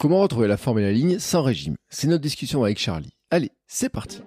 Comment 0.00 0.22
retrouver 0.22 0.48
la 0.48 0.56
forme 0.56 0.78
et 0.78 0.82
la 0.82 0.92
ligne 0.92 1.18
sans 1.18 1.42
régime? 1.42 1.76
C'est 1.90 2.06
notre 2.06 2.22
discussion 2.22 2.64
avec 2.64 2.78
Charlie. 2.78 3.12
Allez, 3.30 3.50
c'est 3.66 3.90
parti 3.90 4.22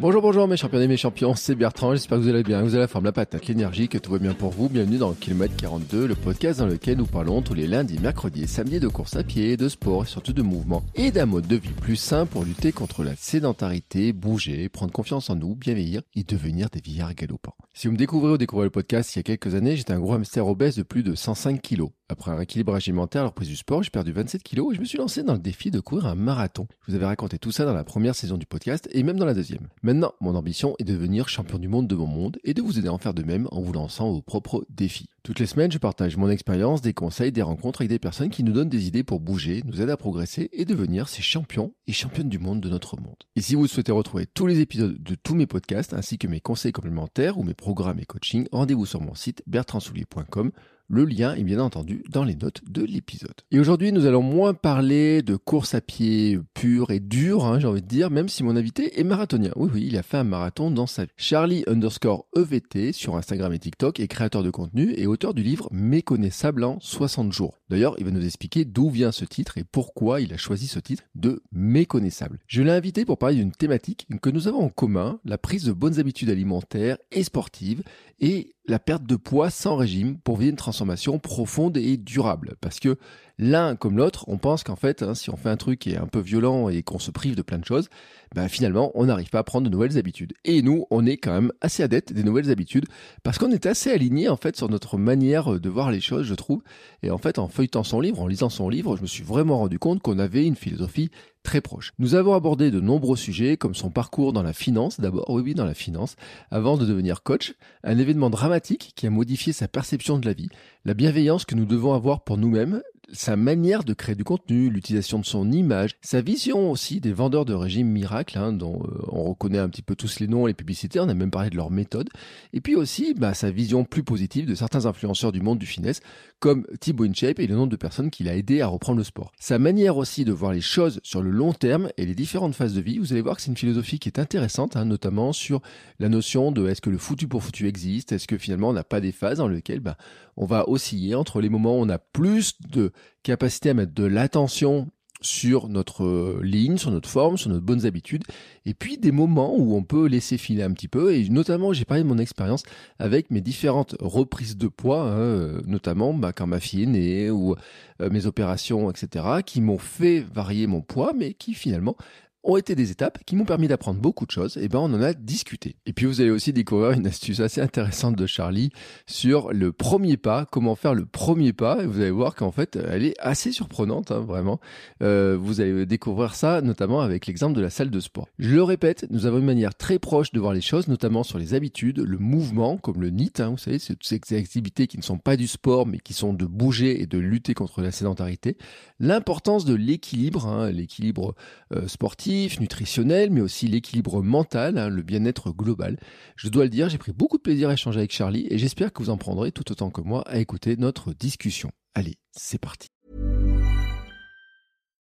Bonjour, 0.00 0.22
bonjour 0.22 0.48
mes 0.48 0.56
champions 0.56 0.80
et 0.80 0.88
mes 0.88 0.96
champions, 0.96 1.34
c'est 1.34 1.54
Bertrand, 1.54 1.92
j'espère 1.92 2.16
que 2.16 2.22
vous 2.22 2.30
allez 2.30 2.42
bien, 2.42 2.62
vous 2.62 2.72
avez 2.72 2.84
la 2.84 2.88
forme, 2.88 3.04
la 3.04 3.12
patate, 3.12 3.46
l'énergie, 3.46 3.88
que 3.88 3.98
tout 3.98 4.10
va 4.10 4.18
bien 4.18 4.32
pour 4.32 4.52
vous. 4.52 4.70
Bienvenue 4.70 4.96
dans 4.96 5.12
Kilomètre 5.12 5.54
42, 5.54 6.06
le 6.06 6.14
podcast 6.14 6.60
dans 6.60 6.66
lequel 6.66 6.96
nous 6.96 7.04
parlons 7.04 7.42
tous 7.42 7.52
les 7.52 7.66
lundis, 7.66 7.98
mercredis 7.98 8.44
et 8.44 8.46
samedis 8.46 8.80
de 8.80 8.88
course 8.88 9.16
à 9.16 9.22
pied, 9.22 9.58
de 9.58 9.68
sport 9.68 10.04
et 10.04 10.06
surtout 10.06 10.32
de 10.32 10.40
mouvement 10.40 10.82
et 10.94 11.10
d'un 11.10 11.26
mode 11.26 11.46
de 11.46 11.56
vie 11.56 11.68
plus 11.68 11.96
sain 11.96 12.24
pour 12.24 12.46
lutter 12.46 12.72
contre 12.72 13.04
la 13.04 13.14
sédentarité, 13.16 14.14
bouger, 14.14 14.70
prendre 14.70 14.92
confiance 14.92 15.28
en 15.28 15.36
nous, 15.36 15.56
bien 15.56 15.74
vieillir 15.74 16.00
et 16.14 16.24
devenir 16.24 16.70
des 16.70 16.80
vieillards 16.80 17.12
galopants. 17.12 17.54
Si 17.74 17.86
vous 17.86 17.92
me 17.92 17.98
découvrez 17.98 18.32
ou 18.32 18.38
découvrez 18.38 18.64
le 18.64 18.70
podcast 18.70 19.14
il 19.14 19.18
y 19.18 19.20
a 19.20 19.24
quelques 19.24 19.54
années, 19.54 19.76
j'étais 19.76 19.92
un 19.92 20.00
gros 20.00 20.14
hamster 20.14 20.46
obèse 20.46 20.76
de 20.76 20.84
plus 20.84 21.02
de 21.02 21.14
105 21.14 21.60
kilos. 21.60 21.90
Après 22.10 22.32
un 22.32 22.34
rééquilibrage 22.34 22.88
alimentaire 22.88 23.22
à 23.22 23.24
la 23.26 23.28
reprise 23.28 23.48
du 23.48 23.54
sport, 23.54 23.84
j'ai 23.84 23.90
perdu 23.90 24.10
27 24.10 24.42
kilos 24.42 24.72
et 24.72 24.74
je 24.74 24.80
me 24.80 24.84
suis 24.84 24.98
lancé 24.98 25.22
dans 25.22 25.34
le 25.34 25.38
défi 25.38 25.70
de 25.70 25.78
courir 25.78 26.06
un 26.06 26.16
marathon. 26.16 26.66
Je 26.82 26.90
vous 26.90 26.96
avais 26.96 27.06
raconté 27.06 27.38
tout 27.38 27.52
ça 27.52 27.64
dans 27.64 27.72
la 27.72 27.84
première 27.84 28.16
saison 28.16 28.36
du 28.36 28.46
podcast 28.46 28.88
et 28.90 29.04
même 29.04 29.16
dans 29.16 29.26
la 29.26 29.32
deuxième. 29.32 29.68
Maintenant, 29.84 30.12
mon 30.20 30.34
ambition 30.34 30.74
est 30.80 30.84
de 30.84 30.92
devenir 30.92 31.28
champion 31.28 31.58
du 31.58 31.68
monde 31.68 31.86
de 31.86 31.94
mon 31.94 32.08
monde 32.08 32.38
et 32.42 32.52
de 32.52 32.62
vous 32.62 32.80
aider 32.80 32.88
à 32.88 32.92
en 32.92 32.98
faire 32.98 33.14
de 33.14 33.22
même 33.22 33.46
en 33.52 33.60
vous 33.60 33.72
lançant 33.72 34.10
vos 34.10 34.22
propres 34.22 34.66
défis. 34.70 35.08
Toutes 35.22 35.38
les 35.38 35.46
semaines, 35.46 35.70
je 35.70 35.78
partage 35.78 36.16
mon 36.16 36.30
expérience, 36.30 36.82
des 36.82 36.94
conseils, 36.94 37.30
des 37.30 37.42
rencontres 37.42 37.82
avec 37.82 37.90
des 37.90 37.98
personnes 38.00 38.30
qui 38.30 38.42
nous 38.42 38.52
donnent 38.52 38.68
des 38.68 38.88
idées 38.88 39.04
pour 39.04 39.20
bouger, 39.20 39.62
nous 39.64 39.80
aident 39.80 39.90
à 39.90 39.96
progresser 39.96 40.48
et 40.52 40.64
devenir 40.64 41.08
ces 41.08 41.22
champions 41.22 41.74
et 41.86 41.92
championnes 41.92 42.28
du 42.28 42.40
monde 42.40 42.60
de 42.60 42.70
notre 42.70 42.98
monde. 43.00 43.22
Et 43.36 43.40
si 43.40 43.54
vous 43.54 43.68
souhaitez 43.68 43.92
retrouver 43.92 44.26
tous 44.26 44.48
les 44.48 44.58
épisodes 44.58 45.00
de 45.00 45.14
tous 45.14 45.36
mes 45.36 45.46
podcasts 45.46 45.94
ainsi 45.94 46.18
que 46.18 46.26
mes 46.26 46.40
conseils 46.40 46.72
complémentaires 46.72 47.38
ou 47.38 47.44
mes 47.44 47.54
programmes 47.54 48.00
et 48.00 48.06
coaching, 48.06 48.48
rendez-vous 48.50 48.86
sur 48.86 49.00
mon 49.00 49.14
site 49.14 49.44
bertrandsoulier.com 49.46 50.50
le 50.90 51.04
lien 51.04 51.34
est 51.34 51.44
bien 51.44 51.60
entendu 51.60 52.02
dans 52.10 52.24
les 52.24 52.34
notes 52.34 52.62
de 52.68 52.84
l'épisode. 52.84 53.34
Et 53.52 53.60
aujourd'hui, 53.60 53.92
nous 53.92 54.06
allons 54.06 54.22
moins 54.22 54.54
parler 54.54 55.22
de 55.22 55.36
course 55.36 55.74
à 55.74 55.80
pied 55.80 56.38
pure 56.52 56.90
et 56.90 56.98
dure, 56.98 57.44
hein, 57.44 57.60
j'ai 57.60 57.68
envie 57.68 57.80
de 57.80 57.86
dire, 57.86 58.10
même 58.10 58.28
si 58.28 58.42
mon 58.42 58.56
invité 58.56 58.98
est 58.98 59.04
marathonien. 59.04 59.52
Oui, 59.54 59.70
oui, 59.72 59.86
il 59.86 59.96
a 59.96 60.02
fait 60.02 60.16
un 60.16 60.24
marathon 60.24 60.72
dans 60.72 60.88
sa 60.88 61.04
vie. 61.04 61.10
Charlie 61.16 61.62
underscore 61.68 62.26
EVT 62.36 62.92
sur 62.92 63.16
Instagram 63.16 63.52
et 63.52 63.60
TikTok 63.60 64.00
est 64.00 64.08
créateur 64.08 64.42
de 64.42 64.50
contenu 64.50 64.92
et 64.96 65.06
auteur 65.06 65.32
du 65.32 65.44
livre 65.44 65.68
Méconnaissable 65.70 66.64
en 66.64 66.78
60 66.80 67.32
jours. 67.32 67.60
D'ailleurs, 67.68 67.94
il 67.98 68.04
va 68.04 68.10
nous 68.10 68.24
expliquer 68.24 68.64
d'où 68.64 68.90
vient 68.90 69.12
ce 69.12 69.24
titre 69.24 69.58
et 69.58 69.64
pourquoi 69.64 70.20
il 70.20 70.32
a 70.32 70.36
choisi 70.36 70.66
ce 70.66 70.80
titre 70.80 71.04
de 71.14 71.40
Méconnaissable. 71.52 72.40
Je 72.48 72.62
l'ai 72.62 72.72
invité 72.72 73.04
pour 73.04 73.18
parler 73.18 73.36
d'une 73.36 73.52
thématique 73.52 74.08
que 74.20 74.30
nous 74.30 74.48
avons 74.48 74.64
en 74.64 74.70
commun, 74.70 75.20
la 75.24 75.38
prise 75.38 75.64
de 75.64 75.72
bonnes 75.72 76.00
habitudes 76.00 76.30
alimentaires 76.30 76.98
et 77.12 77.22
sportives 77.22 77.84
et 78.20 78.54
la 78.66 78.78
perte 78.78 79.04
de 79.04 79.16
poids 79.16 79.50
sans 79.50 79.76
régime 79.76 80.18
pour 80.18 80.36
vivre 80.36 80.50
une 80.50 80.56
transformation 80.56 81.18
profonde 81.18 81.76
et 81.76 81.96
durable. 81.96 82.54
Parce 82.60 82.78
que 82.78 82.96
l'un 83.40 83.74
comme 83.74 83.96
l'autre, 83.96 84.26
on 84.28 84.36
pense 84.36 84.62
qu'en 84.62 84.76
fait, 84.76 85.02
hein, 85.02 85.14
si 85.14 85.30
on 85.30 85.36
fait 85.36 85.48
un 85.48 85.56
truc 85.56 85.80
qui 85.80 85.92
est 85.92 85.96
un 85.96 86.06
peu 86.06 86.20
violent 86.20 86.68
et 86.68 86.82
qu'on 86.82 86.98
se 86.98 87.10
prive 87.10 87.34
de 87.34 87.42
plein 87.42 87.58
de 87.58 87.64
choses, 87.64 87.88
ben 88.34 88.48
finalement, 88.48 88.92
on 88.94 89.06
n'arrive 89.06 89.30
pas 89.30 89.40
à 89.40 89.42
prendre 89.44 89.66
de 89.66 89.72
nouvelles 89.72 89.98
habitudes. 89.98 90.34
Et 90.44 90.60
nous, 90.62 90.86
on 90.90 91.06
est 91.06 91.16
quand 91.16 91.32
même 91.32 91.50
assez 91.62 91.82
adeptes 91.82 92.12
des 92.12 92.22
nouvelles 92.22 92.50
habitudes 92.50 92.84
parce 93.22 93.38
qu'on 93.38 93.50
est 93.50 93.64
assez 93.64 93.90
alignés 93.90 94.28
en 94.28 94.36
fait 94.36 94.56
sur 94.56 94.68
notre 94.68 94.98
manière 94.98 95.58
de 95.58 95.68
voir 95.70 95.90
les 95.90 96.00
choses, 96.00 96.26
je 96.26 96.34
trouve. 96.34 96.62
Et 97.02 97.10
en 97.10 97.18
fait, 97.18 97.38
en 97.38 97.48
feuilletant 97.48 97.82
son 97.82 98.00
livre, 98.00 98.20
en 98.20 98.26
lisant 98.26 98.50
son 98.50 98.68
livre, 98.68 98.96
je 98.96 99.02
me 99.02 99.06
suis 99.06 99.24
vraiment 99.24 99.58
rendu 99.58 99.78
compte 99.78 100.02
qu'on 100.02 100.18
avait 100.18 100.46
une 100.46 100.54
philosophie 100.54 101.10
très 101.42 101.62
proche. 101.62 101.92
Nous 101.98 102.14
avons 102.14 102.34
abordé 102.34 102.70
de 102.70 102.80
nombreux 102.80 103.16
sujets 103.16 103.56
comme 103.56 103.74
son 103.74 103.90
parcours 103.90 104.34
dans 104.34 104.42
la 104.42 104.52
finance, 104.52 105.00
d'abord, 105.00 105.28
oui, 105.30 105.42
oui, 105.42 105.54
dans 105.54 105.64
la 105.64 105.74
finance, 105.74 106.16
avant 106.50 106.76
de 106.76 106.84
devenir 106.84 107.22
coach, 107.22 107.54
un 107.82 107.96
événement 107.96 108.28
dramatique 108.28 108.92
qui 108.94 109.06
a 109.06 109.10
modifié 109.10 109.54
sa 109.54 109.66
perception 109.66 110.18
de 110.18 110.26
la 110.26 110.34
vie, 110.34 110.50
la 110.84 110.92
bienveillance 110.92 111.46
que 111.46 111.54
nous 111.54 111.64
devons 111.64 111.94
avoir 111.94 112.24
pour 112.24 112.36
nous-mêmes, 112.36 112.82
sa 113.12 113.36
manière 113.36 113.84
de 113.84 113.92
créer 113.94 114.14
du 114.14 114.24
contenu, 114.24 114.70
l'utilisation 114.70 115.18
de 115.18 115.24
son 115.24 115.50
image, 115.50 115.96
sa 116.02 116.20
vision 116.20 116.70
aussi 116.70 117.00
des 117.00 117.12
vendeurs 117.12 117.44
de 117.44 117.54
régime 117.54 117.88
miracle, 117.88 118.38
hein, 118.38 118.52
dont 118.52 118.82
euh, 118.84 119.02
on 119.08 119.24
reconnaît 119.24 119.58
un 119.58 119.68
petit 119.68 119.82
peu 119.82 119.94
tous 119.94 120.20
les 120.20 120.28
noms, 120.28 120.46
les 120.46 120.54
publicités, 120.54 121.00
on 121.00 121.08
a 121.08 121.14
même 121.14 121.30
parlé 121.30 121.50
de 121.50 121.56
leur 121.56 121.70
méthode, 121.70 122.08
et 122.52 122.60
puis 122.60 122.76
aussi 122.76 123.14
bah, 123.14 123.34
sa 123.34 123.50
vision 123.50 123.84
plus 123.84 124.02
positive 124.02 124.46
de 124.46 124.54
certains 124.54 124.86
influenceurs 124.86 125.32
du 125.32 125.40
monde 125.40 125.58
du 125.58 125.66
finesse, 125.66 126.00
comme 126.38 126.66
Thibaut 126.80 127.04
InShape 127.04 127.38
et 127.38 127.46
le 127.46 127.54
nombre 127.54 127.70
de 127.70 127.76
personnes 127.76 128.10
qu'il 128.10 128.28
a 128.28 128.34
aidé 128.34 128.60
à 128.60 128.66
reprendre 128.66 128.98
le 128.98 129.04
sport. 129.04 129.32
Sa 129.38 129.58
manière 129.58 129.96
aussi 129.96 130.24
de 130.24 130.32
voir 130.32 130.52
les 130.52 130.60
choses 130.60 131.00
sur 131.02 131.22
le 131.22 131.30
long 131.30 131.52
terme 131.52 131.90
et 131.96 132.06
les 132.06 132.14
différentes 132.14 132.54
phases 132.54 132.74
de 132.74 132.80
vie, 132.80 132.98
vous 132.98 133.12
allez 133.12 133.22
voir 133.22 133.36
que 133.36 133.42
c'est 133.42 133.50
une 133.50 133.56
philosophie 133.56 133.98
qui 133.98 134.08
est 134.08 134.18
intéressante, 134.18 134.76
hein, 134.76 134.84
notamment 134.84 135.32
sur 135.32 135.60
la 135.98 136.08
notion 136.08 136.50
de 136.52 136.68
est-ce 136.68 136.80
que 136.80 136.90
le 136.90 136.98
foutu 136.98 137.28
pour 137.28 137.42
foutu 137.42 137.68
existe, 137.68 138.12
est-ce 138.12 138.26
que 138.26 138.38
finalement 138.38 138.70
on 138.70 138.72
n'a 138.72 138.84
pas 138.84 139.00
des 139.00 139.12
phases 139.12 139.38
dans 139.38 139.48
lesquelles 139.48 139.80
bah, 139.80 139.96
on 140.40 140.46
va 140.46 140.68
osciller 140.68 141.14
entre 141.14 141.42
les 141.42 141.50
moments 141.50 141.78
où 141.78 141.82
on 141.82 141.88
a 141.90 141.98
plus 141.98 142.54
de 142.62 142.92
capacité 143.22 143.70
à 143.70 143.74
mettre 143.74 143.92
de 143.92 144.04
l'attention 144.04 144.88
sur 145.20 145.68
notre 145.68 146.04
euh, 146.04 146.40
ligne, 146.42 146.78
sur 146.78 146.90
notre 146.90 147.10
forme, 147.10 147.36
sur 147.36 147.50
nos 147.50 147.60
bonnes 147.60 147.84
habitudes, 147.84 148.24
et 148.64 148.72
puis 148.72 148.96
des 148.96 149.12
moments 149.12 149.54
où 149.54 149.76
on 149.76 149.82
peut 149.82 150.06
laisser 150.06 150.38
filer 150.38 150.62
un 150.62 150.72
petit 150.72 150.88
peu, 150.88 151.14
et 151.14 151.28
notamment 151.28 151.74
j'ai 151.74 151.84
parlé 151.84 152.02
de 152.02 152.08
mon 152.08 152.16
expérience 152.16 152.62
avec 152.98 153.30
mes 153.30 153.42
différentes 153.42 153.96
reprises 154.00 154.56
de 154.56 154.66
poids, 154.66 155.02
hein, 155.02 155.18
euh, 155.18 155.60
notamment 155.66 156.14
bah, 156.14 156.32
quand 156.32 156.46
ma 156.46 156.58
fille 156.58 156.84
est 156.84 156.86
née, 156.86 157.30
ou 157.30 157.54
euh, 158.00 158.08
mes 158.08 158.24
opérations, 158.24 158.90
etc., 158.90 159.26
qui 159.44 159.60
m'ont 159.60 159.76
fait 159.76 160.20
varier 160.20 160.66
mon 160.66 160.80
poids, 160.80 161.12
mais 161.14 161.34
qui 161.34 161.52
finalement 161.52 161.96
ont 162.42 162.56
été 162.56 162.74
des 162.74 162.90
étapes 162.90 163.18
qui 163.26 163.36
m'ont 163.36 163.44
permis 163.44 163.68
d'apprendre 163.68 164.00
beaucoup 164.00 164.24
de 164.24 164.30
choses, 164.30 164.56
et 164.56 164.68
ben 164.68 164.78
on 164.78 164.94
en 164.94 165.02
a 165.02 165.12
discuté. 165.12 165.76
Et 165.86 165.92
puis 165.92 166.06
vous 166.06 166.20
allez 166.20 166.30
aussi 166.30 166.52
découvrir 166.52 166.92
une 166.92 167.06
astuce 167.06 167.40
assez 167.40 167.60
intéressante 167.60 168.16
de 168.16 168.26
Charlie 168.26 168.70
sur 169.06 169.52
le 169.52 169.72
premier 169.72 170.16
pas, 170.16 170.46
comment 170.50 170.74
faire 170.74 170.94
le 170.94 171.04
premier 171.04 171.52
pas, 171.52 171.82
et 171.82 171.86
vous 171.86 172.00
allez 172.00 172.10
voir 172.10 172.34
qu'en 172.34 172.50
fait 172.50 172.76
elle 172.76 173.04
est 173.04 173.14
assez 173.18 173.52
surprenante, 173.52 174.10
hein, 174.10 174.20
vraiment. 174.20 174.58
Euh, 175.02 175.36
vous 175.38 175.60
allez 175.60 175.84
découvrir 175.84 176.34
ça 176.34 176.62
notamment 176.62 177.00
avec 177.00 177.26
l'exemple 177.26 177.54
de 177.54 177.60
la 177.60 177.70
salle 177.70 177.90
de 177.90 178.00
sport. 178.00 178.28
Je 178.38 178.54
le 178.54 178.62
répète, 178.62 179.06
nous 179.10 179.26
avons 179.26 179.38
une 179.38 179.44
manière 179.44 179.74
très 179.74 179.98
proche 179.98 180.32
de 180.32 180.40
voir 180.40 180.54
les 180.54 180.60
choses, 180.60 180.88
notamment 180.88 181.22
sur 181.22 181.38
les 181.38 181.54
habitudes, 181.54 181.98
le 181.98 182.18
mouvement, 182.18 182.78
comme 182.78 183.00
le 183.00 183.10
NIT, 183.10 183.40
hein, 183.40 183.50
vous 183.50 183.58
savez, 183.58 183.78
c'est 183.78 183.94
toutes 183.94 184.06
ces 184.06 184.36
activités 184.36 184.86
qui 184.86 184.96
ne 184.96 185.02
sont 185.02 185.18
pas 185.18 185.36
du 185.36 185.46
sport, 185.46 185.86
mais 185.86 185.98
qui 185.98 186.14
sont 186.14 186.32
de 186.32 186.46
bouger 186.46 187.02
et 187.02 187.06
de 187.06 187.18
lutter 187.18 187.52
contre 187.52 187.82
la 187.82 187.92
sédentarité. 187.92 188.56
L'importance 188.98 189.64
de 189.64 189.74
l'équilibre, 189.74 190.46
hein, 190.46 190.70
l'équilibre 190.70 191.34
euh, 191.74 191.86
sportif, 191.86 192.29
nutritionnel, 192.60 193.30
mais 193.30 193.40
aussi 193.40 193.66
l'équilibre 193.66 194.22
mental, 194.22 194.78
hein, 194.78 194.88
le 194.88 195.02
bien-être 195.02 195.50
global. 195.50 195.98
Je 196.36 196.48
dois 196.48 196.64
le 196.64 196.70
dire, 196.70 196.88
j'ai 196.88 196.98
pris 196.98 197.12
beaucoup 197.12 197.38
de 197.38 197.42
plaisir 197.42 197.68
à 197.68 197.72
échanger 197.72 197.98
avec 197.98 198.12
Charlie 198.12 198.46
et 198.50 198.58
j'espère 198.58 198.92
que 198.92 199.02
vous 199.02 199.10
en 199.10 199.16
prendrez 199.16 199.50
tout 199.50 199.70
autant 199.72 199.90
que 199.90 200.00
moi 200.00 200.22
à 200.28 200.38
écouter 200.38 200.76
notre 200.76 201.12
discussion. 201.12 201.70
Allez, 201.94 202.14
c'est 202.30 202.60
parti. 202.60 202.88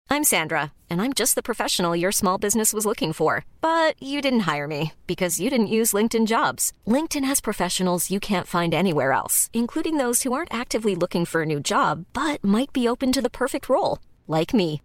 I'm 0.10 0.26
Sandra, 0.26 0.74
and 0.90 1.02
I'm 1.02 1.14
just 1.14 1.36
the 1.36 1.44
professional 1.44 1.96
your 1.96 2.12
small 2.12 2.38
business 2.38 2.74
was 2.74 2.86
looking 2.86 3.14
for. 3.14 3.46
But 3.62 3.96
you 4.02 4.22
didn't 4.22 4.42
hire 4.42 4.68
me 4.68 4.92
because 5.08 5.40
you 5.40 5.50
didn't 5.50 5.68
use 5.68 5.94
LinkedIn 5.94 6.28
jobs. 6.28 6.72
LinkedIn 6.86 7.26
has 7.26 7.42
professionals 7.42 8.12
you 8.12 8.20
can't 8.20 8.48
find 8.48 8.74
anywhere 8.74 9.12
else, 9.14 9.50
including 9.54 9.98
those 9.98 10.24
who 10.24 10.34
aren't 10.34 10.54
actively 10.54 10.96
looking 10.96 11.26
for 11.26 11.44
a 11.44 11.46
new 11.46 11.60
job, 11.60 12.06
but 12.14 12.44
might 12.44 12.72
be 12.74 12.88
open 12.88 13.12
to 13.12 13.22
the 13.22 13.30
perfect 13.30 13.70
role, 13.70 14.00
like 14.28 14.54
me. 14.54 14.82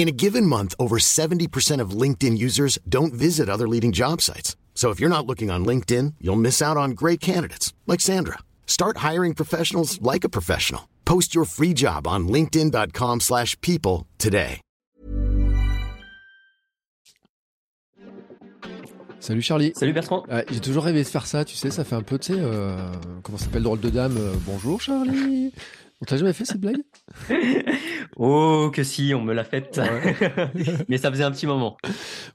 In 0.00 0.08
a 0.08 0.12
given 0.12 0.46
month, 0.46 0.74
over 0.78 0.96
70% 0.96 1.78
of 1.82 1.90
LinkedIn 1.90 2.38
users 2.38 2.78
don't 2.88 3.12
visit 3.12 3.50
other 3.50 3.68
leading 3.68 3.92
job 3.92 4.22
sites. 4.22 4.56
So 4.74 4.88
if 4.88 4.98
you're 4.98 5.10
not 5.10 5.26
looking 5.26 5.50
on 5.50 5.66
LinkedIn, 5.66 6.14
you'll 6.22 6.40
miss 6.40 6.62
out 6.62 6.78
on 6.78 6.92
great 6.92 7.20
candidates 7.20 7.74
like 7.86 8.00
Sandra. 8.00 8.38
Start 8.66 9.04
hiring 9.08 9.34
professionals 9.34 10.00
like 10.00 10.24
a 10.24 10.30
professional. 10.30 10.88
Post 11.04 11.34
your 11.34 11.44
free 11.44 11.74
job 11.74 12.06
on 12.06 12.28
linkedin.com/people 12.28 14.06
today. 14.16 14.62
Salut 19.20 19.42
Charlie. 19.42 19.72
Salut 19.76 19.92
Bertrand. 19.92 20.24
Ouais, 20.30 20.46
J'ai 20.50 20.60
toujours 20.60 20.84
rêvé 20.84 21.02
de 21.02 21.08
faire 21.08 21.26
ça, 21.26 21.44
tu 21.44 21.54
sais, 21.54 21.70
ça 21.70 21.84
fait 21.84 21.94
un 21.94 22.02
peu, 22.02 22.18
tu 22.18 22.32
sais, 22.32 22.40
euh, 22.40 22.90
comment 23.22 23.36
s'appelle, 23.36 23.64
drôle 23.64 23.80
de 23.80 23.90
dame. 23.90 24.16
euh, 24.16 24.32
bonjour 24.46 24.80
Charlie. 24.80 25.52
On 26.02 26.06
t'a 26.06 26.16
jamais 26.16 26.32
fait 26.32 26.44
cette 26.44 26.60
blague? 26.60 26.78
Oh 28.16 28.70
que 28.74 28.82
si, 28.82 29.12
on 29.14 29.22
me 29.22 29.32
l'a 29.32 29.44
faite. 29.44 29.80
Mais 30.88 30.98
ça 30.98 31.10
faisait 31.10 31.22
un 31.24 31.30
petit 31.30 31.46
moment. 31.46 31.76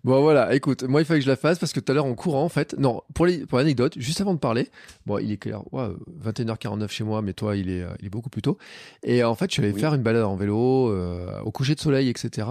Bon 0.04 0.22
voilà, 0.22 0.56
écoute, 0.56 0.84
moi 0.84 1.02
il 1.02 1.06
fallait 1.06 1.20
que 1.20 1.26
je 1.26 1.30
la 1.30 1.36
fasse 1.36 1.60
parce 1.60 1.74
que 1.74 1.80
tout 1.80 1.92
à 1.92 1.96
l'heure 1.96 2.06
en 2.06 2.16
courant 2.16 2.44
en 2.44 2.50
fait, 2.50 2.76
non, 2.80 3.02
pour 3.14 3.28
l'anecdote, 3.58 3.94
juste 3.98 4.22
avant 4.22 4.34
de 4.34 4.40
parler, 4.40 4.70
bon 5.06 5.20
il 5.20 5.32
est 5.32 5.38
clair, 5.38 5.62
ouais, 5.74 5.90
21h49 6.24 6.90
chez 6.90 7.04
moi, 7.04 7.22
mais 7.22 7.34
toi 7.34 7.56
il 7.56 7.70
est, 7.70 7.82
euh, 7.84 7.90
il 8.00 8.08
est 8.08 8.10
beaucoup 8.10 8.30
plus 8.30 8.42
tôt, 8.42 8.58
et 9.04 9.24
en 9.24 9.36
fait 9.36 9.50
je 9.52 9.54
suis 9.56 9.64
allé 9.64 9.74
Oui. 9.74 9.80
faire 9.80 9.94
une 9.94 10.02
balade 10.02 10.24
en 10.24 10.36
vélo, 10.36 10.90
euh, 10.90 11.40
au 11.42 11.52
coucher 11.52 11.76
de 11.76 11.80
soleil, 11.80 12.10
etc. 12.10 12.48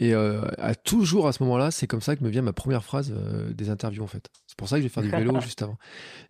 Et 0.00 0.12
euh, 0.14 0.42
à 0.58 0.74
toujours 0.74 1.28
à 1.28 1.32
ce 1.32 1.42
moment-là, 1.44 1.70
c'est 1.70 1.86
comme 1.86 2.00
ça 2.00 2.16
que 2.16 2.24
me 2.24 2.28
vient 2.28 2.42
ma 2.42 2.52
première 2.52 2.84
phrase 2.84 3.14
euh, 3.16 3.52
des 3.52 3.70
interviews 3.70 4.02
en 4.02 4.08
fait. 4.08 4.28
C'est 4.46 4.56
pour 4.56 4.68
ça 4.68 4.76
que 4.76 4.82
je 4.82 4.86
vais 4.86 4.92
faire 4.92 5.02
du 5.02 5.10
vélo 5.10 5.40
juste 5.42 5.62
avant. 5.62 5.76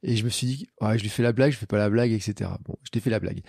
Et 0.02 0.16
je 0.16 0.24
me 0.24 0.28
suis 0.28 0.46
dit, 0.46 0.68
ouais, 0.80 0.98
je 0.98 1.02
lui 1.02 1.10
fais 1.10 1.22
la 1.22 1.32
blague, 1.32 1.52
je 1.52 1.56
fais 1.58 1.66
pas 1.66 1.78
la 1.78 1.90
blague, 1.90 2.12
etc. 2.12 2.50
Bon, 2.66 2.76
je 2.82 2.90
t'ai 2.90 3.00
fait 3.00 3.10
la 3.10 3.20
blague. 3.20 3.40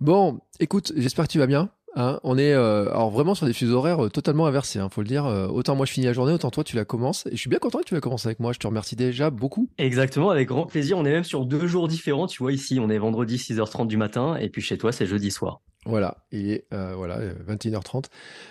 Bon, 0.00 0.40
écoute, 0.60 0.92
j'espère 0.96 1.26
que 1.26 1.32
tu 1.32 1.38
vas 1.38 1.46
bien. 1.46 1.70
hein. 1.96 2.20
on 2.24 2.36
est 2.38 2.52
euh, 2.52 2.90
alors 2.90 3.10
vraiment 3.10 3.34
sur 3.34 3.46
des 3.46 3.52
fuseaux 3.52 3.76
horaires 3.78 4.04
euh, 4.06 4.08
totalement 4.10 4.46
inversés, 4.46 4.78
hein, 4.78 4.88
faut 4.88 5.00
le 5.00 5.08
dire. 5.08 5.24
Euh, 5.26 5.48
autant 5.48 5.74
moi 5.74 5.86
je 5.86 5.92
finis 5.92 6.06
la 6.06 6.12
journée, 6.12 6.32
autant 6.32 6.50
toi 6.50 6.62
tu 6.62 6.76
la 6.76 6.84
commences. 6.84 7.26
Et 7.26 7.32
je 7.32 7.36
suis 7.40 7.50
bien 7.50 7.58
content 7.58 7.78
que 7.80 7.84
tu 7.84 7.94
la 7.94 8.00
commences 8.00 8.26
avec 8.26 8.38
moi. 8.40 8.52
Je 8.52 8.58
te 8.58 8.66
remercie 8.66 8.96
déjà 8.96 9.30
beaucoup. 9.30 9.68
Exactement, 9.78 10.30
avec 10.30 10.48
grand 10.48 10.66
plaisir. 10.66 10.98
On 10.98 11.04
est 11.04 11.12
même 11.12 11.24
sur 11.24 11.44
deux 11.44 11.66
jours 11.66 11.88
différents. 11.88 12.26
Tu 12.26 12.42
vois, 12.42 12.52
ici, 12.52 12.78
on 12.80 12.88
est 12.90 12.98
vendredi 12.98 13.36
6h30 13.36 13.86
du 13.88 13.96
matin, 13.96 14.36
et 14.36 14.48
puis 14.48 14.62
chez 14.62 14.78
toi, 14.78 14.92
c'est 14.92 15.06
jeudi 15.06 15.30
soir. 15.30 15.60
Voilà, 15.86 16.18
et 16.32 16.64
euh, 16.74 16.94
voilà, 16.96 17.20
21h30. 17.48 18.06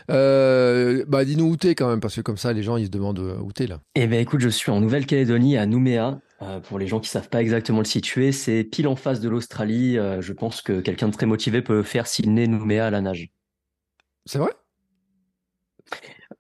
Euh, 0.10 1.04
bah, 1.08 1.26
dis-nous 1.26 1.46
où 1.46 1.58
t'es 1.58 1.76
quand 1.76 1.90
même, 1.90 2.00
parce 2.00 2.16
que 2.16 2.22
comme 2.22 2.38
ça, 2.38 2.54
les 2.54 2.64
gens, 2.64 2.78
ils 2.78 2.86
se 2.86 2.92
demandent 2.92 3.20
où 3.20 3.52
t'es 3.52 3.68
là. 3.68 3.82
Eh 3.96 4.08
ben, 4.08 4.20
écoute, 4.20 4.40
je 4.40 4.50
suis 4.50 4.72
en 4.72 4.80
Nouvelle-Calédonie, 4.80 5.58
à 5.58 5.66
Nouméa. 5.66 6.20
pour 6.64 6.80
les 6.80 6.88
gens 6.88 7.00
qui 7.00 7.10
savent 7.10 7.30
pas 7.30 7.42
exactement 7.42 7.80
le 7.80 7.86
situer, 7.86 8.32
c'est 8.32 8.64
pile 8.64 8.88
en 8.88 8.96
face 8.96 9.20
de 9.20 9.30
l'Australie. 9.30 9.96
je 9.96 10.34
pense 10.34 10.62
que 10.62 10.80
quelqu'un 10.80 11.10
de 11.10 11.14
très 11.14 11.26
motivé 11.26 11.62
peut 11.62 11.84
faire 11.84 12.08
Sydney-Nouméa 12.08 12.88
à 12.88 12.90
la 12.90 13.02
nage. 13.02 13.30
C'est 14.26 14.40
vrai? 14.40 14.52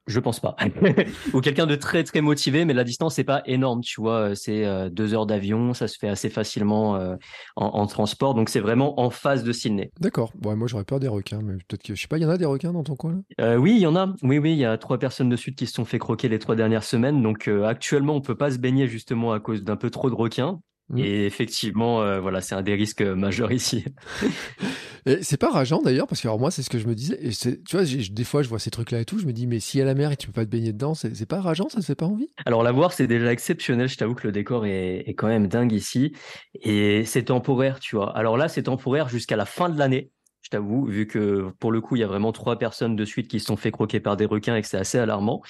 Je 0.08 0.20
pense 0.20 0.40
pas. 0.40 0.56
Ou 1.34 1.42
quelqu'un 1.42 1.66
de 1.66 1.76
très 1.76 2.04
très 2.04 2.22
motivé, 2.22 2.66
mais 2.66 2.74
la 2.74 2.84
distance 2.84 3.18
n'est 3.18 3.24
pas 3.24 3.42
énorme, 3.46 3.82
tu 3.82 4.02
vois. 4.02 4.36
C'est 4.36 4.66
euh, 4.66 4.90
deux 4.90 5.14
heures 5.14 5.26
d'avion, 5.26 5.74
ça 5.74 5.88
se 5.88 5.98
fait 5.98 6.08
assez 6.08 6.30
facilement 6.30 6.96
euh, 6.96 7.16
en, 7.56 7.86
transport, 7.88 8.34
donc 8.34 8.50
c'est 8.50 8.60
vraiment 8.60 9.00
en 9.00 9.10
face 9.10 9.44
de 9.44 9.52
Sydney. 9.52 9.92
D'accord. 10.00 10.32
Bon, 10.36 10.56
moi 10.56 10.68
j'aurais 10.68 10.84
peur 10.84 11.00
des 11.00 11.08
requins, 11.08 11.40
mais 11.42 11.54
peut-être 11.68 11.84
que 11.84 11.96
je 11.96 12.02
sais 12.02 12.08
pas. 12.08 12.18
Il 12.18 12.24
y 12.24 12.26
en 12.26 12.30
a 12.30 12.38
des 12.38 12.46
requins 12.46 12.74
dans 12.74 12.84
ton 12.84 12.96
coin 12.96 13.14
là? 13.14 13.46
Euh, 13.46 13.58
Oui, 13.58 13.74
il 13.76 13.82
y 13.82 13.88
en 13.88 13.96
a. 13.96 14.14
Oui, 14.24 14.38
oui, 14.38 14.54
il 14.54 14.60
y 14.60 14.66
a 14.66 14.78
trois 14.78 14.98
personnes 14.98 15.30
de 15.30 15.36
sud 15.36 15.56
qui 15.56 15.68
se 15.68 15.74
sont 15.74 15.86
fait 15.86 16.00
croquer 16.00 16.30
les 16.30 16.40
trois 16.40 16.56
dernières 16.56 16.84
semaines. 16.84 17.22
Donc 17.22 17.48
actuellement, 17.48 18.16
on 18.16 18.22
peut 18.22 18.36
pas 18.36 18.52
se 18.52 18.58
baigner 18.58 18.88
justement 18.88 19.34
à 19.34 19.40
cause 19.40 19.64
d'un 19.64 19.76
peu 19.76 19.90
trop 19.90 20.10
de 20.10 20.16
requins. 20.16 20.60
Mmh. 20.90 21.00
Et 21.00 21.26
effectivement, 21.26 22.04
euh, 22.04 22.20
voilà, 22.20 22.42
c'est 22.42 22.54
un 22.54 22.62
des 22.62 22.76
risques 22.76 23.02
majeurs 23.02 23.52
ici. 23.52 23.86
et 25.08 25.24
c'est 25.24 25.38
pas 25.38 25.50
rageant 25.50 25.82
d'ailleurs, 25.82 26.06
parce 26.06 26.22
que 26.22 26.28
alors 26.28 26.40
moi, 26.40 26.52
c'est 26.52 26.62
ce 26.62 26.70
que 26.70 26.78
je 26.78 26.88
me 26.88 26.94
disais. 26.94 27.18
Et 27.26 27.32
tu 27.32 27.58
vois, 27.76 27.84
des 27.84 28.24
fois, 28.24 28.44
je 28.44 28.50
vois 28.50 28.60
ces 28.60 28.70
trucs-là 28.70 29.00
et 29.00 29.06
tout, 29.06 29.18
je 29.18 29.26
me 29.26 29.34
dis, 29.34 29.48
mais 29.48 29.60
si 29.60 29.82
à 29.82 29.86
la 29.86 29.96
mer 29.96 30.12
et 30.12 30.18
tu 30.18 30.28
peux 30.28 30.34
pas 30.34 30.46
te 30.46 30.52
baigner 30.52 30.74
dedans, 30.74 30.94
c'est 30.94 31.26
pas 31.26 31.42
rageant, 31.42 31.70
ça 31.70 31.80
te 31.80 31.86
fait 31.86 31.96
pas 31.96 32.06
envie? 32.06 32.30
Alors 32.46 32.62
la 32.62 32.72
voir, 32.72 32.94
c'est 32.94 33.08
déjà 33.08 33.32
exceptionnel. 33.32 33.90
Je 33.90 33.98
t'avoue 33.98 34.14
que 34.14 34.28
le 34.28 34.32
décor 34.32 34.68
est, 34.68 35.04
est, 35.08 35.16
quand 35.16 35.28
même 35.28 35.48
dingue 35.48 35.72
ici, 35.72 36.14
et 36.62 37.04
c'est 37.06 37.24
temporaire, 37.24 37.80
tu 37.80 37.96
vois. 37.96 38.16
Alors 38.16 38.38
là, 38.38 38.48
c'est 38.48 38.64
temporaire 38.64 39.10
jusqu'à 39.10 39.36
la 39.36 39.46
fin 39.46 39.70
de 39.70 39.80
l'année. 39.80 40.12
Je 40.42 40.52
t'avoue, 40.52 40.86
vu 40.86 41.08
que 41.08 41.50
pour 41.60 41.72
le 41.72 41.82
coup, 41.82 41.96
il 41.96 42.02
y 42.02 42.04
a 42.04 42.08
vraiment 42.08 42.32
trois 42.32 42.60
personnes 42.60 42.96
de 42.96 43.06
suite 43.06 43.28
qui 43.28 43.40
se 43.40 43.48
sont 43.48 43.58
fait 43.58 43.72
croquer 43.72 44.00
par 44.00 44.16
des 44.16 44.26
requins 44.26 44.56
et 44.56 44.62
que 44.62 44.68
c'est 44.68 44.78
assez 44.78 45.00
alarmant. 45.00 45.42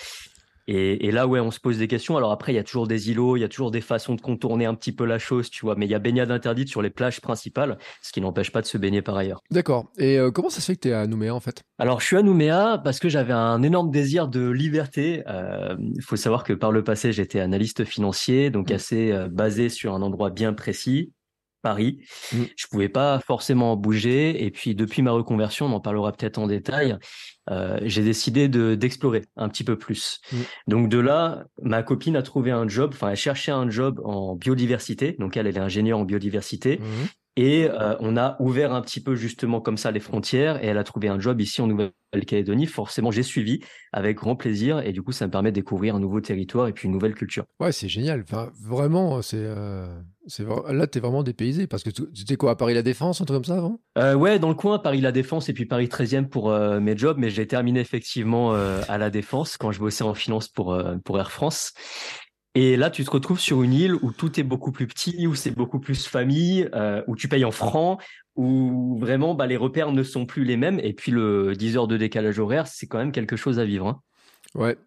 Et, 0.67 1.11
là, 1.11 1.27
ouais, 1.27 1.39
on 1.39 1.51
se 1.51 1.59
pose 1.59 1.77
des 1.77 1.87
questions. 1.87 2.17
Alors 2.17 2.31
après, 2.31 2.51
il 2.51 2.55
y 2.55 2.59
a 2.59 2.63
toujours 2.63 2.87
des 2.87 3.11
îlots, 3.11 3.37
il 3.37 3.41
y 3.41 3.43
a 3.43 3.47
toujours 3.47 3.69
des 3.69 3.81
façons 3.81 4.15
de 4.15 4.21
contourner 4.21 4.65
un 4.65 4.73
petit 4.73 4.91
peu 4.91 5.05
la 5.05 5.19
chose, 5.19 5.49
tu 5.49 5.63
vois. 5.63 5.75
Mais 5.75 5.85
il 5.85 5.91
y 5.91 5.95
a 5.95 5.99
baignade 5.99 6.31
interdite 6.31 6.69
sur 6.69 6.81
les 6.81 6.89
plages 6.89 7.21
principales, 7.21 7.77
ce 8.01 8.11
qui 8.11 8.19
n'empêche 8.19 8.51
pas 8.51 8.61
de 8.61 8.65
se 8.65 8.77
baigner 8.77 9.01
par 9.01 9.15
ailleurs. 9.15 9.41
D'accord. 9.51 9.91
Et 9.97 10.17
euh, 10.17 10.31
comment 10.31 10.49
ça 10.49 10.61
se 10.61 10.65
fait 10.65 10.75
que 10.75 10.81
tu 10.81 10.89
es 10.89 10.93
à 10.93 11.05
Nouméa, 11.05 11.35
en 11.35 11.39
fait? 11.39 11.61
Alors, 11.77 11.99
je 11.99 12.05
suis 12.07 12.17
à 12.17 12.23
Nouméa 12.23 12.81
parce 12.83 12.99
que 12.99 13.09
j'avais 13.09 13.33
un 13.33 13.61
énorme 13.61 13.91
désir 13.91 14.27
de 14.27 14.49
liberté. 14.49 15.23
Il 15.27 15.31
euh, 15.31 15.75
faut 16.01 16.15
savoir 16.15 16.43
que 16.43 16.53
par 16.53 16.71
le 16.71 16.83
passé, 16.83 17.13
j'étais 17.13 17.39
analyste 17.39 17.85
financier, 17.85 18.49
donc 18.49 18.71
mmh. 18.71 18.73
assez 18.73 19.11
euh, 19.11 19.27
basé 19.29 19.69
sur 19.69 19.93
un 19.93 20.01
endroit 20.01 20.31
bien 20.31 20.53
précis. 20.53 21.13
Paris. 21.61 21.97
Mmh. 22.31 22.43
Je 22.55 22.67
pouvais 22.67 22.89
pas 22.89 23.19
forcément 23.25 23.75
bouger. 23.75 24.45
Et 24.45 24.51
puis 24.51 24.75
depuis 24.75 25.01
ma 25.01 25.11
reconversion, 25.11 25.65
on 25.65 25.71
en 25.71 25.79
parlera 25.79 26.11
peut-être 26.11 26.37
en 26.37 26.45
détail. 26.45 26.95
Euh, 27.51 27.79
j'ai 27.83 28.03
décidé 28.03 28.47
de 28.47 28.75
d'explorer 28.75 29.23
un 29.35 29.49
petit 29.49 29.63
peu 29.63 29.77
plus. 29.77 30.19
Mmh. 30.31 30.37
Donc 30.67 30.89
de 30.89 30.97
là, 30.97 31.45
ma 31.61 31.83
copine 31.83 32.15
a 32.15 32.23
trouvé 32.23 32.51
un 32.51 32.67
job. 32.67 32.91
Enfin, 32.93 33.09
elle 33.09 33.17
cherchait 33.17 33.51
un 33.51 33.69
job 33.69 34.01
en 34.03 34.35
biodiversité. 34.35 35.15
Donc 35.19 35.37
elle, 35.37 35.47
elle 35.47 35.57
est 35.57 35.59
ingénieure 35.59 35.99
en 35.99 36.05
biodiversité. 36.05 36.77
Mmh. 36.77 37.05
Et 37.37 37.67
euh, 37.69 37.95
on 37.99 38.15
a 38.15 38.37
ouvert 38.39 38.73
un 38.73 38.81
petit 38.81 39.01
peu 39.01 39.15
justement 39.15 39.59
comme 39.59 39.77
ça 39.77 39.91
les 39.91 39.99
frontières 39.99 40.63
et 40.63 40.67
elle 40.67 40.77
a 40.77 40.85
trouvé 40.85 41.09
un 41.09 41.19
job 41.19 41.41
ici 41.41 41.61
en 41.61 41.67
Nouvelle-Calédonie. 41.67 42.65
Forcément, 42.65 43.11
j'ai 43.11 43.23
suivi 43.23 43.59
avec 43.91 44.17
grand 44.17 44.37
plaisir 44.37 44.79
et 44.79 44.93
du 44.93 45.01
coup, 45.01 45.11
ça 45.11 45.27
me 45.27 45.31
permet 45.31 45.51
de 45.51 45.55
découvrir 45.55 45.95
un 45.95 45.99
nouveau 45.99 46.21
territoire 46.21 46.69
et 46.69 46.71
puis 46.71 46.85
une 46.85 46.93
nouvelle 46.93 47.13
culture. 47.13 47.43
Ouais, 47.59 47.73
c'est 47.73 47.89
génial. 47.89 48.21
Enfin, 48.21 48.51
vraiment, 48.61 49.21
c'est 49.21 49.35
euh, 49.37 49.87
là, 50.69 50.87
tu 50.87 50.97
es 50.97 51.01
vraiment 51.01 51.23
dépaysé 51.23 51.67
parce 51.67 51.83
que 51.83 51.89
tu 51.89 52.03
étais 52.21 52.37
quoi 52.37 52.51
à 52.51 52.55
Paris 52.55 52.73
La 52.73 52.83
Défense, 52.83 53.19
un 53.19 53.25
truc 53.25 53.35
comme 53.35 53.43
ça 53.43 53.57
avant? 53.57 53.81
Euh, 53.97 54.13
Ouais, 54.13 54.39
dans 54.39 54.49
le 54.49 54.55
coin, 54.55 54.79
Paris 54.79 55.01
La 55.01 55.11
Défense 55.11 55.49
et 55.49 55.53
puis 55.53 55.65
Paris 55.65 55.87
13e 55.87 56.29
pour 56.29 56.51
mes 56.53 56.95
jobs, 56.95 57.17
mais 57.17 57.29
j'ai 57.29 57.47
terminé 57.47 57.81
effectivement 57.81 58.53
à 58.53 58.97
La 58.97 59.09
Défense 59.09 59.57
quand 59.57 59.73
je 59.73 59.79
bossais 59.79 60.05
en 60.05 60.13
finance 60.13 60.47
pour 60.47 60.77
pour 61.03 61.19
Air 61.19 61.31
France. 61.31 61.73
Et 62.55 62.77
là, 62.77 62.89
tu 62.89 63.03
te 63.03 63.11
retrouves 63.11 63.39
sur 63.39 63.63
une 63.63 63.73
île 63.73 63.95
où 63.95 64.13
tout 64.13 64.39
est 64.39 64.43
beaucoup 64.43 64.71
plus 64.71 64.87
petit, 64.87 65.27
où 65.27 65.35
c'est 65.35 65.51
beaucoup 65.51 65.79
plus 65.79 66.07
famille, 66.07 66.69
euh, 66.73 67.03
où 67.05 67.17
tu 67.17 67.27
payes 67.27 67.43
en 67.43 67.51
francs, 67.51 68.01
où 68.37 68.97
vraiment 68.97 69.35
bah, 69.35 69.45
les 69.45 69.57
repères 69.57 69.91
ne 69.91 70.03
sont 70.03 70.25
plus 70.25 70.45
les 70.45 70.55
mêmes. 70.55 70.79
Et 70.81 70.93
puis 70.93 71.11
le 71.11 71.53
10 71.53 71.75
heures 71.75 71.87
de 71.87 71.97
décalage 71.97 72.39
horaire, 72.39 72.67
c'est 72.67 72.87
quand 72.87 72.97
même 72.97 73.11
quelque 73.11 73.35
chose 73.35 73.59
à 73.59 73.65
vivre. 73.65 73.87
Hein. 73.87 74.01
Ouais, 74.55 74.77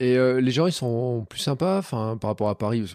et 0.00 0.16
euh, 0.16 0.40
les 0.40 0.50
gens, 0.50 0.66
ils 0.66 0.72
sont 0.72 1.26
plus 1.28 1.40
sympas 1.40 1.76
enfin, 1.76 2.16
par 2.18 2.30
rapport 2.30 2.48
à 2.48 2.56
Paris. 2.56 2.94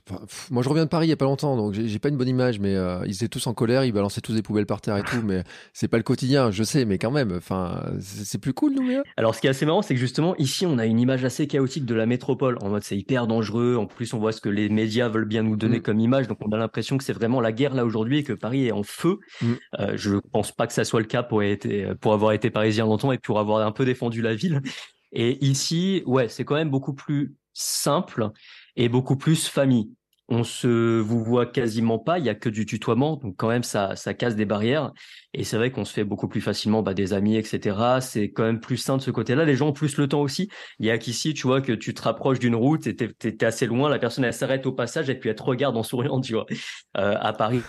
moi, 0.49 0.63
je 0.63 0.69
reviens 0.69 0.85
de 0.85 0.89
Paris 0.89 1.05
il 1.05 1.11
y 1.11 1.13
a 1.13 1.17
pas 1.17 1.25
longtemps, 1.25 1.55
donc 1.55 1.73
j'ai 1.73 1.99
pas 1.99 2.09
une 2.09 2.17
bonne 2.17 2.27
image, 2.27 2.59
mais 2.59 2.75
euh, 2.75 3.05
ils 3.05 3.13
étaient 3.13 3.27
tous 3.27 3.45
en 3.45 3.53
colère, 3.53 3.85
ils 3.85 3.91
balançaient 3.91 4.21
tous 4.21 4.33
des 4.33 4.41
poubelles 4.41 4.65
par 4.65 4.81
terre 4.81 4.97
et 4.97 5.03
tout, 5.03 5.21
mais 5.23 5.43
c'est 5.71 5.87
pas 5.87 5.97
le 5.97 6.03
quotidien, 6.03 6.49
je 6.49 6.63
sais, 6.63 6.83
mais 6.83 6.97
quand 6.97 7.11
même, 7.11 7.31
enfin, 7.37 7.83
c'est 7.99 8.39
plus 8.39 8.53
cool, 8.53 8.73
nous, 8.73 9.03
Alors, 9.17 9.35
ce 9.35 9.41
qui 9.41 9.45
est 9.45 9.51
assez 9.51 9.67
marrant, 9.67 9.83
c'est 9.83 9.93
que 9.93 9.99
justement, 9.99 10.35
ici, 10.37 10.65
on 10.65 10.79
a 10.79 10.87
une 10.87 10.99
image 10.99 11.23
assez 11.23 11.45
chaotique 11.45 11.85
de 11.85 11.93
la 11.93 12.07
métropole, 12.07 12.57
en 12.61 12.69
mode 12.69 12.83
c'est 12.83 12.97
hyper 12.97 13.27
dangereux, 13.27 13.75
en 13.75 13.85
plus, 13.85 14.11
on 14.15 14.17
voit 14.17 14.31
ce 14.31 14.41
que 14.41 14.49
les 14.49 14.69
médias 14.69 15.07
veulent 15.07 15.25
bien 15.25 15.43
nous 15.43 15.57
donner 15.57 15.77
mm. 15.77 15.83
comme 15.83 15.99
image, 15.99 16.27
donc 16.27 16.39
on 16.41 16.51
a 16.53 16.57
l'impression 16.57 16.97
que 16.97 17.03
c'est 17.03 17.13
vraiment 17.13 17.39
la 17.39 17.51
guerre 17.51 17.75
là 17.75 17.85
aujourd'hui 17.85 18.19
et 18.19 18.23
que 18.23 18.33
Paris 18.33 18.65
est 18.65 18.71
en 18.71 18.83
feu. 18.83 19.19
Mm. 19.41 19.53
Euh, 19.79 19.93
je 19.95 20.15
pense 20.31 20.51
pas 20.51 20.65
que 20.65 20.73
ça 20.73 20.83
soit 20.83 21.01
le 21.01 21.05
cas 21.05 21.21
pour, 21.21 21.43
pour 22.01 22.13
avoir 22.13 22.31
été 22.31 22.49
parisien 22.49 22.85
longtemps 22.85 23.11
et 23.11 23.19
pour 23.19 23.39
avoir 23.39 23.65
un 23.65 23.71
peu 23.71 23.85
défendu 23.85 24.23
la 24.23 24.33
ville. 24.33 24.61
Et 25.11 25.43
ici, 25.45 26.03
ouais, 26.05 26.27
c'est 26.29 26.45
quand 26.45 26.55
même 26.55 26.69
beaucoup 26.69 26.93
plus 26.93 27.35
simple 27.53 28.31
et 28.75 28.89
beaucoup 28.89 29.15
plus 29.15 29.47
famille. 29.47 29.91
On 30.27 30.43
se 30.43 30.99
vous 30.99 31.23
voit 31.23 31.45
quasiment 31.45 31.99
pas, 31.99 32.17
il 32.17 32.25
y 32.25 32.29
a 32.29 32.35
que 32.35 32.49
du 32.49 32.65
tutoiement, 32.65 33.15
donc 33.17 33.35
quand 33.37 33.47
même 33.47 33.61
ça 33.61 33.95
ça 33.95 34.15
casse 34.15 34.35
des 34.35 34.45
barrières. 34.45 34.91
Et 35.35 35.43
c'est 35.43 35.55
vrai 35.55 35.69
qu'on 35.69 35.85
se 35.85 35.93
fait 35.93 36.03
beaucoup 36.03 36.27
plus 36.27 36.41
facilement 36.41 36.81
bah, 36.81 36.95
des 36.95 37.13
amis, 37.13 37.37
etc. 37.37 37.99
C'est 38.01 38.31
quand 38.31 38.43
même 38.43 38.59
plus 38.59 38.77
sain 38.77 38.97
de 38.97 39.03
ce 39.03 39.11
côté-là. 39.11 39.45
Les 39.45 39.55
gens 39.55 39.67
ont 39.67 39.73
plus 39.73 39.97
le 39.97 40.07
temps 40.07 40.21
aussi. 40.21 40.49
Il 40.79 40.87
y 40.87 40.89
a 40.89 40.97
qu'ici, 40.97 41.35
tu 41.35 41.45
vois, 41.45 41.61
que 41.61 41.73
tu 41.73 41.93
te 41.93 42.01
rapproches 42.01 42.39
d'une 42.39 42.55
route 42.55 42.87
et 42.87 42.95
t'es 42.95 43.13
es, 43.23 43.43
assez 43.43 43.67
loin, 43.67 43.87
la 43.87 43.99
personne 43.99 44.23
elle 44.23 44.33
s'arrête 44.33 44.65
au 44.65 44.71
passage 44.71 45.11
et 45.11 45.15
puis 45.15 45.29
elle 45.29 45.35
te 45.35 45.43
regarde 45.43 45.77
en 45.77 45.83
souriant, 45.83 46.19
tu 46.19 46.33
vois. 46.33 46.47
Euh, 46.97 47.15
à 47.19 47.31
Paris, 47.33 47.61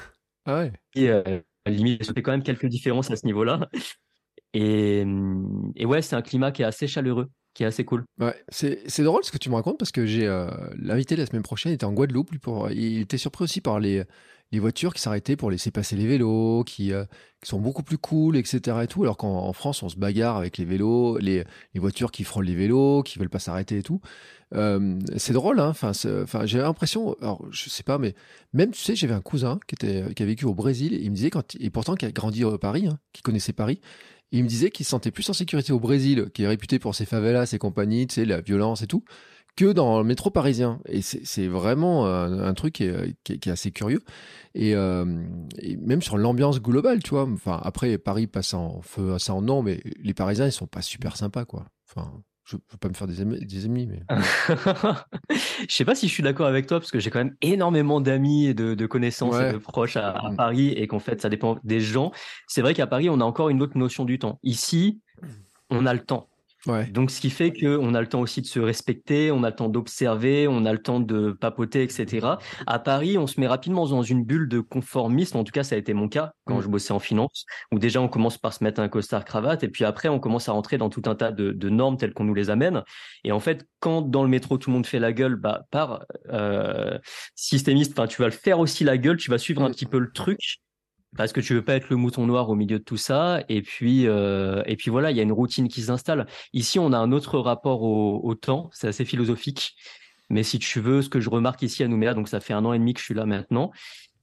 ah 0.46 0.60
ouais. 0.60 0.72
et, 0.94 1.10
euh, 1.10 1.40
limite, 1.66 2.04
ça 2.04 2.14
fait 2.14 2.22
quand 2.22 2.30
même 2.30 2.42
quelques 2.42 2.66
différences 2.66 3.10
à 3.10 3.16
ce 3.16 3.26
niveau-là. 3.26 3.68
Et, 4.56 5.84
ouais, 5.84 6.02
c'est 6.02 6.16
un 6.16 6.22
climat 6.22 6.50
qui 6.52 6.62
est 6.62 6.66
assez 6.66 6.86
chaleureux 6.86 7.28
qui 7.54 7.62
est 7.62 7.66
assez 7.66 7.86
cool. 7.86 8.04
Ouais, 8.20 8.34
c'est 8.50 9.02
drôle 9.02 9.24
ce 9.24 9.32
que 9.32 9.38
tu 9.38 9.48
me 9.48 9.54
racontes 9.54 9.78
parce 9.78 9.90
que 9.90 10.04
j'ai 10.04 10.26
euh, 10.26 10.50
l'invité 10.78 11.16
la 11.16 11.24
semaine 11.24 11.40
prochaine, 11.40 11.72
était 11.72 11.86
en 11.86 11.92
Guadeloupe, 11.94 12.28
il 12.70 13.00
était 13.00 13.16
surpris 13.16 13.44
aussi 13.44 13.62
par 13.62 13.80
les, 13.80 14.04
les 14.52 14.58
voitures 14.58 14.94
qui 14.94 15.00
s'arrêtaient 15.00 15.36
pour 15.36 15.50
laisser 15.50 15.70
passer 15.70 15.96
les 15.96 16.06
vélos, 16.06 16.64
qui, 16.64 16.92
euh, 16.92 17.04
qui, 17.42 17.48
sont 17.48 17.58
beaucoup 17.58 17.82
plus 17.82 17.98
cool, 17.98 18.36
etc. 18.36 18.78
Et 18.82 18.86
tout, 18.86 19.02
alors 19.02 19.16
qu'en 19.16 19.52
France, 19.52 19.82
on 19.82 19.88
se 19.88 19.96
bagarre 19.96 20.36
avec 20.36 20.58
les 20.58 20.64
vélos, 20.64 21.18
les, 21.18 21.44
les, 21.74 21.80
voitures 21.80 22.12
qui 22.12 22.24
frôlent 22.24 22.44
les 22.44 22.54
vélos, 22.54 23.02
qui 23.02 23.18
veulent 23.18 23.30
pas 23.30 23.38
s'arrêter 23.38 23.78
et 23.78 23.82
tout. 23.82 24.00
Euh, 24.54 24.98
c'est 25.16 25.32
drôle, 25.32 25.58
hein. 25.58 25.70
Enfin, 25.70 25.92
enfin, 26.22 26.46
j'ai 26.46 26.58
l'impression, 26.58 27.16
alors 27.20 27.44
je 27.50 27.68
sais 27.68 27.82
pas, 27.82 27.98
mais 27.98 28.14
même 28.52 28.70
tu 28.70 28.80
sais, 28.80 28.94
j'avais 28.94 29.14
un 29.14 29.20
cousin 29.20 29.58
qui 29.66 29.74
était, 29.74 30.14
qui 30.14 30.22
a 30.22 30.26
vécu 30.26 30.44
au 30.44 30.54
Brésil, 30.54 30.94
et 30.94 30.98
il 30.98 31.10
me 31.10 31.16
disait 31.16 31.30
quand, 31.30 31.56
et 31.58 31.70
pourtant 31.70 31.96
qui 31.96 32.06
a 32.06 32.12
grandi 32.12 32.44
à 32.44 32.58
Paris, 32.58 32.86
hein, 32.86 32.98
qui 33.12 33.22
connaissait 33.22 33.52
Paris, 33.52 33.80
il 34.32 34.42
me 34.42 34.48
disait 34.48 34.70
qu'il 34.70 34.84
se 34.84 34.90
sentait 34.90 35.10
plus 35.10 35.28
en 35.30 35.32
sécurité 35.32 35.72
au 35.72 35.80
Brésil, 35.80 36.30
qui 36.34 36.42
est 36.42 36.48
réputé 36.48 36.78
pour 36.78 36.94
ses 36.94 37.06
favelas, 37.06 37.46
ses 37.46 37.58
compagnies, 37.58 38.06
tu 38.06 38.14
sais, 38.16 38.24
la 38.24 38.40
violence 38.40 38.82
et 38.82 38.86
tout, 38.86 39.04
que 39.56 39.72
dans 39.72 39.98
le 39.98 40.04
métro 40.04 40.30
parisien. 40.30 40.80
Et 40.86 41.00
c'est 41.02 41.46
vraiment 41.46 42.06
un, 42.06 42.54
truc 42.54 42.74
qui 42.74 42.84
est, 42.84 43.48
assez 43.48 43.70
curieux. 43.70 44.02
Euh, 44.56 45.24
et, 45.58 45.76
même 45.76 46.02
sur 46.02 46.18
l'ambiance 46.18 46.60
globale, 46.60 47.02
tu 47.02 47.10
vois. 47.10 47.22
Enfin, 47.24 47.58
après, 47.62 47.98
Paris 47.98 48.26
passe 48.26 48.54
en 48.54 48.80
feu, 48.82 49.18
ça 49.18 49.34
en 49.34 49.42
non, 49.42 49.62
mais 49.62 49.80
les 50.02 50.14
Parisiens, 50.14 50.46
ils 50.46 50.52
sont 50.52 50.66
pas 50.66 50.82
super 50.82 51.16
sympas, 51.16 51.44
quoi. 51.44 51.66
Je 52.46 52.54
ne 52.54 52.60
veux 52.70 52.78
pas 52.78 52.88
me 52.88 52.94
faire 52.94 53.08
des 53.08 53.24
mais. 53.24 54.02
je 55.30 55.74
sais 55.74 55.84
pas 55.84 55.96
si 55.96 56.06
je 56.06 56.12
suis 56.12 56.22
d'accord 56.22 56.46
avec 56.46 56.68
toi, 56.68 56.78
parce 56.78 56.92
que 56.92 57.00
j'ai 57.00 57.10
quand 57.10 57.18
même 57.18 57.34
énormément 57.42 58.00
d'amis 58.00 58.46
et 58.46 58.54
de, 58.54 58.86
connaissances 58.86 59.34
et 59.40 59.52
de 59.52 59.58
proches 59.58 59.96
à, 59.96 60.30
mm. 60.30 60.36
Paris, 60.36 60.68
et 60.68 60.86
qu'en 60.86 61.00
fait, 61.00 61.20
ça 61.20 61.28
dépend 61.28 61.58
des 61.64 61.80
gens. 61.80 62.12
C'est 62.46 62.62
vrai 62.62 62.72
qu'à 62.72 62.86
Paris, 62.86 63.10
on 63.10 63.20
a 63.20 63.24
encore 63.24 63.48
une 63.48 63.62
autre 63.62 63.76
notion 63.76 64.04
du 64.04 64.20
temps. 64.20 64.38
Ici, 64.44 65.00
on 65.70 65.86
a 65.86 65.92
le 65.92 66.00
temps. 66.00 66.28
Donc, 66.92 67.10
ce 67.10 67.20
qui 67.20 67.30
fait 67.30 67.52
qu'on 67.52 67.94
a 67.94 68.00
le 68.00 68.08
temps 68.08 68.20
aussi 68.20 68.40
de 68.40 68.46
se 68.46 68.60
respecter, 68.60 69.30
on 69.30 69.42
a 69.42 69.50
le 69.50 69.56
temps 69.56 69.68
d'observer, 69.68 70.48
on 70.48 70.64
a 70.64 70.72
le 70.72 70.82
temps 70.82 71.00
de 71.00 71.32
papoter, 71.32 71.82
etc. 71.82 72.26
À 72.66 72.78
Paris, 72.78 73.18
on 73.18 73.26
se 73.26 73.40
met 73.40 73.46
rapidement 73.46 73.86
dans 73.86 74.02
une 74.02 74.24
bulle 74.24 74.48
de 74.48 74.60
conformisme. 74.60 75.36
En 75.36 75.44
tout 75.44 75.52
cas, 75.52 75.62
ça 75.62 75.74
a 75.74 75.78
été 75.78 75.94
mon 75.94 76.08
cas 76.08 76.32
quand 76.44 76.58
mm. 76.58 76.62
je 76.62 76.68
bossais 76.68 76.92
en 76.92 76.98
finance, 76.98 77.44
où 77.72 77.78
déjà 77.78 78.00
on 78.00 78.08
commence 78.08 78.38
par 78.38 78.52
se 78.52 78.64
mettre 78.64 78.80
un 78.80 78.88
costard 78.88 79.24
cravate, 79.24 79.64
et 79.64 79.68
puis 79.68 79.84
après 79.84 80.08
on 80.08 80.18
commence 80.18 80.48
à 80.48 80.52
rentrer 80.52 80.78
dans 80.78 80.90
tout 80.90 81.02
un 81.06 81.14
tas 81.14 81.32
de, 81.32 81.68
normes 81.68 81.96
telles 81.96 82.12
qu'on 82.12 82.24
nous 82.24 82.34
les 82.34 82.50
amène. 82.50 82.82
Et 83.24 83.32
en 83.32 83.40
fait, 83.40 83.66
quand 83.80 84.02
dans 84.02 84.22
le 84.22 84.28
métro 84.28 84.58
tout 84.58 84.70
le 84.70 84.74
monde 84.74 84.86
fait 84.86 84.98
la 84.98 85.12
gueule, 85.12 85.36
bah 85.36 85.66
par 85.70 86.04
euh, 86.30 86.98
systémiste, 87.34 87.92
enfin 87.92 88.06
tu 88.06 88.22
vas 88.22 88.28
le 88.28 88.32
faire 88.32 88.58
aussi 88.58 88.84
la 88.84 88.98
gueule, 88.98 89.16
tu 89.16 89.30
vas 89.30 89.38
suivre 89.38 89.62
un 89.62 89.68
mm. 89.68 89.72
petit 89.72 89.86
peu 89.86 89.98
le 89.98 90.10
truc 90.12 90.60
parce 91.16 91.32
que 91.32 91.40
tu 91.40 91.54
veux 91.54 91.62
pas 91.62 91.74
être 91.76 91.88
le 91.88 91.96
mouton 91.96 92.26
noir 92.26 92.48
au 92.50 92.54
milieu 92.54 92.78
de 92.78 92.84
tout 92.84 92.96
ça. 92.96 93.42
Et 93.48 93.62
puis, 93.62 94.06
euh, 94.06 94.62
et 94.66 94.76
puis 94.76 94.90
voilà, 94.90 95.10
il 95.10 95.16
y 95.16 95.20
a 95.20 95.22
une 95.22 95.32
routine 95.32 95.68
qui 95.68 95.82
s'installe. 95.82 96.26
Ici, 96.52 96.78
on 96.78 96.92
a 96.92 96.98
un 96.98 97.12
autre 97.12 97.38
rapport 97.38 97.82
au, 97.82 98.34
temps. 98.34 98.70
C'est 98.72 98.88
assez 98.88 99.04
philosophique. 99.04 99.74
Mais 100.28 100.42
si 100.42 100.58
tu 100.58 100.80
veux, 100.80 101.02
ce 101.02 101.08
que 101.08 101.20
je 101.20 101.30
remarque 101.30 101.62
ici 101.62 101.84
à 101.84 101.88
Nouméa, 101.88 102.14
donc 102.14 102.28
ça 102.28 102.40
fait 102.40 102.52
un 102.52 102.64
an 102.64 102.72
et 102.72 102.78
demi 102.78 102.94
que 102.94 103.00
je 103.00 103.04
suis 103.04 103.14
là 103.14 103.26
maintenant, 103.26 103.70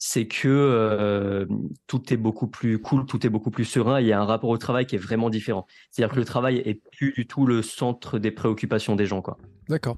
c'est 0.05 0.27
que 0.27 0.49
euh, 0.49 1.45
tout 1.87 2.13
est 2.13 2.17
beaucoup 2.17 2.47
plus 2.47 2.77
cool, 2.77 3.05
tout 3.05 3.25
est 3.25 3.29
beaucoup 3.29 3.51
plus 3.51 3.63
serein. 3.63 4.01
Il 4.01 4.07
y 4.07 4.11
a 4.11 4.19
un 4.19 4.25
rapport 4.25 4.49
au 4.49 4.57
travail 4.57 4.85
qui 4.85 4.95
est 4.95 4.99
vraiment 4.99 5.29
différent. 5.29 5.65
C'est-à-dire 5.89 6.13
que 6.13 6.19
le 6.19 6.25
travail 6.25 6.57
est 6.65 6.81
plus 6.91 7.13
du 7.13 7.25
tout 7.25 7.45
le 7.45 7.61
centre 7.61 8.19
des 8.19 8.29
préoccupations 8.29 8.97
des 8.97 9.05
gens, 9.05 9.21
quoi. 9.21 9.37
D'accord. 9.69 9.95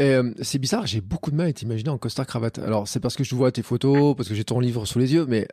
Euh, 0.00 0.34
c'est 0.42 0.58
bizarre, 0.58 0.86
j'ai 0.86 1.00
beaucoup 1.00 1.30
de 1.30 1.36
mal 1.36 1.48
à 1.48 1.52
t'imaginer 1.54 1.88
en 1.88 1.96
costard 1.96 2.26
cravate. 2.26 2.58
Alors 2.58 2.88
c'est 2.88 3.00
parce 3.00 3.16
que 3.16 3.24
je 3.24 3.34
vois 3.34 3.50
tes 3.50 3.62
photos, 3.62 4.14
parce 4.14 4.28
que 4.28 4.34
j'ai 4.34 4.44
ton 4.44 4.60
livre 4.60 4.84
sous 4.84 4.98
les 4.98 5.14
yeux, 5.14 5.24
mais 5.24 5.48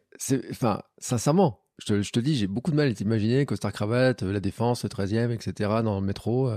enfin, 0.51 0.81
sincèrement, 0.97 1.61
je 1.79 2.09
te, 2.09 2.19
dis, 2.19 2.35
j'ai 2.35 2.47
beaucoup 2.47 2.71
de 2.71 2.75
mal 2.75 2.89
à 2.89 2.93
t'imaginer 2.93 3.45
costard 3.45 3.71
cravate, 3.71 4.23
la 4.23 4.41
défense, 4.41 4.83
le 4.83 4.89
13e, 4.89 5.31
etc. 5.31 5.69
dans 5.85 6.01
le 6.01 6.05
métro. 6.05 6.51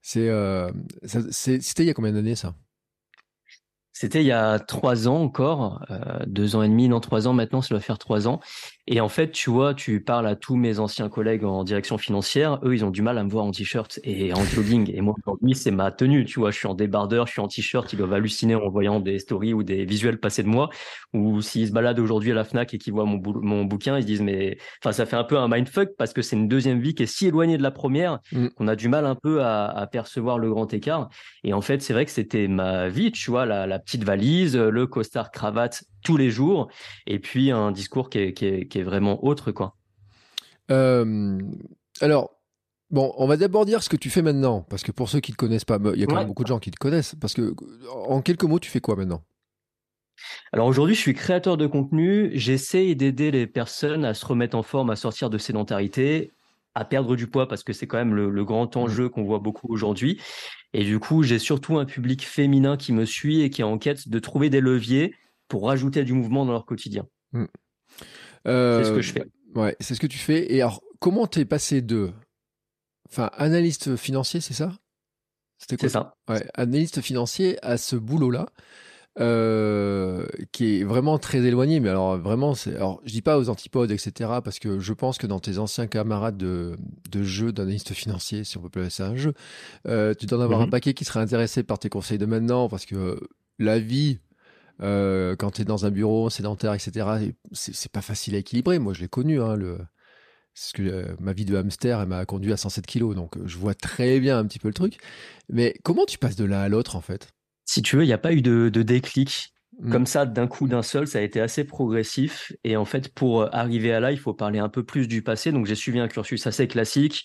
C'est, 0.00 0.30
c'était 1.02 1.82
il 1.82 1.86
y 1.86 1.90
a 1.90 1.94
combien 1.94 2.12
d'années 2.12 2.36
ça? 2.36 2.54
C'était 3.92 4.22
il 4.22 4.26
y 4.26 4.32
a 4.32 4.58
trois 4.58 5.06
ans 5.06 5.22
encore, 5.22 5.84
euh, 5.90 5.96
deux 6.26 6.56
ans 6.56 6.62
et 6.62 6.68
demi, 6.68 6.88
non 6.88 7.00
trois 7.00 7.28
ans 7.28 7.32
maintenant, 7.32 7.60
ça 7.60 7.74
doit 7.74 7.80
faire 7.80 7.98
trois 7.98 8.26
ans. 8.26 8.40
Et 8.88 9.00
en 9.00 9.08
fait, 9.08 9.30
tu 9.30 9.48
vois, 9.48 9.74
tu 9.74 10.02
parles 10.02 10.26
à 10.26 10.34
tous 10.34 10.56
mes 10.56 10.80
anciens 10.80 11.08
collègues 11.08 11.44
en 11.44 11.62
direction 11.62 11.98
financière, 11.98 12.58
eux, 12.64 12.74
ils 12.74 12.84
ont 12.84 12.90
du 12.90 13.00
mal 13.00 13.16
à 13.16 13.22
me 13.22 13.30
voir 13.30 13.44
en 13.44 13.52
t-shirt 13.52 14.00
et 14.02 14.34
en 14.34 14.44
jogging. 14.44 14.90
Et 14.92 15.00
moi, 15.00 15.14
aujourd'hui, 15.22 15.54
c'est 15.54 15.70
ma 15.70 15.92
tenue, 15.92 16.24
tu 16.24 16.40
vois, 16.40 16.50
je 16.50 16.58
suis 16.58 16.66
en 16.66 16.74
débardeur, 16.74 17.28
je 17.28 17.32
suis 17.32 17.40
en 17.40 17.46
t-shirt, 17.46 17.92
ils 17.92 17.96
doivent 17.96 18.14
halluciner 18.14 18.56
en 18.56 18.68
voyant 18.70 18.98
des 18.98 19.20
stories 19.20 19.54
ou 19.54 19.62
des 19.62 19.84
visuels 19.84 20.18
passer 20.18 20.42
de 20.42 20.48
moi. 20.48 20.68
Ou 21.12 21.42
s'ils 21.42 21.68
se 21.68 21.72
baladent 21.72 22.00
aujourd'hui 22.00 22.32
à 22.32 22.34
la 22.34 22.44
FNAC 22.44 22.74
et 22.74 22.78
qu'ils 22.78 22.92
voient 22.92 23.04
mon, 23.04 23.22
mon 23.24 23.64
bouquin, 23.64 23.98
ils 23.98 24.02
se 24.02 24.06
disent, 24.06 24.22
mais, 24.22 24.58
enfin, 24.82 24.90
ça 24.90 25.06
fait 25.06 25.16
un 25.16 25.24
peu 25.24 25.38
un 25.38 25.46
mindfuck 25.46 25.90
parce 25.96 26.12
que 26.12 26.22
c'est 26.22 26.34
une 26.34 26.48
deuxième 26.48 26.80
vie 26.80 26.96
qui 26.96 27.04
est 27.04 27.06
si 27.06 27.28
éloignée 27.28 27.58
de 27.58 27.62
la 27.62 27.70
première 27.70 28.18
mm. 28.32 28.48
qu'on 28.48 28.66
a 28.66 28.74
du 28.74 28.88
mal 28.88 29.06
un 29.06 29.14
peu 29.14 29.42
à, 29.42 29.66
à, 29.66 29.86
percevoir 29.86 30.38
le 30.38 30.50
grand 30.50 30.72
écart. 30.74 31.08
Et 31.44 31.52
en 31.52 31.60
fait, 31.60 31.82
c'est 31.82 31.92
vrai 31.92 32.04
que 32.04 32.10
c'était 32.10 32.48
ma 32.48 32.88
vie, 32.88 33.12
tu 33.12 33.30
vois, 33.30 33.46
la, 33.46 33.68
la 33.68 33.78
petite 33.84 34.04
valise, 34.04 34.56
le 34.56 34.86
costard 34.86 35.30
cravate 35.30 35.84
tous 36.02 36.16
les 36.16 36.30
jours, 36.30 36.68
et 37.06 37.18
puis 37.18 37.50
un 37.50 37.70
discours 37.72 38.10
qui 38.10 38.18
est, 38.18 38.32
qui 38.32 38.46
est, 38.46 38.68
qui 38.68 38.78
est 38.78 38.82
vraiment 38.82 39.24
autre, 39.24 39.52
quoi. 39.52 39.76
Euh, 40.70 41.38
alors, 42.00 42.30
bon, 42.90 43.12
on 43.16 43.26
va 43.26 43.36
d'abord 43.36 43.66
dire 43.66 43.82
ce 43.82 43.88
que 43.88 43.96
tu 43.96 44.10
fais 44.10 44.22
maintenant, 44.22 44.62
parce 44.62 44.82
que 44.82 44.92
pour 44.92 45.08
ceux 45.08 45.20
qui 45.20 45.32
ne 45.32 45.34
te 45.34 45.38
connaissent 45.38 45.64
pas, 45.64 45.78
il 45.94 46.00
y 46.00 46.04
a 46.04 46.06
quand 46.06 46.16
même 46.16 46.26
beaucoup 46.26 46.44
de 46.44 46.48
gens 46.48 46.58
qui 46.58 46.70
te 46.70 46.78
connaissent, 46.78 47.14
parce 47.20 47.34
que 47.34 47.54
en 47.90 48.22
quelques 48.22 48.44
mots, 48.44 48.58
tu 48.58 48.70
fais 48.70 48.80
quoi 48.80 48.96
maintenant? 48.96 49.22
Alors 50.52 50.66
aujourd'hui, 50.66 50.94
je 50.94 51.00
suis 51.00 51.14
créateur 51.14 51.56
de 51.56 51.66
contenu. 51.66 52.30
J'essaye 52.34 52.94
d'aider 52.94 53.30
les 53.30 53.46
personnes 53.46 54.04
à 54.04 54.14
se 54.14 54.24
remettre 54.24 54.56
en 54.56 54.62
forme, 54.62 54.90
à 54.90 54.96
sortir 54.96 55.30
de 55.30 55.38
sédentarité, 55.38 56.32
à 56.74 56.84
perdre 56.84 57.16
du 57.16 57.26
poids 57.26 57.48
parce 57.48 57.64
que 57.64 57.72
c'est 57.72 57.86
quand 57.86 57.98
même 57.98 58.14
le, 58.14 58.30
le 58.30 58.44
grand 58.44 58.74
mmh. 58.76 58.78
enjeu 58.78 59.08
qu'on 59.08 59.24
voit 59.24 59.40
beaucoup 59.40 59.66
aujourd'hui. 59.68 60.20
Et 60.74 60.84
du 60.84 60.98
coup, 60.98 61.22
j'ai 61.22 61.38
surtout 61.38 61.78
un 61.78 61.84
public 61.84 62.26
féminin 62.26 62.76
qui 62.76 62.92
me 62.92 63.04
suit 63.04 63.42
et 63.42 63.50
qui 63.50 63.60
est 63.60 63.64
en 63.64 63.78
quête 63.78 64.08
de 64.08 64.18
trouver 64.18 64.50
des 64.50 64.60
leviers 64.60 65.14
pour 65.48 65.66
rajouter 65.66 66.04
du 66.04 66.14
mouvement 66.14 66.46
dans 66.46 66.52
leur 66.52 66.64
quotidien. 66.64 67.06
Hmm. 67.32 67.46
c'est 68.44 68.84
ce 68.84 68.92
que 68.94 69.02
je 69.02 69.12
fais. 69.12 69.24
Euh, 69.56 69.60
ouais, 69.60 69.76
c'est 69.80 69.94
ce 69.94 70.00
que 70.00 70.06
tu 70.06 70.18
fais. 70.18 70.52
Et 70.52 70.62
alors, 70.62 70.82
comment 70.98 71.26
t'es 71.26 71.44
passé 71.44 71.82
de, 71.82 72.10
enfin, 73.10 73.30
analyste 73.34 73.96
financier, 73.96 74.40
c'est 74.40 74.54
ça? 74.54 74.72
C'était 75.58 75.76
quoi 75.76 75.88
C'est 75.88 75.92
ça. 75.92 76.16
Ouais, 76.28 76.46
analyste 76.54 77.02
financier 77.02 77.58
à 77.62 77.76
ce 77.76 77.96
boulot-là. 77.96 78.46
Euh, 79.20 80.24
qui 80.52 80.80
est 80.80 80.84
vraiment 80.84 81.18
très 81.18 81.40
éloigné, 81.44 81.80
mais 81.80 81.90
alors 81.90 82.16
vraiment, 82.16 82.54
alors 82.68 83.02
je 83.04 83.12
dis 83.12 83.20
pas 83.20 83.38
aux 83.38 83.50
antipodes, 83.50 83.90
etc., 83.90 84.30
parce 84.42 84.58
que 84.58 84.80
je 84.80 84.92
pense 84.94 85.18
que 85.18 85.26
dans 85.26 85.38
tes 85.38 85.58
anciens 85.58 85.86
camarades 85.86 86.38
de, 86.38 86.78
de 87.10 87.22
jeu 87.22 87.52
d'analyste 87.52 87.92
financier, 87.92 88.42
si 88.44 88.56
on 88.56 88.62
peut 88.62 88.68
appeler 88.68 88.88
ça 88.88 89.08
un 89.08 89.16
jeu, 89.16 89.34
euh, 89.86 90.14
tu 90.14 90.24
dois 90.24 90.38
en 90.38 90.40
avoir 90.42 90.60
mhm. 90.60 90.68
un 90.68 90.70
paquet 90.70 90.94
qui 90.94 91.04
serait 91.04 91.20
intéressé 91.20 91.62
par 91.62 91.78
tes 91.78 91.90
conseils 91.90 92.16
de 92.16 92.24
maintenant, 92.24 92.70
parce 92.70 92.86
que 92.86 93.20
la 93.58 93.78
vie 93.78 94.18
euh, 94.82 95.36
quand 95.36 95.52
tu 95.52 95.62
es 95.62 95.64
dans 95.64 95.86
un 95.86 95.90
bureau 95.90 96.30
sédentaire, 96.30 96.74
etc., 96.74 97.32
c'est 97.52 97.92
pas 97.92 98.02
facile 98.02 98.34
à 98.34 98.38
équilibrer. 98.38 98.78
Moi, 98.78 98.94
je 98.94 99.00
l'ai 99.00 99.08
connu. 99.08 99.40
Hein, 99.40 99.56
le... 99.56 99.78
que 100.74 100.82
euh, 100.82 101.14
ma 101.20 101.32
vie 101.32 101.44
de 101.44 101.56
hamster, 101.56 102.00
elle 102.00 102.08
m'a 102.08 102.24
conduit 102.24 102.52
à 102.52 102.56
107 102.56 102.86
kilos, 102.86 103.14
donc 103.14 103.36
je 103.44 103.58
vois 103.58 103.74
très 103.74 104.20
bien 104.20 104.38
un 104.38 104.46
petit 104.46 104.58
peu 104.58 104.68
le 104.68 104.74
truc. 104.74 104.98
Mais 105.48 105.74
comment 105.82 106.04
tu 106.06 106.18
passes 106.18 106.36
de 106.36 106.44
l'un 106.44 106.60
à 106.60 106.68
l'autre, 106.68 106.96
en 106.96 107.00
fait? 107.00 107.32
Si 107.64 107.82
tu 107.82 107.96
veux, 107.96 108.04
il 108.04 108.08
n'y 108.08 108.12
a 108.12 108.18
pas 108.18 108.32
eu 108.32 108.42
de, 108.42 108.68
déclic. 108.68 109.54
Hmm. 109.80 109.90
Comme 109.90 110.06
ça, 110.06 110.26
d'un 110.26 110.46
coup, 110.46 110.68
d'un 110.68 110.82
seul, 110.82 111.06
ça 111.06 111.18
a 111.18 111.22
été 111.22 111.40
assez 111.40 111.64
progressif. 111.64 112.52
Et 112.64 112.76
en 112.76 112.84
fait, 112.84 113.12
pour 113.14 113.54
arriver 113.54 113.92
à 113.92 114.00
là, 114.00 114.12
il 114.12 114.18
faut 114.18 114.34
parler 114.34 114.58
un 114.58 114.68
peu 114.68 114.84
plus 114.84 115.08
du 115.08 115.22
passé. 115.22 115.52
Donc, 115.52 115.66
j'ai 115.66 115.74
suivi 115.74 115.98
un 115.98 116.08
cursus 116.08 116.46
assez 116.46 116.68
classique 116.68 117.24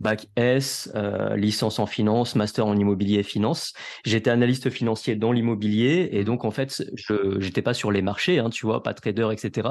bac 0.00 0.26
S, 0.36 0.90
euh, 0.94 1.36
licence 1.36 1.78
en 1.78 1.86
finance, 1.86 2.34
master 2.34 2.66
en 2.66 2.76
immobilier 2.76 3.18
et 3.18 3.22
finance. 3.22 3.74
J'étais 4.04 4.30
analyste 4.30 4.70
financier 4.70 5.14
dans 5.14 5.30
l'immobilier 5.30 6.08
et 6.12 6.24
donc 6.24 6.44
en 6.44 6.50
fait, 6.50 6.82
je 6.96 7.38
j'étais 7.38 7.62
pas 7.62 7.74
sur 7.74 7.92
les 7.92 8.02
marchés, 8.02 8.38
hein, 8.38 8.50
tu 8.50 8.66
vois, 8.66 8.82
pas 8.82 8.94
trader, 8.94 9.28
etc. 9.30 9.68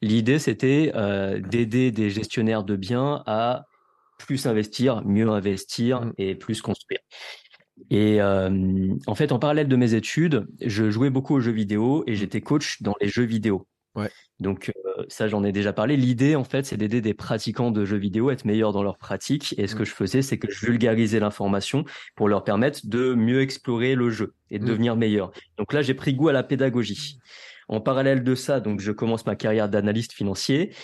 L'idée 0.00 0.38
c'était 0.38 0.92
euh, 0.94 1.40
d'aider 1.40 1.90
des 1.90 2.10
gestionnaires 2.10 2.64
de 2.64 2.76
biens 2.76 3.22
à 3.26 3.66
plus 4.18 4.46
investir, 4.46 5.02
mieux 5.04 5.28
investir 5.28 6.02
mmh. 6.02 6.12
et 6.18 6.34
plus 6.36 6.62
construire. 6.62 7.00
Et 7.90 8.20
euh, 8.20 8.94
en 9.06 9.14
fait, 9.14 9.32
en 9.32 9.38
parallèle 9.38 9.68
de 9.68 9.76
mes 9.76 9.94
études, 9.94 10.46
je 10.60 10.90
jouais 10.90 11.10
beaucoup 11.10 11.34
aux 11.34 11.40
jeux 11.40 11.52
vidéo 11.52 12.04
et 12.06 12.14
j'étais 12.14 12.40
coach 12.40 12.82
dans 12.82 12.94
les 13.00 13.08
jeux 13.08 13.24
vidéo. 13.24 13.66
Ouais. 13.94 14.10
Donc 14.40 14.70
euh, 14.70 15.04
ça, 15.08 15.28
j'en 15.28 15.44
ai 15.44 15.52
déjà 15.52 15.72
parlé. 15.72 15.96
L'idée, 15.96 16.34
en 16.34 16.44
fait, 16.44 16.66
c'est 16.66 16.76
d'aider 16.76 17.00
des 17.00 17.14
pratiquants 17.14 17.70
de 17.70 17.84
jeux 17.84 17.96
vidéo 17.96 18.28
à 18.28 18.32
être 18.32 18.44
meilleurs 18.44 18.72
dans 18.72 18.82
leur 18.82 18.98
pratique. 18.98 19.54
Et 19.58 19.66
ce 19.66 19.74
que 19.74 19.82
mmh. 19.82 19.86
je 19.86 19.90
faisais, 19.92 20.22
c'est 20.22 20.38
que 20.38 20.50
je 20.50 20.66
vulgarisais 20.66 21.20
l'information 21.20 21.84
pour 22.16 22.28
leur 22.28 22.44
permettre 22.44 22.80
de 22.84 23.14
mieux 23.14 23.40
explorer 23.40 23.94
le 23.94 24.10
jeu 24.10 24.34
et 24.50 24.58
de 24.58 24.64
mmh. 24.64 24.68
devenir 24.68 24.96
meilleur. 24.96 25.30
Donc 25.58 25.72
là, 25.72 25.82
j'ai 25.82 25.94
pris 25.94 26.14
goût 26.14 26.28
à 26.28 26.32
la 26.32 26.42
pédagogie. 26.42 27.18
En 27.68 27.80
parallèle 27.80 28.24
de 28.24 28.34
ça, 28.34 28.60
donc 28.60 28.80
je 28.80 28.92
commence 28.92 29.24
ma 29.26 29.36
carrière 29.36 29.68
d'analyste 29.68 30.12
financier. 30.12 30.74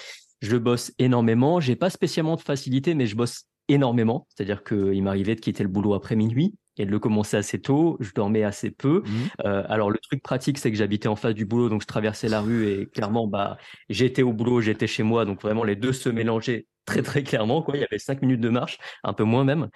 Je 0.40 0.56
bosse 0.56 0.92
énormément. 0.98 1.60
J'ai 1.60 1.76
pas 1.76 1.90
spécialement 1.90 2.36
de 2.36 2.40
facilité, 2.40 2.94
mais 2.94 3.06
je 3.06 3.16
bosse 3.16 3.44
énormément. 3.68 4.26
C'est-à-dire 4.30 4.62
qu'il 4.62 5.02
m'arrivait 5.02 5.34
de 5.34 5.40
quitter 5.40 5.62
le 5.62 5.68
boulot 5.68 5.94
après 5.94 6.16
minuit 6.16 6.54
et 6.78 6.86
de 6.86 6.90
le 6.90 6.98
commencer 6.98 7.36
assez 7.36 7.60
tôt. 7.60 7.96
Je 8.00 8.12
dormais 8.12 8.44
assez 8.44 8.70
peu. 8.70 9.02
Mmh. 9.04 9.10
Euh, 9.44 9.64
alors 9.68 9.90
le 9.90 9.98
truc 9.98 10.22
pratique, 10.22 10.58
c'est 10.58 10.70
que 10.70 10.76
j'habitais 10.76 11.08
en 11.08 11.16
face 11.16 11.34
du 11.34 11.44
boulot, 11.44 11.68
donc 11.68 11.82
je 11.82 11.86
traversais 11.86 12.28
la 12.28 12.40
rue 12.40 12.68
et 12.68 12.86
clairement, 12.86 13.26
bah, 13.26 13.58
j'étais 13.88 14.22
au 14.22 14.32
boulot, 14.32 14.60
j'étais 14.60 14.86
chez 14.86 15.02
moi, 15.02 15.24
donc 15.24 15.42
vraiment 15.42 15.64
les 15.64 15.76
deux 15.76 15.92
se 15.92 16.08
mélangeaient 16.08 16.66
très 16.84 17.02
très 17.02 17.22
clairement. 17.22 17.62
Quoi. 17.62 17.76
Il 17.76 17.80
y 17.80 17.84
avait 17.84 17.98
cinq 17.98 18.22
minutes 18.22 18.40
de 18.40 18.48
marche, 18.48 18.78
un 19.04 19.12
peu 19.12 19.24
moins 19.24 19.44
même. 19.44 19.68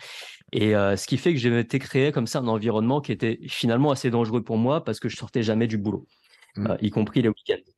Et 0.52 0.74
euh, 0.74 0.96
ce 0.96 1.06
qui 1.06 1.18
fait 1.18 1.32
que 1.32 1.38
j'ai 1.38 1.58
été 1.58 1.78
créé 1.78 2.12
comme 2.12 2.26
ça 2.26 2.38
un 2.38 2.48
environnement 2.48 3.00
qui 3.00 3.12
était 3.12 3.38
finalement 3.48 3.90
assez 3.90 4.10
dangereux 4.10 4.42
pour 4.42 4.56
moi 4.56 4.84
parce 4.84 5.00
que 5.00 5.08
je 5.08 5.16
sortais 5.16 5.42
jamais 5.42 5.66
du 5.66 5.78
boulot, 5.78 6.06
mmh. 6.56 6.66
euh, 6.66 6.76
y 6.80 6.90
compris 6.90 7.22
les 7.22 7.28
week-ends. 7.28 7.72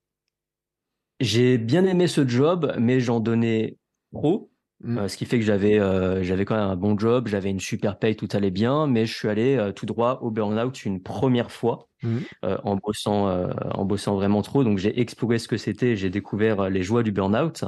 J'ai 1.20 1.58
bien 1.58 1.84
aimé 1.84 2.08
ce 2.08 2.26
job, 2.26 2.74
mais 2.78 3.00
j'en 3.00 3.20
donnais 3.20 3.76
trop 4.12 4.50
Mmh. 4.84 4.98
Euh, 4.98 5.08
ce 5.08 5.16
qui 5.16 5.24
fait 5.24 5.38
que 5.38 5.44
j'avais 5.44 5.80
euh, 5.80 6.22
j'avais 6.22 6.44
quand 6.44 6.56
même 6.56 6.68
un 6.68 6.76
bon 6.76 6.98
job, 6.98 7.26
j'avais 7.26 7.48
une 7.48 7.60
super 7.60 7.98
paye, 7.98 8.16
tout 8.16 8.28
allait 8.32 8.50
bien, 8.50 8.86
mais 8.86 9.06
je 9.06 9.14
suis 9.14 9.28
allé 9.28 9.56
euh, 9.56 9.72
tout 9.72 9.86
droit 9.86 10.18
au 10.20 10.30
burn-out 10.30 10.84
une 10.84 11.02
première 11.02 11.50
fois 11.50 11.88
mmh. 12.02 12.18
en 12.42 12.76
bossant 12.76 13.48
en 13.72 13.84
bossant 13.86 14.14
vraiment 14.14 14.42
trop. 14.42 14.62
Donc 14.62 14.76
j'ai 14.76 15.00
exploré 15.00 15.38
ce 15.38 15.48
que 15.48 15.56
c'était, 15.56 15.96
j'ai 15.96 16.10
découvert 16.10 16.68
les 16.68 16.82
joies 16.82 17.02
du 17.02 17.12
burn-out, 17.12 17.64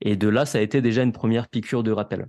et 0.00 0.14
de 0.14 0.28
là 0.28 0.46
ça 0.46 0.58
a 0.58 0.60
été 0.60 0.80
déjà 0.80 1.02
une 1.02 1.12
première 1.12 1.48
piqûre 1.48 1.82
de 1.82 1.90
rappel. 1.90 2.28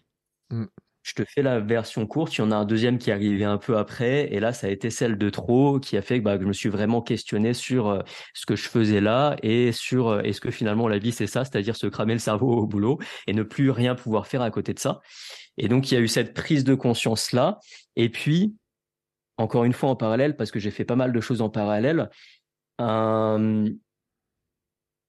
Mmh 0.50 0.66
je 1.04 1.14
te 1.14 1.24
fais 1.26 1.42
la 1.42 1.60
version 1.60 2.06
courte. 2.06 2.36
Il 2.38 2.42
y 2.42 2.44
en 2.44 2.52
a 2.52 2.56
un 2.56 2.66
deuxième 2.66 2.98
qui 2.98 3.10
est 3.10 3.14
arrivé 3.14 3.44
un 3.46 3.58
peu 3.58 3.78
après. 3.78 4.34
Et 4.34 4.40
là, 4.40 4.54
ça 4.54 4.68
a 4.68 4.70
été 4.70 4.90
celle 4.90 5.18
de 5.18 5.30
trop 5.30 5.80
qui 5.80 5.98
a 5.98 6.02
fait 6.02 6.20
que, 6.20 6.24
bah, 6.24 6.38
je 6.40 6.46
me 6.46 6.54
suis 6.54 6.70
vraiment 6.70 7.02
questionné 7.02 7.54
sur 7.54 7.88
euh, 7.88 8.02
ce 8.34 8.46
que 8.46 8.56
je 8.56 8.68
faisais 8.68 9.02
là 9.02 9.36
et 9.42 9.72
sur 9.72 10.10
euh, 10.10 10.22
est-ce 10.22 10.42
que 10.42 10.52
finalement 10.52 10.88
la 10.88 10.98
vie, 11.00 11.12
c'est 11.12 11.28
ça, 11.28 11.46
c'est-à-dire 11.46 11.76
se 11.76 11.88
cramer 11.88 12.14
le 12.14 12.20
cerveau 12.20 12.52
au 12.52 12.68
boulot 12.68 13.00
et 13.28 13.34
ne 13.34 13.44
plus 13.44 13.72
rien 13.72 13.96
pouvoir 13.96 14.28
faire 14.28 14.42
à 14.42 14.52
côté 14.52 14.74
de 14.74 14.80
ça. 14.80 15.02
Et 15.58 15.68
donc, 15.68 15.92
il 15.92 15.96
y 15.96 15.98
a 15.98 16.02
eu 16.02 16.08
cette 16.08 16.34
prise 16.34 16.64
de 16.64 16.76
conscience-là. 16.76 17.60
Et 17.96 18.10
puis, 18.10 18.56
encore 19.38 19.64
une 19.64 19.74
fois 19.74 19.90
en 19.90 19.96
parallèle, 19.96 20.36
parce 20.36 20.52
que 20.52 20.60
j'ai 20.60 20.72
fait 20.72 20.86
pas 20.86 20.96
mal 20.96 21.14
de 21.14 21.22
choses 21.22 21.42
en 21.42 21.50
parallèle, 21.50 22.10
un, 22.78 23.66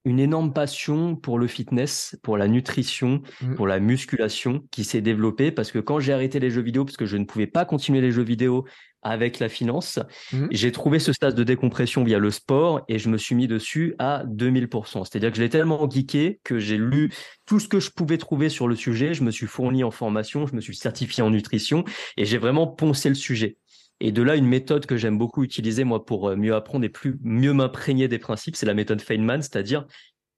une 0.04 0.19
énorme 0.19 0.52
passion 0.52 1.14
pour 1.14 1.38
le 1.38 1.47
fitness, 1.47 2.16
pour 2.23 2.38
la 2.38 2.49
nutrition, 2.49 3.23
mmh. 3.42 3.54
pour 3.54 3.66
la 3.66 3.80
musculation 3.80 4.64
qui 4.71 4.85
s'est 4.85 5.02
développée 5.02 5.52
parce 5.52 5.73
que 5.73 5.78
quand 5.78 6.00
j'ai 6.00 6.12
arrêté 6.12 6.40
les 6.40 6.50
jeux 6.50 6.62
vidéo, 6.62 6.85
parce 6.85 6.97
que 6.97 7.07
je 7.07 7.16
ne 7.16 7.25
pouvais 7.25 7.47
pas 7.47 7.64
continuer 7.64 8.00
les 8.00 8.11
jeux 8.11 8.23
vidéo 8.23 8.64
avec 9.02 9.38
la 9.38 9.49
finance, 9.49 9.99
mmh. 10.33 10.47
j'ai 10.50 10.73
trouvé 10.73 10.99
ce 10.99 11.12
stade 11.12 11.35
de 11.35 11.45
décompression 11.45 12.04
via 12.04 12.19
le 12.19 12.30
sport 12.30 12.83
et 12.88 12.99
je 12.99 13.09
me 13.09 13.19
suis 13.19 13.35
mis 13.35 13.47
dessus 13.47 13.95
à 13.99 14.25
2000%. 14.26 15.04
C'est-à-dire 15.04 15.30
que 15.30 15.37
je 15.37 15.42
l'ai 15.42 15.49
tellement 15.49 15.88
geeké 15.88 16.40
que 16.45 16.59
j'ai 16.59 16.78
lu 16.78 17.12
tout 17.47 17.61
ce 17.61 17.69
que 17.69 17.80
je 17.80 17.90
pouvais 17.90 18.19
trouver 18.19 18.49
sur 18.49 18.69
le 18.69 18.76
sujet, 18.76 19.14
je 19.14 19.23
me 19.23 19.30
suis 19.30 19.47
fourni 19.47 19.85
en 19.85 19.90
formation, 19.90 20.47
je 20.47 20.54
me 20.54 20.61
suis 20.61 20.76
certifié 20.76 21.23
en 21.23 21.30
nutrition 21.30 21.85
et 22.16 22.25
j'ai 22.25 22.38
vraiment 22.38 22.66
poncé 22.66 23.09
le 23.09 23.14
sujet. 23.14 23.57
Et 24.00 24.12
de 24.12 24.23
là, 24.23 24.37
une 24.37 24.47
méthode 24.47 24.87
que 24.87 24.97
j'aime 24.97 25.19
beaucoup 25.19 25.45
utiliser, 25.45 25.85
moi, 25.85 26.04
pour 26.04 26.28
euh, 26.28 26.37
mieux 26.37 26.54
apprendre 26.54 26.85
et 26.85 26.88
plus, 26.88 27.19
mieux 27.23 27.52
m'imprégner 27.52 28.09
des 28.09 28.19
principes, 28.19 28.57
c'est 28.57 28.66
la 28.66 28.75
méthode 28.75 29.00
Feynman, 29.00 29.42
c'est-à-dire 29.42 29.87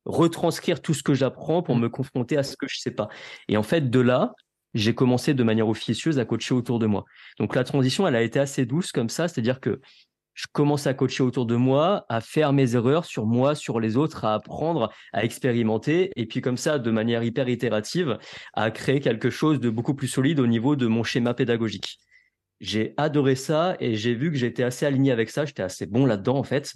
retranscrire 0.05 0.83
tout 0.83 0.95
ce 0.95 1.03
que 1.03 1.15
j'apprends 1.15 1.63
pour 1.63 1.77
mm. 1.77 1.81
me 1.81 1.89
confronter 1.89 2.37
à 2.37 2.43
ce 2.43 2.57
que 2.57 2.67
je 2.69 2.79
sais 2.79 2.91
pas. 2.91 3.09
Et 3.49 3.57
en 3.57 3.63
fait, 3.63 3.89
de 3.91 4.01
là, 4.01 4.33
j'ai 4.75 4.95
commencé 4.95 5.35
de 5.35 5.43
manière 5.43 5.69
officieuse 5.69 6.19
à 6.19 6.25
coacher 6.25 6.55
autour 6.55 6.79
de 6.79 6.87
moi. 6.87 7.05
Donc 7.39 7.55
la 7.55 7.65
transition, 7.65 8.07
elle 8.07 8.17
a 8.17 8.23
été 8.23 8.41
assez 8.41 8.67
douce 8.67 8.91
comme 8.91 9.09
ça, 9.09 9.29
c'est-à-dire 9.29 9.61
que 9.61 9.81
je 10.35 10.47
commence 10.51 10.87
à 10.87 10.95
coacher 10.95 11.23
autour 11.23 11.45
de 11.45 11.57
moi, 11.57 12.07
à 12.09 12.23
faire 12.23 12.55
mes 12.55 12.75
erreurs 12.75 13.05
sur 13.05 13.27
moi, 13.27 13.55
sur 13.55 13.81
les 13.81 13.99
autres, 13.99 14.25
à 14.25 14.33
apprendre, 14.33 14.91
à 15.13 15.25
expérimenter, 15.25 16.11
et 16.17 16.25
puis 16.25 16.41
comme 16.41 16.57
ça, 16.57 16.79
de 16.79 16.91
manière 16.91 17.23
hyper 17.23 17.51
itérative, 17.51 18.19
à 18.55 18.71
créer 18.71 19.01
quelque 19.01 19.29
chose 19.29 19.61
de 19.61 19.69
beaucoup 19.69 19.95
plus 19.95 20.09
solide 20.09 20.41
au 20.41 20.47
niveau 20.47 20.75
de 20.75 20.87
mon 20.87 21.03
schéma 21.03 21.35
pédagogique. 21.35 21.99
J'ai 22.63 22.95
adoré 22.97 23.35
ça 23.35 23.77
et 23.81 23.97
j'ai 23.97 24.15
vu 24.15 24.31
que 24.31 24.37
j'étais 24.37 24.63
assez 24.63 24.87
aligné 24.87 25.11
avec 25.11 25.31
ça, 25.31 25.45
j'étais 25.45 25.65
assez 25.65 25.85
bon 25.85 26.07
là-dedans 26.07 26.39
en 26.39 26.45
fait. 26.45 26.73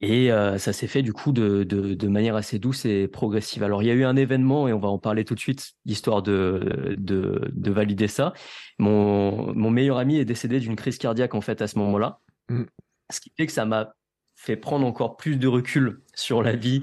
Et 0.00 0.32
euh, 0.32 0.58
ça 0.58 0.72
s'est 0.72 0.86
fait 0.86 1.02
du 1.02 1.12
coup 1.12 1.32
de, 1.32 1.64
de, 1.64 1.94
de, 1.94 2.08
manière 2.08 2.34
assez 2.34 2.58
douce 2.58 2.84
et 2.84 3.06
progressive. 3.06 3.62
Alors 3.62 3.82
il 3.82 3.86
y 3.86 3.90
a 3.90 3.94
eu 3.94 4.04
un 4.04 4.16
événement 4.16 4.66
et 4.66 4.72
on 4.72 4.78
va 4.78 4.88
en 4.88 4.98
parler 4.98 5.24
tout 5.24 5.34
de 5.34 5.40
suite, 5.40 5.72
histoire 5.84 6.22
de, 6.22 6.96
de, 6.98 7.50
de 7.52 7.70
valider 7.70 8.08
ça. 8.08 8.32
Mon, 8.78 9.54
mon 9.54 9.70
meilleur 9.70 9.98
ami 9.98 10.16
est 10.16 10.24
décédé 10.24 10.60
d'une 10.60 10.76
crise 10.76 10.98
cardiaque 10.98 11.34
en 11.34 11.40
fait 11.40 11.62
à 11.62 11.68
ce 11.68 11.78
moment-là. 11.78 12.20
Mmh. 12.48 12.64
Ce 13.10 13.20
qui 13.20 13.32
fait 13.36 13.46
que 13.46 13.52
ça 13.52 13.66
m'a 13.66 13.94
fait 14.36 14.56
prendre 14.56 14.86
encore 14.86 15.16
plus 15.16 15.36
de 15.36 15.48
recul 15.48 16.02
sur 16.14 16.42
la 16.42 16.56
vie 16.56 16.82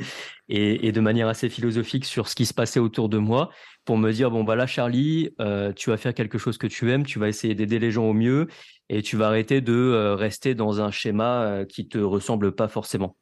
et, 0.50 0.88
et, 0.88 0.92
de 0.92 1.00
manière 1.00 1.28
assez 1.28 1.50
philosophique 1.50 2.06
sur 2.06 2.28
ce 2.28 2.36
qui 2.36 2.46
se 2.46 2.54
passait 2.54 2.80
autour 2.80 3.10
de 3.10 3.18
moi 3.18 3.50
pour 3.86 3.98
me 3.98 4.12
dire 4.12 4.32
bon 4.32 4.44
bah 4.44 4.56
là 4.56 4.68
Charlie 4.68 5.34
euh, 5.40 5.74
tu 5.74 5.90
vas 5.90 5.98
faire 5.98 6.14
quelque 6.14 6.38
chose 6.38 6.58
que 6.58 6.68
tu 6.68 6.92
aimes 6.92 7.06
tu 7.06 7.20
vas 7.20 7.28
essayer 7.28 7.56
d'aider 7.56 7.80
les 7.80 7.92
gens 7.92 8.06
au 8.06 8.14
mieux 8.14 8.48
et 8.92 9.02
tu 9.02 9.16
vas 9.16 9.28
arrêter 9.28 9.62
de 9.62 9.74
euh, 9.74 10.16
rester 10.16 10.54
dans 10.54 10.82
un 10.82 10.92
schéma 10.92 11.44
euh, 11.44 11.66
qui 11.66 11.88
te 11.88 11.98
ressemble 11.98 12.54
pas 12.54 12.68
forcément. 12.68 13.16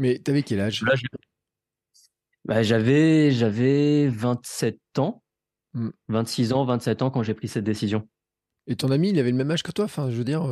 Mais 0.00 0.18
t'avais 0.18 0.42
quel 0.42 0.58
âge? 0.58 0.84
Bah, 2.44 2.64
j'avais 2.64 3.30
j'avais 3.30 4.08
27 4.08 4.76
ans. 4.98 5.22
26 6.08 6.50
mmh. 6.50 6.52
ans 6.54 6.64
27 6.64 7.02
ans 7.02 7.10
quand 7.10 7.22
j'ai 7.22 7.34
pris 7.34 7.46
cette 7.46 7.64
décision. 7.64 8.08
Et 8.66 8.74
ton 8.74 8.90
ami 8.90 9.10
il 9.10 9.18
avait 9.20 9.30
le 9.30 9.36
même 9.36 9.52
âge 9.52 9.62
que 9.62 9.70
toi? 9.70 9.84
Enfin 9.84 10.10
je 10.10 10.16
veux 10.16 10.24
dire 10.24 10.42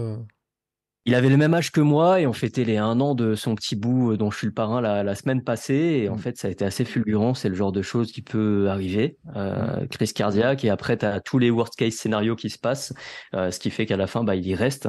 il 1.07 1.15
avait 1.15 1.31
le 1.31 1.37
même 1.37 1.55
âge 1.55 1.73
que 1.73 1.81
moi 1.81 2.21
et 2.21 2.27
on 2.27 2.33
fêtait 2.33 2.65
les 2.65 2.77
un 2.77 3.01
an 3.01 3.15
de 3.15 3.35
son 3.35 3.55
petit 3.55 3.75
bout 3.75 4.13
euh, 4.13 4.17
dont 4.17 4.31
je 4.31 4.37
suis 4.37 4.47
le 4.47 4.53
parrain 4.53 4.81
la, 4.81 5.15
semaine 5.15 5.43
passée. 5.43 6.03
Et 6.03 6.09
en 6.09 6.17
mmh. 6.17 6.19
fait, 6.19 6.37
ça 6.37 6.49
a 6.49 6.51
été 6.51 6.65
assez 6.65 6.85
fulgurant. 6.85 7.35
C'est 7.35 7.49
le 7.49 7.55
genre 7.55 7.73
de 7.73 7.83
choses 7.83 8.13
qui 8.13 8.23
peut 8.23 8.69
arriver. 8.69 9.17
Euh, 9.35 9.83
mmh. 9.83 9.89
crise 9.89 10.13
cardiaque. 10.13 10.65
Et 10.65 10.71
après, 10.71 10.99
tu 10.99 11.07
as 11.07 11.21
tous 11.21 11.39
les 11.39 11.51
worst 11.51 11.75
case 11.77 11.95
scénarios 11.95 12.37
qui 12.37 12.51
se 12.51 12.59
passent. 12.59 12.93
Euh, 13.35 13.51
ce 13.51 13.59
qui 13.59 13.71
fait 13.71 13.87
qu'à 13.87 13.97
la 13.97 14.07
fin, 14.07 14.25
bah, 14.25 14.37
il 14.37 14.47
y 14.47 14.55
reste. 14.55 14.89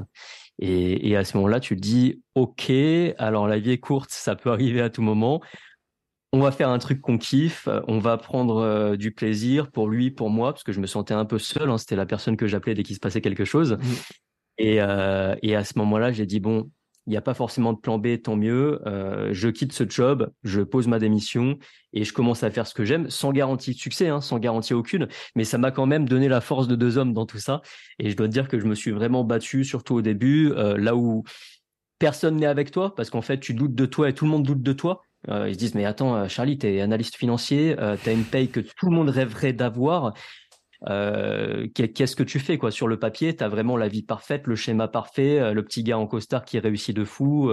Et, 0.60 1.10
et 1.10 1.16
à 1.16 1.24
ce 1.24 1.38
moment-là, 1.38 1.60
tu 1.60 1.76
te 1.76 1.82
dis, 1.82 2.22
OK, 2.36 2.72
alors 3.18 3.48
la 3.48 3.58
vie 3.58 3.72
est 3.72 3.80
courte, 3.80 4.12
ça 4.12 4.36
peut 4.36 4.52
arriver 4.52 4.82
à 4.82 4.90
tout 4.90 5.02
moment. 5.02 5.42
On 6.34 6.40
va 6.40 6.52
faire 6.52 6.70
un 6.70 6.80
truc 6.80 7.02
qu'on 7.02 7.18
kiffe, 7.18 7.68
on 7.88 8.00
va 8.00 8.18
prendre 8.18 8.58
euh, 8.62 8.96
du 8.96 9.12
plaisir 9.12 9.70
pour 9.70 9.90
lui, 9.90 10.12
pour 10.12 10.30
moi, 10.30 10.54
parce 10.54 10.64
que 10.64 10.72
je 10.72 10.80
me 10.80 10.88
sentais 10.88 11.14
un 11.14 11.26
peu 11.26 11.40
seul. 11.40 11.70
Hein, 11.70 11.78
C'était 11.78 11.98
la 11.98 12.06
personne 12.06 12.38
que 12.38 12.48
j'appelais 12.48 12.74
dès 12.74 12.84
qu'il 12.84 12.96
se 12.96 13.02
passait 13.02 13.22
quelque 13.22 13.44
chose. 13.44 13.78
Euh, 14.62 15.36
et, 15.42 15.56
à 15.56 15.64
ce 15.64 15.78
moment-là, 15.78 16.12
j'ai 16.12 16.26
dit, 16.26 16.40
bon, 16.40 16.70
il 17.08 17.12
n'y 17.12 17.18
a 17.18 17.22
pas 17.22 17.34
forcément 17.34 17.74
de 17.74 17.80
plan 17.80 17.98
B, 17.98 18.22
tant 18.22 18.36
mieux. 18.36 18.80
Euh, 18.86 19.30
je 19.34 19.50
quitte 19.50 19.74
ce 19.74 19.90
job, 19.90 20.32
je 20.44 20.62
pose 20.62 20.88
ma 20.88 21.00
démission 21.00 21.58
et 21.94 22.04
je 22.04 22.14
commence 22.14 22.44
à 22.44 22.52
faire 22.52 22.68
ce 22.68 22.74
que 22.74 22.86
j'aime, 22.86 23.10
sans 23.10 23.32
garantie 23.32 23.72
de 23.72 23.80
succès, 23.80 24.10
hein, 24.10 24.22
sans 24.22 24.40
garantie 24.40 24.74
aucune. 24.74 25.08
Mais 25.36 25.44
ça 25.44 25.58
m'a 25.58 25.72
quand 25.72 25.88
même 25.88 26.08
donné 26.08 26.28
la 26.28 26.42
force 26.42 26.68
de 26.68 26.76
deux 26.76 26.98
hommes 26.98 27.14
dans 27.14 27.26
tout 27.26 27.40
ça. 27.40 27.62
Et 28.00 28.10
je 28.12 28.16
dois 28.16 28.28
te 28.28 28.34
dire 28.34 28.48
que 28.48 28.60
je 28.60 28.66
me 28.66 28.76
suis 28.76 28.92
vraiment 28.92 29.24
battu, 29.24 29.64
surtout 29.66 29.96
au 29.96 30.02
début, 30.02 30.52
euh, 30.52 30.78
là 30.78 30.96
où 30.96 31.24
personne 31.98 32.38
n'est 32.38 32.46
avec 32.46 32.72
toi, 32.72 32.96
parce 32.96 33.10
qu'en 33.10 33.22
fait, 33.22 33.40
tu 33.40 33.54
doutes 33.54 33.76
de 33.76 33.86
toi 33.86 34.10
et 34.10 34.14
tout 34.14 34.26
le 34.26 34.32
monde 34.32 34.44
doute 34.44 34.64
de 34.64 34.74
toi. 34.74 35.04
ils 35.28 35.54
se 35.54 35.60
disent, 35.60 35.76
mais 35.76 35.86
attends, 35.86 36.28
Charlie, 36.28 36.58
tu 36.58 36.66
es 36.66 36.82
analyste 36.82 37.16
financier, 37.16 37.76
tu 38.02 38.10
as 38.10 38.12
une 38.12 38.24
paye 38.24 38.50
que 38.50 38.60
tout 38.60 38.90
le 38.90 38.96
monde 38.96 39.10
rêverait 39.10 39.54
d'avoir. 39.54 40.14
Euh, 40.90 41.68
qu'est-ce 41.74 42.16
que 42.16 42.24
tu 42.24 42.40
fais 42.40 42.58
quoi? 42.58 42.72
Sur 42.72 42.88
le 42.88 42.98
papier 42.98 43.36
Tu 43.36 43.44
as 43.44 43.50
vraiment 43.50 43.78
la 43.78 43.88
vie 43.88 44.02
parfaite, 44.02 44.48
le 44.48 44.56
schéma 44.56 44.88
parfait, 44.88 45.40
euh, 45.40 45.54
le 45.54 45.64
petit 45.64 45.84
gars 45.84 45.98
en 45.98 46.08
costard 46.08 46.44
qui 46.44 46.58
réussit 46.60 46.96
de 46.96 47.06
fou. 47.06 47.52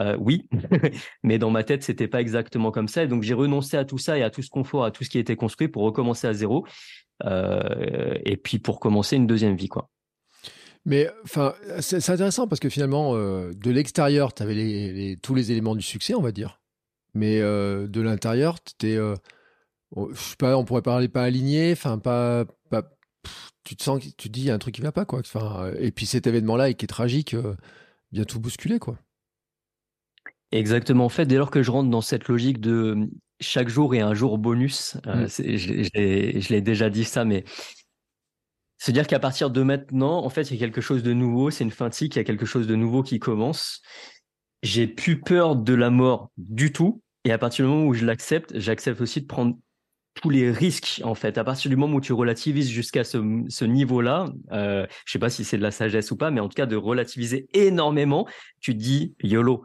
Euh, 0.00 0.16
oui, 0.18 0.48
mais 1.22 1.38
dans 1.38 1.50
ma 1.50 1.64
tête, 1.64 1.82
c'était 1.82 2.08
pas 2.08 2.20
exactement 2.20 2.70
comme 2.70 2.88
ça. 2.88 3.04
Et 3.04 3.08
donc 3.08 3.22
j'ai 3.22 3.34
renoncé 3.34 3.76
à 3.76 3.84
tout 3.84 3.98
ça 3.98 4.18
et 4.18 4.22
à 4.22 4.30
tout 4.30 4.42
ce 4.42 4.50
confort, 4.50 4.84
à 4.84 4.90
tout 4.90 5.04
ce 5.04 5.10
qui 5.10 5.18
était 5.18 5.36
construit 5.36 5.68
pour 5.68 5.82
recommencer 5.82 6.26
à 6.26 6.32
zéro. 6.32 6.66
et 7.24 8.36
puis 8.42 8.58
pour 8.58 8.80
commencer 8.80 9.16
une 9.16 9.26
deuxième 9.26 9.56
vie 9.56 9.68
quoi. 9.68 9.88
Mais 10.86 11.08
enfin, 11.24 11.54
c'est 11.80 12.10
intéressant 12.10 12.46
parce 12.46 12.60
que 12.60 12.68
finalement, 12.68 13.14
de 13.14 13.70
l'extérieur, 13.70 14.34
tu 14.34 14.42
avais 14.42 15.16
tous 15.22 15.34
les 15.34 15.50
éléments 15.50 15.74
du 15.74 15.82
succès, 15.82 16.14
on 16.14 16.20
va 16.20 16.32
dire. 16.32 16.60
Mais 17.14 17.40
de 17.40 18.00
l'intérieur, 18.00 18.62
tu 18.62 18.72
étais 18.74 18.98
je 19.96 20.20
sais 20.20 20.36
pas, 20.36 20.56
on 20.56 20.64
pourrait 20.64 20.82
parler 20.82 21.08
pas 21.08 21.22
aligné, 21.22 21.72
enfin 21.72 21.98
pas, 21.98 22.44
pas 22.70 22.82
tu 23.64 23.76
te 23.76 23.82
sens, 23.82 24.00
tu 24.00 24.12
te 24.12 24.28
dis 24.28 24.42
il 24.42 24.46
y 24.46 24.50
a 24.50 24.54
un 24.54 24.58
truc 24.58 24.74
qui 24.74 24.80
va 24.80 24.92
pas 24.92 25.04
quoi. 25.04 25.20
Enfin, 25.20 25.70
et 25.78 25.90
puis 25.90 26.06
cet 26.06 26.26
événement-là 26.26 26.72
qui 26.74 26.84
est 26.84 26.88
tragique, 26.88 27.34
euh, 27.34 27.56
vient 28.12 28.24
tout 28.24 28.40
bousculer 28.40 28.78
quoi. 28.78 28.98
Exactement. 30.52 31.06
En 31.06 31.08
fait, 31.08 31.26
dès 31.26 31.36
lors 31.36 31.50
que 31.50 31.62
je 31.62 31.70
rentre 31.70 31.90
dans 31.90 32.00
cette 32.00 32.28
logique 32.28 32.60
de 32.60 33.08
chaque 33.40 33.68
jour 33.68 33.94
est 33.94 34.00
un 34.00 34.14
jour 34.14 34.38
bonus, 34.38 34.96
euh, 35.06 35.24
mm. 35.24 35.28
je, 35.28 36.52
l'ai 36.52 36.60
déjà 36.60 36.90
dit 36.90 37.04
ça, 37.04 37.24
mais 37.24 37.44
c'est 38.78 38.92
dire 38.92 39.06
qu'à 39.06 39.18
partir 39.18 39.50
de 39.50 39.62
maintenant, 39.62 40.24
en 40.24 40.28
fait, 40.28 40.50
il 40.50 40.54
y 40.54 40.56
a 40.56 40.60
quelque 40.60 40.80
chose 40.80 41.02
de 41.02 41.12
nouveau. 41.12 41.50
C'est 41.50 41.64
une 41.64 41.70
fin 41.70 41.88
de 41.88 41.94
cycle, 41.94 42.16
il 42.16 42.20
y 42.20 42.20
a 42.20 42.24
quelque 42.24 42.46
chose 42.46 42.66
de 42.66 42.76
nouveau 42.76 43.02
qui 43.02 43.18
commence. 43.18 43.82
J'ai 44.62 44.86
plus 44.86 45.20
peur 45.20 45.56
de 45.56 45.74
la 45.74 45.90
mort 45.90 46.30
du 46.36 46.72
tout. 46.72 47.02
Et 47.24 47.32
à 47.32 47.38
partir 47.38 47.64
du 47.64 47.70
moment 47.70 47.86
où 47.86 47.94
je 47.94 48.04
l'accepte, 48.04 48.56
j'accepte 48.58 49.00
aussi 49.00 49.22
de 49.22 49.26
prendre 49.26 49.56
tous 50.14 50.30
les 50.30 50.50
risques 50.50 51.00
en 51.04 51.14
fait. 51.14 51.38
À 51.38 51.44
partir 51.44 51.70
du 51.70 51.76
moment 51.76 51.96
où 51.96 52.00
tu 52.00 52.12
relativises 52.12 52.70
jusqu'à 52.70 53.04
ce, 53.04 53.64
niveau-là, 53.64 54.26
euh, 54.52 54.86
je 55.04 55.12
sais 55.12 55.18
pas 55.18 55.30
si 55.30 55.44
c'est 55.44 55.58
de 55.58 55.62
la 55.62 55.70
sagesse 55.70 56.10
ou 56.10 56.16
pas, 56.16 56.30
mais 56.30 56.40
en 56.40 56.48
tout 56.48 56.54
cas 56.54 56.66
de 56.66 56.76
relativiser 56.76 57.48
énormément, 57.52 58.26
tu 58.60 58.74
dis 58.74 59.14
YOLO. 59.22 59.64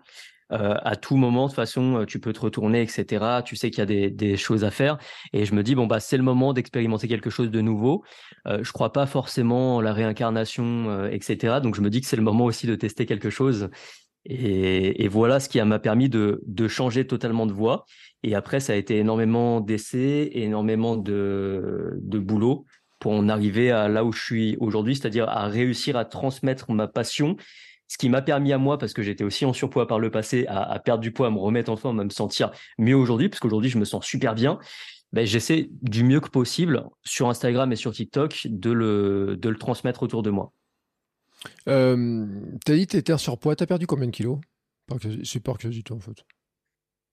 Euh, 0.52 0.76
à 0.82 0.96
tout 0.96 1.16
moment, 1.16 1.44
de 1.44 1.50
toute 1.50 1.56
façon, 1.56 2.06
tu 2.08 2.20
peux 2.20 2.34
te 2.34 2.40
retourner, 2.40 2.82
etc. 2.82 3.42
Tu 3.46 3.56
sais 3.56 3.70
qu'il 3.70 3.80
y 3.80 4.06
a 4.06 4.10
des, 4.10 4.38
choses 4.38 4.64
à 4.64 4.72
faire. 4.72 4.98
Et 5.34 5.46
je 5.46 5.54
me 5.54 5.64
dis, 5.64 5.76
bon, 5.76 5.86
bah, 5.86 6.00
c'est 6.00 6.18
le 6.18 6.24
moment 6.24 6.54
d'expérimenter 6.54 7.08
quelque 7.08 7.30
chose 7.30 7.52
de 7.52 7.62
nouveau. 7.62 8.04
Euh, 8.48 8.64
je 8.64 8.72
crois 8.72 8.92
pas 8.92 9.06
forcément 9.06 9.78
en 9.78 9.82
la 9.82 9.94
réincarnation, 9.94 10.90
euh, 10.90 11.10
etc. 11.10 11.60
Donc, 11.62 11.76
je 11.76 11.82
me 11.82 11.90
dis 11.90 12.02
que 12.02 12.08
c'est 12.08 12.16
le 12.16 12.24
moment 12.24 12.46
aussi 12.46 12.68
de 12.68 12.76
tester 12.76 13.06
quelque 13.06 13.30
chose. 13.30 13.70
Et, 14.26 15.08
voilà 15.08 15.40
ce 15.40 15.50
qui 15.50 15.62
m'a 15.62 15.80
permis 15.80 16.10
de, 16.10 16.42
de 16.46 16.68
changer 16.68 17.06
totalement 17.08 17.46
de 17.46 17.54
voie. 17.54 17.86
Et 18.24 18.36
après, 18.36 18.60
ça 18.60 18.74
a 18.74 18.76
été 18.76 18.98
énormément 18.98 19.62
d'essais, 19.62 20.30
énormément 20.34 20.98
de, 20.98 22.00
boulot 22.02 22.66
pour 23.00 23.14
en 23.14 23.30
arriver 23.30 23.72
à 23.72 23.88
là 23.88 24.04
où 24.04 24.12
je 24.12 24.22
suis 24.22 24.58
aujourd'hui, 24.60 24.96
c'est-à-dire 24.96 25.30
à 25.30 25.48
réussir 25.48 25.96
à 25.96 26.04
transmettre 26.04 26.72
ma 26.72 26.88
passion, 26.88 27.38
ce 27.88 27.98
qui 27.98 28.10
m'a 28.10 28.22
permis 28.22 28.52
à 28.52 28.58
moi, 28.58 28.78
parce 28.78 28.92
que 28.92 29.02
j'étais 29.02 29.24
aussi 29.24 29.46
en 29.46 29.54
surpoids 29.54 29.88
par 29.88 30.00
le 30.00 30.12
passé, 30.12 30.46
à, 30.48 30.78
perdre 30.80 31.02
du 31.02 31.12
poids, 31.12 31.28
à 31.28 31.30
me 31.30 31.40
remettre 31.40 31.72
en 31.72 31.78
forme, 31.78 32.00
à 32.02 32.04
me 32.04 32.10
sentir 32.10 32.52
mieux 32.78 32.96
aujourd'hui, 32.96 33.30
parce 33.30 33.40
qu'aujourd'hui, 33.40 33.70
je 33.70 33.78
me 33.78 33.86
sens 33.86 34.06
super 34.06 34.36
bien. 34.36 34.60
Ben, 35.14 35.26
j'essaie 35.26 35.70
du 35.82 36.04
mieux 36.04 36.20
que 36.20 36.30
possible 36.30 36.84
sur 37.04 37.30
Instagram 37.30 37.72
et 37.72 37.76
sur 37.76 37.94
TikTok 37.94 38.48
de 38.48 38.70
le, 38.70 39.38
de 39.38 39.50
le 39.50 39.56
transmettre 39.56 40.04
autour 40.04 40.22
de 40.22 40.30
moi. 40.30 40.52
Euh, 41.68 42.28
as 42.68 42.74
dit 42.74 42.86
que 42.86 42.92
tu 42.92 42.98
étais 42.98 43.14
en 43.14 43.18
surpoids, 43.18 43.56
tu 43.56 43.64
as 43.64 43.68
perdu 43.68 43.88
combien 43.88 44.08
de 44.08 44.12
kilos? 44.12 44.40
Par 44.88 45.58
curiosité 45.58 45.94
en 45.94 46.00
fait. 46.00 46.26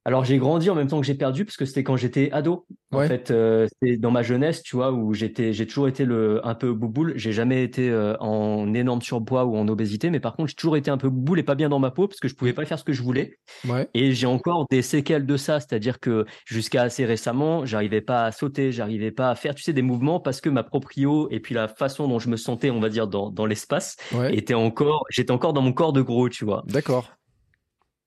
Alors 0.07 0.25
j'ai 0.25 0.39
grandi 0.39 0.71
en 0.71 0.77
même 0.77 0.87
temps 0.87 1.01
que 1.01 1.07
j'ai 1.07 1.17
perdu 1.17 1.45
parce 1.45 1.57
que 1.57 1.65
c'était 1.65 1.83
quand 1.83 1.97
j'étais 1.97 2.31
ado. 2.31 2.65
En 2.93 3.01
fait, 3.09 3.33
euh, 3.33 3.67
c'est 3.83 3.97
dans 3.97 4.13
ma 4.13 4.23
jeunesse, 4.23 4.63
tu 4.63 4.77
vois, 4.77 4.93
où 4.93 5.13
j'étais, 5.13 5.53
j'ai 5.53 5.67
toujours 5.67 5.89
été 5.89 6.05
le 6.05 6.41
un 6.47 6.55
peu 6.55 6.73
bouboule. 6.73 7.15
J'ai 7.17 7.33
jamais 7.33 7.65
été 7.65 7.91
euh, 7.91 8.17
en 8.21 8.73
énorme 8.73 9.03
surpoids 9.03 9.45
ou 9.47 9.57
en 9.57 9.67
obésité, 9.67 10.09
mais 10.11 10.21
par 10.21 10.37
contre 10.37 10.51
j'ai 10.51 10.55
toujours 10.55 10.77
été 10.77 10.93
un 10.93 10.97
peu 10.97 11.11
bouboule 11.11 11.41
et 11.41 11.43
pas 11.43 11.57
bien 11.57 11.69
dans 11.69 11.81
ma 11.81 11.91
peau 11.91 12.07
parce 12.07 12.21
que 12.21 12.29
je 12.29 12.37
pouvais 12.37 12.53
pas 12.53 12.65
faire 12.65 12.79
ce 12.79 12.85
que 12.85 12.93
je 12.93 13.03
voulais. 13.03 13.41
Et 13.95 14.13
j'ai 14.13 14.29
encore 14.29 14.67
des 14.71 14.81
séquelles 14.81 15.27
de 15.27 15.37
ça, 15.37 15.59
c'est-à-dire 15.59 15.99
que 15.99 16.25
jusqu'à 16.45 16.83
assez 16.83 17.05
récemment, 17.05 17.67
j'arrivais 17.67 18.01
pas 18.01 18.27
à 18.27 18.31
sauter, 18.31 18.71
j'arrivais 18.71 19.11
pas 19.11 19.31
à 19.31 19.35
faire, 19.35 19.57
tu 19.57 19.65
sais, 19.65 19.73
des 19.73 19.83
mouvements 19.83 20.21
parce 20.21 20.41
que 20.41 20.49
ma 20.49 20.63
proprio 20.63 21.29
et 21.33 21.41
puis 21.41 21.53
la 21.53 21.67
façon 21.67 22.07
dont 22.07 22.21
je 22.21 22.29
me 22.29 22.37
sentais, 22.37 22.71
on 22.71 22.79
va 22.79 22.91
dire, 22.91 23.09
dans, 23.09 23.33
dans 23.33 23.45
l'espace, 23.45 23.97
était 24.31 24.55
encore, 24.55 25.05
j'étais 25.11 25.33
encore 25.33 25.53
dans 25.53 25.63
mon 25.63 25.73
corps 25.73 25.93
de 25.93 26.01
gros, 26.01 26.29
tu 26.29 26.45
vois. 26.45 26.63
D'accord. 26.69 27.11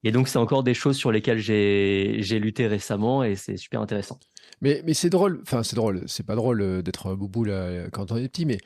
Et 0.04 0.12
donc, 0.12 0.28
c'est 0.28 0.38
encore 0.38 0.64
des 0.64 0.74
choses 0.74 0.98
sur 0.98 1.12
lesquelles 1.12 1.40
j'ai 1.40 2.40
lutté 2.40 2.68
récemment 2.68 3.24
et 3.24 3.36
c'est 3.36 3.58
super 3.58 3.82
intéressant. 3.82 4.20
Mais, 4.62 4.82
mais 4.86 4.94
c'est 4.94 5.10
drôle, 5.10 5.40
enfin, 5.44 5.64
c'est 5.64 5.76
drôle, 5.76 6.04
c'est 6.08 6.26
pas 6.26 6.36
drôle 6.36 6.62
euh, 6.62 6.82
d'être 6.82 7.16
boubou 7.16 7.46
là, 7.46 7.90
quand 7.92 8.12
on 8.12 8.18
est 8.18 8.28
petit, 8.28 8.46
mais 8.46 8.58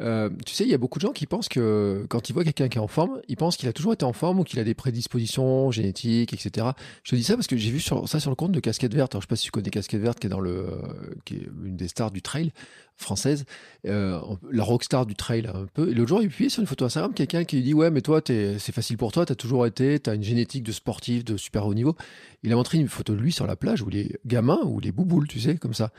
euh, 0.00 0.30
tu 0.46 0.54
sais, 0.54 0.64
il 0.64 0.70
y 0.70 0.74
a 0.74 0.78
beaucoup 0.78 0.98
de 0.98 1.02
gens 1.02 1.12
qui 1.12 1.26
pensent 1.26 1.48
que 1.48 2.06
quand 2.08 2.30
ils 2.30 2.32
voient 2.32 2.44
quelqu'un 2.44 2.68
qui 2.68 2.78
est 2.78 2.80
en 2.80 2.88
forme, 2.88 3.20
ils 3.28 3.36
pensent 3.36 3.56
qu'il 3.56 3.68
a 3.68 3.72
toujours 3.72 3.92
été 3.92 4.04
en 4.04 4.12
forme 4.12 4.40
ou 4.40 4.44
qu'il 4.44 4.58
a 4.58 4.64
des 4.64 4.74
prédispositions 4.74 5.70
génétiques, 5.70 6.32
etc. 6.32 6.68
Je 7.04 7.10
te 7.10 7.16
dis 7.16 7.24
ça 7.24 7.34
parce 7.34 7.46
que 7.46 7.56
j'ai 7.56 7.70
vu 7.70 7.80
ça 7.80 8.20
sur 8.20 8.30
le 8.30 8.36
compte 8.36 8.52
de 8.52 8.60
Casquette 8.60 8.94
Verte. 8.94 9.14
Alors, 9.14 9.20
je 9.22 9.26
sais 9.26 9.30
pas 9.30 9.36
si 9.36 9.44
tu 9.44 9.50
connais 9.50 9.70
Casquette 9.70 10.00
Verte, 10.00 10.18
qui 10.18 10.26
est 10.26 10.30
dans 10.30 10.40
le, 10.40 10.68
euh, 10.68 11.14
qui 11.24 11.34
est 11.34 11.48
une 11.64 11.76
des 11.76 11.88
stars 11.88 12.10
du 12.10 12.22
trail 12.22 12.52
française, 13.00 13.44
euh, 13.86 14.20
la 14.50 14.62
rockstar 14.62 15.06
du 15.06 15.14
trail 15.14 15.46
un 15.46 15.66
peu. 15.72 15.90
Et 15.90 15.94
l'autre 15.94 16.08
jour, 16.08 16.22
il 16.22 16.28
publié 16.28 16.50
sur 16.50 16.60
une 16.60 16.66
photo 16.66 16.84
Instagram 16.84 17.12
quelqu'un 17.14 17.44
qui 17.44 17.56
lui 17.56 17.62
dit 17.62 17.74
ouais, 17.74 17.90
mais 17.90 18.00
toi, 18.00 18.20
c'est 18.24 18.72
facile 18.72 18.96
pour 18.96 19.12
toi, 19.12 19.26
tu 19.26 19.32
as 19.32 19.36
toujours 19.36 19.66
été, 19.66 19.98
tu 19.98 20.10
as 20.10 20.14
une 20.14 20.22
génétique 20.22 20.62
de 20.62 20.72
sportif 20.72 21.24
de 21.24 21.36
super 21.36 21.66
haut 21.66 21.74
niveau. 21.74 21.96
Il 22.42 22.52
a 22.52 22.56
montré 22.56 22.78
une 22.78 22.88
photo 22.88 23.14
de 23.14 23.20
lui 23.20 23.32
sur 23.32 23.46
la 23.46 23.56
plage 23.56 23.82
où 23.82 23.88
les 23.88 24.16
gamins 24.26 24.60
ou 24.64 24.80
les 24.80 24.92
bouboules, 24.92 25.28
tu 25.28 25.40
sais, 25.40 25.56
comme 25.56 25.74
ça. 25.74 25.90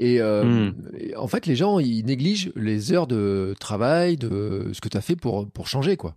Euh, 0.00 0.70
hmm. 0.70 0.74
Et, 0.98 1.16
en 1.16 1.28
fait, 1.28 1.46
les 1.46 1.56
gens, 1.56 1.78
ils 1.78 2.04
négligent 2.04 2.52
les 2.56 2.92
heures 2.92 3.06
de 3.06 3.54
travail, 3.60 4.16
de 4.16 4.70
ce 4.72 4.80
que 4.80 4.88
tu 4.88 4.96
as 4.96 5.00
fait 5.02 5.16
pour, 5.16 5.48
pour 5.48 5.68
changer, 5.68 5.96
quoi. 5.96 6.16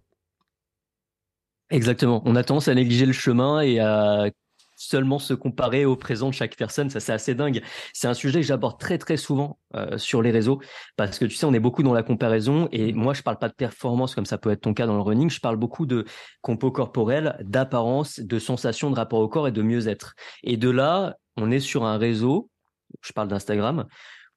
Exactement. 1.69 2.21
On 2.25 2.35
a 2.35 2.43
tendance 2.43 2.69
à 2.69 2.75
négliger 2.75 3.05
le 3.05 3.13
chemin 3.13 3.59
et 3.59 3.79
à 3.79 4.29
seulement 4.77 5.19
se 5.19 5.33
comparer 5.33 5.83
au 5.85 5.97
présent 5.97 6.29
de 6.29 6.33
chaque 6.33 6.55
personne. 6.55 6.89
Ça, 6.89 7.01
c'est 7.01 7.11
assez 7.11 7.35
dingue. 7.35 7.61
C'est 7.93 8.07
un 8.07 8.13
sujet 8.13 8.39
que 8.39 8.45
j'aborde 8.45 8.79
très, 8.79 8.97
très 8.97 9.17
souvent 9.17 9.59
euh, 9.75 9.97
sur 9.97 10.21
les 10.21 10.31
réseaux 10.31 10.61
parce 10.95 11.19
que 11.19 11.25
tu 11.25 11.35
sais, 11.35 11.45
on 11.45 11.53
est 11.53 11.59
beaucoup 11.59 11.83
dans 11.83 11.93
la 11.93 12.03
comparaison 12.03 12.69
et 12.71 12.93
moi, 12.93 13.13
je 13.13 13.23
parle 13.23 13.39
pas 13.39 13.49
de 13.49 13.55
performance 13.55 14.15
comme 14.15 14.25
ça 14.25 14.37
peut 14.37 14.51
être 14.51 14.61
ton 14.61 14.73
cas 14.73 14.85
dans 14.85 14.95
le 14.95 15.01
running. 15.01 15.29
Je 15.29 15.41
parle 15.41 15.57
beaucoup 15.57 15.85
de 15.85 16.05
compo 16.41 16.71
corporel, 16.71 17.35
d'apparence, 17.43 18.19
de 18.19 18.39
sensation 18.39 18.91
de 18.91 18.95
rapport 18.95 19.19
au 19.19 19.27
corps 19.27 19.47
et 19.47 19.51
de 19.51 19.63
mieux-être. 19.63 20.13
Et 20.43 20.55
de 20.55 20.69
là, 20.69 21.17
on 21.35 21.51
est 21.51 21.59
sur 21.59 21.83
un 21.83 21.97
réseau, 21.97 22.49
je 23.01 23.11
parle 23.13 23.27
d'Instagram, 23.27 23.85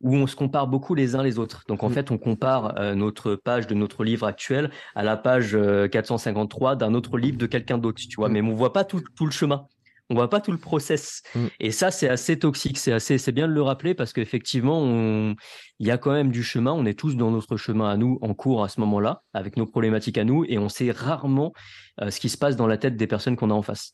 où 0.01 0.17
on 0.17 0.27
se 0.27 0.35
compare 0.35 0.67
beaucoup 0.67 0.95
les 0.95 1.15
uns 1.15 1.23
les 1.23 1.39
autres. 1.39 1.65
Donc 1.69 1.83
en 1.83 1.91
mm. 1.91 1.93
fait, 1.93 2.11
on 2.11 2.17
compare 2.17 2.79
euh, 2.79 2.95
notre 2.95 3.35
page 3.35 3.67
de 3.67 3.75
notre 3.75 4.05
livre 4.05 4.27
actuel 4.27 4.71
à 4.95 5.03
la 5.03 5.19
page 5.19 5.57
453 5.91 6.73
euh, 6.73 6.75
d'un 6.77 6.95
autre 6.95 7.19
livre 7.19 7.37
de 7.37 7.45
quelqu'un 7.47 7.77
d'autre, 7.77 8.01
tu 8.09 8.17
vois. 8.17 8.31
Mm. 8.31 8.33
Mais 8.33 8.43
on 8.43 8.55
voit 8.55 8.73
pas 8.73 8.85
tout, 8.85 9.03
tout 9.15 9.27
le 9.27 9.33
chemin 9.33 9.67
on 10.11 10.15
voit 10.15 10.29
pas 10.29 10.41
tout 10.41 10.53
le 10.53 10.59
process. 10.59 11.23
Mm. 11.35 11.47
Et 11.61 11.71
ça, 11.71 11.91
c'est 11.91 12.09
assez 12.09 12.39
toxique. 12.39 12.79
C'est 12.79 12.93
assez, 12.93 13.17
c'est 13.17 13.33
bien 13.33 13.49
de 13.49 13.53
le 13.53 13.63
rappeler 13.63 13.95
parce 13.95 14.13
qu'effectivement, 14.13 15.35
il 15.79 15.87
y 15.87 15.91
a 15.91 15.99
quand 15.99 16.13
même 16.13 16.31
du 16.31 16.43
chemin. 16.43 16.73
On 16.73 16.85
est 16.85 16.99
tous 16.99 17.17
dans 17.17 17.31
notre 17.31 17.57
chemin 17.57 17.89
à 17.89 17.97
nous, 17.97 18.19
en 18.21 18.35
cours 18.35 18.65
à 18.65 18.69
ce 18.69 18.81
moment-là, 18.81 19.23
avec 19.33 19.57
nos 19.57 19.67
problématiques 19.67 20.19
à 20.19 20.25
nous, 20.25 20.45
et 20.49 20.59
on 20.59 20.69
sait 20.69 20.91
rarement 20.91 21.53
euh, 22.01 22.11
ce 22.11 22.21
qui 22.21 22.29
se 22.29 22.37
passe 22.37 22.57
dans 22.57 22.67
la 22.67 22.77
tête 22.77 22.97
des 22.97 23.07
personnes 23.07 23.37
qu'on 23.37 23.51
a 23.51 23.55
en 23.55 23.63
face. 23.63 23.93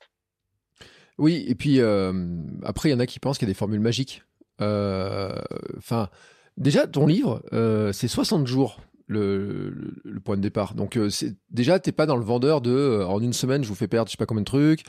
Oui, 1.19 1.45
et 1.47 1.55
puis 1.55 1.81
euh, 1.81 2.13
après, 2.63 2.89
il 2.89 2.93
y 2.93 2.95
en 2.95 3.01
a 3.01 3.07
qui 3.07 3.21
pensent 3.21 3.39
qu'il 3.39 3.47
y 3.47 3.51
a 3.51 3.53
des 3.53 3.59
formules 3.59 3.81
magiques. 3.81 4.23
Euh, 4.61 5.35
enfin, 5.77 6.09
déjà, 6.57 6.87
ton 6.87 7.07
livre, 7.07 7.43
c'est 7.93 8.09
60 8.09 8.47
jours 8.47 8.81
le, 9.07 9.93
point 10.25 10.37
de 10.37 10.43
départ. 10.43 10.75
Donc 10.75 10.97
euh, 10.97 11.11
c'est 11.11 11.35
déjà 11.51 11.79
t'es 11.79 11.93
pas 11.93 12.07
dans 12.07 12.17
le 12.17 12.25
vendeur 12.25 12.61
de 12.61 12.71
euh, 12.71 13.07
en 13.07 13.21
une 13.21 13.33
semaine 13.33 13.63
je 13.63 13.69
vous 13.69 13.75
fais 13.75 13.89
perdre 13.89 14.09
je 14.09 14.13
sais 14.13 14.17
pas 14.17 14.27
combien 14.27 14.43
de 14.43 14.47
trucs, 14.47 14.83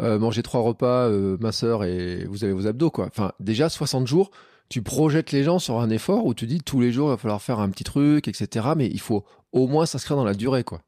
euh, 0.00 0.18
manger 0.18 0.42
trois 0.42 0.60
repas 0.60 1.10
ma 1.40 1.52
soeur 1.52 1.84
et 1.84 2.24
vous 2.26 2.44
avez 2.44 2.52
vos 2.52 2.66
abdos 2.66 2.90
quoi. 2.90 3.06
Enfin 3.06 3.32
déjà 3.40 3.68
60 3.68 4.06
jours, 4.06 4.30
tu 4.68 4.82
projettes 4.82 5.32
les 5.32 5.42
gens 5.42 5.58
sur 5.58 5.80
un 5.80 5.90
effort 5.90 6.26
où 6.26 6.34
tu 6.34 6.46
dis 6.46 6.60
tous 6.60 6.80
les 6.80 6.92
jours 6.92 7.08
il 7.08 7.12
va 7.12 7.16
falloir 7.16 7.42
faire 7.42 7.58
un 7.58 7.70
petit 7.70 7.84
truc 7.84 8.28
etc. 8.28 8.68
Mais 8.76 8.86
il 8.86 9.00
faut 9.00 9.24
au 9.52 9.66
moins 9.66 9.86
s'inscrire 9.86 10.16
dans 10.16 10.24
la 10.24 10.34
durée 10.34 10.64
quoi. 10.64 10.82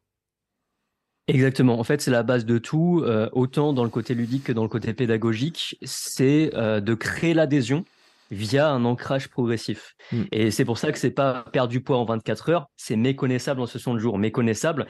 Exactement. 1.28 1.80
En 1.80 1.82
fait, 1.82 2.00
c'est 2.00 2.12
la 2.12 2.22
base 2.22 2.46
de 2.46 2.58
tout, 2.58 3.04
autant 3.32 3.72
dans 3.72 3.82
le 3.82 3.90
côté 3.90 4.14
ludique 4.14 4.44
que 4.44 4.52
dans 4.52 4.62
le 4.62 4.68
côté 4.68 4.92
pédagogique. 4.92 5.76
C'est 5.82 6.52
de 6.54 6.94
créer 6.94 7.34
l'adhésion 7.34 7.84
via 8.30 8.70
un 8.70 8.84
ancrage 8.84 9.28
progressif. 9.28 9.94
Hmm. 10.12 10.24
Et 10.32 10.50
c'est 10.50 10.64
pour 10.64 10.78
ça 10.78 10.92
que 10.92 10.98
c'est 10.98 11.10
pas 11.10 11.44
perdre 11.52 11.68
du 11.68 11.80
poids 11.80 11.98
en 11.98 12.04
24 12.04 12.50
heures, 12.50 12.66
c'est 12.76 12.96
méconnaissable 12.96 13.60
en 13.60 13.66
60 13.66 13.98
jours. 13.98 14.18
Méconnaissable, 14.18 14.86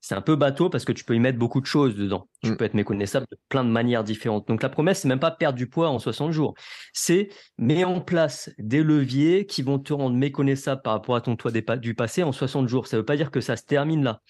c'est 0.00 0.14
un 0.14 0.22
peu 0.22 0.34
bateau 0.34 0.70
parce 0.70 0.84
que 0.84 0.92
tu 0.92 1.04
peux 1.04 1.14
y 1.14 1.20
mettre 1.20 1.38
beaucoup 1.38 1.60
de 1.60 1.66
choses 1.66 1.94
dedans. 1.94 2.28
Tu 2.42 2.50
hmm. 2.50 2.56
peux 2.56 2.64
être 2.64 2.74
méconnaissable 2.74 3.26
de 3.30 3.36
plein 3.48 3.64
de 3.64 3.70
manières 3.70 4.04
différentes. 4.04 4.48
Donc 4.48 4.62
la 4.62 4.68
promesse, 4.68 5.00
c'est 5.00 5.08
même 5.08 5.20
pas 5.20 5.30
perdre 5.30 5.58
du 5.58 5.68
poids 5.68 5.90
en 5.90 5.98
60 5.98 6.32
jours. 6.32 6.54
C'est 6.92 7.28
mettre 7.58 7.88
en 7.88 8.00
place 8.00 8.50
des 8.58 8.82
leviers 8.82 9.46
qui 9.46 9.62
vont 9.62 9.78
te 9.78 9.92
rendre 9.92 10.16
méconnaissable 10.16 10.82
par 10.82 10.94
rapport 10.94 11.16
à 11.16 11.20
ton 11.20 11.36
toit 11.36 11.52
du 11.76 11.94
passé 11.94 12.22
en 12.22 12.32
60 12.32 12.68
jours. 12.68 12.86
Ça 12.86 12.96
veut 12.96 13.04
pas 13.04 13.16
dire 13.16 13.30
que 13.30 13.40
ça 13.40 13.56
se 13.56 13.64
termine 13.64 14.02
là. 14.02 14.20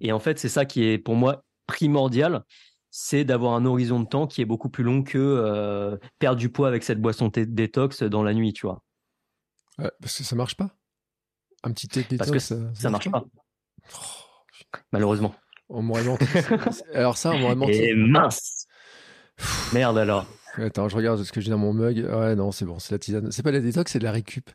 Et 0.00 0.12
en 0.12 0.20
fait, 0.20 0.38
c'est 0.38 0.48
ça 0.48 0.64
qui 0.64 0.84
est 0.84 0.98
pour 0.98 1.16
moi 1.16 1.44
primordial 1.66 2.44
c'est 2.90 3.24
d'avoir 3.24 3.54
un 3.54 3.64
horizon 3.64 4.00
de 4.00 4.06
temps 4.06 4.26
qui 4.26 4.40
est 4.40 4.46
beaucoup 4.46 4.68
plus 4.68 4.84
long 4.84 5.02
que 5.02 5.18
euh, 5.18 5.96
perdre 6.18 6.38
du 6.38 6.48
poids 6.50 6.68
avec 6.68 6.82
cette 6.82 7.00
boisson 7.00 7.30
détox 7.34 8.02
dans 8.02 8.22
la 8.22 8.34
nuit, 8.34 8.52
tu 8.52 8.66
vois. 8.66 8.82
parce 9.76 10.18
que 10.18 10.24
ça 10.24 10.36
marche 10.36 10.56
pas. 10.56 10.70
Un 11.64 11.72
petit 11.72 11.88
thé 11.88 12.02
détox. 12.02 12.18
Parce 12.18 12.30
que 12.30 12.38
ça, 12.38 12.56
ça 12.74 12.90
marche 12.90 13.10
pas. 13.10 13.24
Malheureusement. 14.92 15.34
On 15.68 15.82
m'aurait 15.82 16.04
menti. 16.04 16.24
alors 16.94 17.16
ça, 17.16 17.30
on 17.30 17.38
m'aurait 17.38 17.54
menti. 17.54 17.72
Et 17.72 17.94
mince. 17.94 18.66
Merde 19.72 19.98
alors. 19.98 20.26
Attends, 20.58 20.88
je 20.88 20.96
regarde 20.96 21.22
ce 21.22 21.32
que 21.32 21.40
j'ai 21.40 21.50
dans 21.50 21.58
mon 21.58 21.72
mug. 21.72 21.98
Ouais, 21.98 22.34
non, 22.34 22.52
c'est 22.52 22.64
bon, 22.64 22.78
c'est 22.78 22.92
la 22.92 22.98
tisane. 22.98 23.30
C'est 23.30 23.42
pas 23.42 23.50
la 23.50 23.60
détox, 23.60 23.92
c'est 23.92 23.98
de 23.98 24.04
la 24.04 24.12
récup. 24.12 24.50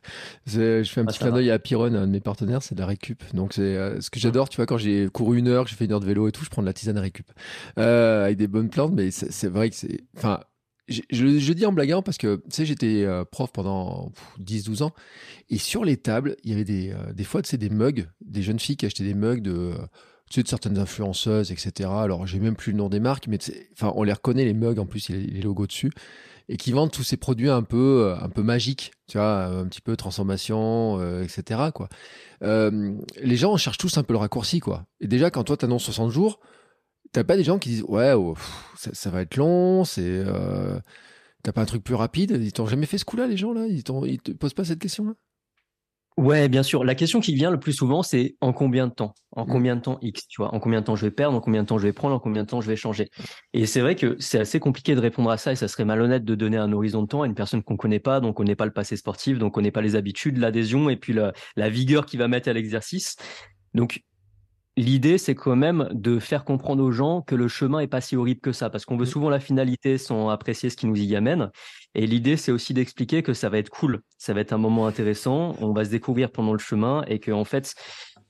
Je 0.46 0.82
fais 0.84 1.00
un 1.00 1.04
ah, 1.04 1.06
petit 1.06 1.18
clin 1.18 1.32
d'œil 1.32 1.50
à 1.50 1.58
Piron, 1.58 1.94
un 1.94 2.06
de 2.06 2.12
mes 2.12 2.20
partenaires, 2.20 2.62
c'est 2.62 2.74
de 2.74 2.80
la 2.80 2.86
récup. 2.86 3.22
Donc, 3.34 3.52
c'est 3.52 3.62
euh, 3.62 4.00
ce 4.00 4.10
que 4.10 4.20
j'adore, 4.20 4.48
tu 4.48 4.56
vois, 4.56 4.66
quand 4.66 4.78
j'ai 4.78 5.08
couru 5.08 5.38
une 5.38 5.48
heure, 5.48 5.66
j'ai 5.66 5.76
fait 5.76 5.84
une 5.84 5.92
heure 5.92 6.00
de 6.00 6.06
vélo 6.06 6.28
et 6.28 6.32
tout, 6.32 6.44
je 6.44 6.50
prends 6.50 6.62
de 6.62 6.66
la 6.66 6.72
tisane 6.72 6.98
récup. 6.98 7.30
Euh, 7.78 8.24
avec 8.24 8.36
des 8.36 8.48
bonnes 8.48 8.70
plantes, 8.70 8.92
mais 8.92 9.10
c'est 9.10 9.48
vrai 9.48 9.70
que 9.70 9.76
c'est. 9.76 10.04
Enfin, 10.16 10.40
je, 10.88 11.00
je, 11.10 11.52
dis 11.52 11.64
en 11.64 11.72
blaguant 11.72 12.02
parce 12.02 12.18
que, 12.18 12.36
tu 12.36 12.42
sais, 12.50 12.66
j'étais 12.66 13.04
euh, 13.04 13.24
prof 13.24 13.50
pendant 13.52 14.12
10-12 14.40 14.82
ans 14.82 14.92
et 15.48 15.58
sur 15.58 15.84
les 15.84 15.96
tables, 15.96 16.36
il 16.44 16.50
y 16.50 16.54
avait 16.54 16.64
des, 16.64 16.90
euh, 16.90 17.12
des 17.12 17.24
fois, 17.24 17.42
tu 17.42 17.48
sais, 17.48 17.56
des 17.56 17.70
mugs, 17.70 18.06
des 18.20 18.42
jeunes 18.42 18.58
filles 18.58 18.76
qui 18.76 18.86
achetaient 18.86 19.04
des 19.04 19.14
mugs 19.14 19.40
de 19.40 19.72
tu 20.30 20.42
de 20.42 20.48
certaines 20.48 20.78
influenceuses, 20.78 21.52
etc. 21.52 21.90
Alors, 21.90 22.26
j'ai 22.26 22.40
même 22.40 22.56
plus 22.56 22.72
le 22.72 22.78
nom 22.78 22.88
des 22.88 23.00
marques, 23.00 23.28
mais 23.28 23.38
enfin, 23.72 23.92
on 23.94 24.02
les 24.02 24.12
reconnaît, 24.12 24.44
les 24.44 24.54
mugs, 24.54 24.78
en 24.78 24.86
plus, 24.86 25.08
il 25.08 25.16
y 25.16 25.30
les 25.30 25.42
logos 25.42 25.66
dessus, 25.66 25.92
et 26.48 26.56
qui 26.56 26.72
vendent 26.72 26.90
tous 26.90 27.02
ces 27.02 27.16
produits 27.16 27.50
un 27.50 27.62
peu, 27.62 28.04
euh, 28.04 28.16
un 28.20 28.28
peu 28.28 28.42
magiques, 28.42 28.92
tu 29.06 29.18
vois, 29.18 29.44
un 29.44 29.66
petit 29.66 29.80
peu 29.80 29.96
transformation, 29.96 30.98
euh, 31.00 31.22
etc. 31.22 31.70
Quoi. 31.74 31.88
Euh, 32.42 32.94
les 33.22 33.36
gens 33.36 33.56
cherchent 33.56 33.78
tous 33.78 33.96
un 33.98 34.02
peu 34.02 34.12
le 34.12 34.18
raccourci, 34.18 34.60
quoi. 34.60 34.86
Et 35.00 35.06
déjà, 35.06 35.30
quand 35.30 35.44
toi, 35.44 35.56
t'annonces 35.56 35.84
60 35.84 36.10
jours, 36.10 36.40
t'as 37.12 37.24
pas 37.24 37.36
des 37.36 37.44
gens 37.44 37.58
qui 37.58 37.68
disent, 37.70 37.84
ouais, 37.84 38.12
oh, 38.12 38.34
ça, 38.76 39.10
va 39.10 39.22
être 39.22 39.36
long, 39.36 39.84
c'est. 39.84 40.24
T'as 41.42 41.52
pas 41.52 41.60
un 41.60 41.66
truc 41.66 41.84
plus 41.84 41.94
rapide 41.94 42.38
Ils 42.42 42.54
t'ont 42.54 42.66
jamais 42.66 42.86
fait 42.86 42.96
ce 42.96 43.04
coup-là, 43.04 43.26
les 43.26 43.36
gens, 43.36 43.52
là? 43.52 43.66
Ils, 43.66 43.82
ils 44.06 44.20
te 44.20 44.32
posent 44.32 44.54
pas 44.54 44.64
cette 44.64 44.78
question-là? 44.78 45.12
Ouais, 46.16 46.48
bien 46.48 46.62
sûr. 46.62 46.84
La 46.84 46.94
question 46.94 47.18
qui 47.20 47.34
vient 47.34 47.50
le 47.50 47.58
plus 47.58 47.72
souvent, 47.72 48.04
c'est 48.04 48.36
en 48.40 48.52
combien 48.52 48.86
de 48.86 48.92
temps? 48.92 49.14
En 49.32 49.44
mmh. 49.44 49.48
combien 49.48 49.74
de 49.74 49.80
temps 49.80 49.98
X, 50.00 50.28
tu 50.28 50.40
vois? 50.40 50.54
En 50.54 50.60
combien 50.60 50.80
de 50.80 50.86
temps 50.86 50.94
je 50.94 51.04
vais 51.04 51.10
perdre? 51.10 51.36
En 51.36 51.40
combien 51.40 51.62
de 51.62 51.66
temps 51.66 51.76
je 51.76 51.82
vais 51.82 51.92
prendre? 51.92 52.14
En 52.14 52.20
combien 52.20 52.44
de 52.44 52.48
temps 52.48 52.60
je 52.60 52.68
vais 52.68 52.76
changer? 52.76 53.10
Et 53.52 53.66
c'est 53.66 53.80
vrai 53.80 53.96
que 53.96 54.14
c'est 54.20 54.38
assez 54.38 54.60
compliqué 54.60 54.94
de 54.94 55.00
répondre 55.00 55.28
à 55.30 55.38
ça 55.38 55.50
et 55.50 55.56
ça 55.56 55.66
serait 55.66 55.84
malhonnête 55.84 56.24
de 56.24 56.36
donner 56.36 56.56
un 56.56 56.72
horizon 56.72 57.02
de 57.02 57.08
temps 57.08 57.22
à 57.22 57.26
une 57.26 57.34
personne 57.34 57.64
qu'on 57.64 57.76
connaît 57.76 57.98
pas, 57.98 58.20
donc 58.20 58.30
on 58.30 58.44
connaît 58.44 58.54
pas 58.54 58.64
le 58.64 58.72
passé 58.72 58.96
sportif, 58.96 59.38
donc 59.38 59.48
on 59.48 59.50
connaît 59.50 59.72
pas 59.72 59.82
les 59.82 59.96
habitudes, 59.96 60.38
l'adhésion 60.38 60.88
et 60.88 60.96
puis 60.96 61.12
la, 61.14 61.32
la 61.56 61.68
vigueur 61.68 62.06
qu'il 62.06 62.20
va 62.20 62.28
mettre 62.28 62.48
à 62.48 62.52
l'exercice. 62.52 63.16
Donc 63.74 64.04
L'idée, 64.76 65.18
c'est 65.18 65.36
quand 65.36 65.54
même 65.54 65.88
de 65.92 66.18
faire 66.18 66.44
comprendre 66.44 66.82
aux 66.82 66.90
gens 66.90 67.22
que 67.22 67.36
le 67.36 67.46
chemin 67.46 67.78
est 67.78 67.86
pas 67.86 68.00
si 68.00 68.16
horrible 68.16 68.40
que 68.40 68.50
ça, 68.50 68.70
parce 68.70 68.84
qu'on 68.84 68.96
veut 68.96 69.04
mmh. 69.04 69.06
souvent 69.06 69.30
la 69.30 69.38
finalité 69.38 69.98
sans 69.98 70.30
apprécier 70.30 70.68
ce 70.68 70.76
qui 70.76 70.86
nous 70.86 71.00
y 71.00 71.14
amène. 71.14 71.50
Et 71.94 72.08
l'idée, 72.08 72.36
c'est 72.36 72.50
aussi 72.50 72.74
d'expliquer 72.74 73.22
que 73.22 73.34
ça 73.34 73.48
va 73.48 73.58
être 73.58 73.70
cool, 73.70 74.00
ça 74.18 74.34
va 74.34 74.40
être 74.40 74.52
un 74.52 74.58
moment 74.58 74.88
intéressant, 74.88 75.54
on 75.60 75.72
va 75.72 75.84
se 75.84 75.90
découvrir 75.90 76.32
pendant 76.32 76.52
le 76.52 76.58
chemin, 76.58 77.04
et 77.06 77.20
que 77.20 77.30
en 77.30 77.44
fait, 77.44 77.76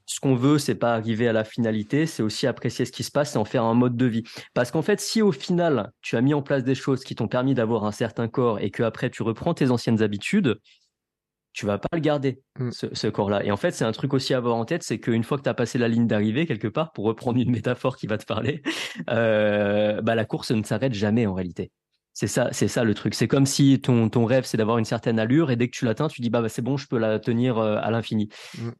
ce 0.06 0.20
qu'on 0.20 0.34
veut, 0.34 0.58
c'est 0.58 0.74
pas 0.74 0.94
arriver 0.94 1.28
à 1.28 1.32
la 1.32 1.44
finalité, 1.44 2.04
c'est 2.04 2.22
aussi 2.22 2.46
apprécier 2.46 2.84
ce 2.84 2.92
qui 2.92 3.04
se 3.04 3.10
passe 3.10 3.36
et 3.36 3.38
en 3.38 3.46
faire 3.46 3.64
un 3.64 3.72
mode 3.72 3.96
de 3.96 4.04
vie. 4.04 4.22
Parce 4.52 4.70
qu'en 4.70 4.82
fait, 4.82 5.00
si 5.00 5.22
au 5.22 5.32
final, 5.32 5.92
tu 6.02 6.16
as 6.16 6.20
mis 6.20 6.34
en 6.34 6.42
place 6.42 6.62
des 6.62 6.74
choses 6.74 7.04
qui 7.04 7.14
t'ont 7.14 7.28
permis 7.28 7.54
d'avoir 7.54 7.84
un 7.84 7.92
certain 7.92 8.28
corps 8.28 8.60
et 8.60 8.70
que 8.70 8.82
après 8.82 9.08
tu 9.08 9.22
reprends 9.22 9.54
tes 9.54 9.70
anciennes 9.70 10.02
habitudes, 10.02 10.60
tu 11.54 11.66
vas 11.66 11.78
pas 11.78 11.88
le 11.92 12.00
garder, 12.00 12.42
mm. 12.58 12.70
ce, 12.70 13.06
corps-là. 13.06 13.44
Et 13.44 13.50
en 13.50 13.56
fait, 13.56 13.70
c'est 13.70 13.84
un 13.84 13.92
truc 13.92 14.12
aussi 14.12 14.34
à 14.34 14.38
avoir 14.38 14.56
en 14.56 14.64
tête, 14.64 14.82
c'est 14.82 14.98
qu'une 14.98 15.22
fois 15.22 15.38
que 15.38 15.44
tu 15.44 15.48
as 15.48 15.54
passé 15.54 15.78
la 15.78 15.88
ligne 15.88 16.06
d'arrivée, 16.06 16.46
quelque 16.46 16.68
part, 16.68 16.92
pour 16.92 17.04
reprendre 17.06 17.40
une 17.40 17.50
métaphore 17.52 17.96
qui 17.96 18.06
va 18.06 18.18
te 18.18 18.26
parler, 18.26 18.62
euh, 19.08 20.02
bah, 20.02 20.14
la 20.14 20.24
course 20.24 20.50
ne 20.50 20.62
s'arrête 20.64 20.92
jamais 20.92 21.26
en 21.26 21.32
réalité. 21.32 21.70
C'est 22.12 22.26
ça, 22.26 22.48
c'est 22.52 22.68
ça 22.68 22.84
le 22.84 22.94
truc. 22.94 23.14
C'est 23.14 23.26
comme 23.26 23.46
si 23.46 23.80
ton, 23.80 24.08
ton 24.08 24.24
rêve, 24.24 24.44
c'est 24.44 24.56
d'avoir 24.56 24.78
une 24.78 24.84
certaine 24.84 25.18
allure, 25.18 25.50
et 25.50 25.56
dès 25.56 25.68
que 25.68 25.76
tu 25.76 25.84
l'atteins, 25.84 26.08
tu 26.08 26.20
dis, 26.20 26.30
bah, 26.30 26.42
bah 26.42 26.48
c'est 26.48 26.62
bon, 26.62 26.76
je 26.76 26.86
peux 26.86 26.98
la 26.98 27.18
tenir 27.18 27.58
euh, 27.58 27.78
à 27.80 27.90
l'infini. 27.90 28.28
Mm. 28.58 28.70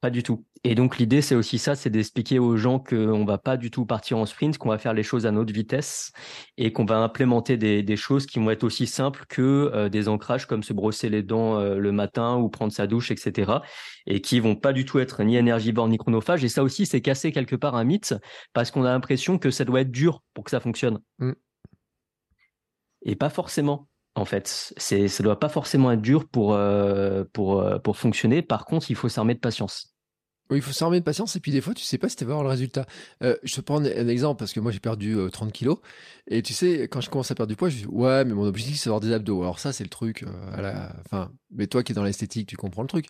Pas 0.00 0.10
du 0.10 0.22
tout. 0.22 0.46
Et 0.64 0.74
donc 0.74 0.96
l'idée, 0.96 1.20
c'est 1.20 1.34
aussi 1.34 1.58
ça, 1.58 1.74
c'est 1.74 1.90
d'expliquer 1.90 2.38
aux 2.38 2.56
gens 2.56 2.78
qu'on 2.78 3.24
va 3.26 3.36
pas 3.36 3.58
du 3.58 3.70
tout 3.70 3.84
partir 3.84 4.16
en 4.16 4.24
sprint, 4.24 4.56
qu'on 4.56 4.70
va 4.70 4.78
faire 4.78 4.94
les 4.94 5.02
choses 5.02 5.26
à 5.26 5.30
notre 5.30 5.52
vitesse 5.52 6.12
et 6.56 6.72
qu'on 6.72 6.86
va 6.86 6.98
implémenter 6.98 7.58
des, 7.58 7.82
des, 7.82 7.96
choses 7.96 8.24
qui 8.24 8.38
vont 8.38 8.50
être 8.50 8.64
aussi 8.64 8.86
simples 8.86 9.26
que 9.28 9.70
euh, 9.74 9.88
des 9.90 10.08
ancrages 10.08 10.46
comme 10.46 10.62
se 10.62 10.72
brosser 10.72 11.10
les 11.10 11.22
dents 11.22 11.58
euh, 11.58 11.76
le 11.76 11.92
matin 11.92 12.36
ou 12.36 12.48
prendre 12.48 12.72
sa 12.72 12.86
douche, 12.86 13.10
etc. 13.10 13.52
Et 14.06 14.22
qui 14.22 14.40
vont 14.40 14.56
pas 14.56 14.72
du 14.72 14.86
tout 14.86 14.98
être 14.98 15.22
ni 15.22 15.36
énergivores 15.36 15.88
ni 15.88 15.98
chronophages. 15.98 16.44
Et 16.44 16.48
ça 16.48 16.62
aussi, 16.62 16.86
c'est 16.86 17.02
casser 17.02 17.30
quelque 17.30 17.56
part 17.56 17.74
un 17.74 17.84
mythe 17.84 18.14
parce 18.54 18.70
qu'on 18.70 18.84
a 18.84 18.90
l'impression 18.90 19.38
que 19.38 19.50
ça 19.50 19.66
doit 19.66 19.82
être 19.82 19.90
dur 19.90 20.22
pour 20.32 20.44
que 20.44 20.50
ça 20.50 20.60
fonctionne. 20.60 20.98
Mm. 21.18 21.32
Et 23.02 23.16
pas 23.16 23.30
forcément 23.30 23.88
en 24.14 24.24
fait. 24.24 24.74
C'est, 24.76 25.08
ça 25.08 25.22
doit 25.22 25.38
pas 25.38 25.48
forcément 25.48 25.90
être 25.92 26.02
dur 26.02 26.28
pour, 26.28 26.52
euh, 26.52 27.24
pour, 27.32 27.64
pour 27.82 27.96
fonctionner. 27.96 28.42
Par 28.42 28.64
contre, 28.66 28.90
il 28.90 28.96
faut 28.96 29.08
s'armer 29.08 29.34
de 29.34 29.40
patience. 29.40 29.89
Oui, 30.50 30.58
il 30.58 30.62
faut 30.62 30.72
s'armer 30.72 30.98
de 30.98 31.04
patience 31.04 31.36
et 31.36 31.40
puis 31.40 31.52
des 31.52 31.60
fois, 31.60 31.74
tu 31.74 31.84
sais 31.84 31.98
pas 31.98 32.08
si 32.08 32.16
tu 32.16 32.24
vas 32.24 32.32
avoir 32.32 32.44
le 32.44 32.50
résultat. 32.50 32.86
Euh, 33.22 33.36
je 33.42 33.54
te 33.54 33.60
prends 33.60 33.80
un, 33.80 34.08
exemple 34.08 34.38
parce 34.38 34.52
que 34.52 34.60
moi 34.60 34.72
j'ai 34.72 34.80
perdu 34.80 35.16
30 35.30 35.48
euh, 35.48 35.50
kilos 35.52 35.78
et 36.32 36.42
tu 36.42 36.54
sais, 36.54 36.82
quand 36.82 37.00
je 37.00 37.10
commence 37.10 37.30
à 37.32 37.34
perdre 37.34 37.50
du 37.50 37.56
poids, 37.56 37.68
je 37.68 37.78
dis 37.78 37.86
ouais, 37.86 38.24
mais 38.24 38.34
mon 38.34 38.44
objectif 38.44 38.76
c'est 38.78 38.86
d'avoir 38.86 39.00
des 39.00 39.12
abdos. 39.12 39.42
Alors 39.42 39.58
ça, 39.58 39.72
c'est 39.72 39.82
le 39.82 39.90
truc. 39.90 40.22
Euh, 40.22 40.28
à 40.56 40.62
la... 40.62 40.92
Enfin, 41.04 41.30
mais 41.50 41.66
toi 41.66 41.82
qui 41.82 41.90
es 41.90 41.94
dans 41.94 42.04
l'esthétique, 42.04 42.46
tu 42.46 42.56
comprends 42.56 42.82
le 42.82 42.88
truc. 42.88 43.06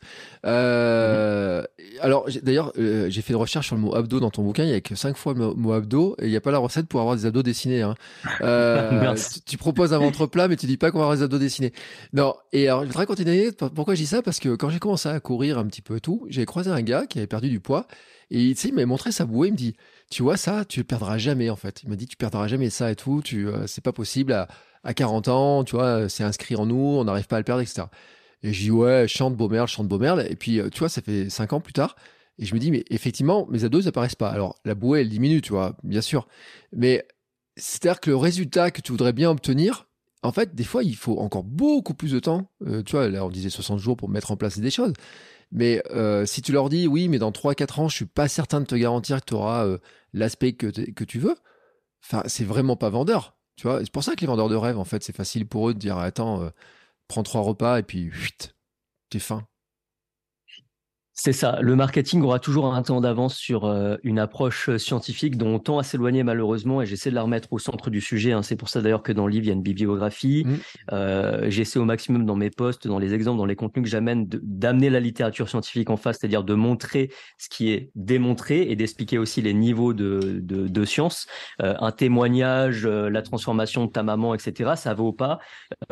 Euh, 0.47 1.63
alors 2.01 2.27
d'ailleurs, 2.43 2.73
j'ai 2.77 3.21
fait 3.21 3.35
une 3.35 3.39
recherche 3.39 3.67
sur 3.67 3.77
le 3.77 3.83
mot 3.83 3.95
abdos 3.95 4.21
dans 4.21 4.31
ton 4.31 4.43
bouquin. 4.43 4.65
Il 4.65 4.71
y 4.71 4.75
a 4.75 4.81
que 4.81 4.95
5 4.95 5.19
fois 5.19 5.35
le 5.35 5.53
mot 5.53 5.73
abdos 5.73 6.17
et 6.19 6.25
il 6.25 6.31
n'y 6.31 6.37
a 6.37 6.41
pas 6.41 6.51
la 6.51 6.59
recette 6.59 6.87
pour 6.87 7.01
avoir 7.01 7.15
des 7.15 7.27
abdos 7.27 7.43
dessinés. 7.43 7.83
Hein. 7.83 7.95
tu, 9.17 9.41
tu, 9.43 9.57
proposes 9.59 9.93
un 9.93 9.99
ventre 9.99 10.27
plat, 10.27 10.49
mais 10.49 10.57
tu 10.57 10.65
dis 10.65 10.79
pas 10.79 10.91
qu'on 10.91 10.99
va 10.99 11.05
avoir 11.05 11.19
des 11.19 11.23
abdos 11.23 11.39
dessinés. 11.39 11.75
Non. 12.15 12.35
Et 12.53 12.69
alors, 12.69 12.83
je 12.83 12.87
voudrais 12.87 13.05
continuer. 13.05 13.53
Pourquoi 13.53 13.95
je 13.95 14.01
dis 14.01 14.07
ça? 14.07 14.23
Parce 14.23 14.41
que 14.41 14.55
quand 14.57 14.71
j'ai 14.71 14.79
commencé 14.79 15.11
à 15.11 15.21
courir 15.21 15.59
un 15.59 15.67
petit 15.67 15.83
peu 15.83 15.97
et 15.97 16.01
tout, 16.01 16.25
j'ai 16.31 16.47
croisé 16.47 16.71
un 16.71 16.81
gars 16.81 17.05
qui 17.07 17.19
avait 17.19 17.27
perdu 17.31 17.49
du 17.49 17.61
poids. 17.61 17.87
Et 18.31 18.51
il 18.51 18.75
m'a 18.75 18.87
montré 18.87 19.11
sa 19.11 19.25
bouée, 19.25 19.49
il 19.49 19.53
me 19.53 19.57
dit, 19.57 19.75
tu 20.11 20.23
vois 20.23 20.37
ça, 20.37 20.65
tu 20.65 20.85
perdras 20.85 21.19
jamais 21.19 21.51
en 21.51 21.57
fait. 21.57 21.83
Il 21.83 21.89
m'a 21.89 21.97
dit, 21.97 22.07
tu 22.07 22.17
perdras 22.17 22.47
jamais 22.47 22.71
ça 22.71 22.91
et 22.93 22.97
tout, 22.97 23.23
tu, 23.25 23.49
euh, 23.49 23.67
c'est 23.67 23.83
pas 23.83 23.93
possible 23.93 24.33
à, 24.33 24.47
à 24.85 24.95
40 24.95 25.29
ans, 25.29 25.65
tu 25.65 25.77
vois, 25.77 26.09
c'est 26.09 26.25
inscrit 26.25 26.55
en 26.57 26.67
nous, 26.67 26.77
on 26.77 27.05
n'arrive 27.05 27.27
pas 27.27 27.37
à 27.37 27.41
le 27.41 27.45
perdre, 27.45 27.63
etc. 27.63 27.85
Et 28.43 28.53
je 28.53 28.61
dis, 28.63 28.71
ouais, 28.71 29.07
chante 29.09 29.37
Beaumerle, 29.37 29.69
chante 29.69 29.89
Beaumerle. 29.89 30.27
Et 30.31 30.37
puis, 30.37 30.61
euh, 30.61 30.69
tu 30.71 30.79
vois, 30.81 30.89
ça 30.89 31.03
fait 31.03 31.29
5 31.29 31.53
ans 31.53 31.61
plus 31.61 31.73
tard. 31.73 31.97
Et 32.39 32.47
je 32.47 32.55
me 32.55 32.61
dis, 32.61 32.71
mais 32.71 32.85
effectivement, 32.89 33.47
mes 33.51 33.65
abdos, 33.65 33.81
ils 33.81 33.89
apparaissent 33.89 34.15
pas. 34.15 34.31
Alors, 34.31 34.57
la 34.65 34.75
bouée, 34.75 35.03
elle 35.03 35.11
diminue, 35.11 35.43
tu 35.43 35.53
vois, 35.53 35.77
bien 35.83 36.01
sûr. 36.01 36.27
Mais 36.73 37.07
c'est-à-dire 37.57 38.01
que 38.01 38.11
le 38.11 38.17
résultat 38.17 38.71
que 38.71 38.81
tu 38.81 38.93
voudrais 38.93 39.13
bien 39.13 39.31
obtenir, 39.31 39.87
en 40.23 40.33
fait, 40.33 40.55
des 40.55 40.65
fois, 40.65 40.83
il 40.83 40.97
faut 40.97 41.19
encore 41.19 41.45
beaucoup 41.45 41.95
plus 41.95 42.13
de 42.13 42.19
temps. 42.19 42.51
Euh, 42.67 42.83
tu 42.83 42.93
vois, 42.93 43.09
là, 43.09 43.25
on 43.25 43.29
disait 43.29 43.51
60 43.51 43.79
jours 43.79 43.97
pour 43.97 44.09
mettre 44.09 44.31
en 44.31 44.37
place 44.37 44.59
des 44.59 44.71
choses. 44.71 44.93
Mais 45.53 45.83
euh, 45.91 46.27
si 46.27 46.43
tu 46.43 46.53
leur 46.53 46.69
dis, 46.69 46.87
oui, 46.87 47.09
mais 47.09 47.19
dans 47.19 47.33
3-4 47.33 47.81
ans, 47.81 47.89
je 47.89 47.97
suis 47.97 48.07
pas 48.07 48.29
certain 48.29 48.61
de 48.61 48.67
te 48.67 48.75
garantir 48.75 49.21
que 49.21 49.27
tu 49.27 49.35
auras 49.35 49.67
euh, 49.67 49.79
l'aspect 50.13 50.53
que, 50.53 50.69
tu 51.05 51.19
veux, 51.19 51.37
enfin, 52.05 52.23
c'est 52.27 52.45
vraiment 52.45 52.77
pas 52.77 52.91
vendeur. 52.91 53.37
Tu 53.57 53.67
vois, 53.67 53.81
c'est 53.81 53.91
pour 53.91 54.05
ça 54.05 54.15
que 54.15 54.21
les 54.21 54.27
vendeurs 54.27 54.49
de 54.49 54.57
rêve, 54.57 54.79
en 54.79 54.85
fait, 54.85 55.03
c'est 55.03 55.15
facile 55.15 55.47
pour 55.47 55.69
eux 55.69 55.75
de 55.75 55.79
dire, 55.79 55.99
attends, 55.99 56.51
prends 57.09 57.23
trois 57.23 57.43
repas 57.43 57.79
et 57.79 57.83
puis, 57.83 58.11
t'es 59.11 59.19
faim. 59.19 59.47
C'est 61.13 61.33
ça. 61.33 61.59
Le 61.61 61.75
marketing 61.77 62.23
aura 62.23 62.39
toujours 62.39 62.73
un 62.73 62.83
temps 62.83 63.01
d'avance 63.01 63.37
sur 63.37 63.65
euh, 63.65 63.97
une 64.05 64.19
approche 64.19 64.69
euh, 64.71 64.79
scientifique 64.79 65.37
dont 65.37 65.55
on 65.55 65.59
tend 65.59 65.79
à 65.79 65.83
s'éloigner 65.83 66.23
malheureusement 66.23 66.81
et 66.81 66.87
j'essaie 66.87 67.11
de 67.11 67.15
la 67.17 67.23
remettre 67.23 67.53
au 67.53 67.59
centre 67.59 67.91
du 67.91 68.01
sujet. 68.01 68.33
Hein. 68.33 68.43
C'est 68.43 68.57
pour 68.57 68.69
ça 68.69 68.81
d'ailleurs 68.81 69.03
que 69.03 69.13
dans 69.13 69.27
le 69.27 69.33
livre, 69.33 69.45
il 69.45 69.49
y 69.49 69.51
a 69.51 69.55
une 69.55 69.63
bibliographie. 69.63 70.45
Mmh. 70.47 70.57
Euh, 70.93 71.51
j'essaie 71.51 71.79
au 71.79 71.85
maximum 71.85 72.25
dans 72.25 72.37
mes 72.37 72.51
posts, 72.51 72.87
dans 72.87 72.99
les 72.99 73.13
exemples, 73.13 73.39
dans 73.39 73.45
les 73.45 73.57
contenus 73.57 73.85
que 73.85 73.91
j'amène, 73.91 74.29
d'amener 74.29 74.89
la 74.89 75.01
littérature 75.01 75.49
scientifique 75.49 75.91
en 75.91 75.97
face, 75.97 76.19
c'est-à-dire 76.21 76.45
de 76.45 76.55
montrer 76.55 77.11
ce 77.39 77.49
qui 77.49 77.71
est 77.71 77.91
démontré 77.97 78.71
et 78.71 78.77
d'expliquer 78.77 79.19
aussi 79.19 79.43
les 79.43 79.53
niveaux 79.53 79.93
de, 79.93 80.41
de, 80.41 80.69
de 80.69 80.85
science. 80.85 81.27
un 81.59 81.93
témoignage, 81.93 82.87
la 82.87 83.23
transformation 83.23 83.85
de 83.87 83.91
ta 83.91 84.03
maman, 84.03 84.35
etc., 84.35 84.73
ça 84.77 84.95
vaut 84.95 85.13
pas 85.13 85.39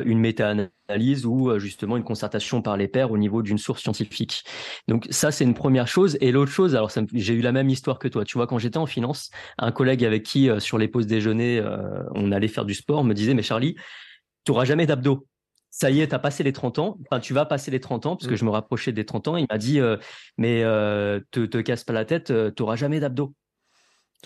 une 0.02 0.20
méta-analyse 0.20 1.26
ou 1.26 1.58
justement 1.58 1.96
une 1.96 2.04
concertation 2.04 2.62
par 2.62 2.76
les 2.76 2.88
pairs 2.88 3.10
au 3.10 3.18
niveau 3.18 3.42
d'une 3.42 3.58
source 3.58 3.82
scientifique. 3.82 4.44
Donc 4.86 5.07
ça, 5.10 5.30
c'est 5.30 5.44
une 5.44 5.54
première 5.54 5.88
chose. 5.88 6.16
Et 6.20 6.32
l'autre 6.32 6.50
chose, 6.50 6.74
alors 6.74 6.90
j'ai 7.12 7.34
eu 7.34 7.40
la 7.40 7.52
même 7.52 7.68
histoire 7.68 7.98
que 7.98 8.08
toi. 8.08 8.24
Tu 8.24 8.36
vois, 8.36 8.46
quand 8.46 8.58
j'étais 8.58 8.78
en 8.78 8.86
finance, 8.86 9.30
un 9.58 9.72
collègue 9.72 10.04
avec 10.04 10.22
qui, 10.22 10.48
euh, 10.50 10.60
sur 10.60 10.78
les 10.78 10.88
pauses 10.88 11.06
déjeuner, 11.06 11.58
euh, 11.58 12.02
on 12.14 12.32
allait 12.32 12.48
faire 12.48 12.64
du 12.64 12.74
sport, 12.74 13.04
me 13.04 13.14
disait, 13.14 13.34
mais 13.34 13.42
Charlie, 13.42 13.74
tu 14.44 14.52
n'auras 14.52 14.64
jamais 14.64 14.86
d'abdos. 14.86 15.26
Ça 15.70 15.90
y 15.90 16.00
est, 16.00 16.08
tu 16.08 16.14
as 16.14 16.18
passé 16.18 16.42
les 16.42 16.52
30 16.52 16.78
ans. 16.78 16.98
Enfin, 17.06 17.20
tu 17.20 17.34
vas 17.34 17.44
passer 17.44 17.70
les 17.70 17.80
30 17.80 18.06
ans, 18.06 18.16
parce 18.16 18.26
que 18.26 18.34
mm. 18.34 18.38
je 18.38 18.44
me 18.44 18.50
rapprochais 18.50 18.92
des 18.92 19.04
30 19.04 19.28
ans. 19.28 19.36
Il 19.36 19.46
m'a 19.50 19.58
dit, 19.58 19.80
euh, 19.80 19.96
mais 20.36 20.62
te, 21.30 21.44
te 21.44 21.58
casse 21.58 21.84
pas 21.84 21.92
la 21.92 22.04
tête, 22.04 22.26
tu 22.26 22.62
n'auras 22.62 22.76
jamais 22.76 23.00
d'abdos. 23.00 23.34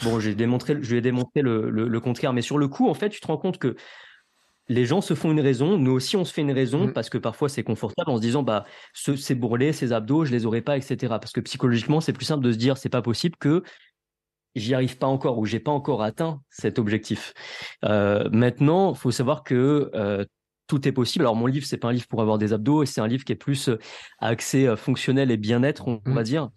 Bon, 0.02 0.20
j'ai 0.20 0.34
démontré, 0.34 0.78
je 0.80 0.90
lui 0.90 0.98
ai 0.98 1.00
démontré 1.02 1.42
le, 1.42 1.68
le, 1.68 2.00
contraire. 2.00 2.32
Mais 2.32 2.40
sur 2.40 2.56
le 2.56 2.66
coup, 2.66 2.88
en 2.88 2.94
fait, 2.94 3.10
tu 3.10 3.20
te 3.20 3.26
rends 3.26 3.36
compte 3.36 3.58
que 3.58 3.76
les 4.68 4.86
gens 4.86 5.00
se 5.00 5.14
font 5.14 5.30
une 5.30 5.40
raison, 5.40 5.78
nous 5.78 5.92
aussi 5.92 6.16
on 6.16 6.24
se 6.24 6.32
fait 6.32 6.42
une 6.42 6.52
raison 6.52 6.86
mmh. 6.86 6.92
parce 6.92 7.10
que 7.10 7.18
parfois 7.18 7.48
c'est 7.48 7.64
confortable 7.64 8.10
en 8.10 8.16
se 8.16 8.22
disant 8.22 8.42
bah 8.42 8.64
ce, 8.92 9.16
ces 9.16 9.34
bourrelets, 9.34 9.72
ces 9.72 9.92
abdos, 9.92 10.24
je 10.24 10.30
les 10.30 10.46
aurais 10.46 10.62
pas, 10.62 10.76
etc. 10.76 10.96
Parce 11.08 11.32
que 11.32 11.40
psychologiquement 11.40 12.00
c'est 12.00 12.12
plus 12.12 12.24
simple 12.24 12.44
de 12.44 12.52
se 12.52 12.58
dire 12.58 12.76
c'est 12.76 12.88
pas 12.88 13.02
possible 13.02 13.36
que 13.38 13.62
j'y 14.54 14.74
arrive 14.74 14.98
pas 14.98 15.06
encore 15.06 15.38
ou 15.38 15.46
j'ai 15.46 15.60
pas 15.60 15.72
encore 15.72 16.02
atteint 16.02 16.40
cet 16.50 16.78
objectif. 16.78 17.32
Euh, 17.84 18.28
maintenant, 18.30 18.94
faut 18.94 19.10
savoir 19.10 19.42
que 19.44 19.90
euh, 19.94 20.24
tout 20.66 20.86
est 20.88 20.92
possible. 20.92 21.24
Alors 21.24 21.36
mon 21.36 21.46
livre 21.46 21.66
c'est 21.66 21.76
pas 21.76 21.88
un 21.88 21.92
livre 21.92 22.06
pour 22.08 22.22
avoir 22.22 22.38
des 22.38 22.52
abdos, 22.52 22.84
c'est 22.84 23.00
un 23.00 23.06
livre 23.06 23.24
qui 23.24 23.32
est 23.32 23.36
plus 23.36 23.68
euh, 23.68 23.78
axé 24.20 24.66
euh, 24.66 24.76
fonctionnel 24.76 25.30
et 25.30 25.36
bien-être, 25.36 25.88
on, 25.88 26.00
va 26.06 26.20
mmh. 26.20 26.24
dire. 26.24 26.48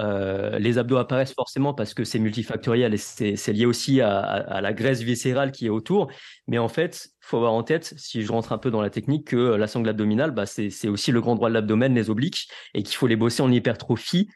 Euh, 0.00 0.58
les 0.58 0.78
abdos 0.78 0.96
apparaissent 0.96 1.34
forcément 1.34 1.74
parce 1.74 1.94
que 1.94 2.04
c'est 2.04 2.18
multifactoriel 2.18 2.94
et 2.94 2.98
c'est 2.98 3.52
lié 3.52 3.66
aussi 3.66 4.00
à, 4.00 4.60
la 4.60 4.72
graisse 4.72 5.00
viscérale 5.00 5.52
qui 5.52 5.66
est 5.66 5.70
autour. 5.70 6.10
Mais 6.46 6.58
en 6.58 6.68
fait, 6.68 7.10
faut 7.20 7.36
avoir 7.36 7.52
en 7.52 7.62
tête, 7.62 7.94
si 7.96 8.22
je 8.22 8.32
rentre 8.32 8.52
un 8.52 8.58
peu 8.58 8.70
dans 8.70 8.82
la 8.82 8.90
technique, 8.90 9.28
que 9.28 9.36
la 9.36 9.66
sangle 9.66 9.88
abdominale, 9.88 10.30
bah, 10.30 10.46
c'est 10.46 10.88
aussi 10.88 11.12
le 11.12 11.20
grand 11.20 11.34
droit 11.34 11.48
de 11.48 11.54
l'abdomen, 11.54 11.94
les 11.94 12.10
obliques, 12.10 12.48
et 12.74 12.82
qu'il 12.82 12.96
faut 12.96 13.06
les 13.06 13.16
bosser 13.16 13.42
en 13.42 13.50
hypertrophie 13.50 14.28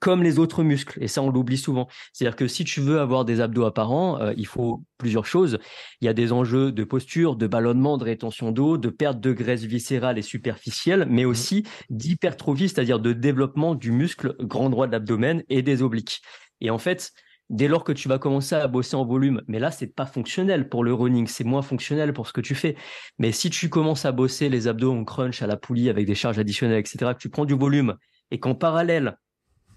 comme 0.00 0.22
les 0.22 0.38
autres 0.38 0.62
muscles. 0.62 0.98
Et 1.02 1.08
ça, 1.08 1.22
on 1.22 1.30
l'oublie 1.30 1.58
souvent. 1.58 1.88
C'est-à-dire 2.12 2.36
que 2.36 2.48
si 2.48 2.64
tu 2.64 2.80
veux 2.80 3.00
avoir 3.00 3.24
des 3.24 3.40
abdos 3.40 3.64
apparents, 3.64 4.18
euh, 4.20 4.32
il 4.36 4.46
faut 4.46 4.82
plusieurs 4.98 5.26
choses. 5.26 5.58
Il 6.00 6.06
y 6.06 6.08
a 6.08 6.14
des 6.14 6.32
enjeux 6.32 6.72
de 6.72 6.84
posture, 6.84 7.36
de 7.36 7.46
ballonnement, 7.46 7.98
de 7.98 8.04
rétention 8.04 8.50
d'eau, 8.50 8.78
de 8.78 8.88
perte 8.88 9.20
de 9.20 9.32
graisse 9.32 9.62
viscérale 9.62 10.18
et 10.18 10.22
superficielle, 10.22 11.06
mais 11.08 11.24
mmh. 11.24 11.28
aussi 11.28 11.66
d'hypertrophie, 11.90 12.68
c'est-à-dire 12.68 12.98
de 12.98 13.12
développement 13.12 13.74
du 13.74 13.92
muscle 13.92 14.34
grand 14.40 14.70
droit 14.70 14.86
de 14.86 14.92
l'abdomen 14.92 15.44
et 15.48 15.62
des 15.62 15.82
obliques. 15.82 16.22
Et 16.60 16.70
en 16.70 16.78
fait, 16.78 17.12
dès 17.50 17.68
lors 17.68 17.84
que 17.84 17.92
tu 17.92 18.08
vas 18.08 18.18
commencer 18.18 18.54
à 18.54 18.66
bosser 18.68 18.96
en 18.96 19.04
volume, 19.04 19.42
mais 19.48 19.58
là, 19.58 19.70
c'est 19.70 19.88
pas 19.88 20.06
fonctionnel 20.06 20.68
pour 20.68 20.84
le 20.84 20.94
running, 20.94 21.26
c'est 21.26 21.44
moins 21.44 21.62
fonctionnel 21.62 22.12
pour 22.12 22.26
ce 22.26 22.32
que 22.32 22.40
tu 22.40 22.54
fais. 22.54 22.76
Mais 23.18 23.32
si 23.32 23.50
tu 23.50 23.68
commences 23.68 24.04
à 24.04 24.12
bosser 24.12 24.48
les 24.48 24.68
abdos 24.68 24.92
en 24.92 25.04
crunch 25.04 25.42
à 25.42 25.46
la 25.46 25.56
poulie 25.56 25.90
avec 25.90 26.06
des 26.06 26.14
charges 26.14 26.38
additionnelles, 26.38 26.78
etc., 26.78 27.12
que 27.12 27.20
tu 27.20 27.28
prends 27.28 27.44
du 27.44 27.54
volume 27.54 27.96
et 28.30 28.38
qu'en 28.38 28.54
parallèle, 28.54 29.18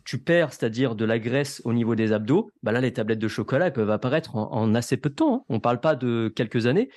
tu 0.05 0.17
perds, 0.17 0.53
c'est-à-dire 0.53 0.95
de 0.95 1.05
la 1.05 1.19
graisse 1.19 1.61
au 1.65 1.73
niveau 1.73 1.95
des 1.95 2.11
abdos, 2.11 2.51
bah 2.61 2.71
là, 2.71 2.81
les 2.81 2.93
tablettes 2.93 3.19
de 3.19 3.27
chocolat 3.27 3.71
peuvent 3.71 3.91
apparaître 3.91 4.35
en, 4.35 4.75
assez 4.75 4.97
peu 4.97 5.09
de 5.09 5.15
temps. 5.15 5.35
Hein. 5.35 5.43
On 5.49 5.55
ne 5.55 5.59
parle 5.59 5.79
pas 5.79 5.95
de 5.95 6.31
quelques 6.35 6.67
années. 6.67 6.89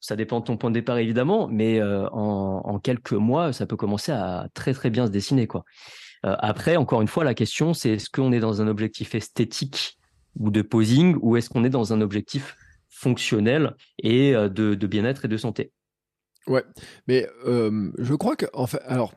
Ça 0.00 0.16
dépend 0.16 0.40
de 0.40 0.44
ton 0.44 0.56
point 0.56 0.70
de 0.70 0.74
départ, 0.74 0.98
évidemment, 0.98 1.48
mais 1.48 1.80
euh, 1.80 2.08
en, 2.10 2.78
quelques 2.78 3.12
mois, 3.12 3.52
ça 3.52 3.66
peut 3.66 3.76
commencer 3.76 4.12
à 4.12 4.48
très, 4.54 4.72
très 4.72 4.90
bien 4.90 5.06
se 5.06 5.10
dessiner. 5.10 5.46
quoi. 5.46 5.64
Euh, 6.24 6.36
après, 6.38 6.76
encore 6.76 7.02
une 7.02 7.08
fois, 7.08 7.24
la 7.24 7.34
question, 7.34 7.74
c'est 7.74 7.90
est-ce 7.90 8.08
qu'on 8.10 8.32
est 8.32 8.40
dans 8.40 8.62
un 8.62 8.68
objectif 8.68 9.14
esthétique 9.14 9.98
ou 10.38 10.50
de 10.50 10.62
posing, 10.62 11.16
ou 11.20 11.36
est-ce 11.36 11.50
qu'on 11.50 11.64
est 11.64 11.70
dans 11.70 11.92
un 11.92 12.00
objectif 12.00 12.56
fonctionnel 12.88 13.74
et 14.00 14.36
euh, 14.36 14.48
de, 14.48 14.74
de 14.74 14.86
bien-être 14.86 15.24
et 15.24 15.28
de 15.28 15.36
santé? 15.36 15.72
Ouais, 16.46 16.64
mais 17.06 17.26
je 17.44 18.14
crois 18.14 18.34
que, 18.34 18.46
en 18.54 18.66
fait, 18.66 18.80
alors, 18.86 19.12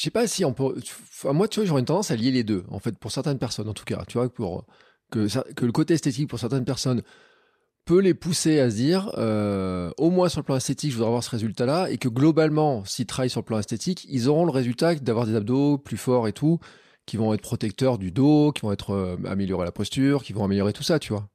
je 0.00 0.04
sais 0.04 0.10
pas 0.10 0.26
si 0.26 0.46
on 0.46 0.54
peut. 0.54 0.80
moi, 1.24 1.46
tu 1.46 1.60
vois, 1.60 1.66
j'aurais 1.66 1.80
une 1.80 1.86
tendance 1.86 2.10
à 2.10 2.16
lier 2.16 2.30
les 2.30 2.42
deux, 2.42 2.64
en 2.70 2.78
fait, 2.78 2.98
pour 2.98 3.12
certaines 3.12 3.38
personnes, 3.38 3.68
en 3.68 3.74
tout 3.74 3.84
cas. 3.84 4.02
Tu 4.08 4.16
vois, 4.16 4.32
pour 4.32 4.64
que, 5.10 5.26
le 5.60 5.72
côté 5.72 5.92
esthétique 5.92 6.26
pour 6.26 6.38
certaines 6.38 6.64
personnes 6.64 7.02
peut 7.84 8.00
les 8.00 8.14
pousser 8.14 8.60
à 8.60 8.70
se 8.70 8.76
dire, 8.76 9.12
euh, 9.18 9.90
au 9.98 10.08
moins 10.08 10.30
sur 10.30 10.40
le 10.40 10.44
plan 10.44 10.56
esthétique, 10.56 10.90
je 10.90 10.96
voudrais 10.96 11.08
avoir 11.08 11.22
ce 11.22 11.28
résultat-là, 11.28 11.90
et 11.90 11.98
que 11.98 12.08
globalement, 12.08 12.82
s'ils 12.86 13.04
travaillent 13.04 13.28
sur 13.28 13.40
le 13.40 13.44
plan 13.44 13.58
esthétique, 13.58 14.06
ils 14.08 14.26
auront 14.30 14.46
le 14.46 14.52
résultat 14.52 14.94
d'avoir 14.94 15.26
des 15.26 15.34
abdos 15.34 15.76
plus 15.76 15.98
forts 15.98 16.28
et 16.28 16.32
tout, 16.32 16.60
qui 17.04 17.18
vont 17.18 17.34
être 17.34 17.42
protecteurs 17.42 17.98
du 17.98 18.10
dos, 18.10 18.52
qui 18.52 18.62
vont 18.62 18.72
être 18.72 18.92
euh, 18.92 19.18
améliorer 19.26 19.66
la 19.66 19.72
posture, 19.72 20.22
qui 20.22 20.32
vont 20.32 20.44
améliorer 20.44 20.72
tout 20.72 20.82
ça, 20.82 20.98
tu 20.98 21.12
vois. 21.12 21.28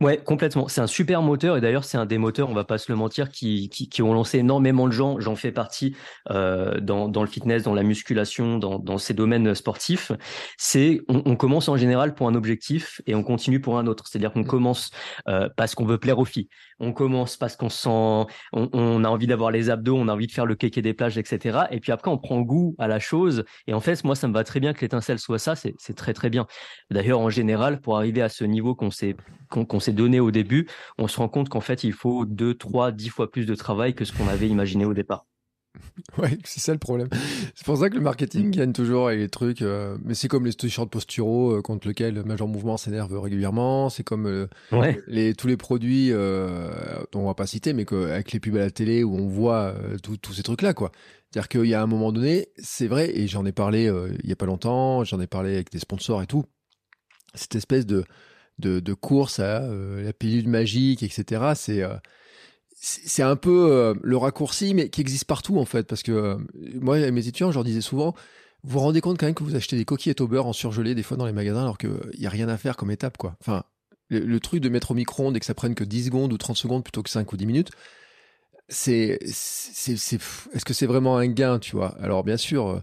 Ouais, 0.00 0.18
complètement. 0.18 0.68
C'est 0.68 0.80
un 0.80 0.86
super 0.86 1.22
moteur 1.22 1.56
et 1.56 1.60
d'ailleurs 1.60 1.84
c'est 1.84 1.98
un 1.98 2.06
des 2.06 2.18
moteurs, 2.18 2.48
on 2.48 2.54
va 2.54 2.64
pas 2.64 2.78
se 2.78 2.90
le 2.90 2.96
mentir, 2.96 3.30
qui, 3.30 3.68
qui, 3.68 3.88
qui 3.88 4.02
ont 4.02 4.14
lancé 4.14 4.38
énormément 4.38 4.86
de 4.86 4.92
gens. 4.92 5.18
J'en 5.18 5.34
fais 5.34 5.50
partie 5.50 5.96
euh, 6.30 6.80
dans, 6.80 7.08
dans 7.08 7.22
le 7.22 7.28
fitness, 7.28 7.64
dans 7.64 7.74
la 7.74 7.82
musculation, 7.82 8.58
dans, 8.58 8.78
dans 8.78 8.98
ces 8.98 9.12
domaines 9.12 9.54
sportifs. 9.54 10.12
C'est 10.56 11.00
on, 11.08 11.22
on, 11.26 11.36
commence 11.36 11.68
en 11.68 11.76
général 11.76 12.14
pour 12.14 12.28
un 12.28 12.34
objectif 12.36 13.00
et 13.06 13.16
on 13.16 13.24
continue 13.24 13.60
pour 13.60 13.76
un 13.76 13.86
autre. 13.88 14.06
C'est-à-dire 14.06 14.32
qu'on 14.32 14.40
mmh. 14.40 14.46
commence 14.46 14.90
euh, 15.28 15.48
parce 15.56 15.74
qu'on 15.74 15.84
veut 15.84 15.98
plaire 15.98 16.18
aux 16.18 16.24
filles. 16.24 16.48
On 16.78 16.92
commence 16.92 17.36
parce 17.36 17.56
qu'on 17.56 17.68
sent, 17.68 17.88
on, 17.88 18.28
on, 18.52 19.04
a 19.04 19.08
envie 19.08 19.26
d'avoir 19.26 19.50
les 19.50 19.68
abdos, 19.68 19.96
on 19.96 20.06
a 20.06 20.12
envie 20.12 20.28
de 20.28 20.32
faire 20.32 20.46
le 20.46 20.54
kéké 20.54 20.80
des 20.80 20.94
plages, 20.94 21.18
etc. 21.18 21.60
Et 21.70 21.80
puis 21.80 21.90
après 21.90 22.10
on 22.10 22.18
prend 22.18 22.40
goût 22.40 22.76
à 22.78 22.86
la 22.86 23.00
chose. 23.00 23.44
Et 23.66 23.74
en 23.74 23.80
fait, 23.80 24.02
moi 24.04 24.14
ça 24.14 24.28
me 24.28 24.32
va 24.32 24.44
très 24.44 24.60
bien 24.60 24.72
que 24.74 24.80
l'étincelle 24.80 25.18
soit 25.18 25.38
ça. 25.38 25.54
C'est 25.56 25.94
très 25.96 26.12
très 26.12 26.30
bien. 26.30 26.46
D'ailleurs 26.90 27.20
en 27.20 27.30
général, 27.30 27.80
pour 27.80 27.96
arriver 27.96 28.22
à 28.22 28.28
ce 28.28 28.44
niveau 28.44 28.76
qu'on 28.76 28.90
s'est 28.90 29.16
qu'on 29.48 29.71
s'est 29.80 29.92
donné 29.92 30.20
au 30.20 30.30
début, 30.30 30.68
on 30.98 31.08
se 31.08 31.18
rend 31.18 31.28
compte 31.28 31.48
qu'en 31.48 31.60
fait, 31.60 31.84
il 31.84 31.92
faut 31.92 32.24
2, 32.24 32.54
3, 32.54 32.92
10 32.92 33.08
fois 33.08 33.30
plus 33.30 33.46
de 33.46 33.54
travail 33.54 33.94
que 33.94 34.04
ce 34.04 34.12
qu'on 34.12 34.28
avait 34.28 34.48
imaginé 34.48 34.84
au 34.84 34.94
départ. 34.94 35.26
Ouais, 36.18 36.38
c'est 36.44 36.60
ça 36.60 36.72
le 36.72 36.78
problème. 36.78 37.08
C'est 37.54 37.64
pour 37.64 37.76
ça 37.78 37.88
que 37.88 37.94
le 37.94 38.00
marketing 38.00 38.50
gagne 38.50 38.72
toujours 38.72 39.08
avec 39.08 39.20
les 39.20 39.28
trucs. 39.28 39.62
Euh, 39.62 39.96
mais 40.04 40.14
c'est 40.14 40.28
comme 40.28 40.44
les 40.44 40.52
t-shirts 40.52 40.90
posturaux 40.90 41.52
euh, 41.52 41.62
contre 41.62 41.88
lesquels 41.88 42.14
le 42.14 42.24
Major 42.24 42.48
Mouvement 42.48 42.76
s'énerve 42.76 43.18
régulièrement. 43.18 43.88
C'est 43.88 44.02
comme 44.02 44.26
euh, 44.26 44.46
les, 45.06 45.34
tous 45.34 45.46
les 45.46 45.56
produits 45.56 46.10
dont 46.10 47.20
on 47.20 47.26
va 47.26 47.34
pas 47.34 47.46
citer, 47.46 47.72
mais 47.72 47.86
avec 47.92 48.32
les 48.32 48.40
pubs 48.40 48.56
à 48.56 48.60
la 48.60 48.70
télé 48.70 49.04
où 49.04 49.16
on 49.16 49.28
voit 49.28 49.74
tous 50.02 50.32
ces 50.32 50.42
trucs-là, 50.42 50.74
quoi. 50.74 50.92
C'est-à-dire 51.30 51.48
qu'il 51.48 51.66
y 51.66 51.74
a 51.74 51.82
un 51.82 51.86
moment 51.86 52.12
donné, 52.12 52.48
c'est 52.58 52.86
vrai, 52.86 53.10
et 53.16 53.26
j'en 53.26 53.46
ai 53.46 53.52
parlé 53.52 53.90
il 54.22 54.28
y 54.28 54.32
a 54.32 54.36
pas 54.36 54.46
longtemps, 54.46 55.04
j'en 55.04 55.20
ai 55.20 55.26
parlé 55.26 55.54
avec 55.54 55.70
des 55.70 55.78
sponsors 55.78 56.22
et 56.22 56.26
tout. 56.26 56.44
Cette 57.34 57.54
espèce 57.54 57.86
de 57.86 58.04
de, 58.58 58.94
course 58.94 59.38
à 59.38 59.62
euh, 59.62 60.02
la 60.02 60.12
pilule 60.12 60.48
magique, 60.48 61.02
etc. 61.02 61.52
C'est 61.54 61.82
euh, 61.82 61.96
c'est 62.74 63.22
un 63.22 63.36
peu 63.36 63.70
euh, 63.70 63.94
le 64.02 64.16
raccourci, 64.16 64.74
mais 64.74 64.88
qui 64.88 65.00
existe 65.00 65.24
partout 65.24 65.58
en 65.58 65.64
fait. 65.64 65.86
Parce 65.86 66.02
que 66.02 66.36
moi, 66.80 66.98
mes 67.10 67.28
étudiants, 67.28 67.50
je 67.50 67.56
leur 67.56 67.64
disais 67.64 67.80
souvent, 67.80 68.14
vous 68.64 68.72
vous 68.72 68.80
rendez 68.80 69.00
compte 69.00 69.18
quand 69.18 69.26
même 69.26 69.34
que 69.34 69.44
vous 69.44 69.54
achetez 69.54 69.76
des 69.76 69.84
coquillettes 69.84 70.20
au 70.20 70.26
beurre 70.26 70.46
en 70.46 70.52
surgelé 70.52 70.94
des 70.94 71.02
fois 71.02 71.16
dans 71.16 71.26
les 71.26 71.32
magasins 71.32 71.62
alors 71.62 71.78
qu'il 71.78 71.90
n'y 72.18 72.26
a 72.26 72.30
rien 72.30 72.48
à 72.48 72.56
faire 72.56 72.76
comme 72.76 72.90
étape, 72.90 73.18
quoi. 73.18 73.36
Enfin, 73.40 73.62
le, 74.08 74.40
truc 74.40 74.60
de 74.60 74.68
mettre 74.68 74.90
au 74.90 74.94
micro-ondes 74.94 75.36
et 75.36 75.40
que 75.40 75.46
ça 75.46 75.54
prenne 75.54 75.74
que 75.74 75.84
10 75.84 76.06
secondes 76.06 76.32
ou 76.32 76.38
30 76.38 76.56
secondes 76.56 76.82
plutôt 76.82 77.02
que 77.02 77.10
5 77.10 77.32
ou 77.32 77.36
10 77.36 77.46
minutes, 77.46 77.70
c'est, 78.68 79.18
c'est, 79.26 79.92
est-ce 79.92 80.64
que 80.64 80.74
c'est 80.74 80.86
vraiment 80.86 81.16
un 81.18 81.28
gain, 81.28 81.58
tu 81.58 81.76
vois? 81.76 81.96
Alors 82.00 82.24
bien 82.24 82.36
sûr, 82.36 82.82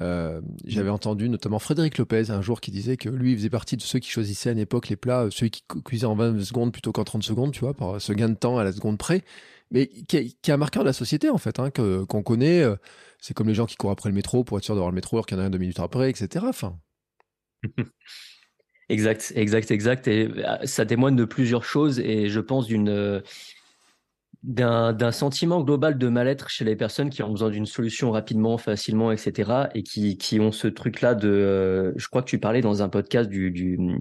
Euh, 0.00 0.40
j'avais 0.64 0.90
entendu 0.90 1.28
notamment 1.28 1.58
Frédéric 1.58 1.96
Lopez 1.98 2.30
un 2.30 2.42
jour 2.42 2.60
qui 2.60 2.70
disait 2.70 2.96
que 2.96 3.08
lui, 3.08 3.32
il 3.32 3.38
faisait 3.38 3.50
partie 3.50 3.76
de 3.76 3.82
ceux 3.82 3.98
qui 3.98 4.10
choisissaient 4.10 4.50
à 4.50 4.52
une 4.52 4.58
époque 4.58 4.88
les 4.88 4.96
plats, 4.96 5.28
ceux 5.30 5.48
qui 5.48 5.62
cuisaient 5.84 6.06
en 6.06 6.16
20 6.16 6.42
secondes 6.44 6.72
plutôt 6.72 6.92
qu'en 6.92 7.04
30 7.04 7.22
secondes, 7.22 7.52
tu 7.52 7.60
vois, 7.60 7.74
par 7.74 8.00
ce 8.00 8.12
gain 8.12 8.28
de 8.28 8.34
temps 8.34 8.58
à 8.58 8.64
la 8.64 8.72
seconde 8.72 8.98
près. 8.98 9.22
Mais 9.70 9.88
qui, 9.88 10.16
est 10.16 10.50
un 10.50 10.56
marqueur 10.56 10.82
de 10.82 10.88
la 10.88 10.92
société, 10.92 11.30
en 11.30 11.38
fait, 11.38 11.58
hein, 11.58 11.70
qu'on 11.70 12.22
connaît. 12.22 12.64
C'est 13.18 13.34
comme 13.34 13.48
les 13.48 13.54
gens 13.54 13.66
qui 13.66 13.76
courent 13.76 13.90
après 13.90 14.08
le 14.08 14.14
métro 14.14 14.44
pour 14.44 14.58
être 14.58 14.64
sûr 14.64 14.74
d'avoir 14.74 14.90
le 14.90 14.94
métro 14.94 15.16
alors 15.16 15.26
qu'il 15.26 15.36
y 15.36 15.40
en 15.40 15.42
a 15.42 15.46
un 15.46 15.50
deux 15.50 15.58
minutes 15.58 15.80
après, 15.80 16.10
etc. 16.10 16.44
Enfin. 16.48 16.78
Exact, 18.88 19.32
exact, 19.34 19.72
exact. 19.72 20.06
Et 20.06 20.28
ça 20.62 20.86
témoigne 20.86 21.16
de 21.16 21.24
plusieurs 21.24 21.64
choses 21.64 21.98
et 21.98 22.28
je 22.28 22.38
pense 22.38 22.66
d'une 22.66 23.20
d'un 24.46 25.10
sentiment 25.10 25.60
global 25.60 25.98
de 25.98 26.08
mal-être 26.08 26.48
chez 26.48 26.64
les 26.64 26.76
personnes 26.76 27.10
qui 27.10 27.20
ont 27.24 27.30
besoin 27.30 27.50
d'une 27.50 27.66
solution 27.66 28.12
rapidement, 28.12 28.58
facilement, 28.58 29.10
etc. 29.10 29.68
et 29.74 29.82
qui, 29.82 30.16
qui 30.18 30.38
ont 30.38 30.52
ce 30.52 30.68
truc-là 30.68 31.16
de, 31.16 31.28
euh, 31.28 31.92
je 31.96 32.06
crois 32.06 32.22
que 32.22 32.28
tu 32.28 32.38
parlais 32.38 32.60
dans 32.60 32.80
un 32.80 32.88
podcast 32.88 33.28
du, 33.28 33.50
du 33.50 33.98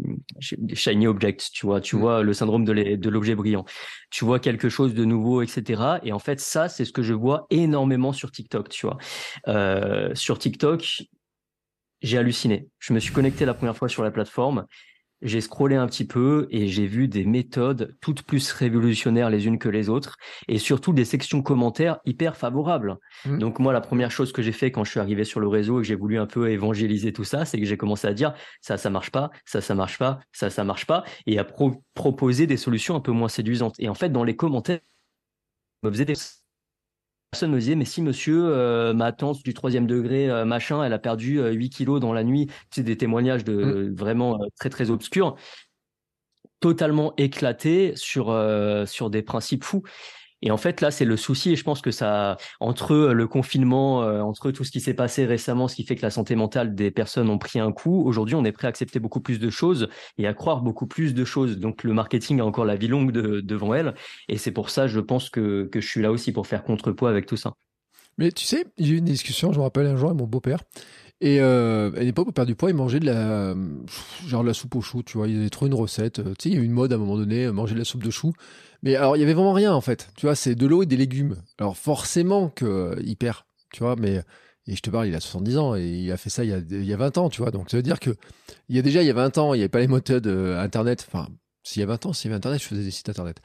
shiny 0.74 1.08
object, 1.08 1.50
tu 1.52 1.66
vois, 1.66 1.82
tu 1.82 1.96
mm. 1.96 2.00
vois 2.00 2.22
le 2.22 2.34
syndrome 2.34 2.64
de 2.64 3.10
l'objet 3.10 3.34
brillant. 3.34 3.66
Tu 4.12 4.24
vois 4.24 4.40
quelque 4.40 4.70
chose 4.70 4.94
de 4.94 5.04
nouveau, 5.04 5.42
etc. 5.42 5.82
Et 6.04 6.12
en 6.12 6.20
fait, 6.20 6.40
ça, 6.40 6.70
c'est 6.70 6.86
ce 6.86 6.94
que 6.94 7.02
je 7.02 7.14
vois 7.14 7.48
énormément 7.50 8.14
sur 8.14 8.32
TikTok, 8.32 8.70
tu 8.70 8.86
vois. 8.86 8.98
Euh, 9.48 10.14
sur 10.14 10.38
TikTok, 10.38 11.02
j'ai 12.04 12.18
halluciné. 12.20 12.68
Je 12.78 12.94
me 12.94 13.00
suis 13.00 13.12
connecté 13.12 13.46
la 13.46 13.56
première 13.56 13.76
fois 13.76 13.90
sur 13.90 14.04
la 14.04 14.12
plateforme 14.12 14.68
j'ai 15.26 15.42
scrollé 15.42 15.76
un 15.76 15.88
petit 15.88 16.06
peu 16.06 16.48
et 16.52 16.68
j'ai 16.68 16.86
vu 16.86 17.08
des 17.08 17.26
méthodes 17.26 17.98
toutes 18.00 18.22
plus 18.22 18.52
révolutionnaires 18.52 19.30
les 19.30 19.48
unes 19.48 19.60
que 19.60 19.68
les 19.68 19.90
autres 19.90 20.18
et 20.48 20.58
surtout 20.60 20.94
des 20.94 21.04
sections 21.04 21.42
commentaires 21.42 22.00
hyper 22.06 22.38
favorables. 22.38 22.98
Mmh. 23.26 23.40
Donc 23.40 23.60
moi, 23.60 23.74
la 23.74 23.82
première 23.82 24.12
chose 24.12 24.32
que 24.32 24.42
j'ai 24.42 24.52
fait 24.52 24.72
quand 24.72 24.84
je 24.84 24.92
suis 24.92 25.00
arrivé 25.00 25.24
sur 25.24 25.40
le 25.40 25.48
réseau 25.48 25.80
et 25.80 25.82
que 25.82 25.88
j'ai 25.88 25.96
voulu 25.96 26.18
un 26.20 26.28
peu 26.28 26.50
évangéliser 26.50 27.12
tout 27.12 27.24
ça, 27.24 27.44
c'est 27.44 27.60
que 27.60 27.66
j'ai 27.66 27.78
commencé 27.78 28.08
à 28.08 28.14
dire 28.14 28.34
ça, 28.62 28.78
ça 28.78 28.90
marche 28.90 29.12
pas, 29.12 29.32
ça, 29.46 29.60
ça 29.60 29.76
marche 29.76 29.98
pas, 29.98 30.20
ça, 30.32 30.50
ça 30.50 30.64
marche 30.64 30.86
pas 30.86 31.04
et 31.26 31.40
à 31.40 31.46
proposer 31.96 32.48
des 32.48 32.58
solutions 32.58 32.96
un 32.96 33.02
peu 33.02 33.12
moins 33.12 33.30
séduisantes. 33.30 33.76
Et 33.80 33.90
en 33.90 33.96
fait, 33.96 34.10
dans 34.10 34.24
les 34.24 34.36
commentaires, 34.36 34.80
me 35.84 35.92
faisait 35.92 36.06
des 36.06 36.16
personne 37.36 37.52
me 37.52 37.60
disait 37.60 37.76
mais 37.76 37.84
si 37.84 38.02
monsieur 38.02 38.46
euh, 38.46 38.94
ma 38.94 39.12
tante 39.12 39.44
du 39.44 39.54
troisième 39.54 39.88
degré 39.88 40.30
euh, 40.30 40.46
machin 40.46 40.82
elle 40.82 40.94
a 40.94 41.00
perdu 41.00 41.42
8 41.42 41.66
euh, 41.66 41.70
kilos 41.70 42.00
dans 42.00 42.14
la 42.14 42.24
nuit 42.24 42.50
c'est 42.72 42.82
des 42.82 42.96
témoignages 42.96 43.44
de 43.44 43.54
mmh. 43.56 43.94
vraiment 43.94 44.40
très 44.58 44.70
très 44.70 44.90
obscurs 44.90 45.36
totalement 46.62 47.14
éclatés 47.18 47.92
sur 47.98 48.28
sur 48.88 49.10
des 49.10 49.22
principes 49.22 49.66
fous 49.66 49.84
et 50.46 50.52
en 50.52 50.58
fait, 50.58 50.80
là, 50.80 50.92
c'est 50.92 51.06
le 51.06 51.18
souci. 51.18 51.52
Et 51.52 51.56
je 51.56 51.64
pense 51.64 51.82
que 51.82 51.90
ça, 51.90 52.38
entre 52.60 52.96
le 52.96 53.28
confinement, 53.28 54.04
euh, 54.04 54.22
entre 54.22 54.52
tout 54.52 54.64
ce 54.64 54.70
qui 54.70 54.80
s'est 54.80 54.94
passé 54.94 55.26
récemment, 55.26 55.68
ce 55.68 55.76
qui 55.76 55.84
fait 55.84 55.96
que 55.96 56.04
la 56.04 56.12
santé 56.12 56.36
mentale 56.36 56.76
des 56.76 56.92
personnes 56.92 57.32
ont 57.32 57.40
pris 57.40 57.60
un 57.60 57.72
coup, 57.72 58.04
aujourd'hui, 58.06 58.36
on 58.36 58.46
est 58.46 58.52
prêt 58.52 58.68
à 58.68 58.70
accepter 58.70 59.00
beaucoup 59.00 59.22
plus 59.22 59.40
de 59.40 59.50
choses 59.50 59.90
et 60.20 60.28
à 60.28 60.36
croire 60.36 60.62
beaucoup 60.62 60.86
plus 60.86 61.16
de 61.16 61.26
choses. 61.26 61.58
Donc, 61.58 61.84
le 61.84 61.94
marketing 61.94 62.42
a 62.42 62.46
encore 62.46 62.66
la 62.66 62.76
vie 62.76 62.88
longue 62.88 63.12
devant 63.12 63.74
elle. 63.74 63.96
Et 64.30 64.38
c'est 64.38 64.52
pour 64.52 64.70
ça, 64.70 64.86
je 64.86 65.00
pense 65.00 65.32
que, 65.32 65.68
que 65.72 65.82
je 65.82 65.88
suis 65.88 66.02
là 66.04 66.12
aussi 66.12 66.32
pour 66.32 66.46
faire 66.46 66.64
contrepoids 66.64 67.10
avec 67.10 67.26
tout 67.26 67.38
ça. 67.38 67.56
Mais 68.20 68.32
tu 68.32 68.46
sais, 68.46 68.66
j'ai 68.78 68.94
eu 68.94 68.98
une 68.98 69.06
discussion, 69.06 69.52
je 69.52 69.58
me 69.58 69.64
rappelle 69.64 69.88
un 69.88 69.98
jour 69.98 70.10
avec 70.10 70.22
mon 70.22 70.28
beau-père. 70.28 70.60
Et 71.26 71.40
euh, 71.40 71.90
à 71.98 72.02
l'époque, 72.02 72.26
pour 72.26 72.36
perdre 72.36 72.50
du 72.50 72.56
poids, 72.56 72.70
il 72.70 72.76
mangeait 72.76 73.00
de 73.00 73.08
la, 73.08 73.56
genre 74.28 74.44
de 74.44 74.48
la 74.48 74.54
soupe 74.54 74.76
aux 74.76 74.82
choux, 74.82 75.02
tu 75.02 75.18
vois. 75.18 75.28
Il 75.28 75.40
avait 75.40 75.50
trouvé 75.50 75.72
une 75.72 75.76
recette. 75.76 76.22
Tu 76.22 76.30
sais, 76.40 76.50
il 76.50 76.54
y 76.54 76.58
a 76.60 76.62
eu 76.62 76.64
une 76.64 76.72
mode 76.72 76.94
à 76.94 76.98
un 76.98 77.00
moment 77.00 77.18
donné, 77.18 77.52
manger 77.52 77.74
de 77.74 77.80
la 77.80 77.86
soupe 77.86 78.04
de 78.04 78.12
choux. 78.12 78.32
Mais 78.84 78.96
alors, 78.96 79.18
il 79.18 79.22
y 79.22 79.24
avait 79.24 79.34
vraiment 79.34 79.54
rien 79.54 79.74
en 79.74 79.82
fait. 79.82 80.10
Tu 80.18 80.28
vois, 80.28 80.36
c'est 80.36 80.54
de 80.54 80.68
l'eau 80.68 80.84
et 80.84 80.86
des 80.86 80.98
légumes. 80.98 81.38
Alors 81.58 81.78
forcément 81.78 82.50
qu'il 82.50 82.68
euh, 82.68 83.16
perd, 83.18 83.38
tu 83.74 83.82
vois, 83.82 83.96
mais 83.96 84.22
et 84.68 84.76
je 84.76 84.82
te 84.82 84.92
parle, 84.92 85.08
il 85.08 85.16
a 85.16 85.20
70 85.20 85.58
ans 85.58 85.76
et 85.76 85.88
il 85.88 86.12
a 86.12 86.18
fait 86.18 86.30
ça 86.30 86.44
il 86.44 86.52
y 86.52 86.54
a, 86.54 86.58
il 86.58 86.86
y 86.86 86.94
a 86.94 86.98
20 86.98 87.18
ans, 87.18 87.30
tu 87.30 87.42
vois. 87.42 87.50
Donc 87.50 87.72
ça 87.72 87.78
veut 87.78 87.84
dire 87.84 88.00
que 88.00 88.12
il 88.70 88.76
y 88.76 88.80
a 88.80 88.84
déjà 88.84 89.02
il 89.02 89.08
y 89.08 89.12
a 89.12 89.14
20 89.14 89.40
ans, 89.40 89.56
il 89.56 89.58
n'y 89.58 89.64
avait 89.64 89.70
pas 89.70 89.80
les 89.80 89.88
méthodes 89.88 90.28
euh, 90.28 90.62
internet. 90.62 91.08
Enfin, 91.12 91.28
s'il 91.64 91.80
y 91.80 91.84
a 91.84 91.88
20 91.88 92.06
ans, 92.06 92.14
s'il 92.14 92.30
y 92.30 92.34
avait 92.34 92.38
internet, 92.38 92.62
je 92.62 92.68
faisais 92.68 92.84
des 92.84 92.92
sites 92.92 93.10
internet. 93.10 93.38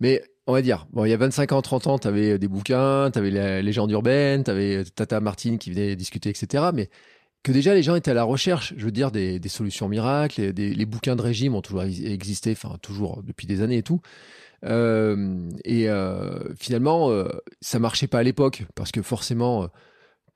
Mais 0.00 0.24
on 0.48 0.52
va 0.52 0.60
dire, 0.60 0.88
bon, 0.92 1.04
il 1.04 1.10
y 1.10 1.14
a 1.14 1.16
25 1.16 1.52
ans, 1.52 1.62
30 1.62 1.86
ans, 1.86 1.98
tu 2.00 2.08
avais 2.08 2.36
des 2.40 2.48
bouquins, 2.48 3.12
tu 3.12 3.20
avais 3.20 3.30
la 3.30 3.62
légende 3.62 3.92
urbaine, 3.92 4.42
tu 4.42 4.50
avais 4.50 4.82
Tata 4.84 5.20
Martine 5.20 5.58
qui 5.58 5.70
venait 5.70 5.94
discuter, 5.94 6.30
etc. 6.30 6.70
Mais 6.74 6.90
que 7.42 7.52
déjà 7.52 7.74
les 7.74 7.82
gens 7.82 7.94
étaient 7.94 8.10
à 8.10 8.14
la 8.14 8.24
recherche, 8.24 8.74
je 8.76 8.84
veux 8.84 8.90
dire, 8.90 9.10
des, 9.10 9.40
solutions 9.48 9.88
miracles, 9.88 10.52
les 10.56 10.86
bouquins 10.86 11.16
de 11.16 11.22
régime 11.22 11.54
ont 11.54 11.62
toujours 11.62 11.82
existé, 11.82 12.52
enfin 12.52 12.76
toujours 12.82 13.22
depuis 13.22 13.46
des 13.46 13.62
années 13.62 13.78
et 13.78 13.82
tout. 13.82 14.00
Euh, 14.64 15.50
et 15.64 15.88
euh, 15.88 16.54
finalement, 16.56 17.10
euh, 17.10 17.28
ça 17.60 17.78
marchait 17.78 18.06
pas 18.06 18.18
à 18.18 18.22
l'époque 18.22 18.64
parce 18.74 18.92
que 18.92 19.02
forcément, 19.02 19.68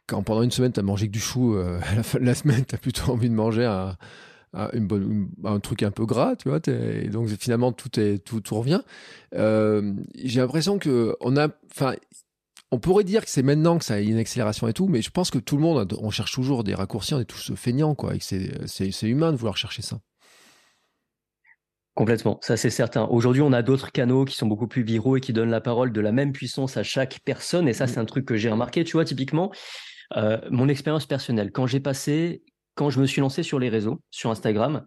quand 0.06 0.22
pendant 0.22 0.42
une 0.42 0.50
semaine, 0.50 0.72
tu 0.72 0.80
as 0.80 0.84
mangé 0.84 1.06
que 1.06 1.12
du 1.12 1.20
chou, 1.20 1.56
à 1.82 1.94
la 1.94 2.02
fin 2.02 2.18
de 2.18 2.24
la 2.24 2.34
semaine, 2.34 2.64
tu 2.64 2.74
as 2.74 2.78
plutôt 2.78 3.12
envie 3.12 3.28
de 3.28 3.34
manger 3.34 3.64
un, 3.64 5.60
truc 5.60 5.82
un 5.82 5.90
peu 5.90 6.06
gras, 6.06 6.36
tu 6.36 6.48
vois. 6.48 6.60
Et 6.68 7.08
donc 7.08 7.28
finalement, 7.38 7.72
tout, 7.72 7.98
est, 7.98 8.18
tout 8.18 8.42
revient. 8.54 8.82
J'ai 9.32 10.40
l'impression 10.40 10.78
que 10.78 11.16
on 11.20 11.36
a. 11.36 11.48
Enfin, 11.72 11.94
on 12.72 12.78
pourrait 12.78 13.04
dire 13.04 13.22
que 13.22 13.30
c'est 13.30 13.42
maintenant 13.42 13.78
que 13.78 13.84
ça 13.84 13.94
a 13.94 13.98
une 14.00 14.16
accélération 14.16 14.66
et 14.66 14.72
tout, 14.72 14.88
mais 14.88 15.02
je 15.02 15.10
pense 15.10 15.30
que 15.30 15.38
tout 15.38 15.56
le 15.56 15.62
monde, 15.62 15.94
on 16.00 16.10
cherche 16.10 16.32
toujours 16.32 16.64
des 16.64 16.74
raccourcis, 16.74 17.12
on 17.12 17.20
est 17.20 17.26
tous 17.26 17.54
feignants, 17.54 17.94
quoi. 17.94 18.14
Et 18.14 18.18
c'est 18.20 19.08
humain 19.08 19.30
de 19.30 19.36
vouloir 19.36 19.58
chercher 19.58 19.82
ça. 19.82 20.00
Complètement, 21.94 22.38
ça 22.40 22.56
c'est 22.56 22.70
certain. 22.70 23.04
Aujourd'hui, 23.04 23.42
on 23.42 23.52
a 23.52 23.60
d'autres 23.60 23.92
canaux 23.92 24.24
qui 24.24 24.34
sont 24.34 24.46
beaucoup 24.46 24.66
plus 24.66 24.82
viraux 24.82 25.18
et 25.18 25.20
qui 25.20 25.34
donnent 25.34 25.50
la 25.50 25.60
parole 25.60 25.92
de 25.92 26.00
la 26.00 26.12
même 26.12 26.32
puissance 26.32 26.78
à 26.78 26.82
chaque 26.82 27.20
personne. 27.26 27.68
Et 27.68 27.74
ça, 27.74 27.86
c'est 27.86 27.98
un 27.98 28.06
truc 28.06 28.24
que 28.24 28.38
j'ai 28.38 28.48
remarqué. 28.48 28.84
Tu 28.84 28.92
vois, 28.92 29.04
typiquement, 29.04 29.52
euh, 30.16 30.38
mon 30.50 30.68
expérience 30.68 31.04
personnelle, 31.04 31.52
quand 31.52 31.66
j'ai 31.66 31.80
passé, 31.80 32.42
quand 32.74 32.88
je 32.88 32.98
me 32.98 33.06
suis 33.06 33.20
lancé 33.20 33.42
sur 33.42 33.58
les 33.58 33.68
réseaux, 33.68 34.00
sur 34.10 34.30
Instagram, 34.30 34.86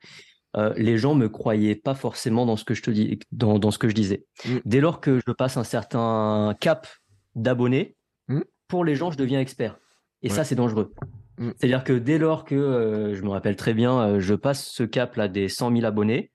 euh, 0.57 0.73
les 0.75 0.97
gens 0.97 1.13
me 1.13 1.29
croyaient 1.29 1.75
pas 1.75 1.93
forcément 1.93 2.47
dans 2.47 2.55
ce 2.55 2.63
que 2.63 2.73
je 2.73 2.81
te 2.81 2.89
dis, 2.89 3.19
dans, 3.31 3.59
dans 3.59 3.69
ce 3.69 3.77
que 3.77 3.89
je 3.89 3.93
disais. 3.93 4.25
Mm. 4.43 4.57
Dès 4.65 4.79
lors 4.79 4.99
que 4.99 5.19
je 5.19 5.31
passe 5.31 5.57
un 5.57 5.63
certain 5.63 6.55
cap 6.59 6.87
d'abonnés, 7.35 7.95
mm. 8.27 8.41
pour 8.67 8.85
les 8.85 8.95
gens, 8.95 9.11
je 9.11 9.17
deviens 9.17 9.39
expert. 9.39 9.77
Et 10.21 10.29
ça, 10.29 10.43
c'est 10.43 10.55
dangereux. 10.55 10.93
Mm. 11.37 11.51
C'est-à-dire 11.57 11.83
que 11.83 11.93
dès 11.93 12.17
lors 12.17 12.45
que, 12.45 12.55
euh, 12.55 13.13
je 13.13 13.21
me 13.21 13.29
rappelle 13.29 13.55
très 13.55 13.73
bien, 13.73 14.19
je 14.19 14.33
passe 14.33 14.65
ce 14.65 14.83
cap-là 14.83 15.27
des 15.27 15.49
100 15.49 15.71
000 15.71 15.85
abonnés, 15.85 16.31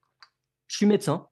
je 0.68 0.76
suis 0.76 0.86
médecin. 0.86 1.26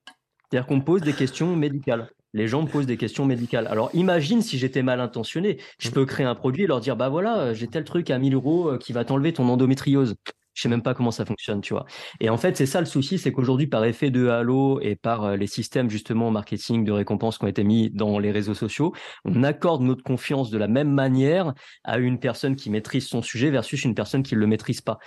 C'est-à-dire 0.50 0.66
qu'on 0.66 0.76
me 0.76 0.84
pose 0.84 1.02
des 1.02 1.12
questions 1.12 1.54
médicales. 1.54 2.08
Les 2.34 2.46
gens 2.46 2.62
me 2.62 2.68
posent 2.68 2.86
des 2.86 2.96
questions 2.96 3.24
médicales. 3.24 3.66
Alors 3.68 3.90
imagine 3.94 4.42
si 4.42 4.58
j'étais 4.58 4.82
mal 4.82 5.00
intentionné, 5.00 5.58
je 5.78 5.90
peux 5.90 6.04
créer 6.04 6.26
un 6.26 6.34
produit 6.34 6.64
et 6.64 6.66
leur 6.66 6.80
dire 6.80 6.96
bah 6.96 7.08
voilà, 7.08 7.54
j'ai 7.54 7.68
tel 7.68 7.84
truc 7.84 8.10
à 8.10 8.18
1000 8.18 8.34
euros 8.34 8.68
euh, 8.68 8.78
qui 8.78 8.92
va 8.92 9.04
t'enlever 9.04 9.32
ton 9.32 9.48
endométriose 9.48 10.14
je 10.58 10.62
sais 10.62 10.68
même 10.68 10.82
pas 10.82 10.92
comment 10.92 11.12
ça 11.12 11.24
fonctionne, 11.24 11.60
tu 11.60 11.72
vois. 11.72 11.86
Et 12.18 12.30
en 12.30 12.36
fait, 12.36 12.56
c'est 12.56 12.66
ça 12.66 12.80
le 12.80 12.86
souci, 12.86 13.16
c'est 13.16 13.30
qu'aujourd'hui, 13.30 13.68
par 13.68 13.84
effet 13.84 14.10
de 14.10 14.26
halo 14.26 14.80
et 14.80 14.96
par 14.96 15.22
euh, 15.22 15.36
les 15.36 15.46
systèmes 15.46 15.88
justement 15.88 16.32
marketing 16.32 16.84
de 16.84 16.90
récompense 16.90 17.38
qui 17.38 17.44
ont 17.44 17.48
été 17.48 17.62
mis 17.62 17.90
dans 17.90 18.18
les 18.18 18.32
réseaux 18.32 18.54
sociaux, 18.54 18.92
on 19.24 19.44
accorde 19.44 19.82
notre 19.82 20.02
confiance 20.02 20.50
de 20.50 20.58
la 20.58 20.66
même 20.66 20.90
manière 20.90 21.54
à 21.84 21.98
une 21.98 22.18
personne 22.18 22.56
qui 22.56 22.70
maîtrise 22.70 23.06
son 23.06 23.22
sujet 23.22 23.50
versus 23.50 23.84
une 23.84 23.94
personne 23.94 24.24
qui 24.24 24.34
ne 24.34 24.40
le 24.40 24.48
maîtrise 24.48 24.80
pas. 24.80 24.98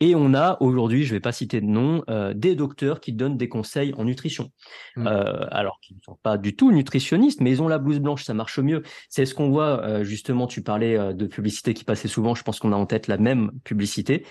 Et 0.00 0.14
on 0.14 0.34
a 0.34 0.58
aujourd'hui, 0.60 1.04
je 1.04 1.14
vais 1.14 1.20
pas 1.20 1.32
citer 1.32 1.62
de 1.62 1.66
nom, 1.66 2.02
euh, 2.10 2.34
des 2.34 2.54
docteurs 2.54 3.00
qui 3.00 3.14
donnent 3.14 3.38
des 3.38 3.48
conseils 3.48 3.94
en 3.96 4.04
nutrition. 4.04 4.50
Mmh. 4.96 5.06
Euh, 5.06 5.46
alors 5.50 5.80
qu'ils 5.80 5.96
ne 5.96 6.02
sont 6.02 6.18
pas 6.22 6.36
du 6.36 6.54
tout 6.54 6.70
nutritionnistes, 6.70 7.40
mais 7.40 7.50
ils 7.50 7.62
ont 7.62 7.68
la 7.68 7.78
blouse 7.78 8.00
blanche, 8.00 8.24
ça 8.24 8.34
marche 8.34 8.58
mieux. 8.58 8.82
C'est 9.08 9.24
ce 9.24 9.34
qu'on 9.34 9.48
voit 9.48 10.02
justement. 10.02 10.46
Tu 10.46 10.60
parlais 10.62 11.14
de 11.14 11.26
publicité 11.26 11.72
qui 11.72 11.84
passait 11.84 12.08
souvent. 12.08 12.34
Je 12.34 12.42
pense 12.42 12.58
qu'on 12.58 12.72
a 12.72 12.76
en 12.76 12.84
tête 12.84 13.06
la 13.06 13.16
même 13.16 13.52
publicité. 13.64 14.26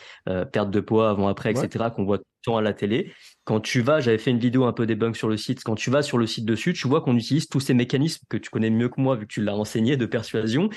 Perte 0.68 0.72
de 0.72 0.80
poids 0.80 1.10
avant 1.10 1.28
après, 1.28 1.52
etc., 1.52 1.86
qu'on 1.96 2.06
voit 2.06 2.18
tout 2.18 2.26
le 2.44 2.52
temps 2.52 2.58
à 2.58 2.62
la 2.62 2.74
télé. 2.74 3.14
Quand 3.46 3.60
tu 3.60 3.82
vas, 3.82 4.02
j'avais 4.02 4.18
fait 4.18 4.32
une 4.32 4.40
vidéo 4.40 4.66
un 4.66 4.74
peu 4.74 4.86
debunk 4.86 5.16
sur 5.16 5.30
le 5.30 5.38
site. 5.38 5.64
Quand 5.64 5.76
tu 5.76 5.90
vas 5.90 6.02
sur 6.02 6.18
le 6.18 6.28
site 6.28 6.46
dessus, 6.46 6.74
tu 6.74 6.88
vois 6.88 7.02
qu'on 7.02 7.16
utilise 7.16 7.48
tous 7.48 7.60
ces 7.60 7.74
mécanismes 7.74 8.26
que 8.30 8.38
tu 8.38 8.50
connais 8.50 8.70
mieux 8.70 8.90
que 8.90 9.00
moi, 9.00 9.16
vu 9.16 9.26
que 9.26 9.34
tu 9.34 9.44
l'as 9.44 9.56
enseigné 9.56 9.98
de 9.98 10.06
persuasion, 10.06 10.70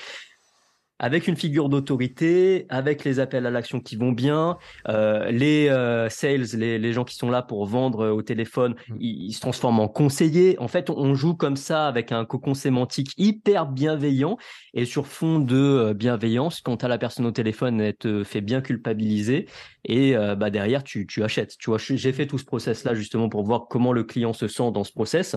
avec 1.00 1.26
une 1.26 1.34
figure 1.34 1.70
d'autorité, 1.70 2.66
avec 2.68 3.04
les 3.04 3.20
appels 3.20 3.46
à 3.46 3.50
l'action 3.50 3.80
qui 3.80 3.96
vont 3.96 4.12
bien, 4.12 4.58
euh, 4.86 5.30
les 5.30 5.68
euh, 5.70 6.10
sales, 6.10 6.44
les, 6.54 6.92
gens 6.92 7.04
qui 7.04 7.16
sont 7.16 7.30
là 7.30 7.40
pour 7.40 7.64
vendre 7.64 8.10
au 8.10 8.20
téléphone, 8.20 8.74
mmh. 8.88 8.96
ils, 9.00 9.32
se 9.32 9.40
transforment 9.40 9.80
en 9.80 9.88
conseillers. 9.88 10.56
En 10.60 10.68
fait, 10.68 10.90
on 10.90 11.14
joue 11.14 11.34
comme 11.34 11.56
ça 11.56 11.88
avec 11.88 12.12
un 12.12 12.26
cocon 12.26 12.52
sémantique 12.52 13.12
hyper 13.16 13.66
bienveillant 13.66 14.36
et 14.74 14.84
sur 14.84 15.06
fond 15.06 15.38
de 15.38 15.56
euh, 15.56 15.94
bienveillance, 15.94 16.60
quand 16.60 16.76
tu 16.76 16.84
as 16.84 16.88
la 16.88 16.98
personne 16.98 17.24
au 17.24 17.32
téléphone, 17.32 17.80
elle 17.80 17.96
te 17.96 18.22
fait 18.22 18.42
bien 18.42 18.60
culpabiliser 18.60 19.48
et 19.86 20.14
bah 20.36 20.50
derrière 20.50 20.84
tu, 20.84 21.06
tu 21.06 21.24
achètes. 21.24 21.56
Tu 21.56 21.70
vois, 21.70 21.78
j'ai 21.78 22.12
fait 22.12 22.26
tout 22.26 22.36
ce 22.36 22.44
process 22.44 22.84
là 22.84 22.94
justement 22.94 23.30
pour 23.30 23.44
voir 23.44 23.66
comment 23.70 23.94
le 23.94 24.04
client 24.04 24.34
se 24.34 24.46
sent 24.46 24.70
dans 24.72 24.84
ce 24.84 24.92
process 24.92 25.36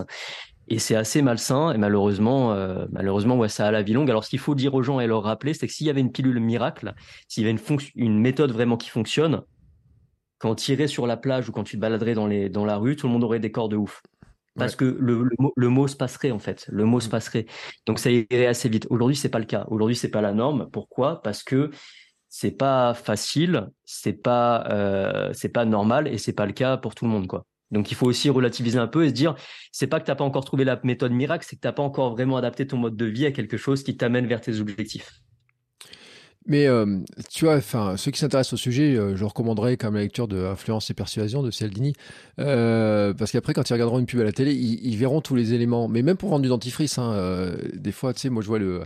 et 0.68 0.78
c'est 0.78 0.96
assez 0.96 1.22
malsain 1.22 1.72
et 1.72 1.78
malheureusement, 1.78 2.52
euh, 2.52 2.86
malheureusement, 2.90 3.36
ouais, 3.36 3.48
ça 3.48 3.66
a 3.66 3.70
la 3.70 3.82
vie 3.82 3.92
longue. 3.92 4.10
Alors, 4.10 4.24
ce 4.24 4.30
qu'il 4.30 4.38
faut 4.38 4.54
dire 4.54 4.74
aux 4.74 4.82
gens 4.82 5.00
et 5.00 5.06
leur 5.06 5.22
rappeler, 5.22 5.54
c'est 5.54 5.66
que 5.66 5.72
s'il 5.72 5.86
y 5.86 5.90
avait 5.90 6.00
une 6.00 6.12
pilule 6.12 6.40
miracle, 6.40 6.94
s'il 7.28 7.44
y 7.44 7.48
avait 7.48 7.58
une, 7.58 7.78
une 7.96 8.18
méthode 8.18 8.52
vraiment 8.52 8.76
qui 8.76 8.88
fonctionne, 8.88 9.42
quand 10.38 10.54
tu 10.54 10.72
irais 10.72 10.88
sur 10.88 11.06
la 11.06 11.16
plage 11.16 11.48
ou 11.48 11.52
quand 11.52 11.64
tu 11.64 11.76
te 11.76 11.80
baladerais 11.80 12.14
dans, 12.14 12.26
les, 12.26 12.48
dans 12.48 12.64
la 12.64 12.76
rue, 12.76 12.96
tout 12.96 13.06
le 13.06 13.12
monde 13.12 13.24
aurait 13.24 13.40
des 13.40 13.50
corps 13.50 13.68
de 13.68 13.76
ouf. 13.76 14.02
Parce 14.56 14.76
que 14.76 14.84
le, 14.84 15.28
le, 15.56 15.68
mot, 15.68 15.88
se 15.88 15.96
passerait 15.96 16.30
en 16.30 16.38
fait, 16.38 16.66
le 16.70 16.84
mot 16.84 17.00
se 17.00 17.08
mmh. 17.08 17.10
passerait. 17.10 17.46
Donc 17.86 17.98
ça 17.98 18.10
irait 18.10 18.46
assez 18.46 18.68
vite. 18.68 18.86
Aujourd'hui, 18.88 19.16
c'est 19.16 19.28
pas 19.28 19.40
le 19.40 19.46
cas. 19.46 19.64
Aujourd'hui, 19.68 19.96
c'est 19.96 20.10
pas 20.10 20.20
la 20.20 20.32
norme. 20.32 20.68
Pourquoi? 20.70 21.22
Parce 21.22 21.42
que 21.42 21.70
c'est 22.28 22.52
pas 22.52 22.94
facile, 22.94 23.68
c'est 23.84 24.12
pas 24.12 24.66
euh, 24.70 25.30
c'est 25.32 25.48
pas 25.48 25.64
normal 25.64 26.06
et 26.08 26.18
c'est 26.18 26.32
pas 26.32 26.46
le 26.46 26.52
cas 26.52 26.76
pour 26.76 26.94
tout 26.94 27.04
le 27.04 27.10
monde 27.10 27.26
quoi. 27.26 27.46
Donc 27.74 27.90
il 27.90 27.94
faut 27.94 28.06
aussi 28.06 28.30
relativiser 28.30 28.78
un 28.78 28.86
peu 28.86 29.04
et 29.04 29.08
se 29.08 29.14
dire 29.14 29.34
c'est 29.72 29.86
pas 29.86 30.00
que 30.00 30.10
tu 30.10 30.16
pas 30.16 30.24
encore 30.24 30.44
trouvé 30.44 30.64
la 30.64 30.80
méthode 30.84 31.12
miracle, 31.12 31.44
c'est 31.48 31.56
que 31.56 31.66
tu 31.66 31.74
pas 31.74 31.82
encore 31.82 32.12
vraiment 32.12 32.36
adapté 32.36 32.66
ton 32.66 32.78
mode 32.78 32.96
de 32.96 33.04
vie 33.04 33.26
à 33.26 33.32
quelque 33.32 33.56
chose 33.56 33.82
qui 33.82 33.96
t'amène 33.96 34.26
vers 34.26 34.40
tes 34.40 34.60
objectifs. 34.60 35.10
Mais 36.46 36.66
euh, 36.66 36.98
tu 37.30 37.46
vois, 37.46 37.56
enfin, 37.56 37.96
ceux 37.96 38.10
qui 38.10 38.20
s'intéressent 38.20 38.52
au 38.52 38.56
sujet, 38.58 38.96
euh, 38.96 39.16
je 39.16 39.24
recommanderais 39.24 39.78
quand 39.78 39.86
même 39.86 39.94
la 39.94 40.02
lecture 40.02 40.28
de 40.28 40.44
Influence 40.44 40.90
et 40.90 40.94
Persuasion 40.94 41.42
de 41.42 41.50
Cialdini, 41.50 41.94
euh, 42.38 43.14
parce 43.14 43.32
qu'après, 43.32 43.54
quand 43.54 43.68
ils 43.68 43.72
regarderont 43.72 43.98
une 43.98 44.04
pub 44.04 44.20
à 44.20 44.24
la 44.24 44.32
télé, 44.32 44.52
ils, 44.52 44.96
verront 44.96 45.22
tous 45.22 45.34
les 45.34 45.54
éléments. 45.54 45.88
Mais 45.88 46.02
même 46.02 46.18
pour 46.18 46.28
vendre 46.28 46.42
du 46.42 46.50
dentifrice, 46.50 46.98
hein, 46.98 47.56
des 47.72 47.92
fois, 47.92 48.12
tu 48.12 48.20
sais, 48.20 48.28
moi 48.28 48.42
je 48.42 48.48
vois 48.48 48.58
le, 48.58 48.82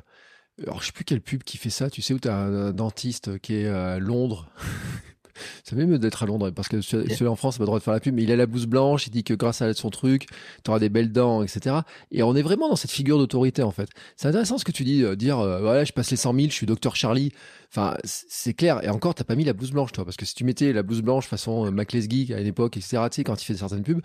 alors 0.62 0.80
je 0.80 0.86
sais 0.86 0.92
plus 0.92 1.04
quelle 1.04 1.20
pub 1.20 1.42
qui 1.42 1.58
fait 1.58 1.70
ça. 1.70 1.90
Tu 1.90 2.00
sais 2.00 2.14
où 2.14 2.20
tu 2.20 2.28
as 2.28 2.36
un 2.36 2.72
dentiste 2.72 3.40
qui 3.40 3.56
est 3.56 3.66
à 3.66 3.98
Londres. 3.98 4.48
Ça 5.64 5.76
mieux 5.76 5.98
d'être 5.98 6.22
à 6.22 6.26
Londres 6.26 6.50
parce 6.50 6.68
que 6.68 6.80
celui 6.80 7.26
en 7.26 7.36
France, 7.36 7.56
n'a 7.56 7.58
pas 7.58 7.62
le 7.64 7.66
droit 7.66 7.78
de 7.78 7.84
faire 7.84 7.94
la 7.94 8.00
pub, 8.00 8.14
mais 8.14 8.22
il 8.22 8.32
a 8.32 8.36
la 8.36 8.46
blouse 8.46 8.66
blanche, 8.66 9.06
il 9.06 9.10
dit 9.10 9.24
que 9.24 9.34
grâce 9.34 9.62
à 9.62 9.72
son 9.74 9.90
truc, 9.90 10.26
tu 10.64 10.70
auras 10.70 10.78
des 10.78 10.88
belles 10.88 11.12
dents, 11.12 11.42
etc. 11.42 11.76
Et 12.10 12.22
on 12.22 12.34
est 12.34 12.42
vraiment 12.42 12.68
dans 12.68 12.76
cette 12.76 12.90
figure 12.90 13.18
d'autorité 13.18 13.62
en 13.62 13.70
fait. 13.70 13.88
C'est 14.16 14.28
intéressant 14.28 14.58
ce 14.58 14.64
que 14.64 14.72
tu 14.72 14.84
dis, 14.84 15.02
euh, 15.02 15.16
dire 15.16 15.38
euh, 15.38 15.60
voilà, 15.60 15.84
je 15.84 15.92
passe 15.92 16.10
les 16.10 16.16
100 16.16 16.34
000, 16.34 16.46
je 16.48 16.54
suis 16.54 16.66
docteur 16.66 16.96
Charlie. 16.96 17.32
Enfin, 17.70 17.96
c'est 18.04 18.54
clair. 18.54 18.82
Et 18.82 18.88
encore, 18.88 19.14
t'as 19.14 19.24
pas 19.24 19.34
mis 19.34 19.44
la 19.44 19.52
blouse 19.52 19.72
blanche, 19.72 19.92
toi, 19.92 20.04
parce 20.04 20.16
que 20.16 20.24
si 20.24 20.34
tu 20.34 20.44
mettais 20.44 20.72
la 20.72 20.82
blouse 20.82 21.02
blanche 21.02 21.26
façon 21.26 21.66
euh, 21.66 21.84
Geek 21.88 22.30
à 22.30 22.40
une 22.40 22.46
époque, 22.46 22.76
etc. 22.76 23.02
Tu 23.10 23.16
sais, 23.16 23.24
quand 23.24 23.40
il 23.40 23.44
fait 23.44 23.54
certaines 23.54 23.82
pubs, 23.82 24.00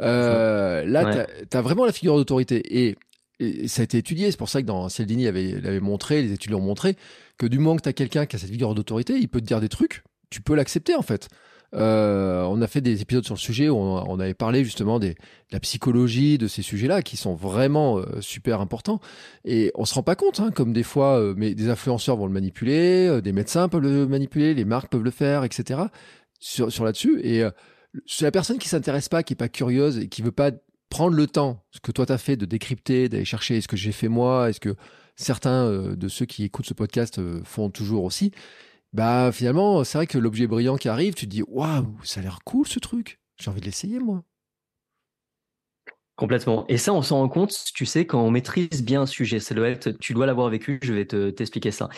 euh, 0.00 0.84
là, 0.84 1.26
t'as 1.50 1.58
as 1.58 1.62
vraiment 1.62 1.84
la 1.84 1.92
figure 1.92 2.16
d'autorité. 2.16 2.62
Et, 2.78 2.96
ça 3.68 3.82
a 3.82 3.84
été 3.84 3.98
étudié. 3.98 4.32
C'est 4.32 4.36
pour 4.36 4.48
ça 4.48 4.60
que 4.60 4.66
dans 4.66 4.88
Cialdini 4.88 5.28
avait, 5.28 5.60
l'avait 5.60 5.78
montré, 5.78 6.22
les 6.22 6.32
études 6.32 6.50
l'ont 6.50 6.60
montré, 6.60 6.96
que 7.38 7.46
du 7.46 7.60
moment 7.60 7.76
que 7.76 7.82
t'as 7.82 7.92
quelqu'un 7.92 8.26
qui 8.26 8.34
a 8.34 8.38
cette 8.38 8.50
figure 8.50 8.74
d'autorité, 8.74 9.16
il 9.16 9.28
peut 9.28 9.40
te 9.40 9.46
dire 9.46 9.60
des 9.60 9.68
trucs 9.68 10.02
tu 10.30 10.40
peux 10.40 10.54
l'accepter 10.54 10.94
en 10.94 11.02
fait. 11.02 11.28
Euh, 11.74 12.44
on 12.44 12.62
a 12.62 12.66
fait 12.66 12.80
des 12.80 13.02
épisodes 13.02 13.24
sur 13.24 13.34
le 13.34 13.40
sujet 13.40 13.68
où 13.68 13.76
on, 13.76 14.20
avait 14.20 14.32
parlé 14.32 14.64
justement 14.64 14.98
de 14.98 15.14
la 15.52 15.60
psychologie 15.60 16.38
de 16.38 16.46
ces 16.46 16.62
sujets-là 16.62 17.02
qui 17.02 17.18
sont 17.18 17.34
vraiment 17.34 17.98
euh, 17.98 18.22
super 18.22 18.62
importants 18.62 19.00
et 19.44 19.70
on 19.74 19.84
se 19.84 19.92
rend 19.92 20.02
pas 20.02 20.16
compte 20.16 20.40
hein, 20.40 20.50
comme 20.50 20.72
des 20.72 20.82
fois 20.82 21.20
euh, 21.20 21.34
mais 21.36 21.54
des 21.54 21.68
influenceurs 21.68 22.16
vont 22.16 22.26
le 22.26 22.32
manipuler, 22.32 23.20
des 23.22 23.32
médecins 23.32 23.68
peuvent 23.68 23.82
le 23.82 24.06
manipuler, 24.06 24.54
les 24.54 24.64
marques 24.64 24.90
peuvent 24.90 25.02
le 25.02 25.10
faire, 25.10 25.44
etc. 25.44 25.82
sur, 26.40 26.84
là-dessus 26.84 27.20
et 27.22 27.44
c'est 28.06 28.24
la 28.24 28.30
personne 28.30 28.58
qui 28.58 28.68
s'intéresse 28.68 29.10
pas, 29.10 29.22
qui 29.22 29.34
est 29.34 29.36
pas 29.36 29.50
curieuse 29.50 29.98
et 29.98 30.08
qui 30.08 30.22
veut 30.22 30.32
pas 30.32 30.52
prendre 30.88 31.16
le 31.16 31.26
temps, 31.26 31.64
ce 31.70 31.80
que 31.80 31.92
toi 31.92 32.06
tu 32.06 32.12
as 32.12 32.18
fait 32.18 32.36
de 32.36 32.46
décrypter, 32.46 33.10
d'aller 33.10 33.26
chercher 33.26 33.60
ce 33.60 33.68
que 33.68 33.76
j'ai 33.76 33.92
fait 33.92 34.08
moi, 34.08 34.48
est-ce 34.48 34.60
que 34.60 34.74
certains 35.16 35.70
de 35.70 36.08
ceux 36.08 36.24
qui 36.24 36.44
écoutent 36.44 36.66
ce 36.66 36.74
podcast 36.74 37.20
font 37.44 37.68
toujours 37.68 38.04
aussi 38.04 38.32
bah 38.92 39.30
finalement, 39.32 39.84
c'est 39.84 39.98
vrai 39.98 40.06
que 40.06 40.18
l'objet 40.18 40.46
brillant 40.46 40.76
qui 40.76 40.88
arrive, 40.88 41.14
tu 41.14 41.26
te 41.26 41.30
dis 41.30 41.42
waouh, 41.46 41.98
ça 42.04 42.20
a 42.20 42.22
l'air 42.22 42.40
cool 42.44 42.66
ce 42.66 42.78
truc. 42.78 43.20
J'ai 43.38 43.50
envie 43.50 43.60
de 43.60 43.66
l'essayer 43.66 43.98
moi. 43.98 44.24
Complètement. 46.16 46.66
Et 46.68 46.78
ça, 46.78 46.92
on 46.92 47.02
s'en 47.02 47.18
rend 47.18 47.28
compte, 47.28 47.54
tu 47.74 47.86
sais, 47.86 48.04
quand 48.04 48.20
on 48.20 48.30
maîtrise 48.32 48.82
bien 48.82 49.02
un 49.02 49.06
sujet. 49.06 49.38
C'est 49.38 49.54
le 49.54 49.78
tu 50.00 50.14
dois 50.14 50.26
l'avoir 50.26 50.48
vécu, 50.48 50.80
je 50.82 50.92
vais 50.92 51.06
te, 51.06 51.30
t'expliquer 51.30 51.70
ça. 51.70 51.88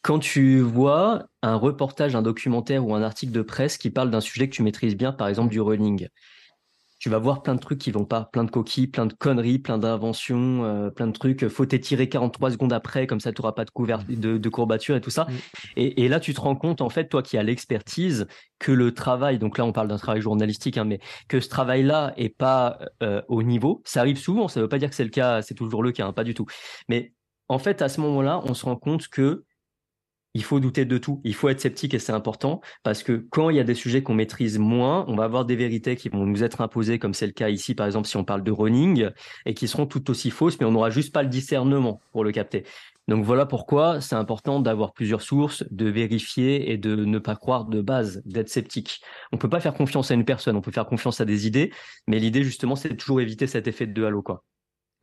Quand 0.00 0.18
tu 0.18 0.60
vois 0.60 1.26
un 1.42 1.56
reportage, 1.56 2.16
un 2.16 2.22
documentaire 2.22 2.86
ou 2.86 2.94
un 2.94 3.02
article 3.02 3.32
de 3.32 3.42
presse 3.42 3.76
qui 3.76 3.90
parle 3.90 4.10
d'un 4.10 4.22
sujet 4.22 4.48
que 4.48 4.54
tu 4.54 4.62
maîtrises 4.62 4.96
bien, 4.96 5.12
par 5.12 5.28
exemple 5.28 5.50
du 5.50 5.60
running, 5.60 6.08
tu 6.98 7.10
vas 7.10 7.18
voir 7.18 7.42
plein 7.42 7.54
de 7.54 7.60
trucs 7.60 7.78
qui 7.78 7.90
vont 7.90 8.04
pas, 8.04 8.24
plein 8.32 8.44
de 8.44 8.50
coquilles, 8.50 8.86
plein 8.86 9.06
de 9.06 9.12
conneries, 9.12 9.58
plein 9.58 9.78
d'inventions, 9.78 10.64
euh, 10.64 10.90
plein 10.90 11.06
de 11.06 11.12
trucs. 11.12 11.46
Faut 11.48 11.66
t'étirer 11.66 12.08
43 12.08 12.52
secondes 12.52 12.72
après, 12.72 13.06
comme 13.06 13.20
ça 13.20 13.32
tu 13.32 13.42
n'auras 13.42 13.52
pas 13.52 13.64
de, 13.64 14.38
de, 14.38 14.48
courbature 14.48 14.96
et 14.96 15.00
tout 15.00 15.10
ça. 15.10 15.24
Mm. 15.24 15.34
Et, 15.76 16.08
là, 16.08 16.20
tu 16.20 16.32
te 16.32 16.40
rends 16.40 16.56
compte, 16.56 16.80
en 16.80 16.88
fait, 16.88 17.08
toi 17.08 17.22
qui 17.22 17.36
as 17.36 17.42
l'expertise, 17.42 18.26
que 18.58 18.72
le 18.72 18.94
travail, 18.94 19.38
donc 19.38 19.58
là 19.58 19.66
on 19.66 19.72
parle 19.72 19.88
d'un 19.88 19.98
travail 19.98 20.22
journalistique, 20.22 20.78
hein, 20.78 20.84
mais 20.84 20.98
que 21.28 21.40
ce 21.40 21.48
travail-là 21.48 22.14
est 22.16 22.30
pas 22.30 22.78
euh, 23.02 23.20
au 23.28 23.42
niveau. 23.42 23.82
Ça 23.84 24.00
arrive 24.00 24.18
souvent, 24.18 24.48
ça 24.48 24.60
ne 24.60 24.64
veut 24.64 24.68
pas 24.68 24.78
dire 24.78 24.88
que 24.88 24.96
c'est 24.96 25.04
le 25.04 25.10
cas, 25.10 25.42
c'est 25.42 25.54
toujours 25.54 25.82
le 25.82 25.92
cas, 25.92 26.06
hein, 26.06 26.12
pas 26.14 26.24
du 26.24 26.32
tout. 26.32 26.46
Mais 26.88 27.12
en 27.48 27.58
fait, 27.58 27.82
à 27.82 27.88
ce 27.88 28.00
moment-là, 28.00 28.40
on 28.44 28.54
se 28.54 28.64
rend 28.64 28.76
compte 28.76 29.08
que 29.08 29.44
il 30.36 30.44
faut 30.44 30.60
douter 30.60 30.84
de 30.84 30.98
tout. 30.98 31.22
Il 31.24 31.34
faut 31.34 31.48
être 31.48 31.60
sceptique 31.60 31.94
et 31.94 31.98
c'est 31.98 32.12
important 32.12 32.60
parce 32.82 33.02
que 33.02 33.26
quand 33.30 33.48
il 33.48 33.56
y 33.56 33.60
a 33.60 33.64
des 33.64 33.74
sujets 33.74 34.02
qu'on 34.02 34.12
maîtrise 34.12 34.58
moins, 34.58 35.06
on 35.08 35.16
va 35.16 35.24
avoir 35.24 35.46
des 35.46 35.56
vérités 35.56 35.96
qui 35.96 36.10
vont 36.10 36.26
nous 36.26 36.44
être 36.44 36.60
imposées, 36.60 36.98
comme 36.98 37.14
c'est 37.14 37.26
le 37.26 37.32
cas 37.32 37.48
ici, 37.48 37.74
par 37.74 37.86
exemple, 37.86 38.06
si 38.06 38.18
on 38.18 38.24
parle 38.24 38.42
de 38.42 38.52
running, 38.52 39.08
et 39.46 39.54
qui 39.54 39.66
seront 39.66 39.86
tout 39.86 40.10
aussi 40.10 40.30
fausses, 40.30 40.60
mais 40.60 40.66
on 40.66 40.72
n'aura 40.72 40.90
juste 40.90 41.10
pas 41.10 41.22
le 41.22 41.30
discernement 41.30 42.02
pour 42.12 42.22
le 42.22 42.32
capter. 42.32 42.64
Donc 43.08 43.24
voilà 43.24 43.46
pourquoi 43.46 44.02
c'est 44.02 44.14
important 44.14 44.60
d'avoir 44.60 44.92
plusieurs 44.92 45.22
sources, 45.22 45.64
de 45.70 45.88
vérifier 45.88 46.70
et 46.70 46.76
de 46.76 46.94
ne 46.96 47.18
pas 47.18 47.36
croire 47.36 47.64
de 47.64 47.80
base, 47.80 48.20
d'être 48.26 48.50
sceptique. 48.50 49.00
On 49.32 49.38
peut 49.38 49.48
pas 49.48 49.60
faire 49.60 49.72
confiance 49.72 50.10
à 50.10 50.14
une 50.14 50.26
personne, 50.26 50.54
on 50.54 50.60
peut 50.60 50.72
faire 50.72 50.86
confiance 50.86 51.22
à 51.22 51.24
des 51.24 51.46
idées, 51.46 51.72
mais 52.06 52.18
l'idée 52.18 52.42
justement 52.42 52.76
c'est 52.76 52.94
toujours 52.94 53.22
éviter 53.22 53.46
cet 53.46 53.68
effet 53.68 53.86
de 53.86 54.04
halo 54.04 54.20
quoi. 54.20 54.44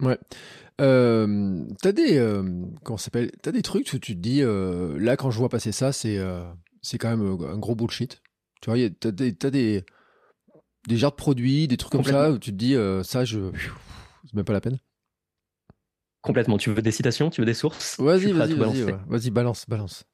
Ouais. 0.02 0.18
Euh, 0.82 1.66
t'as 1.82 1.92
des 1.92 2.18
euh, 2.18 2.44
comment 2.84 2.98
s'appelle 2.98 3.32
T'as 3.42 3.52
des 3.52 3.62
trucs 3.62 3.92
où 3.94 4.00
tu 4.00 4.16
te 4.16 4.20
dis 4.20 4.42
euh, 4.42 4.98
là 5.00 5.16
quand 5.18 5.30
je 5.30 5.38
vois 5.38 5.50
passer 5.50 5.72
ça, 5.72 5.92
c'est 5.92 6.20
c'est 6.82 6.98
quand 6.98 7.16
même 7.16 7.38
un 7.44 7.58
gros 7.58 7.76
bullshit. 7.76 8.22
Tu 8.62 8.70
vois, 8.70 8.90
t'as 9.00 9.12
des 9.12 9.36
t'as 9.36 9.50
des 9.50 9.86
des 10.88 10.98
genres 10.98 11.12
de 11.12 11.16
produits, 11.16 11.68
des 11.68 11.78
trucs 11.78 11.92
comme 11.92 12.04
ça 12.04 12.32
où 12.32 12.38
tu 12.38 12.52
te 12.52 12.56
dis 12.56 12.76
ça, 13.04 13.26
je 13.26 13.52
c'est 14.26 14.34
même 14.34 14.46
pas 14.46 14.54
la 14.54 14.62
peine. 14.62 14.80
Complètement. 16.22 16.58
Tu 16.58 16.72
veux 16.72 16.82
des 16.82 16.92
citations? 16.92 17.30
Tu 17.30 17.42
veux 17.42 17.46
des 17.46 17.54
sources? 17.54 18.00
Vas-y, 18.00 18.32
vas-y, 18.32 18.54
vas-y, 18.54 18.96
vas-y, 19.08 19.30
balance, 19.30 19.66
balance. 19.68 20.06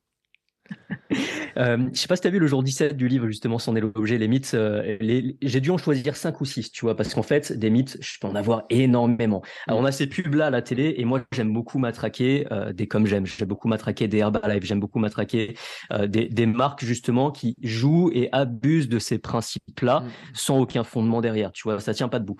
Euh, 1.57 1.89
je 1.91 1.99
sais 1.99 2.07
pas 2.07 2.15
si 2.15 2.22
tu 2.22 2.28
as 2.28 2.32
vu 2.32 2.39
le 2.39 2.47
jour 2.47 2.63
17 2.63 2.95
du 2.95 3.07
livre, 3.07 3.28
justement, 3.28 3.59
c'en 3.59 3.76
est 3.76 3.82
l'objet, 3.82 4.17
les 4.17 4.28
mythes. 4.28 4.51
Euh, 4.53 4.97
j'ai 5.41 5.59
dû 5.59 5.72
en 5.72 5.78
choisir 5.78 6.15
5 6.15 6.39
ou 6.39 6.45
6, 6.45 6.72
tu 6.72 6.86
vois, 6.86 6.95
parce 6.95 7.13
qu'en 7.13 7.24
fait, 7.24 7.51
des 7.51 7.70
mythes, 7.70 7.97
je 7.99 8.20
peux 8.20 8.28
en 8.28 8.36
avoir 8.36 8.63
énormément. 8.70 9.41
Alors, 9.67 9.80
on 9.80 9.86
a 9.86 9.91
ces 9.91 10.07
pubs-là 10.07 10.47
à 10.47 10.49
la 10.49 10.61
télé, 10.61 10.95
et 10.97 11.05
moi, 11.05 11.22
j'aime 11.34 11.51
beaucoup 11.51 11.80
matraquer 11.80 12.47
euh, 12.51 12.72
des 12.74 12.88
comme 12.88 13.05
j'aime. 13.05 13.26
J'aime 13.26 13.47
beaucoup 13.47 13.67
matraquer 13.67 14.07
des 14.07 14.20
Herbalife, 14.20 14.63
j'aime 14.63 14.80
beaucoup 14.80 14.99
matraquer 14.99 15.55
euh, 15.91 16.07
des, 16.07 16.30
des, 16.30 16.45
marques, 16.45 16.86
justement, 16.86 17.32
qui 17.32 17.55
jouent 17.61 18.11
et 18.13 18.30
abusent 18.32 18.89
de 18.89 18.99
ces 18.99 19.17
principes-là 19.17 20.01
mm. 20.01 20.09
sans 20.34 20.59
aucun 20.59 20.84
fondement 20.84 21.22
derrière, 21.22 21.51
tu 21.51 21.63
vois, 21.63 21.80
ça 21.80 21.93
tient 21.93 22.09
pas 22.09 22.20
debout. 22.20 22.38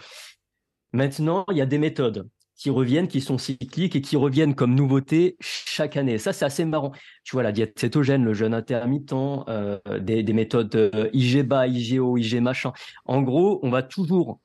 Maintenant, 0.94 1.46
il 1.52 1.58
y 1.58 1.62
a 1.62 1.66
des 1.66 1.78
méthodes 1.78 2.28
qui 2.60 2.70
reviennent, 2.70 3.08
qui 3.08 3.22
sont 3.22 3.38
cycliques 3.38 3.96
et 3.96 4.02
qui 4.02 4.18
reviennent 4.18 4.54
comme 4.54 4.76
nouveauté 4.76 5.38
chaque 5.40 5.96
année. 5.96 6.18
ça, 6.18 6.34
c'est 6.34 6.44
assez 6.44 6.66
marrant. 6.66 6.92
Tu 7.24 7.32
vois, 7.32 7.42
la 7.42 7.54
diète 7.54 7.80
cétogène, 7.80 8.26
le 8.26 8.34
jeûne 8.34 8.54
intermittent, 8.54 9.14
euh, 9.14 9.80
des, 10.00 10.34
méthodes 10.34 10.76
euh, 10.76 11.10
IG 11.14 11.42
bas, 11.44 11.68
IG 11.68 12.00
haut, 12.00 12.18
IG 12.18 12.42
machin. 12.42 12.74
En 13.06 13.22
gros, 13.22 13.62
on 13.64 13.70
va 13.70 13.82
toujours 13.82 14.42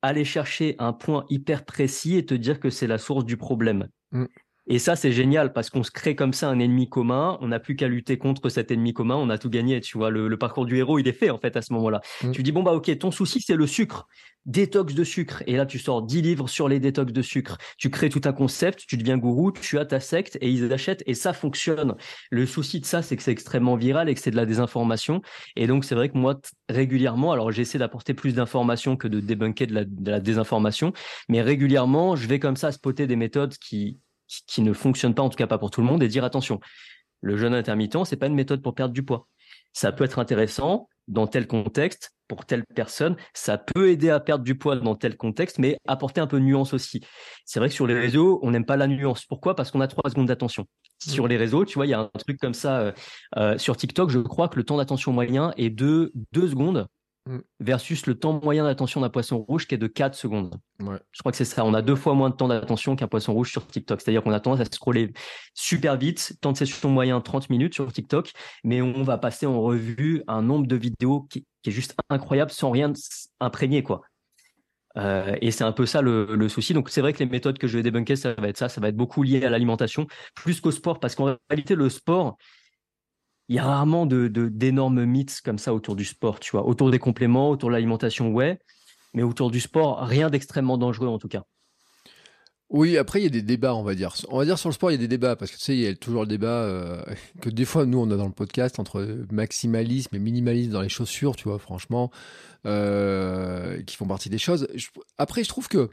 aller 0.00 0.24
chercher 0.24 0.76
un 0.78 0.94
point 0.94 1.26
hyper 1.28 1.66
précis 1.66 2.16
et 2.16 2.24
te 2.24 2.32
dire 2.32 2.58
que 2.58 2.70
c'est 2.70 2.86
la 2.86 2.96
source 2.96 3.26
du 3.26 3.36
problème. 3.36 3.88
Mm. 4.12 4.24
Et 4.72 4.78
ça, 4.78 4.94
c'est 4.94 5.10
génial 5.10 5.52
parce 5.52 5.68
qu'on 5.68 5.82
se 5.82 5.90
crée 5.90 6.14
comme 6.14 6.32
ça 6.32 6.48
un 6.48 6.60
ennemi 6.60 6.88
commun. 6.88 7.36
On 7.40 7.48
n'a 7.48 7.58
plus 7.58 7.74
qu'à 7.74 7.88
lutter 7.88 8.18
contre 8.18 8.48
cet 8.48 8.70
ennemi 8.70 8.94
commun. 8.94 9.16
On 9.16 9.28
a 9.28 9.36
tout 9.36 9.50
gagné. 9.50 9.80
Tu 9.80 9.98
vois, 9.98 10.10
le, 10.10 10.36
parcours 10.36 10.64
du 10.64 10.76
héros, 10.76 11.00
il 11.00 11.08
est 11.08 11.12
fait 11.12 11.30
en 11.30 11.38
fait 11.38 11.56
à 11.56 11.62
ce 11.62 11.72
moment-là. 11.72 12.00
Mm. 12.22 12.30
Tu 12.30 12.44
dis 12.44 12.52
bon 12.52 12.62
bah 12.62 12.72
ok, 12.72 12.96
ton 12.98 13.10
souci 13.10 13.40
c'est 13.40 13.56
le 13.56 13.66
sucre, 13.66 14.06
détox 14.46 14.94
de 14.94 15.02
sucre. 15.02 15.42
Et 15.48 15.56
là, 15.56 15.66
tu 15.66 15.80
sors 15.80 16.02
10 16.02 16.22
livres 16.22 16.48
sur 16.48 16.68
les 16.68 16.78
détox 16.78 17.12
de 17.12 17.20
sucre. 17.20 17.58
Tu 17.78 17.90
crées 17.90 18.10
tout 18.10 18.20
un 18.26 18.32
concept. 18.32 18.84
Tu 18.86 18.96
deviens 18.96 19.18
gourou. 19.18 19.50
Tu 19.50 19.76
as 19.76 19.86
ta 19.86 19.98
secte 19.98 20.38
et 20.40 20.48
ils 20.48 20.72
achètent 20.72 21.02
et 21.04 21.14
ça 21.14 21.32
fonctionne. 21.32 21.96
Le 22.30 22.46
souci 22.46 22.78
de 22.78 22.86
ça, 22.86 23.02
c'est 23.02 23.16
que 23.16 23.24
c'est 23.24 23.32
extrêmement 23.32 23.74
viral 23.74 24.08
et 24.08 24.14
que 24.14 24.20
c'est 24.20 24.30
de 24.30 24.36
la 24.36 24.46
désinformation. 24.46 25.20
Et 25.56 25.66
donc 25.66 25.84
c'est 25.84 25.96
vrai 25.96 26.10
que 26.10 26.16
moi 26.16 26.40
régulièrement, 26.68 27.32
alors 27.32 27.50
j'essaie 27.50 27.78
d'apporter 27.78 28.14
plus 28.14 28.34
d'informations 28.34 28.96
que 28.96 29.08
de 29.08 29.18
débunker 29.18 29.66
de 29.66 29.74
la, 29.74 29.84
de 29.84 30.10
la 30.12 30.20
désinformation, 30.20 30.92
mais 31.28 31.42
régulièrement, 31.42 32.14
je 32.14 32.28
vais 32.28 32.38
comme 32.38 32.54
ça 32.54 32.70
spotter 32.70 33.08
des 33.08 33.16
méthodes 33.16 33.56
qui 33.58 33.98
qui 34.46 34.62
ne 34.62 34.72
fonctionne 34.72 35.14
pas, 35.14 35.22
en 35.22 35.28
tout 35.28 35.36
cas 35.36 35.46
pas 35.46 35.58
pour 35.58 35.70
tout 35.70 35.80
le 35.80 35.86
monde, 35.86 36.02
et 36.02 36.08
dire 36.08 36.24
attention, 36.24 36.60
le 37.20 37.36
jeûne 37.36 37.54
intermittent, 37.54 38.04
c'est 38.04 38.16
pas 38.16 38.26
une 38.26 38.34
méthode 38.34 38.62
pour 38.62 38.74
perdre 38.74 38.94
du 38.94 39.02
poids. 39.02 39.26
Ça 39.72 39.92
peut 39.92 40.04
être 40.04 40.18
intéressant 40.18 40.88
dans 41.08 41.26
tel 41.26 41.46
contexte, 41.46 42.12
pour 42.28 42.46
telle 42.46 42.64
personne, 42.76 43.16
ça 43.34 43.58
peut 43.58 43.90
aider 43.90 44.08
à 44.08 44.20
perdre 44.20 44.44
du 44.44 44.56
poids 44.56 44.76
dans 44.76 44.94
tel 44.94 45.16
contexte, 45.16 45.58
mais 45.58 45.76
apporter 45.88 46.20
un 46.20 46.28
peu 46.28 46.38
de 46.38 46.44
nuance 46.44 46.72
aussi. 46.72 47.00
C'est 47.44 47.58
vrai 47.58 47.68
que 47.68 47.74
sur 47.74 47.88
les 47.88 47.98
réseaux, 47.98 48.38
on 48.42 48.52
n'aime 48.52 48.64
pas 48.64 48.76
la 48.76 48.86
nuance. 48.86 49.26
Pourquoi? 49.26 49.56
Parce 49.56 49.72
qu'on 49.72 49.80
a 49.80 49.88
trois 49.88 50.08
secondes 50.08 50.28
d'attention. 50.28 50.62
Mmh. 50.62 51.10
Sur 51.10 51.26
les 51.26 51.36
réseaux, 51.36 51.64
tu 51.64 51.74
vois, 51.74 51.86
il 51.86 51.90
y 51.90 51.94
a 51.94 52.00
un 52.00 52.18
truc 52.18 52.38
comme 52.38 52.54
ça. 52.54 52.80
Euh, 52.80 52.92
euh, 53.36 53.58
sur 53.58 53.76
TikTok, 53.76 54.10
je 54.10 54.20
crois 54.20 54.48
que 54.48 54.56
le 54.56 54.64
temps 54.64 54.76
d'attention 54.76 55.12
moyen 55.12 55.52
est 55.56 55.70
de 55.70 56.12
deux 56.30 56.48
secondes 56.48 56.86
Mm. 57.26 57.40
versus 57.60 58.06
le 58.06 58.18
temps 58.18 58.40
moyen 58.42 58.64
d'attention 58.64 59.02
d'un 59.02 59.10
poisson 59.10 59.38
rouge 59.38 59.66
qui 59.66 59.74
est 59.74 59.78
de 59.78 59.86
4 59.86 60.14
secondes. 60.14 60.58
Je 60.78 61.20
crois 61.20 61.30
que 61.30 61.36
c'est 61.36 61.44
ça. 61.44 61.66
On 61.66 61.74
a 61.74 61.82
deux 61.82 61.94
fois 61.94 62.14
moins 62.14 62.30
de 62.30 62.34
temps 62.34 62.48
d'attention 62.48 62.96
qu'un 62.96 63.08
poisson 63.08 63.34
rouge 63.34 63.50
sur 63.50 63.66
TikTok. 63.66 64.00
C'est-à-dire 64.00 64.22
qu'on 64.22 64.32
a 64.32 64.40
tendance 64.40 64.60
à 64.60 64.64
scroller 64.64 65.12
super 65.52 65.98
vite, 65.98 66.38
temps 66.40 66.52
de 66.52 66.56
session 66.56 66.88
moyen 66.88 67.20
30 67.20 67.50
minutes 67.50 67.74
sur 67.74 67.92
TikTok, 67.92 68.32
mais 68.64 68.80
on 68.80 69.02
va 69.02 69.18
passer 69.18 69.44
en 69.44 69.60
revue 69.60 70.22
un 70.28 70.40
nombre 70.40 70.66
de 70.66 70.76
vidéos 70.76 71.26
qui, 71.28 71.46
est 71.66 71.70
juste 71.70 71.94
incroyable 72.08 72.50
sans 72.50 72.70
rien 72.70 72.90
imprégner, 73.38 73.82
quoi. 73.82 74.00
Euh, 74.96 75.36
et 75.42 75.50
c'est 75.50 75.62
un 75.62 75.72
peu 75.72 75.84
ça 75.84 76.00
le, 76.00 76.48
souci. 76.48 76.72
Donc 76.72 76.88
c'est 76.88 77.02
vrai 77.02 77.12
que 77.12 77.18
les 77.18 77.26
méthodes 77.26 77.58
que 77.58 77.68
je 77.68 77.76
vais 77.76 77.82
débunker, 77.82 78.16
ça 78.16 78.32
va 78.32 78.48
être 78.48 78.56
ça, 78.56 78.70
ça 78.70 78.80
va 78.80 78.88
être 78.88 78.96
beaucoup 78.96 79.22
lié 79.22 79.44
à 79.44 79.50
l'alimentation, 79.50 80.06
plus 80.34 80.62
qu'au 80.62 80.70
sport, 80.70 80.98
parce 81.00 81.14
qu'en 81.14 81.36
réalité 81.50 81.74
le 81.74 81.90
sport, 81.90 82.38
il 83.50 83.56
y 83.56 83.58
a 83.58 83.64
rarement 83.64 84.06
de, 84.06 84.28
d'énormes 84.28 85.04
mythes 85.04 85.40
comme 85.44 85.58
ça 85.58 85.74
autour 85.74 85.96
du 85.96 86.04
sport, 86.04 86.38
tu 86.38 86.52
vois. 86.52 86.64
Autour 86.64 86.92
des 86.92 87.00
compléments, 87.00 87.50
autour 87.50 87.68
de 87.68 87.72
l'alimentation, 87.72 88.32
ouais. 88.32 88.60
Mais 89.12 89.24
autour 89.24 89.50
du 89.50 89.58
sport, 89.58 89.98
rien 90.02 90.30
d'extrêmement 90.30 90.78
dangereux 90.78 91.08
en 91.08 91.18
tout 91.18 91.26
cas. 91.26 91.42
Oui, 92.68 92.96
après, 92.96 93.18
il 93.20 93.24
y 93.24 93.26
a 93.26 93.30
des 93.30 93.42
débats, 93.42 93.74
on 93.74 93.82
va 93.82 93.96
dire. 93.96 94.14
On 94.28 94.38
va 94.38 94.44
dire 94.44 94.56
sur 94.56 94.68
le 94.68 94.74
sport, 94.74 94.92
il 94.92 94.94
y 94.94 94.98
a 94.98 95.00
des 95.00 95.08
débats, 95.08 95.34
parce 95.34 95.50
que 95.50 95.56
tu 95.56 95.64
sais, 95.64 95.74
il 95.74 95.80
y 95.80 95.86
a 95.88 95.96
toujours 95.96 96.20
le 96.20 96.28
débat 96.28 96.62
euh, 96.62 97.02
que 97.40 97.50
des 97.50 97.64
fois, 97.64 97.86
nous, 97.86 97.98
on 97.98 98.08
a 98.12 98.16
dans 98.16 98.28
le 98.28 98.32
podcast 98.32 98.78
entre 98.78 99.26
maximalisme 99.32 100.14
et 100.14 100.20
minimalisme 100.20 100.70
dans 100.70 100.82
les 100.82 100.88
chaussures, 100.88 101.34
tu 101.34 101.48
vois, 101.48 101.58
franchement, 101.58 102.12
euh, 102.66 103.82
qui 103.82 103.96
font 103.96 104.06
partie 104.06 104.30
des 104.30 104.38
choses. 104.38 104.68
après, 105.18 105.42
je 105.42 105.48
trouve 105.48 105.66
que, 105.66 105.90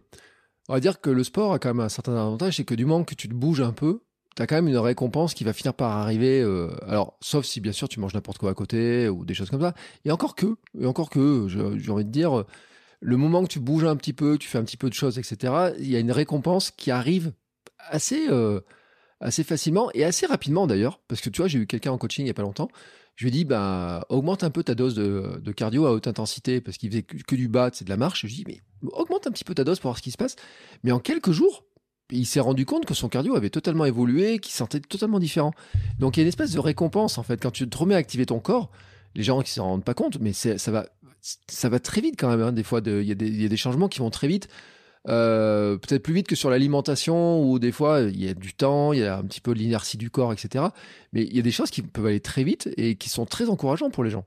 on 0.70 0.74
va 0.74 0.80
dire 0.80 1.02
que 1.02 1.10
le 1.10 1.24
sport 1.24 1.54
a 1.54 1.58
quand 1.58 1.70
même 1.70 1.80
un 1.80 1.90
certain 1.90 2.16
avantage, 2.16 2.58
c'est 2.58 2.66
que 2.66 2.76
du 2.76 2.86
moment 2.86 3.04
que 3.04 3.16
tu 3.16 3.28
te 3.28 3.34
bouges 3.34 3.62
un 3.62 3.74
peu, 3.74 4.02
tu 4.38 4.44
as 4.44 4.48
quand 4.48 4.56
même 4.56 4.68
une 4.68 4.78
récompense 4.78 5.34
qui 5.34 5.44
va 5.44 5.52
finir 5.52 5.74
par 5.74 5.92
arriver. 5.92 6.40
Euh, 6.42 6.70
alors, 6.88 7.18
sauf 7.20 7.46
si 7.46 7.60
bien 7.60 7.74
sûr 7.74 7.90
tu 7.90 8.00
manges 8.00 8.14
n'importe 8.14 8.38
quoi 8.38 8.52
à 8.52 8.54
côté 8.54 9.10
ou 9.10 9.26
des 9.26 9.34
choses 9.34 9.50
comme 9.50 9.62
ça. 9.62 9.74
Et 10.06 10.12
encore 10.12 10.36
que, 10.36 10.56
et 10.80 10.86
encore 10.86 11.10
que, 11.10 11.48
j'ai 11.50 11.92
envie 11.92 12.06
de 12.06 12.12
dire, 12.12 12.46
le 13.00 13.18
moment 13.18 13.44
que 13.44 13.50
tu 13.50 13.60
bouges 13.60 13.84
un 13.84 13.96
petit 13.96 14.14
peu, 14.14 14.38
tu 14.38 14.48
fais 14.48 14.58
un 14.58 14.64
petit 14.64 14.78
peu 14.78 14.90
de 14.90 14.94
choses, 14.94 15.20
etc. 15.20 15.74
Il 15.80 15.90
y 15.90 15.96
a 15.96 16.00
une 16.00 16.12
récompense 16.12 16.72
qui 16.72 16.92
arrive 16.92 17.34
assez, 17.90 18.28
euh, 18.30 18.62
assez 19.20 19.44
facilement 19.44 19.90
et 19.94 20.04
assez 20.04 20.26
rapidement 20.26 20.68
d'ailleurs. 20.68 21.00
Parce 21.08 21.22
que 21.22 21.30
tu 21.30 21.42
vois, 21.42 21.48
j'ai 21.48 21.60
eu 21.60 21.68
quelqu'un 21.68 21.92
en 21.92 21.98
coaching 21.98 22.26
il 22.26 22.28
y 22.28 22.32
a 22.32 22.36
pas 22.36 22.44
longtemps. 22.44 22.70
Je 23.16 23.26
lui 23.26 23.30
ai 23.30 23.32
dit, 23.32 23.46
bah, 23.46 24.06
augmente 24.10 24.44
un 24.44 24.52
peu 24.52 24.64
ta 24.64 24.76
dose 24.76 24.94
de, 24.94 25.52
cardio 25.52 25.88
à 25.88 25.92
haute 25.92 26.06
intensité 26.06 26.62
parce 26.62 26.78
qu'il 26.78 26.92
faisait 26.92 27.02
que, 27.02 27.36
du 27.36 27.48
bas, 27.48 27.72
c'est 27.74 27.86
de 27.86 27.90
la 27.90 27.98
marche. 27.98 28.22
Je 28.22 28.28
lui 28.28 28.34
ai 28.34 28.38
dit, 28.38 28.46
mais 28.48 28.62
augmente 28.92 29.26
un 29.26 29.32
petit 29.32 29.44
peu 29.44 29.56
ta 29.56 29.64
dose 29.64 29.80
pour 29.80 29.90
voir 29.90 29.98
ce 29.98 30.04
qui 30.04 30.12
se 30.12 30.18
passe. 30.18 30.36
Mais 30.84 30.92
en 30.92 31.00
quelques 31.00 31.32
jours, 31.32 31.66
il 32.12 32.26
s'est 32.26 32.40
rendu 32.40 32.66
compte 32.66 32.86
que 32.86 32.94
son 32.94 33.10
cardio 33.10 33.36
avait 33.36 33.50
totalement 33.50 33.86
évolué, 33.86 34.40
qu'il 34.40 34.54
sentait 34.54 34.80
totalement 34.80 35.20
différent. 35.20 35.52
Donc 36.00 36.18
il 36.18 36.20
y 36.20 36.22
a 36.22 36.24
une 36.24 36.30
espèce 36.30 36.52
de 36.52 36.60
récompense 36.60 37.18
en 37.18 37.24
fait 37.24 37.42
quand 37.42 37.52
tu 37.52 37.68
te 37.68 37.78
remets 37.78 37.96
à 37.96 37.98
activer 37.98 38.26
ton 38.26 38.40
corps. 38.40 38.72
Les 39.16 39.24
gens 39.24 39.42
qui 39.42 39.52
s'en 39.52 39.66
rendent 39.66 39.84
pas 39.84 39.94
compte, 39.94 40.20
mais 40.20 40.32
ça 40.34 40.72
va, 40.72 40.86
ça 41.22 41.70
va 41.70 41.80
très 41.80 42.02
vite 42.02 42.16
quand 42.20 42.30
même. 42.30 42.42
Hein. 42.42 42.52
Des 42.52 42.64
fois, 42.64 42.82
il 42.86 43.04
y, 43.04 43.12
a 43.12 43.16
des 43.50 43.58
changements 43.58 43.88
qui 43.88 44.00
vont 44.00 44.10
très 44.10 44.28
vite. 44.28 44.48
Euh, 45.08 45.78
peut-être 45.78 46.04
plus 46.04 46.14
vite 46.14 46.28
que 46.28 46.36
sur 46.36 46.50
l'alimentation 46.50 47.42
où 47.42 47.60
des 47.60 47.72
fois 47.72 48.02
il 48.02 48.22
y 48.22 48.28
a 48.28 48.34
du 48.34 48.54
temps, 48.54 48.92
il 48.92 49.00
y 49.00 49.04
a 49.06 49.18
un 49.18 49.24
petit 49.24 49.40
peu 49.40 49.52
l'inertie 49.52 49.98
du 49.98 50.10
corps, 50.10 50.34
etc. 50.34 50.66
Mais 51.14 51.24
il 51.24 51.36
y 51.36 51.40
a 51.40 51.42
des 51.42 51.52
choses 51.52 51.70
qui 51.70 51.82
peuvent 51.82 52.06
aller 52.06 52.20
très 52.20 52.44
vite 52.44 52.70
et 52.78 52.96
qui 52.96 53.10
sont 53.10 53.26
très 53.26 53.50
encourageantes 53.50 53.94
pour 53.94 54.04
les 54.04 54.10
gens. 54.10 54.26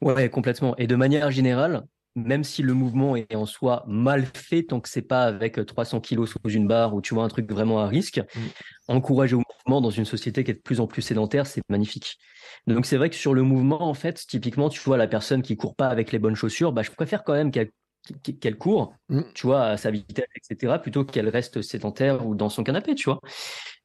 Ouais, 0.00 0.28
complètement. 0.28 0.76
Et 0.76 0.86
de 0.86 0.96
manière 0.96 1.30
générale, 1.30 1.86
même 2.14 2.44
si 2.44 2.62
le 2.62 2.74
mouvement 2.74 3.16
est 3.16 3.34
en 3.34 3.46
soi 3.46 3.84
mal 3.86 4.26
fait, 4.34 4.64
tant 4.64 4.80
que 4.80 4.88
c'est 4.88 5.02
pas 5.02 5.24
avec 5.24 5.64
300 5.64 6.00
kilos 6.00 6.30
sous 6.30 6.50
une 6.50 6.66
barre 6.66 6.94
ou 6.94 7.00
tu 7.00 7.14
vois 7.14 7.24
un 7.24 7.28
truc 7.28 7.50
vraiment 7.50 7.80
à 7.80 7.86
risque, 7.86 8.18
mm. 8.18 8.40
encourager 8.88 9.34
au 9.34 9.42
mouvement 9.66 9.80
dans 9.80 9.90
une 9.90 10.04
société 10.04 10.44
qui 10.44 10.50
est 10.50 10.54
de 10.54 10.60
plus 10.60 10.80
en 10.80 10.86
plus 10.86 11.02
sédentaire, 11.02 11.46
c'est 11.46 11.62
magnifique. 11.68 12.18
Donc 12.66 12.86
c'est 12.86 12.96
vrai 12.96 13.08
que 13.10 13.16
sur 13.16 13.34
le 13.34 13.42
mouvement, 13.42 13.82
en 13.82 13.94
fait, 13.94 14.26
typiquement, 14.26 14.68
tu 14.68 14.80
vois 14.80 14.96
la 14.96 15.08
personne 15.08 15.42
qui 15.42 15.56
court 15.56 15.74
pas 15.74 15.88
avec 15.88 16.12
les 16.12 16.18
bonnes 16.18 16.36
chaussures, 16.36 16.72
bah, 16.72 16.82
je 16.82 16.90
préfère 16.90 17.24
quand 17.24 17.32
même 17.32 17.50
qu'elle 17.50 18.58
court, 18.58 18.94
mm. 19.08 19.22
tu 19.34 19.46
vois, 19.46 19.64
à 19.64 19.76
sa 19.76 19.90
vitesse, 19.90 20.26
etc., 20.36 20.74
plutôt 20.82 21.04
qu'elle 21.04 21.28
reste 21.28 21.62
sédentaire 21.62 22.26
ou 22.26 22.34
dans 22.34 22.50
son 22.50 22.62
canapé, 22.62 22.94
tu 22.94 23.04
vois. 23.04 23.20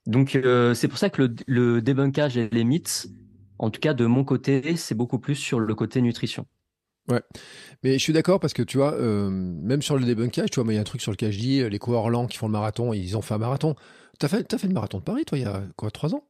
Donc 0.06 0.36
euh, 0.36 0.74
c'est 0.74 0.88
pour 0.88 0.98
ça 0.98 1.10
que 1.10 1.22
le, 1.24 1.36
le 1.48 1.82
débunkage 1.82 2.38
et 2.38 2.50
les 2.50 2.64
mythes, 2.64 3.08
en 3.60 3.70
tout 3.70 3.80
cas 3.80 3.94
de 3.94 4.06
mon 4.06 4.24
côté, 4.24 4.76
c'est 4.76 4.96
beaucoup 4.96 5.20
plus 5.20 5.36
sur 5.36 5.60
le 5.60 5.76
côté 5.76 6.02
nutrition. 6.02 6.46
Ouais, 7.10 7.22
mais 7.84 7.94
je 7.94 8.00
suis 8.00 8.12
d'accord 8.12 8.40
parce 8.40 8.54
que 8.54 8.62
tu 8.62 8.78
vois, 8.78 8.94
euh, 8.94 9.30
même 9.30 9.82
sur 9.82 9.98
le 9.98 10.06
débunkage, 10.06 10.50
tu 10.50 10.62
vois, 10.62 10.74
il 10.74 10.76
y 10.76 10.78
a 10.78 10.82
un 10.82 10.86
truc 10.86 11.02
sur 11.02 11.12
lequel 11.12 11.32
je 11.32 11.40
dis, 11.40 11.70
les 11.70 11.80
coureurs 11.80 12.10
lents 12.10 12.28
qui 12.28 12.38
font 12.38 12.48
le 12.48 12.52
marathon, 12.52 12.92
ils 12.92 13.16
ont 13.16 13.22
fait 13.22 13.34
un 13.34 13.38
marathon. 13.38 13.76
T'as 14.20 14.28
fait, 14.28 14.54
as 14.54 14.58
fait 14.58 14.68
le 14.68 14.74
marathon 14.74 14.98
de 14.98 15.04
Paris, 15.04 15.24
toi, 15.24 15.38
il 15.38 15.44
y 15.44 15.48
a 15.48 15.64
quoi, 15.78 15.90
trois 15.90 16.14
ans? 16.14 16.28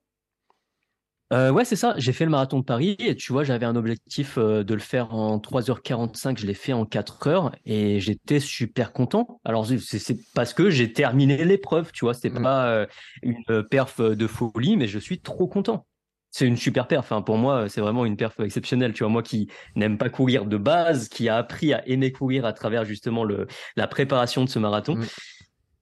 Euh, 1.34 1.52
ouais, 1.52 1.66
c'est 1.66 1.76
ça. 1.76 1.94
J'ai 1.98 2.14
fait 2.14 2.24
le 2.24 2.32
marathon 2.32 2.60
de 2.60 2.64
Paris 2.64 2.96
et 3.00 3.16
tu 3.16 3.34
vois, 3.34 3.44
j'avais 3.44 3.66
un 3.66 3.76
objectif 3.76 4.38
euh, 4.38 4.64
de 4.64 4.74
le 4.74 4.80
faire 4.80 5.14
en 5.14 5.40
3h45. 5.40 6.40
Je 6.40 6.46
l'ai 6.46 6.54
fait 6.54 6.74
en 6.74 6.86
4 6.86 7.28
heures 7.28 7.52
et 7.66 8.00
j'étais 8.00 8.40
super 8.40 8.94
content. 8.94 9.42
Alors, 9.44 9.68
c'est 9.68 10.18
parce 10.34 10.54
que 10.54 10.70
j'ai 10.70 10.94
terminé 10.94 11.44
l'épreuve, 11.44 11.92
tu 11.92 12.06
vois. 12.06 12.14
C'était 12.14 12.30
mmh. 12.30 12.44
pas 12.44 12.88
une 13.24 13.64
perf 13.70 14.02
de 14.02 14.28
folie, 14.28 14.78
mais 14.78 14.88
je 14.88 15.00
suis 15.00 15.20
trop 15.20 15.48
content 15.48 15.86
c'est 16.32 16.46
une 16.46 16.58
super 16.58 16.88
perf. 16.88 17.06
Enfin, 17.06 17.22
pour 17.22 17.38
moi, 17.38 17.70
c'est 17.70 17.82
vraiment 17.82 18.06
une 18.06 18.18
perf 18.18 18.40
exceptionnelle. 18.40 18.94
Tu 18.94 19.04
vois, 19.04 19.12
moi 19.12 19.24
qui 19.24 19.50
n'aime 19.76 19.98
pas 19.98 20.10
courir 20.10 20.46
de 20.46 20.58
base, 20.58 21.10
qui 21.10 21.30
a 21.30 21.38
appris 21.38 21.74
à 21.74 21.88
aimer 21.88 22.12
courir 22.12 22.46
à 22.46 22.54
travers 22.54 22.86
justement 22.86 23.24
le, 23.24 23.48
la 23.76 23.88
préparation 23.88 24.44
de 24.44 24.50
ce 24.50 24.60
marathon. 24.60 24.96
Mmh. 24.96 25.06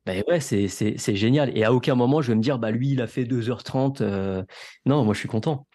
Ben 0.06 0.24
ouais, 0.28 0.40
c'est, 0.40 0.68
c'est, 0.68 1.16
génial. 1.16 1.58
Et 1.58 1.64
à 1.64 1.74
aucun 1.74 1.96
moment, 1.96 2.22
je 2.22 2.28
vais 2.28 2.36
me 2.36 2.42
dire, 2.42 2.60
bah 2.60 2.70
lui, 2.70 2.92
il 2.92 3.02
a 3.02 3.08
fait 3.08 3.24
2h30. 3.24 4.02
Euh, 4.02 4.44
non, 4.86 5.04
moi, 5.04 5.16
je 5.16 5.20
suis 5.20 5.28
content. 5.28 5.66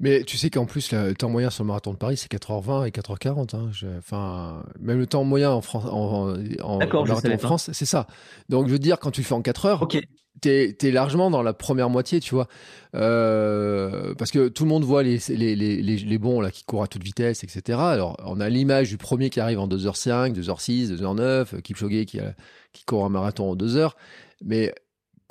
Mais 0.00 0.24
tu 0.24 0.38
sais 0.38 0.48
qu'en 0.48 0.64
plus, 0.64 0.92
le 0.92 1.14
temps 1.14 1.28
moyen 1.28 1.50
sur 1.50 1.62
le 1.62 1.68
marathon 1.68 1.92
de 1.92 1.98
Paris, 1.98 2.16
c'est 2.16 2.30
4h20 2.30 2.86
et 2.86 2.90
4h40. 2.90 3.54
Hein. 3.54 3.70
Enfin, 3.98 4.62
même 4.80 4.98
le 4.98 5.06
temps 5.06 5.24
moyen 5.24 5.50
en, 5.50 5.60
France, 5.60 5.84
en, 5.86 6.36
en, 6.62 6.80
en 6.80 7.38
France, 7.38 7.70
c'est 7.72 7.86
ça. 7.86 8.06
Donc, 8.48 8.66
je 8.66 8.72
veux 8.72 8.78
dire, 8.78 8.98
quand 8.98 9.10
tu 9.10 9.20
le 9.20 9.26
fais 9.26 9.34
en 9.34 9.42
4 9.42 9.66
heures, 9.66 9.88
t'es 10.40 10.76
es 10.82 10.90
largement 10.90 11.30
dans 11.30 11.42
la 11.42 11.52
première 11.52 11.90
moitié, 11.90 12.20
tu 12.20 12.34
vois. 12.34 12.48
Euh, 12.94 14.14
parce 14.14 14.30
que 14.30 14.48
tout 14.48 14.64
le 14.64 14.70
monde 14.70 14.84
voit 14.84 15.02
les, 15.02 15.18
les, 15.28 15.54
les, 15.56 15.82
les, 15.82 16.18
bons 16.18 16.40
là, 16.40 16.50
qui 16.50 16.64
courent 16.64 16.82
à 16.82 16.88
toute 16.88 17.02
vitesse, 17.02 17.44
etc. 17.44 17.78
Alors, 17.78 18.16
on 18.24 18.40
a 18.40 18.48
l'image 18.48 18.88
du 18.88 18.96
premier 18.96 19.28
qui 19.30 19.40
arrive 19.40 19.58
en 19.58 19.68
2h05, 19.68 20.34
2h6, 20.34 20.96
2h9, 20.96 21.60
Kipchoge 21.60 22.06
qui, 22.06 22.20
qui 22.72 22.84
court 22.84 23.04
un 23.04 23.10
marathon 23.10 23.50
en 23.50 23.56
2h. 23.56 23.90
Mais 24.44 24.72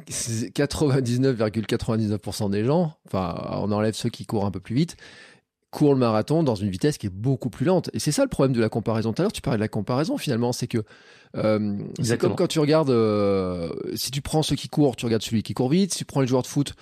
99,99% 0.09 2.49
des 2.49 2.65
gens, 2.65 2.97
enfin, 3.07 3.59
on 3.61 3.71
enlève 3.71 3.93
ceux 3.93 4.09
qui 4.09 4.25
courent 4.25 4.45
un 4.45 4.51
peu 4.51 4.59
plus 4.59 4.75
vite, 4.75 4.97
court 5.75 5.93
le 5.93 5.99
marathon 5.99 6.41
dans 6.41 6.55
une 6.55 6.69
vitesse 6.69 6.97
qui 6.97 7.07
est 7.07 7.13
beaucoup 7.13 7.49
plus 7.49 7.65
lente. 7.65 7.89
Et 7.93 7.99
c'est 7.99 8.13
ça 8.13 8.23
le 8.23 8.29
problème 8.29 8.55
de 8.55 8.61
la 8.61 8.69
comparaison. 8.69 9.11
Tout 9.11 9.21
à 9.21 9.23
l'heure, 9.23 9.33
tu 9.33 9.41
parlais 9.41 9.57
de 9.57 9.61
la 9.61 9.67
comparaison 9.67 10.17
finalement, 10.17 10.53
c'est 10.53 10.67
que 10.67 10.83
euh, 11.35 11.77
c'est 12.01 12.17
comme 12.17 12.33
quand 12.33 12.47
tu 12.47 12.59
regardes, 12.59 12.89
euh, 12.89 13.69
si 13.93 14.09
tu 14.09 14.21
prends 14.21 14.41
ceux 14.41 14.55
qui 14.55 14.69
courent, 14.69 14.95
tu 14.95 15.05
regardes 15.05 15.21
celui 15.21 15.43
qui 15.43 15.53
court 15.53 15.67
vite, 15.67 15.91
si 15.91 15.99
tu 15.99 16.05
prends 16.05 16.21
les 16.21 16.27
joueurs 16.27 16.43
de 16.43 16.47
foot 16.47 16.75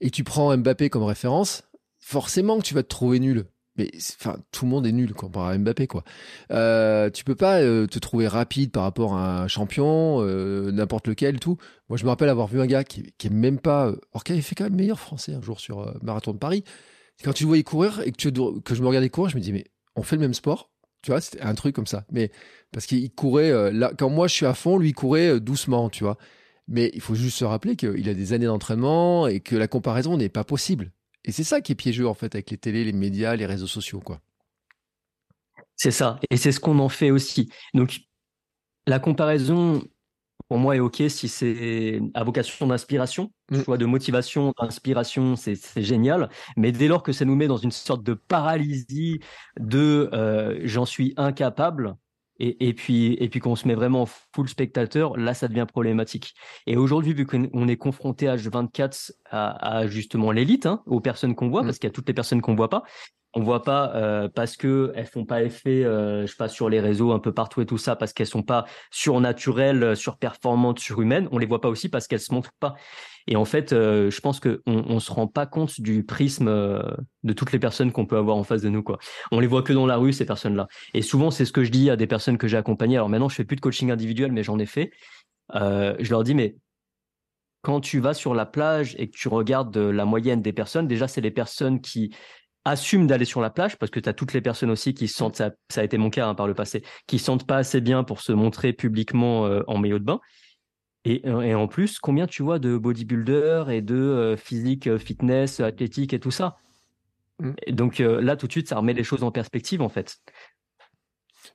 et 0.00 0.10
tu 0.10 0.24
prends 0.24 0.56
Mbappé 0.56 0.88
comme 0.88 1.02
référence, 1.02 1.62
forcément 2.00 2.56
que 2.56 2.62
tu 2.62 2.72
vas 2.72 2.82
te 2.82 2.88
trouver 2.88 3.20
nul. 3.20 3.44
Mais 3.76 3.90
enfin, 4.18 4.38
tout 4.50 4.64
le 4.64 4.70
monde 4.70 4.86
est 4.86 4.92
nul 4.92 5.12
comparé 5.12 5.54
à 5.54 5.58
Mbappé, 5.58 5.86
quoi. 5.86 6.02
Euh, 6.50 7.10
tu 7.10 7.24
peux 7.24 7.36
pas 7.36 7.60
euh, 7.60 7.86
te 7.86 7.98
trouver 7.98 8.28
rapide 8.28 8.72
par 8.72 8.82
rapport 8.82 9.14
à 9.14 9.42
un 9.42 9.48
champion, 9.48 10.22
n'importe 10.72 11.06
lequel, 11.06 11.38
tout. 11.38 11.58
Moi, 11.90 11.98
je 11.98 12.04
me 12.04 12.08
rappelle 12.08 12.30
avoir 12.30 12.46
vu 12.46 12.62
un 12.62 12.66
gars 12.66 12.82
qui, 12.82 13.12
qui 13.18 13.26
est 13.26 13.30
même 13.30 13.58
pas, 13.58 13.92
or 14.14 14.24
qui 14.24 14.32
avait 14.32 14.40
fait 14.40 14.54
quand 14.54 14.64
même 14.64 14.74
meilleur 14.76 14.98
français 14.98 15.34
un 15.34 15.42
jour 15.42 15.60
sur 15.60 15.94
marathon 16.02 16.32
de 16.32 16.38
Paris 16.38 16.64
quand 17.22 17.32
tu 17.32 17.44
le 17.44 17.48
voyais 17.48 17.64
courir 17.64 18.00
et 18.04 18.12
que, 18.12 18.28
je 18.74 18.82
me 18.82 18.86
regardais 18.86 19.10
courir, 19.10 19.30
je 19.30 19.36
me 19.36 19.40
dis, 19.40 19.52
mais 19.52 19.66
on 19.96 20.02
fait 20.02 20.16
le 20.16 20.22
même 20.22 20.34
sport? 20.34 20.70
Tu 21.02 21.10
vois, 21.10 21.20
c'était 21.20 21.40
un 21.42 21.54
truc 21.54 21.74
comme 21.74 21.86
ça. 21.86 22.04
Mais 22.10 22.30
parce 22.72 22.86
qu'il 22.86 23.10
courait, 23.12 23.50
euh, 23.50 23.70
là, 23.70 23.92
quand 23.96 24.10
moi 24.10 24.26
je 24.28 24.34
suis 24.34 24.46
à 24.46 24.54
fond, 24.54 24.78
lui 24.78 24.90
il 24.90 24.94
courait 24.94 25.28
euh, 25.28 25.40
doucement, 25.40 25.90
tu 25.90 26.04
vois. 26.04 26.18
Mais 26.66 26.90
il 26.94 27.00
faut 27.00 27.14
juste 27.14 27.38
se 27.38 27.44
rappeler 27.44 27.76
qu'il 27.76 28.08
a 28.08 28.14
des 28.14 28.32
années 28.32 28.46
d'entraînement 28.46 29.26
et 29.26 29.40
que 29.40 29.56
la 29.56 29.68
comparaison 29.68 30.16
n'est 30.16 30.28
pas 30.28 30.44
possible. 30.44 30.92
Et 31.24 31.32
c'est 31.32 31.44
ça 31.44 31.60
qui 31.60 31.72
est 31.72 31.74
piégeux 31.76 32.06
en 32.06 32.14
fait 32.14 32.34
avec 32.34 32.50
les 32.50 32.58
télés, 32.58 32.84
les 32.84 32.92
médias, 32.92 33.36
les 33.36 33.46
réseaux 33.46 33.66
sociaux, 33.66 34.00
quoi. 34.00 34.20
C'est 35.76 35.92
ça. 35.92 36.18
Et 36.30 36.36
c'est 36.36 36.52
ce 36.52 36.60
qu'on 36.60 36.78
en 36.80 36.88
fait 36.88 37.10
aussi. 37.10 37.50
Donc, 37.72 38.00
la 38.86 38.98
comparaison, 38.98 39.82
pour 40.48 40.58
moi 40.58 40.76
est 40.76 40.80
OK 40.80 41.02
si 41.08 41.28
c'est 41.28 42.00
à 42.14 42.24
vocation 42.24 42.66
d'inspiration, 42.66 43.30
mmh. 43.50 43.62
soit 43.62 43.78
de 43.78 43.86
motivation, 43.86 44.52
d'inspiration, 44.60 45.36
c'est 45.36 45.58
génial. 45.76 46.30
Mais 46.56 46.72
dès 46.72 46.88
lors 46.88 47.02
que 47.02 47.12
ça 47.12 47.24
nous 47.24 47.36
met 47.36 47.46
dans 47.46 47.58
une 47.58 47.70
sorte 47.70 48.02
de 48.02 48.14
paralysie 48.14 49.20
de 49.60 50.08
euh, 50.12 50.60
j'en 50.64 50.86
suis 50.86 51.14
incapable, 51.16 51.96
et, 52.40 52.68
et, 52.68 52.72
puis, 52.72 53.14
et 53.14 53.28
puis 53.28 53.40
qu'on 53.40 53.56
se 53.56 53.66
met 53.66 53.74
vraiment 53.74 54.06
full 54.06 54.48
spectateur, 54.48 55.16
là, 55.16 55.34
ça 55.34 55.48
devient 55.48 55.66
problématique. 55.66 56.34
Et 56.66 56.76
aujourd'hui, 56.76 57.12
vu 57.12 57.26
qu'on 57.26 57.68
est 57.68 57.76
confronté 57.76 58.28
à 58.28 58.36
H24 58.36 59.10
à, 59.28 59.78
à 59.78 59.86
justement 59.88 60.30
l'élite, 60.30 60.66
hein, 60.66 60.82
aux 60.86 61.00
personnes 61.00 61.34
qu'on 61.34 61.48
voit, 61.48 61.62
mmh. 61.62 61.66
parce 61.66 61.78
qu'il 61.78 61.88
y 61.88 61.90
a 61.90 61.94
toutes 61.94 62.08
les 62.08 62.14
personnes 62.14 62.40
qu'on 62.40 62.54
voit 62.54 62.70
pas, 62.70 62.84
on 63.34 63.42
voit 63.42 63.62
pas 63.62 63.92
euh, 63.94 64.28
parce 64.28 64.56
que 64.56 64.92
elles 64.94 65.06
font 65.06 65.24
pas 65.24 65.42
effet, 65.42 65.84
euh, 65.84 66.22
je 66.22 66.26
sais 66.28 66.36
pas 66.36 66.48
sur 66.48 66.68
les 66.68 66.80
réseaux 66.80 67.12
un 67.12 67.18
peu 67.18 67.32
partout 67.32 67.60
et 67.60 67.66
tout 67.66 67.76
ça, 67.76 67.94
parce 67.94 68.12
qu'elles 68.12 68.26
sont 68.26 68.42
pas 68.42 68.64
surnaturelles, 68.90 69.82
euh, 69.82 69.94
surperformantes, 69.94 70.78
surhumaines. 70.78 71.28
On 71.30 71.38
les 71.38 71.46
voit 71.46 71.60
pas 71.60 71.68
aussi 71.68 71.88
parce 71.88 72.06
qu'elles 72.06 72.20
se 72.20 72.32
montrent 72.32 72.54
pas. 72.58 72.74
Et 73.26 73.36
en 73.36 73.44
fait, 73.44 73.74
je 73.74 74.20
pense 74.20 74.40
que 74.40 74.62
on, 74.64 75.00
se 75.00 75.12
rend 75.12 75.26
pas 75.26 75.44
compte 75.44 75.82
du 75.82 76.02
prisme 76.02 76.46
de 76.46 77.32
toutes 77.34 77.52
les 77.52 77.58
personnes 77.58 77.92
qu'on 77.92 78.06
peut 78.06 78.16
avoir 78.16 78.38
en 78.38 78.42
face 78.42 78.62
de 78.62 78.70
nous, 78.70 78.82
quoi. 78.82 78.98
On 79.32 79.38
les 79.38 79.46
voit 79.46 79.62
que 79.62 79.74
dans 79.74 79.84
la 79.84 79.98
rue 79.98 80.14
ces 80.14 80.24
personnes-là. 80.24 80.66
Et 80.94 81.02
souvent, 81.02 81.30
c'est 81.30 81.44
ce 81.44 81.52
que 81.52 81.62
je 81.62 81.70
dis 81.70 81.90
à 81.90 81.96
des 81.96 82.06
personnes 82.06 82.38
que 82.38 82.48
j'ai 82.48 82.56
accompagnées. 82.56 82.96
Alors 82.96 83.10
maintenant, 83.10 83.28
je 83.28 83.34
fais 83.34 83.44
plus 83.44 83.56
de 83.56 83.60
coaching 83.60 83.90
individuel, 83.90 84.32
mais 84.32 84.42
j'en 84.42 84.58
ai 84.58 84.64
fait. 84.64 84.92
je 85.52 86.10
leur 86.10 86.24
dis, 86.24 86.34
mais 86.34 86.56
quand 87.60 87.82
tu 87.82 88.00
vas 88.00 88.14
sur 88.14 88.32
la 88.32 88.46
plage 88.46 88.94
et 88.98 89.10
que 89.10 89.14
tu 89.14 89.28
regardes 89.28 89.76
la 89.76 90.06
moyenne 90.06 90.40
des 90.40 90.54
personnes, 90.54 90.88
déjà, 90.88 91.06
c'est 91.06 91.20
les 91.20 91.30
personnes 91.30 91.82
qui 91.82 92.14
assume 92.68 93.06
d'aller 93.06 93.24
sur 93.24 93.40
la 93.40 93.50
plage 93.50 93.76
parce 93.78 93.90
que 93.90 94.00
tu 94.00 94.08
as 94.08 94.12
toutes 94.12 94.32
les 94.32 94.40
personnes 94.40 94.70
aussi 94.70 94.94
qui 94.94 95.08
sentent 95.08 95.36
ça, 95.36 95.52
ça 95.68 95.80
a 95.80 95.84
été 95.84 95.98
mon 95.98 96.10
cas 96.10 96.28
hein, 96.28 96.34
par 96.34 96.46
le 96.46 96.54
passé, 96.54 96.82
qui 97.06 97.18
sentent 97.18 97.46
pas 97.46 97.56
assez 97.56 97.80
bien 97.80 98.04
pour 98.04 98.20
se 98.20 98.32
montrer 98.32 98.72
publiquement 98.72 99.46
euh, 99.46 99.62
en 99.66 99.78
maillot 99.78 99.98
de 99.98 100.04
bain. 100.04 100.20
Et, 101.04 101.26
et, 101.26 101.54
en 101.54 101.68
plus, 101.68 102.00
combien 102.00 102.26
tu 102.26 102.42
vois 102.42 102.58
de 102.58 102.76
bodybuilders 102.76 103.70
et 103.70 103.80
de 103.80 104.34
physique, 104.36 104.98
fitness, 104.98 105.60
athlétique 105.60 106.12
et 106.12 106.20
tout 106.20 106.32
ça? 106.32 106.58
Mm. 107.38 107.52
Donc 107.70 107.98
là, 107.98 108.36
tout 108.36 108.46
de 108.46 108.52
suite, 108.52 108.68
ça 108.68 108.76
remet 108.76 108.92
les 108.92 109.04
choses 109.04 109.22
en 109.22 109.30
perspective, 109.30 109.80
en 109.80 109.88
fait. 109.88 110.18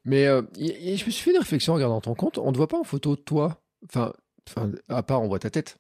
Mais 0.06 0.26
je 0.26 1.06
me 1.06 1.12
suis 1.12 1.12
fait 1.12 1.32
une 1.32 1.38
réflexion 1.38 1.74
en 1.74 1.76
regardant 1.76 2.02
ton 2.02 2.16
compte. 2.16 2.40
On 2.40 2.52
ne 2.52 2.58
voit 2.58 2.70
pas 2.70 2.80
en 2.80 2.84
photo 2.84 3.16
de 3.16 3.22
toi. 3.22 3.62
Enfin, 3.88 4.14
enfin, 4.50 4.72
à 4.88 5.04
part, 5.04 5.22
on 5.22 5.28
voit 5.28 5.40
ta 5.40 5.52
tête. 5.52 5.78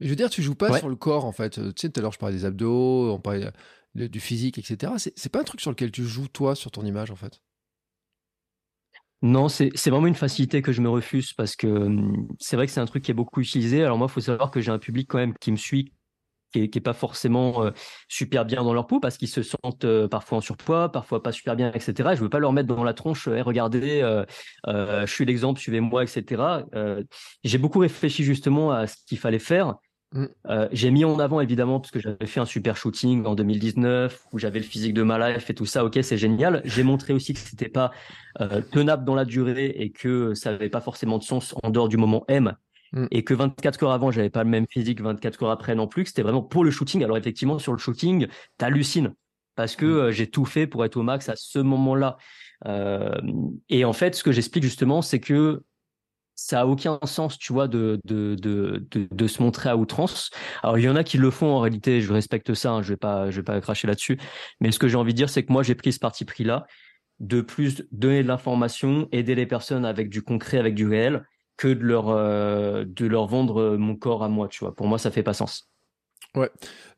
Je 0.00 0.08
veux 0.08 0.16
dire, 0.16 0.28
tu 0.28 0.42
joues 0.42 0.56
pas 0.56 0.76
sur 0.78 0.88
le 0.88 0.96
corps, 0.96 1.24
en 1.24 1.32
fait. 1.32 1.50
Tu 1.50 1.72
sais, 1.76 1.88
tout 1.88 2.00
à 2.00 2.02
l'heure, 2.02 2.12
je 2.12 2.18
parlais 2.18 2.36
des 2.36 2.44
abdos, 2.44 3.12
on 3.14 3.20
parlait 3.20 3.50
du 4.06 4.20
physique, 4.20 4.58
etc. 4.58 4.92
C'est 4.96 5.32
pas 5.32 5.40
un 5.40 5.44
truc 5.44 5.60
sur 5.60 5.70
lequel 5.70 5.90
tu 5.90 6.04
joues, 6.04 6.28
toi, 6.28 6.54
sur 6.54 6.70
ton 6.70 6.84
image, 6.84 7.10
en 7.10 7.16
fait? 7.16 7.40
Non, 9.20 9.48
c'est 9.48 9.72
vraiment 9.90 10.06
une 10.06 10.14
facilité 10.14 10.62
que 10.62 10.70
je 10.70 10.80
me 10.80 10.88
refuse 10.88 11.32
parce 11.32 11.56
que 11.56 11.66
hum, 11.66 12.28
c'est 12.38 12.54
vrai 12.54 12.66
que 12.66 12.72
c'est 12.72 12.80
un 12.80 12.86
truc 12.86 13.02
qui 13.02 13.10
est 13.10 13.14
beaucoup 13.14 13.40
utilisé. 13.40 13.82
Alors 13.82 13.98
moi, 13.98 14.06
il 14.08 14.12
faut 14.12 14.20
savoir 14.20 14.50
que 14.50 14.60
j'ai 14.60 14.70
un 14.70 14.78
public 14.78 15.08
quand 15.10 15.18
même 15.18 15.34
qui 15.40 15.50
me 15.50 15.56
suit, 15.56 15.92
qui 16.52 16.70
n'est 16.72 16.80
pas 16.80 16.92
forcément 16.92 17.64
euh, 17.64 17.70
super 18.08 18.44
bien 18.44 18.62
dans 18.62 18.72
leur 18.72 18.86
peau 18.86 19.00
parce 19.00 19.18
qu'ils 19.18 19.28
se 19.28 19.42
sentent 19.42 19.84
euh, 19.84 20.06
parfois 20.06 20.38
en 20.38 20.40
surpoids, 20.40 20.90
parfois 20.92 21.22
pas 21.22 21.32
super 21.32 21.56
bien, 21.56 21.72
etc. 21.72 22.10
Je 22.14 22.20
veux 22.20 22.28
pas 22.28 22.38
leur 22.38 22.52
mettre 22.52 22.68
dans 22.68 22.84
la 22.84 22.94
tronche, 22.94 23.26
regardez, 23.28 24.02
euh, 24.02 24.24
je 24.66 25.12
suis 25.12 25.24
l'exemple, 25.24 25.60
suivez-moi, 25.60 26.04
etc. 26.04 26.64
j'ai 27.44 27.58
beaucoup 27.58 27.80
réfléchi 27.80 28.22
justement 28.22 28.70
à 28.70 28.86
ce 28.86 28.96
qu'il 29.06 29.18
fallait 29.18 29.38
faire 29.38 29.74
Mm. 30.12 30.24
Euh, 30.46 30.68
j'ai 30.72 30.90
mis 30.90 31.04
en 31.04 31.18
avant 31.18 31.40
évidemment 31.40 31.80
parce 31.80 31.90
que 31.90 32.00
j'avais 32.00 32.26
fait 32.26 32.40
un 32.40 32.46
super 32.46 32.76
shooting 32.76 33.26
en 33.26 33.34
2019 33.34 34.24
où 34.32 34.38
j'avais 34.38 34.58
le 34.58 34.64
physique 34.64 34.94
de 34.94 35.02
ma 35.02 35.32
life 35.32 35.50
et 35.50 35.54
tout 35.54 35.66
ça. 35.66 35.84
Ok, 35.84 35.98
c'est 36.02 36.16
génial. 36.16 36.62
J'ai 36.64 36.82
montré 36.82 37.12
aussi 37.12 37.34
que 37.34 37.40
c'était 37.40 37.68
pas 37.68 37.92
euh, 38.40 38.62
tenable 38.62 39.04
dans 39.04 39.14
la 39.14 39.24
durée 39.24 39.66
et 39.66 39.90
que 39.90 40.34
ça 40.34 40.52
n'avait 40.52 40.70
pas 40.70 40.80
forcément 40.80 41.18
de 41.18 41.24
sens 41.24 41.54
en 41.62 41.70
dehors 41.70 41.88
du 41.88 41.96
moment 41.96 42.24
M. 42.28 42.54
Mm. 42.92 43.06
Et 43.10 43.22
que 43.22 43.34
24 43.34 43.82
heures 43.82 43.92
avant, 43.92 44.10
j'avais 44.10 44.30
pas 44.30 44.44
le 44.44 44.50
même 44.50 44.66
physique, 44.68 45.00
24 45.00 45.42
heures 45.42 45.50
après 45.50 45.74
non 45.74 45.86
plus. 45.86 46.06
C'était 46.06 46.22
vraiment 46.22 46.42
pour 46.42 46.64
le 46.64 46.70
shooting. 46.70 47.04
Alors 47.04 47.18
effectivement, 47.18 47.58
sur 47.58 47.72
le 47.72 47.78
shooting, 47.78 48.28
t'hallucines 48.56 49.12
parce 49.56 49.76
que 49.76 49.86
mm. 49.86 49.98
euh, 49.98 50.10
j'ai 50.12 50.30
tout 50.30 50.46
fait 50.46 50.66
pour 50.66 50.84
être 50.84 50.96
au 50.96 51.02
max 51.02 51.28
à 51.28 51.36
ce 51.36 51.58
moment-là. 51.58 52.16
et 53.68 53.84
en 53.84 53.92
fait, 53.92 54.14
ce 54.14 54.24
que 54.24 54.32
j'explique 54.32 54.64
justement, 54.64 55.02
c'est 55.02 55.20
que 55.20 55.62
ça 56.40 56.60
a 56.60 56.66
aucun 56.66 57.00
sens, 57.02 57.36
tu 57.36 57.52
vois, 57.52 57.66
de, 57.66 58.00
de, 58.04 58.36
de, 58.36 58.86
de, 58.92 59.26
se 59.26 59.42
montrer 59.42 59.70
à 59.70 59.76
outrance. 59.76 60.30
Alors, 60.62 60.78
il 60.78 60.84
y 60.84 60.88
en 60.88 60.94
a 60.94 61.02
qui 61.02 61.18
le 61.18 61.32
font 61.32 61.48
en 61.48 61.58
réalité, 61.58 62.00
je 62.00 62.12
respecte 62.12 62.54
ça, 62.54 62.70
hein, 62.70 62.82
je 62.82 62.90
vais 62.90 62.96
pas, 62.96 63.28
vais 63.28 63.42
pas 63.42 63.60
cracher 63.60 63.88
là-dessus. 63.88 64.20
Mais 64.60 64.70
ce 64.70 64.78
que 64.78 64.86
j'ai 64.86 64.96
envie 64.96 65.12
de 65.12 65.16
dire, 65.16 65.30
c'est 65.30 65.42
que 65.42 65.52
moi, 65.52 65.64
j'ai 65.64 65.74
pris 65.74 65.92
ce 65.92 65.98
parti 65.98 66.24
pris-là, 66.24 66.68
de 67.18 67.40
plus 67.40 67.82
donner 67.90 68.22
de 68.22 68.28
l'information, 68.28 69.08
aider 69.10 69.34
les 69.34 69.46
personnes 69.46 69.84
avec 69.84 70.10
du 70.10 70.22
concret, 70.22 70.58
avec 70.58 70.76
du 70.76 70.86
réel, 70.86 71.26
que 71.56 71.66
de 71.66 71.82
leur, 71.82 72.08
euh, 72.10 72.84
de 72.86 73.06
leur 73.06 73.26
vendre 73.26 73.76
mon 73.76 73.96
corps 73.96 74.22
à 74.22 74.28
moi, 74.28 74.46
tu 74.46 74.60
vois. 74.60 74.76
Pour 74.76 74.86
moi, 74.86 74.98
ça 74.98 75.10
fait 75.10 75.24
pas 75.24 75.34
sens. 75.34 75.68
Ouais, 76.36 76.50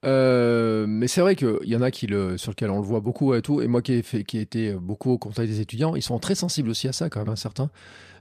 euh, 0.05 0.85
mais 0.87 1.09
c'est 1.09 1.23
vrai 1.23 1.35
qu'il 1.35 1.57
y 1.65 1.77
en 1.77 1.83
a 1.83 1.91
qui 1.91 2.09
sur 2.37 2.51
lequel 2.51 2.69
on 2.69 2.77
le 2.77 2.85
voit 2.85 3.01
beaucoup 3.01 3.33
et 3.33 3.41
tout, 3.41 3.63
et 3.63 3.69
moi 3.69 3.81
qui 3.81 3.95
ai, 3.95 4.03
fait, 4.03 4.23
qui 4.23 4.37
ai 4.37 4.43
été 4.43 4.75
beaucoup 4.75 5.13
au 5.13 5.19
contact 5.19 5.49
des 5.49 5.61
étudiants, 5.61 5.97
ils 5.97 6.03
sont 6.03 6.19
très 6.19 6.35
sensibles 6.35 6.69
aussi 6.69 6.89
à 6.89 6.93
ça 6.93 7.09
quand 7.09 7.25
même, 7.25 7.37
certains. 7.37 7.71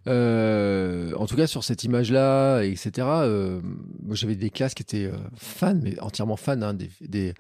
Euh, 0.07 1.13
en 1.15 1.25
tout 1.25 1.35
cas, 1.35 1.47
sur 1.47 1.63
cette 1.63 1.83
image-là, 1.83 2.61
etc. 2.61 2.91
Euh, 3.07 3.61
moi, 4.01 4.15
j'avais 4.15 4.35
des 4.35 4.49
classes 4.49 4.73
qui 4.73 4.83
étaient 4.83 5.05
euh, 5.05 5.17
fans, 5.35 5.79
mais 5.81 5.99
entièrement 5.99 6.37
fans 6.37 6.61
hein, 6.61 6.73
des, 6.73 6.89
des, 7.01 7.33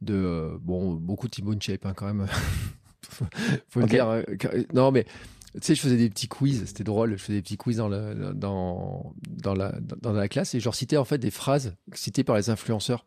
de 0.00 0.58
bon 0.60 0.94
beaucoup 0.94 1.26
de 1.26 1.32
Timon 1.32 1.58
Shape 1.60 1.86
hein, 1.86 1.92
quand 1.94 2.06
même. 2.06 2.26
faut 3.68 3.80
le 3.80 3.86
dire. 3.86 4.22
non, 4.72 4.90
mais 4.90 5.04
tu 5.54 5.60
sais, 5.62 5.74
je 5.74 5.80
faisais 5.80 5.96
des 5.96 6.10
petits 6.10 6.28
quiz, 6.28 6.64
c'était 6.66 6.84
drôle. 6.84 7.12
Je 7.12 7.22
faisais 7.22 7.38
des 7.38 7.42
petits 7.42 7.56
quiz 7.56 7.78
dans, 7.78 7.88
le, 7.88 8.32
dans, 8.34 9.12
dans, 9.28 9.54
la, 9.54 9.74
dans 9.80 10.12
la 10.12 10.28
classe 10.28 10.54
et 10.54 10.60
je 10.60 10.70
citais 10.70 10.96
en 10.96 11.04
fait 11.04 11.18
des 11.18 11.30
phrases 11.30 11.74
citées 11.94 12.24
par 12.24 12.36
les 12.36 12.50
influenceurs. 12.50 13.04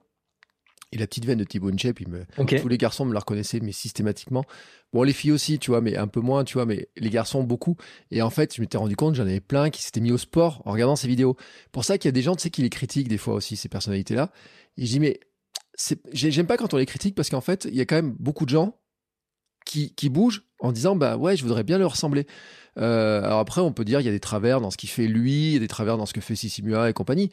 Et 0.91 0.97
la 0.97 1.07
petite 1.07 1.25
veine 1.25 1.39
de 1.39 1.43
Thibaut 1.45 1.71
Shape, 1.77 1.99
tous 2.35 2.67
les 2.67 2.77
garçons 2.77 3.05
me 3.05 3.13
la 3.13 3.19
reconnaissaient, 3.19 3.61
mais 3.61 3.71
systématiquement. 3.71 4.43
Bon, 4.91 5.03
les 5.03 5.13
filles 5.13 5.31
aussi, 5.31 5.57
tu 5.57 5.71
vois, 5.71 5.79
mais 5.79 5.95
un 5.95 6.07
peu 6.07 6.19
moins, 6.19 6.43
tu 6.43 6.55
vois, 6.55 6.65
mais 6.65 6.89
les 6.97 7.09
garçons 7.09 7.43
beaucoup. 7.43 7.77
Et 8.11 8.21
en 8.21 8.29
fait, 8.29 8.53
je 8.55 8.61
m'étais 8.61 8.77
rendu 8.77 8.97
compte, 8.97 9.15
j'en 9.15 9.23
avais 9.23 9.39
plein 9.39 9.69
qui 9.69 9.83
s'étaient 9.83 10.01
mis 10.01 10.11
au 10.11 10.17
sport 10.17 10.61
en 10.65 10.73
regardant 10.73 10.97
ces 10.97 11.07
vidéos. 11.07 11.37
Pour 11.71 11.85
ça 11.85 11.97
qu'il 11.97 12.09
y 12.09 12.09
a 12.09 12.11
des 12.11 12.21
gens, 12.21 12.35
tu 12.35 12.43
sais, 12.43 12.49
qui 12.49 12.61
les 12.61 12.69
critiquent 12.69 13.07
des 13.07 13.17
fois 13.17 13.35
aussi, 13.35 13.55
ces 13.55 13.69
personnalités-là. 13.69 14.31
Et 14.77 14.85
je 14.85 14.91
dis, 14.91 14.99
mais 14.99 15.19
j'aime 16.11 16.47
pas 16.47 16.57
quand 16.57 16.73
on 16.73 16.77
les 16.77 16.85
critique 16.85 17.15
parce 17.15 17.29
qu'en 17.29 17.41
fait, 17.41 17.67
il 17.69 17.75
y 17.75 17.81
a 17.81 17.85
quand 17.85 17.95
même 17.95 18.15
beaucoup 18.19 18.45
de 18.45 18.49
gens 18.49 18.77
qui, 19.65 19.93
qui 19.95 20.09
bougent 20.09 20.43
en 20.59 20.71
disant, 20.71 20.95
bah 20.95 21.17
ouais, 21.17 21.37
je 21.37 21.43
voudrais 21.43 21.63
bien 21.63 21.77
leur 21.77 21.91
ressembler. 21.91 22.27
Euh, 22.77 23.23
alors 23.23 23.39
après, 23.39 23.61
on 23.61 23.71
peut 23.71 23.85
dire, 23.85 23.99
il 23.99 24.05
y 24.05 24.09
a 24.09 24.11
des 24.11 24.19
travers 24.19 24.61
dans 24.61 24.71
ce 24.71 24.77
qu'il 24.77 24.89
fait 24.89 25.07
lui, 25.07 25.47
il 25.47 25.53
y 25.53 25.57
a 25.57 25.59
des 25.59 25.67
travers 25.67 25.97
dans 25.97 26.05
ce 26.05 26.13
que 26.13 26.21
fait 26.21 26.35
Sissimua 26.35 26.89
et 26.89 26.93
compagnie. 26.93 27.31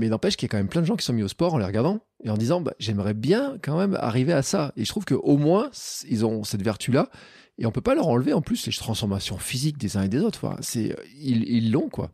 Mais 0.00 0.08
n'empêche 0.08 0.36
qu'il 0.36 0.46
y 0.46 0.48
a 0.48 0.52
quand 0.52 0.56
même 0.56 0.68
plein 0.68 0.80
de 0.80 0.86
gens 0.86 0.96
qui 0.96 1.04
sont 1.04 1.12
mis 1.12 1.22
au 1.22 1.28
sport 1.28 1.52
en 1.52 1.58
les 1.58 1.64
regardant 1.66 2.00
et 2.24 2.30
en 2.30 2.36
disant 2.38 2.62
bah, 2.62 2.72
j'aimerais 2.78 3.12
bien 3.12 3.58
quand 3.62 3.78
même 3.78 3.94
arriver 4.00 4.32
à 4.32 4.40
ça. 4.42 4.72
Et 4.76 4.84
je 4.84 4.88
trouve 4.88 5.04
qu'au 5.04 5.36
moins, 5.36 5.70
ils 6.08 6.24
ont 6.24 6.42
cette 6.42 6.62
vertu-là. 6.62 7.10
Et 7.58 7.66
on 7.66 7.70
peut 7.70 7.82
pas 7.82 7.94
leur 7.94 8.08
enlever 8.08 8.32
en 8.32 8.40
plus 8.40 8.66
les 8.66 8.72
transformations 8.72 9.36
physiques 9.36 9.76
des 9.76 9.98
uns 9.98 10.02
et 10.02 10.08
des 10.08 10.20
autres. 10.20 10.56
c'est, 10.62 10.96
ils 11.14 11.70
l'ont, 11.70 11.90
quoi. 11.90 12.10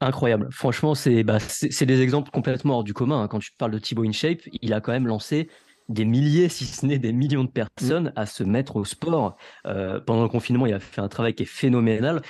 Incroyable. 0.00 0.48
Franchement, 0.50 0.96
c'est 0.96 1.22
bah, 1.22 1.38
des 1.62 2.00
exemples 2.00 2.32
complètement 2.32 2.78
hors 2.78 2.84
du 2.84 2.92
commun. 2.92 3.22
Hein. 3.22 3.28
Quand 3.28 3.38
tu 3.38 3.52
parles 3.56 3.70
de 3.70 3.78
Thibaut 3.78 4.02
InShape, 4.04 4.40
il 4.60 4.72
a 4.72 4.80
quand 4.80 4.90
même 4.90 5.06
lancé 5.06 5.48
des 5.88 6.04
milliers, 6.04 6.48
si 6.48 6.64
ce 6.64 6.84
n'est 6.86 6.98
des 6.98 7.12
millions 7.12 7.44
de 7.44 7.50
personnes 7.50 8.06
mm. 8.06 8.12
à 8.16 8.26
se 8.26 8.42
mettre 8.42 8.76
au 8.76 8.84
sport. 8.84 9.36
Euh, 9.66 10.00
pendant 10.00 10.22
le 10.22 10.28
confinement, 10.28 10.66
il 10.66 10.74
a 10.74 10.80
fait 10.80 11.00
un 11.00 11.08
travail 11.08 11.34
qui 11.34 11.44
est 11.44 11.46
phénoménal 11.46 12.22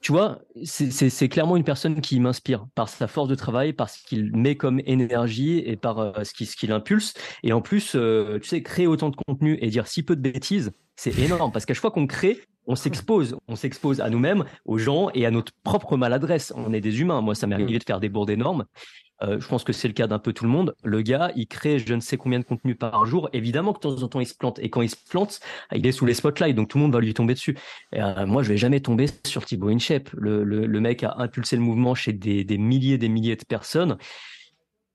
tu 0.00 0.12
vois, 0.12 0.40
c'est 0.64 1.28
clairement 1.28 1.56
une 1.56 1.64
personne 1.64 2.00
qui 2.00 2.20
m'inspire 2.20 2.66
par 2.74 2.88
sa 2.88 3.08
force 3.08 3.28
de 3.28 3.34
travail, 3.34 3.72
par 3.72 3.90
ce 3.90 4.02
qu'il 4.04 4.36
met 4.36 4.56
comme 4.56 4.80
énergie 4.86 5.58
et 5.58 5.76
par 5.76 5.98
euh, 5.98 6.24
ce 6.24 6.32
qu'il 6.32 6.72
impulse. 6.72 7.14
Et 7.42 7.52
en 7.52 7.60
plus, 7.60 7.96
euh, 7.96 8.38
tu 8.40 8.48
sais, 8.48 8.62
créer 8.62 8.86
autant 8.86 9.08
de 9.10 9.16
contenu 9.16 9.58
et 9.60 9.68
dire 9.68 9.86
si 9.86 10.02
peu 10.02 10.14
de 10.14 10.20
bêtises, 10.20 10.72
c'est 10.96 11.16
énorme 11.18 11.52
parce 11.52 11.64
qu'à 11.66 11.74
chaque 11.74 11.82
fois 11.82 11.90
qu'on 11.90 12.06
crée, 12.06 12.40
on 12.66 12.74
s'expose, 12.74 13.36
on 13.48 13.56
s'expose 13.56 14.00
à 14.00 14.10
nous-mêmes, 14.10 14.44
aux 14.64 14.78
gens 14.78 15.10
et 15.14 15.24
à 15.24 15.30
notre 15.30 15.52
propre 15.62 15.96
maladresse. 15.96 16.52
On 16.56 16.72
est 16.72 16.80
des 16.80 17.00
humains. 17.00 17.20
Moi, 17.20 17.34
ça 17.34 17.46
m'est 17.46 17.54
arrivé 17.54 17.78
de 17.78 17.84
faire 17.84 18.00
des 18.00 18.08
bourdes 18.08 18.30
énormes. 18.30 18.64
Euh, 19.22 19.40
je 19.40 19.48
pense 19.48 19.64
que 19.64 19.72
c'est 19.72 19.88
le 19.88 19.94
cas 19.94 20.06
d'un 20.06 20.18
peu 20.18 20.32
tout 20.32 20.44
le 20.44 20.50
monde. 20.50 20.74
Le 20.84 21.00
gars, 21.00 21.32
il 21.36 21.46
crée 21.46 21.78
je 21.78 21.94
ne 21.94 22.00
sais 22.00 22.16
combien 22.16 22.38
de 22.38 22.44
contenu 22.44 22.74
par 22.74 23.06
jour. 23.06 23.30
Évidemment 23.32 23.72
que 23.72 23.78
de 23.78 23.94
temps 23.94 24.02
en 24.02 24.08
temps, 24.08 24.20
il 24.20 24.26
se 24.26 24.34
plante. 24.34 24.58
Et 24.58 24.68
quand 24.68 24.82
il 24.82 24.90
se 24.90 24.96
plante, 25.08 25.40
il 25.74 25.86
est 25.86 25.92
sous 25.92 26.06
les 26.06 26.14
spotlights, 26.14 26.54
donc 26.54 26.68
tout 26.68 26.78
le 26.78 26.82
monde 26.82 26.92
va 26.92 27.00
lui 27.00 27.14
tomber 27.14 27.34
dessus. 27.34 27.56
Et, 27.92 28.02
euh, 28.02 28.26
moi, 28.26 28.42
je 28.42 28.48
vais 28.48 28.58
jamais 28.58 28.80
tomber 28.80 29.06
sur 29.26 29.44
Thibaut 29.44 29.68
InShape. 29.68 30.10
Le, 30.12 30.44
le, 30.44 30.66
le, 30.66 30.80
mec 30.80 31.02
a 31.02 31.14
impulsé 31.18 31.56
le 31.56 31.62
mouvement 31.62 31.94
chez 31.94 32.12
des, 32.12 32.44
des 32.44 32.58
milliers 32.58 32.98
des 32.98 33.08
milliers 33.08 33.36
de 33.36 33.44
personnes. 33.44 33.96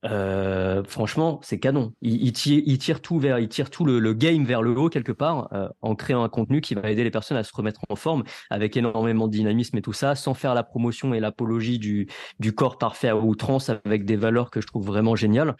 Euh, 0.05 0.83
franchement, 0.83 1.39
c'est 1.43 1.59
canon. 1.59 1.93
Il, 2.01 2.33
tire, 2.33 3.01
tout 3.01 3.19
vers, 3.19 3.39
il 3.39 3.49
tire 3.49 3.69
tout 3.69 3.85
le, 3.85 4.13
game 4.13 4.45
vers 4.45 4.61
le 4.61 4.71
haut 4.71 4.89
quelque 4.89 5.11
part 5.11 5.49
euh, 5.53 5.69
en 5.81 5.95
créant 5.95 6.23
un 6.23 6.29
contenu 6.29 6.61
qui 6.61 6.73
va 6.73 6.89
aider 6.89 7.03
les 7.03 7.11
personnes 7.11 7.37
à 7.37 7.43
se 7.43 7.53
remettre 7.53 7.81
en 7.89 7.95
forme 7.95 8.23
avec 8.49 8.75
énormément 8.77 9.27
de 9.27 9.33
dynamisme 9.33 9.77
et 9.77 9.81
tout 9.81 9.93
ça, 9.93 10.15
sans 10.15 10.33
faire 10.33 10.55
la 10.55 10.63
promotion 10.63 11.13
et 11.13 11.19
l'apologie 11.19 11.79
du, 11.79 12.07
du 12.39 12.53
corps 12.53 12.77
parfait 12.77 13.09
à 13.09 13.15
outrance 13.15 13.69
avec 13.69 14.05
des 14.05 14.15
valeurs 14.15 14.49
que 14.49 14.61
je 14.61 14.67
trouve 14.67 14.85
vraiment 14.85 15.15
géniales. 15.15 15.55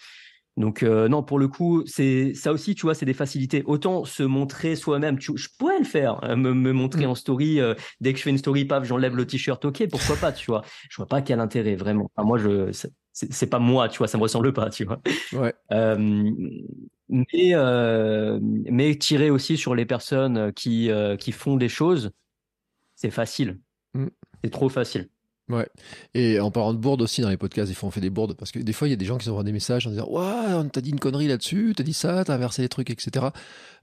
Donc 0.58 0.84
euh, 0.84 1.08
non, 1.08 1.24
pour 1.24 1.40
le 1.40 1.48
coup, 1.48 1.84
c'est 1.86 2.34
ça 2.34 2.52
aussi, 2.52 2.76
tu 2.76 2.84
vois, 2.84 2.94
c'est 2.94 3.06
des 3.06 3.14
facilités. 3.14 3.64
Autant 3.66 4.04
se 4.06 4.24
montrer 4.24 4.76
soi-même, 4.76 5.18
je 5.20 5.48
pourrais 5.58 5.80
le 5.80 5.86
faire, 5.86 6.20
hein, 6.24 6.36
me, 6.36 6.74
montrer 6.74 7.06
mm. 7.06 7.10
en 7.10 7.16
story. 7.16 7.60
dès 8.02 8.14
que 8.14 8.20
je 8.20 8.24
fais 8.24 8.30
une 8.30 8.38
story, 8.38 8.66
paf, 8.66 8.84
j'enlève 8.84 9.16
le 9.16 9.26
t-shirt. 9.26 9.64
Ok, 9.64 9.88
pourquoi 9.90 10.18
pas, 10.18 10.32
tu 10.32 10.48
vois. 10.48 10.64
Je 10.90 10.98
vois 10.98 11.08
pas 11.08 11.22
quel 11.22 11.40
intérêt 11.40 11.76
vraiment. 11.76 12.12
moi, 12.18 12.38
je 12.38 12.72
c'est 13.14 13.48
pas 13.48 13.60
moi, 13.60 13.90
tu 13.90 13.98
vois, 13.98 14.08
ça 14.08 14.18
me 14.18 14.24
ressemble 14.24 14.54
pas, 14.54 14.70
tu 14.70 14.86
vois. 14.86 15.02
Ouais. 15.34 15.54
Euh, 15.72 16.24
mais, 17.10 17.54
euh, 17.54 18.40
mais 18.42 18.96
tirer 18.96 19.30
aussi 19.30 19.58
sur 19.58 19.76
les 19.76 19.86
personnes 19.86 20.54
qui, 20.54 20.90
euh, 20.90 21.18
qui 21.18 21.32
font 21.32 21.58
des 21.58 21.70
choses, 21.70 22.12
c'est 22.96 23.12
facile. 23.12 23.60
Mm. 23.94 24.08
C'est 24.44 24.50
trop 24.50 24.70
facile. 24.70 25.10
Ouais. 25.52 25.68
Et 26.14 26.40
en 26.40 26.52
parlant 26.52 26.74
de 26.74 26.80
bourdes 26.80 27.02
aussi, 27.02 27.22
dans 27.22 27.30
les 27.30 27.38
podcasts, 27.38 27.70
des 27.70 27.76
fois 27.76 27.88
on 27.88 27.92
fait 27.92 28.02
des 28.02 28.10
bourdes 28.10 28.34
parce 28.36 28.52
que 28.52 28.60
des 28.60 28.74
fois 28.74 28.88
il 28.88 28.92
y 28.92 28.94
a 28.94 28.98
des 28.98 29.06
gens 29.06 29.18
qui 29.18 29.30
envoient 29.30 29.44
des 29.44 29.52
messages 29.52 29.88
en 29.88 29.92
disant 29.92 30.08
Ouais, 30.10 30.54
on 30.54 30.68
t'a 30.70 30.82
dit 30.82 30.92
une 30.92 31.00
connerie 31.00 31.28
là-dessus, 31.28 31.74
t'as 31.76 31.84
dit 31.84 31.94
ça, 31.94 32.24
t'as 32.24 32.36
inversé 32.36 32.62
les 32.62 32.70
trucs, 32.70 32.90
etc. 32.90 33.28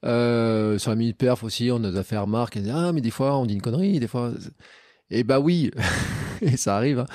Euh, 0.04 0.78
sur 0.78 0.90
la 0.90 0.96
minute 0.96 1.16
perf 1.16 1.42
aussi, 1.44 1.70
on 1.70 1.78
nous 1.78 1.96
a 1.96 2.02
fait 2.02 2.16
remarque, 2.16 2.58
Ah, 2.72 2.92
mais 2.92 3.00
des 3.00 3.10
fois 3.10 3.36
on 3.38 3.46
dit 3.46 3.54
une 3.54 3.62
connerie, 3.62 4.00
des 4.00 4.08
fois. 4.08 4.32
Et 5.10 5.24
bah 5.24 5.40
oui, 5.40 5.70
et 6.42 6.56
ça 6.56 6.76
arrive. 6.76 7.00
Hein. 7.00 7.06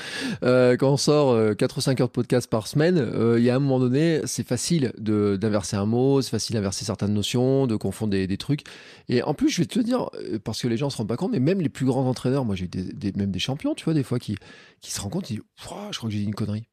Euh, 0.44 0.78
quand 0.78 0.92
on 0.92 0.98
sort 0.98 1.32
euh, 1.32 1.54
4 1.54 1.78
ou 1.78 1.82
5 1.82 2.02
heures 2.02 2.08
de 2.08 2.14
podcast 2.14 2.50
par 2.50 2.68
semaine, 2.68 2.98
euh, 2.98 3.40
il 3.40 3.46
y 3.46 3.50
a 3.50 3.56
un 3.56 3.60
moment 3.60 3.80
donné, 3.80 4.22
c'est 4.26 4.46
facile 4.46 4.94
d'inverser 4.98 5.76
un 5.76 5.86
mot, 5.86 6.22
c'est 6.22 6.32
facile 6.32 6.56
d'inverser 6.56 6.86
certaines 6.86 7.14
notions, 7.14 7.68
de 7.68 7.76
confondre 7.76 8.12
des, 8.12 8.38
trucs. 8.38 8.64
Et 9.10 9.22
en 9.22 9.34
plus, 9.34 9.50
je 9.50 9.62
vais 9.62 9.68
te 9.68 9.80
dire, 9.80 10.10
euh, 10.16 10.40
parce 10.40 10.62
que 10.62 10.68
les 10.68 10.78
gens 10.78 10.90
se 10.90 10.98
rendent 10.98 11.08
pas 11.08 11.18
compte, 11.18 11.32
mais 11.32 11.40
même 11.40 11.62
les 11.62 11.70
plus 11.70 11.86
grands 11.86 12.08
entraîneurs, 12.08 12.46
moi 12.46 12.56
j'ai 12.56 12.68
des, 12.68 13.12
même 13.16 13.32
des 13.32 13.40
champions, 13.40 13.76
tu 13.76 13.86
vois, 13.86 13.94
des 13.94 14.04
fois 14.04 14.20
qui, 14.20 14.38
qui 14.82 14.92
se 14.92 15.00
rendent 15.00 15.14
compte, 15.14 15.30
ils 15.30 15.38
disent, 15.38 15.46
je 15.58 15.66
crois 15.66 15.90
que 15.92 16.10
j'ai 16.10 16.20
dit 16.20 16.26
une 16.26 16.36
connerie. 16.36 16.68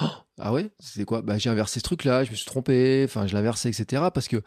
Oh, 0.00 0.04
ah 0.38 0.52
ouais, 0.52 0.70
c'est 0.78 1.04
quoi? 1.04 1.20
Bah 1.20 1.36
j'ai 1.36 1.50
inversé 1.50 1.80
ce 1.80 1.84
truc-là, 1.84 2.22
je 2.22 2.30
me 2.30 2.36
suis 2.36 2.46
trompé, 2.46 3.02
enfin 3.04 3.26
je 3.26 3.32
l'ai 3.32 3.40
inversé, 3.40 3.68
etc. 3.68 4.04
Parce 4.14 4.28
que 4.28 4.40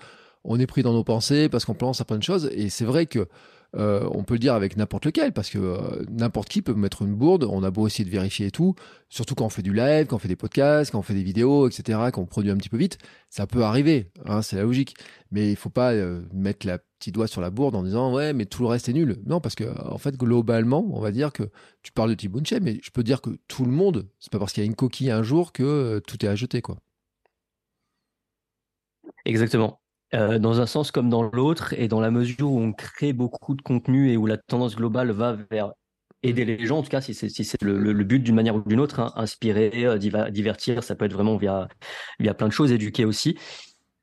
on 0.45 0.59
est 0.59 0.67
pris 0.67 0.83
dans 0.83 0.93
nos 0.93 1.03
pensées 1.03 1.49
parce 1.49 1.65
qu'on 1.65 1.73
pense 1.73 2.01
à 2.01 2.05
plein 2.05 2.17
de 2.17 2.23
choses. 2.23 2.49
Et 2.53 2.69
c'est 2.69 2.85
vrai 2.85 3.05
que 3.05 3.27
euh, 3.75 4.07
on 4.11 4.23
peut 4.23 4.35
le 4.35 4.39
dire 4.39 4.53
avec 4.53 4.77
n'importe 4.77 5.05
lequel, 5.05 5.33
parce 5.33 5.49
que 5.49 5.57
euh, 5.57 6.03
n'importe 6.09 6.49
qui 6.49 6.61
peut 6.61 6.73
mettre 6.73 7.01
une 7.01 7.15
bourde. 7.15 7.43
On 7.49 7.63
a 7.63 7.71
beau 7.71 7.87
essayer 7.87 8.05
de 8.05 8.09
vérifier 8.09 8.47
et 8.47 8.51
tout, 8.51 8.75
surtout 9.09 9.35
quand 9.35 9.45
on 9.45 9.49
fait 9.49 9.61
du 9.63 9.73
live, 9.73 10.07
quand 10.07 10.17
on 10.17 10.19
fait 10.19 10.27
des 10.27 10.35
podcasts, 10.35 10.91
quand 10.91 10.99
on 10.99 11.03
fait 11.03 11.13
des 11.15 11.23
vidéos, 11.23 11.67
etc., 11.67 11.99
quand 12.13 12.21
on 12.21 12.25
produit 12.25 12.51
un 12.51 12.57
petit 12.57 12.69
peu 12.69 12.77
vite, 12.77 12.97
ça 13.29 13.47
peut 13.47 13.63
arriver, 13.63 14.11
hein, 14.25 14.41
c'est 14.41 14.55
la 14.57 14.63
logique. 14.63 14.95
Mais 15.31 15.49
il 15.51 15.55
faut 15.55 15.69
pas 15.69 15.93
euh, 15.93 16.21
mettre 16.33 16.67
la 16.67 16.77
petite 16.77 17.15
doigt 17.15 17.27
sur 17.27 17.41
la 17.41 17.49
bourde 17.49 17.75
en 17.75 17.83
disant 17.83 18.13
ouais, 18.13 18.33
mais 18.33 18.45
tout 18.45 18.61
le 18.61 18.67
reste 18.69 18.89
est 18.89 18.93
nul. 18.93 19.19
Non, 19.25 19.39
parce 19.41 19.55
que 19.55 19.65
en 19.89 19.97
fait, 19.97 20.15
globalement, 20.17 20.85
on 20.91 20.99
va 21.01 21.11
dire 21.11 21.33
que 21.33 21.43
tu 21.81 21.91
parles 21.91 22.09
de 22.11 22.15
Thibaut 22.15 22.41
mais 22.61 22.79
je 22.83 22.91
peux 22.91 23.03
dire 23.03 23.21
que 23.21 23.31
tout 23.47 23.65
le 23.65 23.71
monde, 23.71 24.07
c'est 24.19 24.31
pas 24.31 24.39
parce 24.39 24.53
qu'il 24.53 24.63
y 24.63 24.65
a 24.65 24.67
une 24.67 24.75
coquille 24.75 25.11
un 25.11 25.23
jour 25.23 25.51
que 25.51 25.99
tout 26.07 26.23
est 26.25 26.29
à 26.29 26.35
jeter, 26.35 26.61
quoi. 26.61 26.77
Exactement. 29.25 29.82
Euh, 30.13 30.37
dans 30.37 30.61
un 30.61 30.67
sens 30.67 30.91
comme 30.91 31.09
dans 31.09 31.23
l'autre, 31.23 31.73
et 31.73 31.87
dans 31.87 31.99
la 31.99 32.11
mesure 32.11 32.51
où 32.51 32.59
on 32.59 32.71
crée 32.71 33.13
beaucoup 33.13 33.55
de 33.55 33.61
contenu 33.61 34.11
et 34.11 34.17
où 34.17 34.27
la 34.27 34.37
tendance 34.37 34.75
globale 34.75 35.11
va 35.11 35.35
vers 35.49 35.73
aider 36.21 36.45
les 36.45 36.65
gens, 36.65 36.77
en 36.77 36.83
tout 36.83 36.89
cas 36.89 37.01
si 37.01 37.13
c'est 37.13 37.61
le, 37.61 37.93
but 38.03 38.19
d'une 38.19 38.35
manière 38.35 38.55
ou 38.55 38.61
d'une 38.61 38.79
autre, 38.79 38.99
hein, 38.99 39.11
inspirer, 39.15 39.85
euh, 39.85 39.97
divertir, 39.97 40.83
ça 40.83 40.95
peut 40.95 41.05
être 41.05 41.13
vraiment 41.13 41.35
via, 41.37 41.67
via 42.19 42.33
plein 42.33 42.47
de 42.47 42.53
choses, 42.53 42.71
éduquer 42.71 43.05
aussi. 43.05 43.37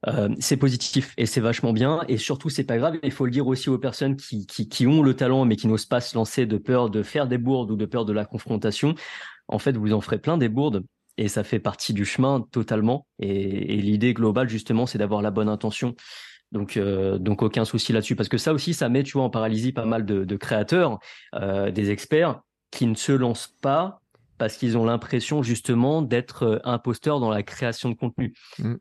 Euh, 0.09 0.31
c'est 0.41 0.57
positif 0.57 1.13
et 1.19 1.27
c'est 1.27 1.43
vachement 1.43 1.75
bien 1.75 2.01
et 2.09 2.17
surtout 2.17 2.49
c'est 2.49 2.65
pas 2.65 2.79
grave 2.79 2.99
il 3.03 3.13
faut 3.13 3.27
le 3.27 3.31
dire 3.31 3.47
aussi 3.47 3.69
aux 3.69 3.77
personnes 3.77 4.17
qui, 4.17 4.47
qui 4.47 4.87
ont 4.87 5.03
le 5.03 5.13
talent 5.13 5.45
mais 5.45 5.57
qui 5.57 5.67
n'osent 5.67 5.85
pas 5.85 6.01
se 6.01 6.17
lancer 6.17 6.47
de 6.47 6.57
peur 6.57 6.89
de 6.89 7.03
faire 7.03 7.27
des 7.29 7.37
bourdes 7.37 7.71
ou 7.71 7.77
de 7.77 7.85
peur 7.85 8.07
de 8.07 8.15
la 8.15 8.25
confrontation 8.25 8.95
en 9.47 9.59
fait 9.59 9.77
vous 9.77 9.93
en 9.93 10.01
ferez 10.01 10.17
plein 10.17 10.39
des 10.39 10.49
bourdes 10.49 10.85
et 11.21 11.29
ça 11.29 11.45
fait 11.45 11.59
partie 11.59 11.93
du 11.93 12.07
chemin 12.07 12.41
totalement. 12.51 13.07
Et, 13.19 13.77
l'idée 13.77 14.15
globale, 14.15 14.49
justement, 14.49 14.87
c'est 14.87 14.97
d'avoir 14.97 15.21
la 15.21 15.31
bonne 15.31 15.51
intention. 15.51 15.95
Donc, 16.51 16.79
euh, 16.79 17.19
donc 17.19 17.43
aucun 17.43 17.67
souci 17.67 17.93
là-dessus. 17.93 18.17
Parce 18.17 18.31
que 18.31 18.39
ça 18.39 18.55
aussi, 18.55 18.73
ça 18.73 18.89
met, 18.89 19.03
tu 19.03 19.13
vois, 19.13 19.25
en 19.25 19.31
paralysie 19.31 19.73
pas 19.73 19.85
mal 19.85 20.07
de, 20.07 20.37
créateurs, 20.37 20.99
euh, 21.35 21.71
des 21.71 21.91
experts 21.91 22.41
qui 22.71 22.87
ne 22.87 22.95
se 22.95 23.13
lancent 23.13 23.55
pas 23.61 24.01
parce 24.39 24.57
qu'ils 24.57 24.79
ont 24.79 24.87
l'impression, 24.87 25.43
justement, 25.43 26.01
d'être 26.01 26.45
euh, 26.45 26.59
imposteurs 26.65 27.21
dans 27.21 27.29
la 27.29 27.43
création 27.43 27.91
de 27.91 27.95
contenu. 27.95 28.33
Mm. 28.59 28.77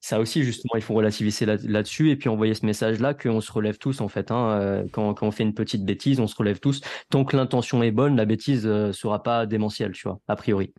Ça 0.00 0.18
aussi, 0.18 0.42
justement, 0.42 0.74
il 0.74 0.82
faut 0.82 0.94
relativiser 0.94 1.46
là-dessus 1.46 2.10
et 2.10 2.16
puis 2.16 2.28
envoyer 2.28 2.54
ce 2.54 2.66
message-là 2.66 3.14
qu'on 3.14 3.40
se 3.40 3.52
relève 3.52 3.78
tous, 3.78 4.00
en 4.00 4.08
fait. 4.08 4.32
Hein, 4.32 4.82
quand, 4.92 5.14
quand, 5.14 5.28
on 5.28 5.30
fait 5.30 5.44
une 5.44 5.54
petite 5.54 5.84
bêtise, 5.84 6.20
on 6.20 6.26
se 6.26 6.36
relève 6.36 6.58
tous. 6.58 6.82
Tant 7.08 7.24
que 7.24 7.36
l'intention 7.36 7.82
est 7.84 7.92
bonne, 7.92 8.16
la 8.16 8.26
bêtise 8.26 8.66
ne 8.66 8.92
sera 8.92 9.22
pas 9.22 9.46
démentielle, 9.46 9.92
tu 9.92 10.06
vois, 10.06 10.18
a 10.28 10.36
priori. 10.36 10.74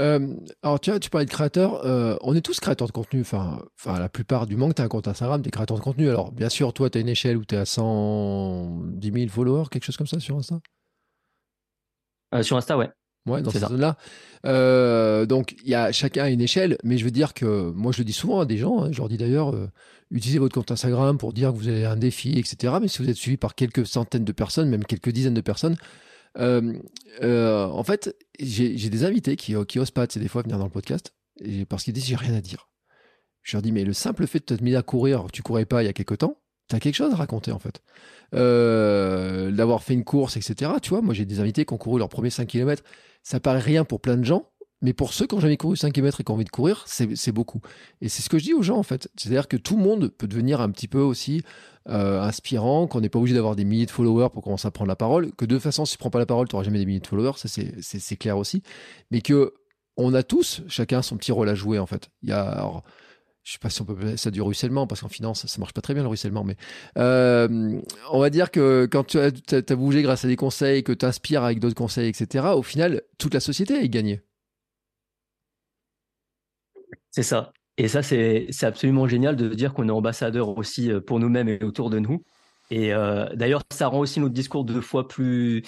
Euh, 0.00 0.34
alors, 0.62 0.80
tu 0.80 0.90
vois, 0.90 0.98
tu 0.98 1.10
parlais 1.10 1.26
de 1.26 1.30
créateurs. 1.30 1.84
Euh, 1.84 2.16
on 2.22 2.34
est 2.34 2.40
tous 2.40 2.58
créateurs 2.60 2.88
de 2.88 2.92
contenu. 2.92 3.20
Enfin, 3.20 3.62
enfin 3.78 3.98
la 3.98 4.08
plupart 4.08 4.46
du 4.46 4.56
monde, 4.56 4.74
tu 4.74 4.82
as 4.82 4.84
un 4.84 4.88
compte 4.88 5.08
Instagram, 5.08 5.42
tu 5.42 5.48
es 5.48 5.50
créateur 5.50 5.76
de 5.76 5.82
contenu. 5.82 6.08
Alors, 6.08 6.32
bien 6.32 6.48
sûr, 6.48 6.72
toi, 6.72 6.90
tu 6.90 6.98
as 6.98 7.00
une 7.00 7.08
échelle 7.08 7.36
où 7.36 7.44
tu 7.44 7.54
es 7.54 7.58
à 7.58 7.64
110 7.64 9.12
000 9.12 9.28
followers, 9.28 9.68
quelque 9.70 9.84
chose 9.84 9.96
comme 9.96 10.06
ça 10.06 10.18
sur 10.20 10.36
Insta? 10.36 10.58
Euh, 12.34 12.42
Sur 12.42 12.56
Insta, 12.56 12.76
ouais. 12.76 12.90
Ouais, 13.26 13.40
dans 13.40 13.50
cette 13.50 13.66
zone-là. 13.66 13.96
donc, 15.24 15.54
il 15.62 15.70
y 15.70 15.74
a 15.74 15.92
chacun 15.92 16.26
une 16.26 16.42
échelle, 16.42 16.76
mais 16.84 16.98
je 16.98 17.04
veux 17.04 17.10
dire 17.10 17.32
que 17.32 17.70
moi, 17.70 17.90
je 17.90 17.98
le 17.98 18.04
dis 18.04 18.12
souvent 18.12 18.40
à 18.40 18.44
des 18.44 18.58
gens, 18.58 18.82
hein, 18.82 18.92
je 18.92 18.98
leur 18.98 19.08
dis 19.08 19.16
d'ailleurs, 19.16 19.54
utilisez 20.10 20.38
votre 20.38 20.54
compte 20.54 20.70
Instagram 20.70 21.16
pour 21.16 21.32
dire 21.32 21.50
que 21.50 21.56
vous 21.56 21.68
avez 21.68 21.86
un 21.86 21.96
défi, 21.96 22.38
etc. 22.38 22.74
Mais 22.82 22.88
si 22.88 23.02
vous 23.02 23.08
êtes 23.08 23.16
suivi 23.16 23.38
par 23.38 23.54
quelques 23.54 23.86
centaines 23.86 24.24
de 24.24 24.32
personnes, 24.32 24.68
même 24.68 24.84
quelques 24.84 25.08
dizaines 25.08 25.32
de 25.32 25.40
personnes, 25.40 25.76
euh, 25.76 25.76
euh, 25.76 26.13
en 26.36 27.84
fait, 27.84 28.16
j'ai 28.38 28.90
des 28.90 29.04
invités 29.04 29.36
qui, 29.36 29.56
osent 29.56 29.90
pas, 29.90 30.06
des 30.06 30.28
fois, 30.28 30.42
venir 30.42 30.58
dans 30.58 30.64
le 30.64 30.70
podcast 30.70 31.14
parce 31.68 31.84
qu'ils 31.84 31.92
disent 31.92 32.06
j'ai 32.06 32.16
rien 32.16 32.34
à 32.34 32.40
dire. 32.40 32.68
Je 33.42 33.56
leur 33.56 33.62
dis, 33.62 33.72
mais 33.72 33.84
le 33.84 33.92
simple 33.92 34.26
fait 34.26 34.38
de 34.38 34.56
te 34.56 34.64
mettre 34.64 34.78
à 34.78 34.82
courir, 34.82 35.26
tu 35.32 35.42
courais 35.42 35.66
pas 35.66 35.82
il 35.82 35.86
y 35.86 35.88
a 35.88 35.92
quelque 35.92 36.14
temps, 36.14 36.38
tu 36.68 36.76
as 36.76 36.80
quelque 36.80 36.94
chose 36.94 37.12
à 37.12 37.16
raconter 37.16 37.52
en 37.52 37.58
fait. 37.58 37.82
Euh, 38.34 39.50
d'avoir 39.50 39.82
fait 39.82 39.94
une 39.94 40.04
course, 40.04 40.36
etc. 40.36 40.72
Tu 40.82 40.90
vois, 40.90 41.02
moi 41.02 41.14
j'ai 41.14 41.26
des 41.26 41.40
invités 41.40 41.64
qui 41.64 41.74
ont 41.74 41.78
couru 41.78 41.98
leurs 41.98 42.08
premiers 42.08 42.30
5 42.30 42.46
km. 42.46 42.82
Ça 43.22 43.40
paraît 43.40 43.60
rien 43.60 43.84
pour 43.84 44.00
plein 44.00 44.16
de 44.16 44.24
gens, 44.24 44.50
mais 44.84 44.92
pour 44.92 45.14
ceux 45.14 45.26
qui 45.26 45.34
n'ont 45.34 45.40
jamais 45.40 45.56
couru 45.56 45.78
5 45.78 45.94
km 45.94 46.20
et 46.20 46.24
qui 46.24 46.30
ont 46.30 46.34
envie 46.34 46.44
de 46.44 46.50
courir, 46.50 46.84
c'est 46.86 47.32
beaucoup. 47.32 47.62
Et 48.02 48.10
c'est 48.10 48.20
ce 48.20 48.28
que 48.28 48.38
je 48.38 48.44
dis 48.44 48.52
aux 48.52 48.60
gens, 48.60 48.76
en 48.76 48.82
fait. 48.82 49.08
C'est-à-dire 49.16 49.48
que 49.48 49.56
tout 49.56 49.78
le 49.78 49.82
monde 49.82 50.08
peut 50.08 50.28
devenir 50.28 50.60
un 50.60 50.70
petit 50.70 50.88
peu 50.88 51.00
aussi 51.00 51.42
euh, 51.88 52.20
inspirant, 52.20 52.86
qu'on 52.86 53.00
n'est 53.00 53.08
pas 53.08 53.18
obligé 53.18 53.34
d'avoir 53.34 53.56
des 53.56 53.64
milliers 53.64 53.86
de 53.86 53.90
followers 53.90 54.28
pour 54.30 54.42
commencer 54.42 54.68
à 54.68 54.70
prendre 54.70 54.90
la 54.90 54.94
parole, 54.94 55.32
que 55.32 55.46
de 55.46 55.54
toute 55.54 55.62
façon, 55.62 55.86
si 55.86 55.92
tu 55.92 55.98
prends 55.98 56.10
pas 56.10 56.18
la 56.18 56.26
parole, 56.26 56.48
tu 56.48 56.54
n'auras 56.54 56.64
jamais 56.64 56.78
des 56.78 56.84
milliers 56.84 57.00
de 57.00 57.06
followers, 57.06 57.32
ça 57.36 57.48
c'est 57.48 58.16
clair 58.16 58.36
aussi. 58.36 58.62
Mais 59.10 59.22
que 59.22 59.54
on 59.96 60.12
a 60.12 60.22
tous, 60.22 60.60
chacun 60.68 61.00
son 61.00 61.16
petit 61.16 61.32
rôle 61.32 61.48
à 61.48 61.54
jouer, 61.54 61.78
en 61.78 61.86
fait. 61.86 62.10
Il 62.22 62.28
y 62.28 62.32
a... 62.32 62.82
Je 63.42 63.52
sais 63.52 63.58
pas 63.58 63.70
si 63.70 63.80
on 63.80 63.86
peut 63.86 63.94
appeler 63.94 64.16
ça 64.18 64.30
du 64.30 64.42
ruissellement, 64.42 64.86
parce 64.86 65.00
qu'en 65.00 65.08
finance, 65.08 65.46
ça 65.46 65.58
marche 65.60 65.72
pas 65.72 65.80
très 65.80 65.94
bien 65.94 66.02
le 66.02 66.10
ruissellement, 66.10 66.44
mais 66.44 66.56
euh, 66.98 67.80
on 68.10 68.18
va 68.18 68.28
dire 68.28 68.50
que 68.50 68.86
quand 68.90 69.04
tu 69.04 69.18
as, 69.18 69.76
bougé 69.76 70.02
grâce 70.02 70.26
à 70.26 70.28
des 70.28 70.36
conseils, 70.36 70.82
que 70.82 70.92
tu 70.92 71.06
inspires 71.06 71.42
avec 71.42 71.58
d'autres 71.58 71.74
conseils, 71.74 72.08
etc., 72.08 72.48
au 72.54 72.62
final, 72.62 73.00
toute 73.16 73.32
la 73.32 73.40
société 73.40 73.82
est 73.82 73.88
gagnée. 73.88 74.20
C'est 77.10 77.22
ça. 77.22 77.52
Et 77.76 77.88
ça, 77.88 78.02
c'est 78.02 78.48
absolument 78.62 79.08
génial 79.08 79.36
de 79.36 79.48
dire 79.48 79.74
qu'on 79.74 79.88
est 79.88 79.92
ambassadeur 79.92 80.56
aussi 80.56 80.92
euh, 80.92 81.00
pour 81.00 81.18
nous-mêmes 81.18 81.48
et 81.48 81.62
autour 81.64 81.90
de 81.90 81.98
nous. 81.98 82.22
Et 82.70 82.94
euh, 82.94 83.26
d'ailleurs, 83.34 83.62
ça 83.72 83.88
rend 83.88 83.98
aussi 83.98 84.20
notre 84.20 84.34
discours 84.34 84.64
deux 84.64 84.80
fois 84.80 85.08
plus 85.08 85.62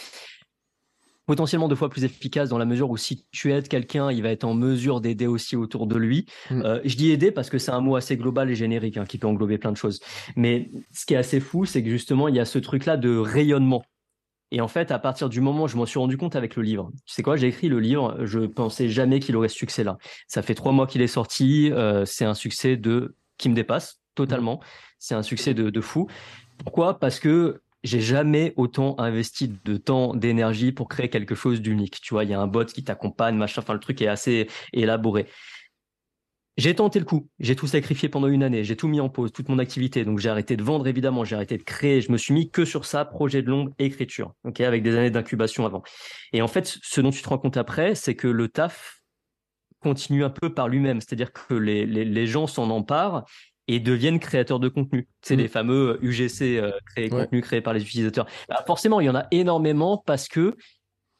potentiellement 1.26 1.66
deux 1.66 1.74
fois 1.74 1.90
plus 1.90 2.04
efficace 2.04 2.48
dans 2.48 2.58
la 2.58 2.64
mesure 2.64 2.88
où 2.88 2.96
si 2.96 3.26
tu 3.32 3.52
aides 3.52 3.68
quelqu'un, 3.68 4.12
il 4.12 4.22
va 4.22 4.30
être 4.30 4.44
en 4.44 4.54
mesure 4.54 5.00
d'aider 5.00 5.26
aussi 5.26 5.56
autour 5.56 5.88
de 5.88 5.96
lui. 5.96 6.26
Mm. 6.50 6.62
Euh, 6.62 6.80
je 6.84 6.96
dis 6.96 7.10
aider 7.10 7.32
parce 7.32 7.50
que 7.50 7.58
c'est 7.58 7.72
un 7.72 7.80
mot 7.80 7.96
assez 7.96 8.16
global 8.16 8.48
et 8.48 8.54
générique 8.54 8.96
hein, 8.96 9.04
qui 9.04 9.18
peut 9.18 9.26
englober 9.26 9.58
plein 9.58 9.72
de 9.72 9.76
choses. 9.76 10.00
Mais 10.36 10.70
ce 10.92 11.04
qui 11.04 11.14
est 11.14 11.18
assez 11.18 11.40
fou, 11.40 11.66
c'est 11.66 11.82
que 11.82 11.90
justement, 11.90 12.28
il 12.28 12.36
y 12.36 12.40
a 12.40 12.44
ce 12.44 12.58
truc-là 12.58 12.96
de 12.96 13.16
rayonnement. 13.16 13.84
Et 14.52 14.60
en 14.60 14.68
fait, 14.68 14.90
à 14.90 14.98
partir 14.98 15.28
du 15.28 15.40
moment 15.40 15.64
où 15.64 15.68
je 15.68 15.76
m'en 15.76 15.86
suis 15.86 15.98
rendu 15.98 16.16
compte 16.16 16.36
avec 16.36 16.54
le 16.56 16.62
livre, 16.62 16.90
tu 17.04 17.14
sais 17.14 17.22
quoi, 17.22 17.36
j'ai 17.36 17.48
écrit 17.48 17.68
le 17.68 17.80
livre, 17.80 18.24
je 18.24 18.40
pensais 18.40 18.88
jamais 18.88 19.18
qu'il 19.18 19.36
aurait 19.36 19.48
ce 19.48 19.56
succès-là. 19.56 19.98
Ça 20.28 20.42
fait 20.42 20.54
trois 20.54 20.72
mois 20.72 20.86
qu'il 20.86 21.02
est 21.02 21.08
sorti, 21.08 21.70
euh, 21.72 22.04
c'est 22.04 22.24
un 22.24 22.34
succès 22.34 22.76
de 22.76 23.16
qui 23.38 23.48
me 23.48 23.54
dépasse 23.54 24.00
totalement. 24.14 24.60
C'est 24.98 25.14
un 25.14 25.22
succès 25.22 25.52
de, 25.52 25.68
de 25.70 25.80
fou. 25.80 26.08
Pourquoi? 26.58 26.98
Parce 26.98 27.18
que 27.20 27.60
j'ai 27.84 28.00
jamais 28.00 28.52
autant 28.56 28.98
investi 28.98 29.52
de 29.64 29.76
temps, 29.76 30.14
d'énergie 30.14 30.72
pour 30.72 30.88
créer 30.88 31.08
quelque 31.08 31.34
chose 31.34 31.60
d'unique. 31.60 32.00
Tu 32.00 32.14
vois, 32.14 32.24
il 32.24 32.30
y 32.30 32.34
a 32.34 32.40
un 32.40 32.46
bot 32.46 32.64
qui 32.64 32.82
t'accompagne, 32.82 33.36
machin. 33.36 33.60
Enfin, 33.62 33.74
le 33.74 33.80
truc 33.80 34.00
est 34.02 34.08
assez 34.08 34.48
élaboré. 34.72 35.26
J'ai 36.56 36.74
tenté 36.74 36.98
le 36.98 37.04
coup, 37.04 37.28
j'ai 37.38 37.54
tout 37.54 37.66
sacrifié 37.66 38.08
pendant 38.08 38.28
une 38.28 38.42
année, 38.42 38.64
j'ai 38.64 38.76
tout 38.76 38.88
mis 38.88 38.98
en 38.98 39.10
pause, 39.10 39.30
toute 39.30 39.50
mon 39.50 39.58
activité. 39.58 40.06
Donc 40.06 40.18
j'ai 40.20 40.30
arrêté 40.30 40.56
de 40.56 40.62
vendre 40.62 40.86
évidemment, 40.86 41.22
j'ai 41.22 41.36
arrêté 41.36 41.58
de 41.58 41.62
créer, 41.62 42.00
je 42.00 42.10
me 42.10 42.16
suis 42.16 42.32
mis 42.32 42.50
que 42.50 42.64
sur 42.64 42.86
ça, 42.86 43.04
projet 43.04 43.42
de 43.42 43.50
longue 43.50 43.72
écriture, 43.78 44.32
ok, 44.44 44.60
avec 44.62 44.82
des 44.82 44.96
années 44.96 45.10
d'incubation 45.10 45.66
avant. 45.66 45.82
Et 46.32 46.40
en 46.40 46.48
fait, 46.48 46.78
ce 46.82 47.00
dont 47.02 47.10
tu 47.10 47.20
te 47.20 47.28
rends 47.28 47.36
compte 47.36 47.58
après, 47.58 47.94
c'est 47.94 48.14
que 48.14 48.28
le 48.28 48.48
taf 48.48 49.02
continue 49.80 50.24
un 50.24 50.30
peu 50.30 50.54
par 50.54 50.68
lui-même, 50.68 51.02
c'est-à-dire 51.02 51.30
que 51.32 51.52
les, 51.52 51.84
les, 51.84 52.26
gens 52.26 52.46
s'en 52.46 52.70
emparent 52.70 53.24
et 53.68 53.78
deviennent 53.78 54.18
créateurs 54.18 54.58
de 54.58 54.68
contenu. 54.68 55.08
C'est 55.20 55.36
mmh. 55.36 55.40
les 55.40 55.48
fameux 55.48 55.98
UGC, 56.00 56.58
euh, 56.58 56.72
créer 56.86 57.10
contenu 57.10 57.42
créé 57.42 57.60
par 57.60 57.74
les 57.74 57.82
utilisateurs. 57.82 58.26
Bah, 58.48 58.64
forcément, 58.66 59.00
il 59.00 59.06
y 59.06 59.10
en 59.10 59.14
a 59.14 59.26
énormément 59.30 60.02
parce 60.06 60.26
que 60.26 60.56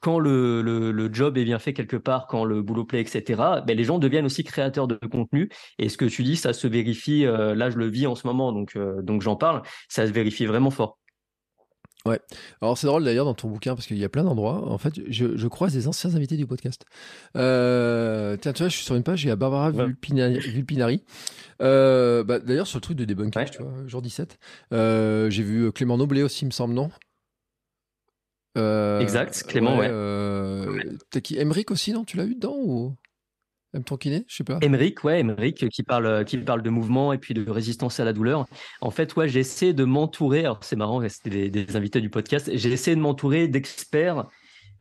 quand 0.07 0.21
le, 0.21 0.63
le, 0.63 1.13
job 1.13 1.37
est 1.37 1.43
bien 1.43 1.59
fait 1.59 1.73
quelque 1.73 1.97
part, 1.97 2.29
quand 2.29 2.45
le 2.45 2.63
boulot 2.63 2.85
plaît, 2.85 3.01
etc., 3.01 3.43
ben 3.67 3.77
les 3.77 3.83
gens 3.83 3.99
deviennent 3.99 4.25
aussi 4.25 4.45
créateurs 4.45 4.87
de 4.87 4.95
contenu. 4.95 5.49
Et 5.81 5.89
ce 5.89 5.97
que 5.97 6.05
tu 6.05 6.23
dis, 6.23 6.37
ça 6.37 6.53
se 6.53 6.69
vérifie. 6.69 7.27
Euh, 7.27 7.57
là, 7.57 7.71
je 7.71 7.77
le 7.77 7.89
vis 7.89 8.07
en 8.07 8.15
ce 8.15 8.25
moment, 8.25 8.53
donc, 8.53 8.77
euh, 8.77 9.03
donc 9.03 9.23
j'en 9.23 9.35
parle. 9.35 9.63
Ça 9.89 10.07
se 10.07 10.13
vérifie 10.13 10.47
vraiment 10.47 10.71
fort. 10.71 11.01
Ouais. 12.05 12.21
Alors 12.63 12.79
c'est 12.79 12.87
drôle 12.87 13.03
d'ailleurs 13.03 13.25
dans 13.25 13.35
ton 13.35 13.49
bouquin 13.49 13.75
parce 13.75 13.89
qu'il 13.89 13.99
y 13.99 14.05
a 14.05 14.09
plein 14.09 14.23
d'endroits. 14.23 14.71
En 14.71 14.79
fait, 14.79 14.95
je, 15.09 15.37
je, 15.37 15.49
croise 15.49 15.73
des 15.73 15.89
anciens 15.89 16.15
invités 16.15 16.37
du 16.37 16.47
podcast. 16.47 16.85
Euh, 17.37 18.37
tiens, 18.37 18.53
tu 18.53 18.63
vois, 18.63 18.69
je 18.69 18.77
suis 18.77 18.85
sur 18.85 18.95
une 18.95 19.03
page, 19.03 19.25
il 19.25 19.27
y 19.27 19.33
a 19.33 19.35
Barbara 19.35 19.73
Vulpinari. 19.73 21.03
Bah, 21.59 22.39
d'ailleurs, 22.39 22.69
sur 22.69 22.77
le 22.77 22.83
truc 22.83 22.97
de 22.97 23.05
debunking, 23.05 23.51
tu 23.51 23.61
vois, 23.61 23.73
jour 23.89 24.03
17. 24.03 24.39
j'ai 24.71 25.43
vu 25.43 25.73
Clément 25.73 25.97
Noblet 25.97 26.23
aussi, 26.23 26.45
il 26.45 26.47
me 26.47 26.53
semble, 26.53 26.75
non? 26.75 26.91
Euh, 28.57 29.01
exact, 29.01 29.45
Clément, 29.47 29.79
ouais. 29.79 29.89
Euh, 29.91 30.81
T'as 31.11 31.21
qui 31.21 31.39
Emric 31.39 31.71
aussi, 31.71 31.93
non 31.93 32.05
Tu 32.05 32.17
l'as 32.17 32.25
eu 32.25 32.35
dedans 32.35 32.57
ou? 32.57 32.97
Même 33.75 33.85
ton 33.85 33.97
kiné 33.97 34.25
Je 34.29 34.37
sais 34.37 34.45
pas. 34.45 34.59
Emric, 34.63 35.05
ouais, 35.05 35.21
Emric 35.21 35.69
qui 35.69 35.83
parle, 35.83 36.25
qui 36.25 36.39
parle 36.39 36.63
de 36.63 36.71
mouvement 36.71 37.13
et 37.13 37.19
puis 37.19 37.35
de 37.35 37.51
résistance 37.51 38.01
à 38.01 38.05
la 38.05 38.13
douleur. 38.13 38.47
En 38.81 38.91
fait, 38.91 39.15
ouais, 39.17 39.29
j'ai 39.29 39.41
essayé 39.41 39.73
de 39.73 39.85
m'entourer. 39.85 40.41
Alors, 40.41 40.63
c'est 40.63 40.77
marrant, 40.77 41.07
c'était 41.09 41.51
des, 41.51 41.77
invités 41.77 42.01
du 42.01 42.09
podcast. 42.09 42.51
J'ai 42.55 42.73
essayé 42.73 42.97
de 42.97 43.01
m'entourer 43.01 43.49
d'experts 43.49 44.27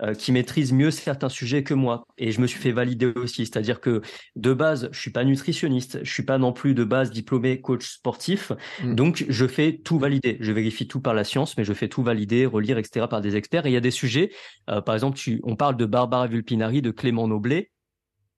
euh, 0.02 0.14
qui 0.14 0.32
maîtrisent 0.32 0.74
mieux 0.74 0.92
certains 0.92 1.30
sujets 1.30 1.64
que 1.64 1.74
moi. 1.74 2.06
Et 2.18 2.32
je 2.32 2.42
me 2.42 2.48
suis 2.48 2.60
fait 2.60 2.72
valider 2.72 3.08
aussi. 3.16 3.46
C'est-à-dire 3.46 3.80
que 3.80 4.02
de 4.36 4.54
base, 4.54 4.90
je 4.92 5.00
suis 5.00 5.12
pas 5.12 5.24
nutritionniste, 5.24 6.00
je 6.04 6.12
suis 6.12 6.24
pas 6.24 6.38
non 6.38 6.54
plus 6.54 6.74
de 6.74 6.84
base 6.84 7.12
diplômé 7.12 7.62
coach 7.62 7.88
sportif. 7.88 8.52
Mm. 8.84 8.96
Donc, 8.96 9.26
je 9.28 9.48
fais 9.48 9.80
tout 9.84 10.00
valider. 10.00 10.38
Je 10.40 10.52
vérifie 10.52 10.88
tout 10.88 11.00
par 11.00 11.14
la 11.14 11.24
science, 11.24 11.58
mais 11.58 11.64
je 11.64 11.74
fais 11.74 11.88
tout 11.88 12.04
valider, 12.04 12.46
relire, 12.46 12.78
etc. 12.78 13.08
par 13.10 13.22
des 13.22 13.36
experts. 13.36 13.66
Et 13.66 13.70
il 13.70 13.74
y 13.74 13.78
a 13.78 13.82
des 13.82 13.92
sujets, 13.92 14.32
euh, 14.70 14.82
par 14.82 14.96
exemple, 14.96 15.18
tu, 15.18 15.40
on 15.44 15.56
parle 15.56 15.78
de 15.78 15.86
Barbara 15.86 16.28
Vulpinari, 16.28 16.82
de 16.82 16.92
Clément 16.92 17.28
Noblet. 17.28 17.72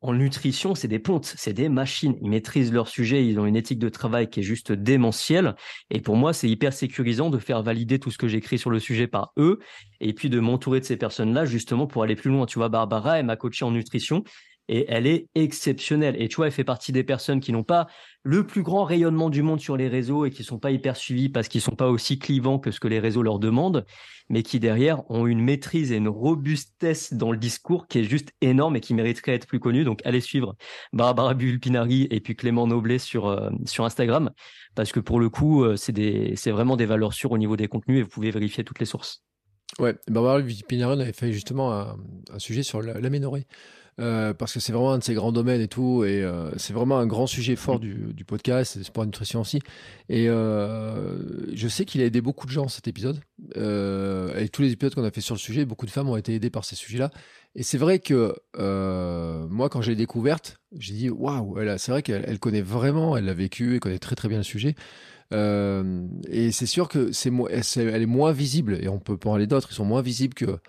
En 0.01 0.13
nutrition, 0.13 0.75
c'est 0.75 0.87
des 0.87 0.99
pontes, 0.99 1.33
c'est 1.37 1.53
des 1.53 1.69
machines. 1.69 2.15
Ils 2.21 2.29
maîtrisent 2.29 2.71
leur 2.71 2.87
sujet, 2.87 3.25
ils 3.25 3.39
ont 3.39 3.45
une 3.45 3.55
éthique 3.55 3.79
de 3.79 3.89
travail 3.89 4.29
qui 4.29 4.41
est 4.41 4.43
juste 4.43 4.71
démentielle. 4.71 5.55
Et 5.89 6.01
pour 6.01 6.15
moi, 6.15 6.33
c'est 6.33 6.49
hyper 6.49 6.71
sécurisant 6.71 7.29
de 7.29 7.39
faire 7.39 7.63
valider 7.63 7.97
tout 7.97 8.11
ce 8.11 8.17
que 8.17 8.27
j'écris 8.27 8.59
sur 8.59 8.69
le 8.69 8.79
sujet 8.79 9.07
par 9.07 9.33
eux 9.37 9.59
et 9.99 10.13
puis 10.13 10.29
de 10.29 10.39
m'entourer 10.39 10.79
de 10.79 10.85
ces 10.85 10.97
personnes-là 10.97 11.45
justement 11.45 11.87
pour 11.87 12.03
aller 12.03 12.15
plus 12.15 12.29
loin. 12.29 12.45
Tu 12.45 12.59
vois, 12.59 12.69
Barbara, 12.69 13.19
elle 13.19 13.25
m'a 13.25 13.35
coaché 13.35 13.65
en 13.65 13.71
nutrition 13.71 14.23
et 14.69 14.85
elle 14.89 15.07
est 15.07 15.27
exceptionnelle. 15.35 16.15
Et 16.19 16.27
tu 16.27 16.37
vois, 16.37 16.47
elle 16.47 16.51
fait 16.51 16.63
partie 16.63 16.91
des 16.91 17.03
personnes 17.03 17.39
qui 17.39 17.51
n'ont 17.51 17.63
pas 17.63 17.87
le 18.23 18.45
plus 18.45 18.63
grand 18.63 18.83
rayonnement 18.83 19.29
du 19.29 19.41
monde 19.41 19.61
sur 19.61 19.77
les 19.77 19.87
réseaux 19.87 20.25
et 20.25 20.31
qui 20.31 20.43
sont 20.43 20.59
pas 20.59 20.71
hyper 20.71 20.97
suivis 20.97 21.29
parce 21.29 21.47
qu'ils 21.47 21.61
sont 21.61 21.75
pas 21.75 21.89
aussi 21.89 22.19
clivants 22.19 22.59
que 22.59 22.71
ce 22.71 22.79
que 22.79 22.87
les 22.87 22.99
réseaux 22.99 23.23
leur 23.23 23.39
demandent, 23.39 23.85
mais 24.29 24.43
qui 24.43 24.59
derrière 24.59 25.09
ont 25.09 25.27
une 25.27 25.39
maîtrise 25.39 25.91
et 25.91 25.95
une 25.95 26.09
robustesse 26.09 27.13
dans 27.13 27.31
le 27.31 27.37
discours 27.37 27.87
qui 27.87 27.99
est 27.99 28.03
juste 28.03 28.33
énorme 28.41 28.75
et 28.75 28.81
qui 28.81 28.93
mériterait 28.93 29.33
d'être 29.33 29.47
plus 29.47 29.61
connue. 29.61 29.85
Donc 29.85 30.01
allez 30.03 30.19
suivre 30.19 30.55
Barbara 30.91 31.33
Bulpinari 31.33 32.07
et 32.11 32.19
puis 32.19 32.35
Clément 32.35 32.67
Noblet 32.67 32.99
sur 32.99 33.27
euh, 33.27 33.49
sur 33.65 33.85
Instagram 33.85 34.31
parce 34.75 34.91
que 34.91 34.99
pour 34.99 35.19
le 35.19 35.29
coup, 35.29 35.63
euh, 35.63 35.77
c'est 35.77 36.51
vraiment 36.51 36.75
des 36.75 36.85
valeurs 36.85 37.13
sûres 37.13 37.31
au 37.31 37.37
niveau 37.37 37.55
des 37.55 37.67
contenus 37.67 37.99
et 37.99 38.03
vous 38.03 38.09
pouvez 38.09 38.31
vérifier 38.31 38.63
toutes 38.63 38.79
les 38.79 38.85
sources. 38.85 39.23
Ouais, 39.79 39.95
Barbara 40.07 40.41
Bulpinari 40.41 41.01
avait 41.01 41.13
fait 41.13 41.31
justement 41.31 41.71
un 41.73 42.39
sujet 42.39 42.63
sur 42.63 42.81
l'aménorrhée. 42.81 43.47
Euh, 43.99 44.31
parce 44.35 44.53
que 44.53 44.59
c'est 44.59 44.71
vraiment 44.71 44.91
un 44.91 44.99
de 44.99 45.03
ces 45.03 45.15
grands 45.15 45.31
domaines 45.31 45.59
et 45.59 45.67
tout, 45.67 46.03
et 46.03 46.21
euh, 46.21 46.51
c'est 46.57 46.71
vraiment 46.71 46.99
un 46.99 47.07
grand 47.07 47.25
sujet 47.25 47.55
fort 47.55 47.79
du, 47.79 48.13
du 48.13 48.25
podcast, 48.25 48.77
c'est 48.83 48.91
pour 48.91 49.01
la 49.01 49.07
nutrition 49.07 49.41
aussi. 49.41 49.59
Et 50.07 50.29
euh, 50.29 51.17
je 51.55 51.67
sais 51.67 51.83
qu'il 51.83 52.01
a 52.01 52.05
aidé 52.05 52.21
beaucoup 52.21 52.45
de 52.45 52.51
gens 52.51 52.67
cet 52.67 52.87
épisode, 52.87 53.19
et 53.55 54.49
tous 54.49 54.61
les 54.61 54.71
épisodes 54.71 54.93
qu'on 54.93 55.03
a 55.03 55.09
fait 55.09 55.21
sur 55.21 55.33
le 55.33 55.39
sujet, 55.39 55.65
beaucoup 55.65 55.87
de 55.87 55.91
femmes 55.91 56.09
ont 56.09 56.17
été 56.17 56.35
aidées 56.35 56.51
par 56.51 56.63
ces 56.63 56.75
sujets-là. 56.75 57.09
Et 57.55 57.63
c'est 57.63 57.79
vrai 57.79 57.97
que 57.97 58.35
moi, 59.49 59.67
quand 59.69 59.81
je 59.81 59.89
l'ai 59.89 59.95
découverte, 59.95 60.59
j'ai 60.77 60.93
dit 60.93 61.09
waouh, 61.09 61.57
c'est 61.77 61.91
vrai 61.91 62.03
qu'elle 62.03 62.37
connaît 62.39 62.61
vraiment, 62.61 63.17
elle 63.17 63.25
l'a 63.25 63.33
vécu, 63.33 63.73
elle 63.73 63.79
connaît 63.79 63.97
très 63.97 64.15
très 64.15 64.27
bien 64.27 64.37
le 64.37 64.43
sujet. 64.43 64.75
et 65.31 66.51
c'est 66.51 66.67
sûr 66.67 66.87
que 66.87 67.11
c'est 67.11 67.31
elle 67.77 68.01
est 68.03 68.05
moins 68.05 68.31
visible, 68.31 68.77
et 68.79 68.89
on 68.89 68.99
peut 68.99 69.17
parler 69.17 69.47
d'autres, 69.47 69.69
ils 69.71 69.75
sont 69.75 69.85
moins 69.85 70.03
visibles 70.03 70.35
que 70.35 70.59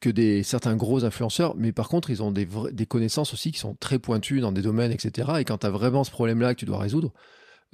que 0.00 0.10
des 0.10 0.42
certains 0.42 0.76
gros 0.76 1.04
influenceurs, 1.04 1.56
mais 1.56 1.72
par 1.72 1.88
contre, 1.88 2.10
ils 2.10 2.22
ont 2.22 2.30
des, 2.30 2.46
des 2.72 2.86
connaissances 2.86 3.32
aussi 3.32 3.50
qui 3.50 3.58
sont 3.58 3.74
très 3.74 3.98
pointues 3.98 4.40
dans 4.40 4.52
des 4.52 4.62
domaines, 4.62 4.92
etc. 4.92 5.32
Et 5.40 5.44
quand 5.44 5.58
tu 5.58 5.66
as 5.66 5.70
vraiment 5.70 6.04
ce 6.04 6.10
problème-là 6.10 6.54
que 6.54 6.60
tu 6.60 6.66
dois 6.66 6.78
résoudre, 6.78 7.12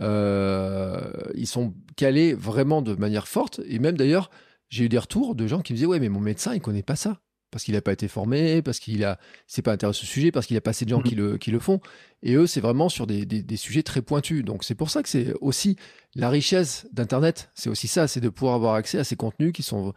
euh, 0.00 1.12
ils 1.34 1.46
sont 1.46 1.74
calés 1.96 2.34
vraiment 2.34 2.82
de 2.82 2.94
manière 2.94 3.28
forte. 3.28 3.60
Et 3.66 3.78
même 3.78 3.96
d'ailleurs, 3.96 4.30
j'ai 4.70 4.84
eu 4.84 4.88
des 4.88 4.98
retours 4.98 5.34
de 5.34 5.46
gens 5.46 5.60
qui 5.60 5.72
me 5.72 5.76
disaient 5.76 5.86
Ouais, 5.86 6.00
mais 6.00 6.08
mon 6.08 6.20
médecin, 6.20 6.54
il 6.54 6.60
connaît 6.60 6.82
pas 6.82 6.96
ça. 6.96 7.20
Parce 7.50 7.62
qu'il 7.62 7.74
n'a 7.74 7.80
pas 7.80 7.92
été 7.92 8.08
formé, 8.08 8.62
parce 8.62 8.80
qu'il 8.80 9.04
a, 9.04 9.16
c'est 9.46 9.62
pas 9.62 9.70
intéressé 9.70 10.02
au 10.02 10.06
sujet, 10.06 10.32
parce 10.32 10.46
qu'il 10.46 10.56
a 10.56 10.60
pas 10.60 10.70
assez 10.70 10.84
de 10.84 10.90
gens 10.90 11.00
qui, 11.00 11.14
le, 11.14 11.38
qui 11.38 11.52
le 11.52 11.60
font. 11.60 11.78
Et 12.24 12.34
eux, 12.34 12.48
c'est 12.48 12.60
vraiment 12.60 12.88
sur 12.88 13.06
des, 13.06 13.26
des, 13.26 13.44
des, 13.44 13.56
sujets 13.56 13.84
très 13.84 14.02
pointus. 14.02 14.44
Donc 14.44 14.64
c'est 14.64 14.74
pour 14.74 14.90
ça 14.90 15.04
que 15.04 15.08
c'est 15.08 15.32
aussi 15.40 15.76
la 16.16 16.30
richesse 16.30 16.88
d'Internet. 16.90 17.50
C'est 17.54 17.70
aussi 17.70 17.86
ça, 17.86 18.08
c'est 18.08 18.20
de 18.20 18.28
pouvoir 18.28 18.56
avoir 18.56 18.74
accès 18.74 18.98
à 18.98 19.04
ces 19.04 19.14
contenus 19.14 19.52
qui 19.52 19.62
sont 19.62 19.94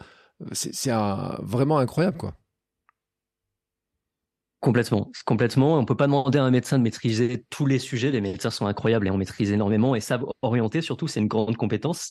c'est 0.51 0.91
vraiment 1.39 1.77
incroyable, 1.77 2.17
quoi. 2.17 2.33
Complètement, 4.59 5.11
complètement. 5.25 5.77
On 5.77 5.85
peut 5.85 5.95
pas 5.95 6.07
demander 6.07 6.39
à 6.39 6.43
un 6.43 6.49
médecin 6.49 6.79
de 6.79 6.83
maîtriser 6.83 7.45
tous 7.51 7.67
les 7.67 7.77
sujets. 7.77 8.09
Les 8.09 8.21
médecins 8.21 8.49
sont 8.49 8.65
incroyables 8.65 9.07
et 9.07 9.11
on 9.11 9.17
maîtrise 9.17 9.51
énormément 9.51 9.93
et 9.93 9.99
savent 9.99 10.25
orienter. 10.41 10.81
Surtout, 10.81 11.07
c'est 11.07 11.19
une 11.19 11.27
grande 11.27 11.55
compétence. 11.57 12.09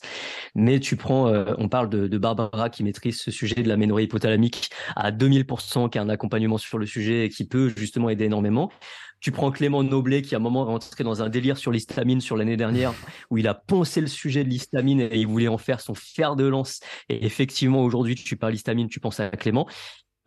Mais 0.55 0.79
tu 0.79 0.95
prends, 0.95 1.27
euh, 1.27 1.55
on 1.59 1.69
parle 1.69 1.91
de, 1.91 2.19
Barbara 2.19 2.71
qui 2.71 2.85
maîtrise 2.85 3.19
ce 3.19 3.33
sujet 3.33 3.57
de 3.57 3.69
la 3.69 3.77
ménorrhée 3.77 4.05
hypothalamique 4.05 4.71
à 4.95 5.11
2000%, 5.11 5.91
qui 5.91 5.99
a 5.99 6.03
un 6.03 6.09
accompagnement 6.09 6.57
sur 6.57 6.79
le 6.79 6.87
sujet 6.87 7.27
et 7.27 7.29
qui 7.31 7.47
peut 7.47 7.73
justement 7.77 8.11
aider 8.11 8.27
énormément. 8.27 8.71
Tu 9.19 9.33
prends 9.33 9.51
Clément 9.51 9.83
Noblet 9.83 10.23
qui 10.23 10.35
à 10.37 10.39
un 10.39 10.41
moment 10.41 10.63
est 10.63 10.71
rentré 10.71 11.03
dans 11.03 11.23
un 11.23 11.29
délire 11.29 11.57
sur 11.57 11.73
l'histamine 11.73 12.21
sur 12.21 12.37
l'année 12.37 12.57
dernière 12.57 12.95
où 13.31 13.39
il 13.39 13.49
a 13.49 13.55
poncé 13.55 14.01
le 14.01 14.07
sujet 14.07 14.45
de 14.45 14.49
l'histamine 14.49 15.01
et 15.01 15.19
il 15.19 15.27
voulait 15.27 15.49
en 15.49 15.59
faire 15.59 15.81
son 15.81 15.95
fer 15.95 16.37
de 16.37 16.45
lance. 16.45 16.79
Et 17.09 17.27
effectivement, 17.27 17.83
aujourd'hui, 17.83 18.15
tu 18.15 18.37
parles 18.37 18.53
d'histamine, 18.53 18.89
tu 18.89 19.01
penses 19.01 19.19
à 19.19 19.31
Clément. 19.31 19.67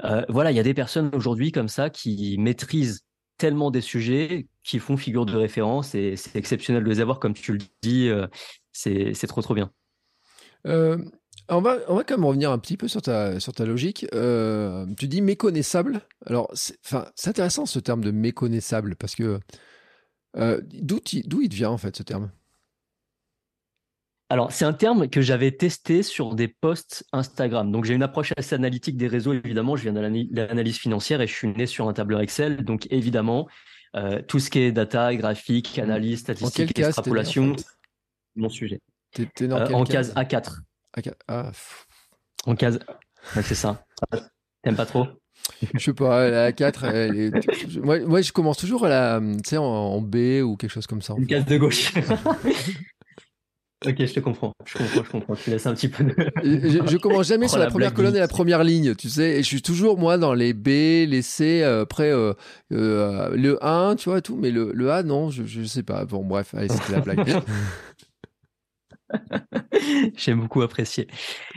Euh, 0.04 0.24
voilà, 0.30 0.52
il 0.52 0.58
y 0.58 0.60
a 0.60 0.64
des 0.64 0.74
personnes 0.74 1.12
aujourd'hui 1.14 1.52
comme 1.52 1.68
ça 1.68 1.90
qui 1.90 2.38
maîtrisent 2.38 3.02
tellement 3.38 3.72
des 3.72 3.82
sujets 3.82 4.48
qui 4.64 4.80
font 4.80 4.98
figure 4.98 5.26
de 5.26 5.36
référence 5.36 5.96
et 5.96 6.16
c'est 6.16 6.36
exceptionnel 6.38 6.84
de 6.84 6.90
les 6.90 7.00
avoir, 7.00 7.20
comme 7.20 7.34
tu 7.34 7.54
le 7.54 7.60
dis, 7.82 8.10
euh, 8.10 8.28
c'est 8.72 9.28
trop 9.28 9.42
trop 9.42 9.54
bien. 9.54 9.72
Euh, 10.68 10.98
on 11.48 11.62
va, 11.62 11.78
on 11.88 11.96
va 11.96 12.04
quand 12.04 12.18
même 12.18 12.26
revenir 12.26 12.52
un 12.52 12.60
petit 12.60 12.78
peu 12.78 12.88
sur 12.88 13.02
ta, 13.02 13.40
sur 13.40 13.54
ta 13.54 13.66
logique. 13.66 14.06
Tu 14.12 15.08
dis 15.08 15.22
méconnaissable. 15.22 16.02
Alors, 16.26 16.52
c'est 16.54 16.78
intéressant 17.26 17.66
ce 17.66 17.80
terme 17.80 18.04
de 18.04 18.12
méconnaissable 18.12 18.96
parce 18.96 19.16
que 19.16 19.40
d'où 20.36 21.02
il 21.42 21.54
vient 21.54 21.72
en 21.72 21.78
fait 21.78 21.96
ce 21.96 22.04
terme? 22.04 22.30
Alors, 24.32 24.52
c'est 24.52 24.66
un 24.66 24.74
terme 24.74 25.10
que 25.10 25.22
j'avais 25.22 25.52
testé 25.52 26.04
sur 26.04 26.36
des 26.36 26.48
posts 26.48 27.04
Instagram. 27.12 27.72
Donc, 27.72 27.86
j'ai 27.86 27.96
une 27.96 28.04
approche 28.04 28.32
assez 28.38 28.54
analytique 28.54 28.96
des 28.96 29.08
réseaux, 29.08 29.34
évidemment. 29.34 29.76
Je 29.76 29.90
viens 29.90 29.94
de 29.94 30.00
l'analyse 30.32 30.78
financière 30.78 31.20
et 31.22 31.26
je 31.28 31.34
suis 31.34 31.48
né 31.48 31.66
sur 31.66 31.90
un 31.90 31.94
tableur 31.94 32.22
Excel. 32.22 32.64
Donc, 32.64 32.86
évidemment, 32.92 33.48
euh, 33.96 34.22
tout 34.22 34.38
ce 34.38 34.52
qui 34.52 34.60
est 34.60 34.72
data, 34.72 35.16
graphique, 35.16 35.80
analyse, 35.80 36.20
statistique, 36.20 36.78
extrapolation, 36.78 37.56
mon 38.36 38.50
sujet. 38.50 38.82
en 39.50 39.84
case 39.84 40.14
A4. 40.14 40.60
Ah, 41.28 41.52
en 42.46 42.56
case. 42.56 42.80
c'est 43.34 43.56
ça. 43.56 43.84
T'aimes 44.62 44.76
pas 44.76 44.86
trop? 44.86 45.08
Je 45.74 45.80
sais 45.80 45.94
pas, 45.94 46.30
la 46.30 46.52
4, 46.52 47.80
moi, 47.80 48.22
je 48.22 48.32
commence 48.32 48.58
toujours 48.58 48.86
à 48.86 48.90
la, 48.90 49.20
en, 49.20 49.64
en 49.64 50.02
B 50.02 50.44
ou 50.44 50.56
quelque 50.56 50.70
chose 50.70 50.86
comme 50.86 51.02
ça. 51.02 51.16
Une 51.18 51.26
case 51.26 51.46
de 51.46 51.58
gauche. 51.58 51.94
Ok, 53.88 53.96
je 53.98 54.14
te 54.14 54.20
comprends. 54.20 54.52
Je 54.66 54.78
comprends, 54.78 55.04
je 55.04 55.10
comprends. 55.10 55.36
Tu 55.36 55.52
laisses 55.52 55.66
un 55.66 55.74
petit 55.74 55.88
peu 55.88 56.04
de... 56.04 56.14
je, 56.44 56.98
commence 56.98 57.28
jamais 57.28 57.48
sur 57.48 57.60
la, 57.60 57.68
première 57.68 57.94
colonne 57.94 58.16
et 58.16 58.20
la 58.20 58.28
première 58.28 58.66
ligne, 58.66 58.94
tu 58.94 59.08
sais. 59.08 59.38
Et 59.38 59.38
je 59.38 59.48
suis 59.48 59.62
toujours, 59.62 59.98
moi, 59.98 60.18
dans 60.18 60.34
les 60.34 60.54
B, 60.54 60.68
les 61.08 61.22
C, 61.22 61.64
euh, 61.64 61.84
après 61.84 62.12
euh, 62.12 62.34
euh, 62.74 63.30
le 63.36 63.64
1, 63.66 63.96
tu 63.96 64.10
vois, 64.10 64.20
tout. 64.20 64.36
Mais 64.36 64.52
le, 64.52 64.74
le 64.74 64.92
A, 64.92 65.02
non, 65.04 65.30
je, 65.30 65.46
je 65.46 65.64
sais 65.64 65.84
pas. 65.84 66.04
Bon, 66.04 66.26
bref, 66.26 66.54
allez, 66.56 66.68
c'était 66.68 66.92
la 66.92 67.00
blague. 67.00 67.26
J'ai 70.16 70.34
beaucoup 70.34 70.62
apprécié. 70.62 71.08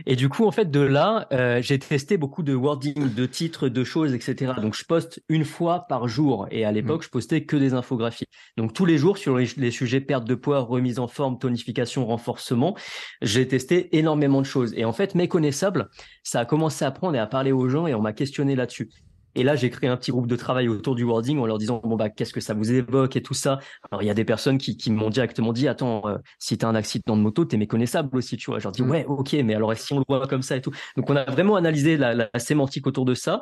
Et 0.06 0.16
du 0.16 0.28
coup, 0.28 0.46
en 0.46 0.50
fait, 0.50 0.70
de 0.70 0.80
là, 0.80 1.26
euh, 1.32 1.60
j'ai 1.62 1.78
testé 1.78 2.16
beaucoup 2.16 2.42
de 2.42 2.54
wording, 2.54 3.14
de 3.14 3.26
titres, 3.26 3.68
de 3.68 3.84
choses, 3.84 4.14
etc. 4.14 4.54
Donc, 4.60 4.74
je 4.74 4.84
poste 4.84 5.22
une 5.28 5.44
fois 5.44 5.86
par 5.88 6.08
jour. 6.08 6.46
Et 6.50 6.64
à 6.64 6.72
l'époque, 6.72 7.02
mm. 7.02 7.04
je 7.04 7.08
postais 7.10 7.44
que 7.44 7.56
des 7.56 7.74
infographies. 7.74 8.26
Donc, 8.56 8.72
tous 8.72 8.84
les 8.84 8.98
jours, 8.98 9.18
sur 9.18 9.36
les, 9.38 9.70
sujets 9.70 10.00
perte 10.00 10.24
de 10.24 10.34
poids, 10.34 10.60
remise 10.60 10.98
en 10.98 11.08
forme, 11.08 11.38
tonification, 11.38 12.06
renforcement, 12.06 12.76
j'ai 13.20 13.46
testé 13.46 13.96
énormément 13.96 14.40
de 14.40 14.46
choses. 14.46 14.72
Et 14.76 14.84
en 14.84 14.92
fait, 14.92 15.14
méconnaissable, 15.14 15.88
ça 16.22 16.40
a 16.40 16.44
commencé 16.44 16.84
à 16.84 16.90
prendre 16.90 17.16
et 17.16 17.18
à 17.18 17.26
parler 17.26 17.52
aux 17.52 17.68
gens 17.68 17.86
et 17.86 17.94
on 17.94 18.00
m'a 18.00 18.12
questionné 18.12 18.56
là-dessus. 18.56 18.88
Et 19.34 19.42
là, 19.42 19.56
j'ai 19.56 19.70
créé 19.70 19.88
un 19.88 19.96
petit 19.96 20.10
groupe 20.10 20.26
de 20.26 20.36
travail 20.36 20.68
autour 20.68 20.94
du 20.94 21.04
wording 21.04 21.38
en 21.38 21.46
leur 21.46 21.58
disant 21.58 21.80
bon 21.82 21.96
bah 21.96 22.10
qu'est-ce 22.10 22.32
que 22.32 22.40
ça 22.40 22.54
vous 22.54 22.72
évoque 22.72 23.16
et 23.16 23.22
tout 23.22 23.34
ça. 23.34 23.58
Alors 23.90 24.02
il 24.02 24.06
y 24.06 24.10
a 24.10 24.14
des 24.14 24.24
personnes 24.24 24.58
qui, 24.58 24.76
qui 24.76 24.90
m'ont 24.90 25.10
directement 25.10 25.52
dit 25.52 25.68
attends 25.68 26.06
euh, 26.06 26.18
si 26.38 26.58
tu 26.58 26.64
as 26.64 26.68
un 26.68 26.74
accident 26.74 27.16
de 27.16 27.22
moto 27.22 27.44
t'es 27.44 27.56
méconnaissable 27.56 28.16
aussi 28.16 28.36
tu 28.36 28.50
vois. 28.50 28.58
Je 28.58 28.64
leur 28.64 28.72
dis 28.72 28.82
mm. 28.82 28.90
ouais 28.90 29.04
ok 29.06 29.32
mais 29.44 29.54
alors 29.54 29.74
si 29.76 29.92
on 29.92 29.98
le 29.98 30.04
voit 30.08 30.26
comme 30.26 30.42
ça 30.42 30.56
et 30.56 30.60
tout. 30.60 30.72
Donc 30.96 31.08
on 31.08 31.16
a 31.16 31.24
vraiment 31.24 31.56
analysé 31.56 31.96
la, 31.96 32.14
la 32.14 32.38
sémantique 32.38 32.86
autour 32.86 33.04
de 33.04 33.14
ça 33.14 33.40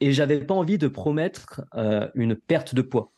et 0.00 0.12
j'avais 0.12 0.40
pas 0.40 0.54
envie 0.54 0.78
de 0.78 0.88
promettre 0.88 1.62
euh, 1.74 2.08
une 2.14 2.34
perte 2.34 2.74
de 2.74 2.82
poids. 2.82 3.12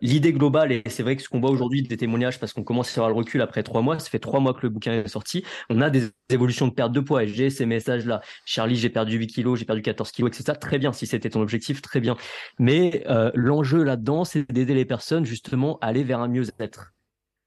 L'idée 0.00 0.32
globale, 0.32 0.72
et 0.72 0.82
c'est 0.86 1.02
vrai 1.02 1.16
que 1.16 1.22
ce 1.22 1.28
qu'on 1.28 1.40
voit 1.40 1.50
aujourd'hui 1.50 1.82
des 1.82 1.96
témoignages, 1.98 2.40
parce 2.40 2.54
qu'on 2.54 2.64
commence 2.64 2.88
à 2.96 3.00
avoir 3.00 3.10
le 3.10 3.16
recul 3.16 3.42
après 3.42 3.62
trois 3.62 3.82
mois, 3.82 3.98
ça 3.98 4.08
fait 4.08 4.18
trois 4.18 4.40
mois 4.40 4.54
que 4.54 4.60
le 4.62 4.70
bouquin 4.70 4.92
est 4.92 5.08
sorti, 5.08 5.44
on 5.68 5.82
a 5.82 5.90
des 5.90 6.08
évolutions 6.30 6.66
de 6.66 6.72
perte 6.72 6.92
de 6.92 7.00
poids 7.00 7.24
et 7.24 7.28
j'ai 7.28 7.50
ces 7.50 7.66
messages-là. 7.66 8.22
Charlie, 8.46 8.76
j'ai 8.76 8.88
perdu 8.88 9.18
8 9.18 9.26
kilos, 9.26 9.58
j'ai 9.58 9.66
perdu 9.66 9.82
14 9.82 10.10
kilos, 10.12 10.30
etc. 10.30 10.58
Très 10.58 10.78
bien, 10.78 10.92
si 10.92 11.06
c'était 11.06 11.28
ton 11.28 11.42
objectif, 11.42 11.82
très 11.82 12.00
bien. 12.00 12.16
Mais 12.58 13.04
euh, 13.08 13.30
l'enjeu 13.34 13.82
là-dedans, 13.82 14.24
c'est 14.24 14.50
d'aider 14.50 14.74
les 14.74 14.86
personnes 14.86 15.26
justement 15.26 15.78
à 15.80 15.88
aller 15.88 16.04
vers 16.04 16.20
un 16.20 16.28
mieux-être. 16.28 16.94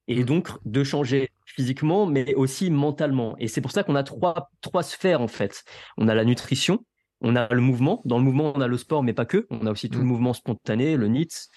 Et 0.07 0.23
donc 0.23 0.49
de 0.65 0.83
changer 0.83 1.29
physiquement, 1.45 2.05
mais 2.05 2.35
aussi 2.35 2.69
mentalement. 2.69 3.35
Et 3.39 3.47
c'est 3.47 3.61
pour 3.61 3.71
ça 3.71 3.83
qu'on 3.83 3.95
a 3.95 4.03
trois, 4.03 4.51
trois 4.61 4.83
sphères 4.83 5.21
en 5.21 5.27
fait. 5.27 5.63
On 5.97 6.07
a 6.07 6.15
la 6.15 6.25
nutrition, 6.25 6.83
on 7.21 7.35
a 7.35 7.51
le 7.53 7.61
mouvement. 7.61 8.01
Dans 8.05 8.17
le 8.17 8.23
mouvement, 8.23 8.53
on 8.55 8.61
a 8.61 8.67
le 8.67 8.77
sport, 8.77 9.03
mais 9.03 9.13
pas 9.13 9.25
que. 9.25 9.47
On 9.49 9.65
a 9.65 9.71
aussi 9.71 9.89
tout 9.89 9.99
le 9.99 10.05
mm. 10.05 10.07
mouvement 10.07 10.33
spontané, 10.33 10.95
le 10.95 11.07
NITS, 11.07 11.49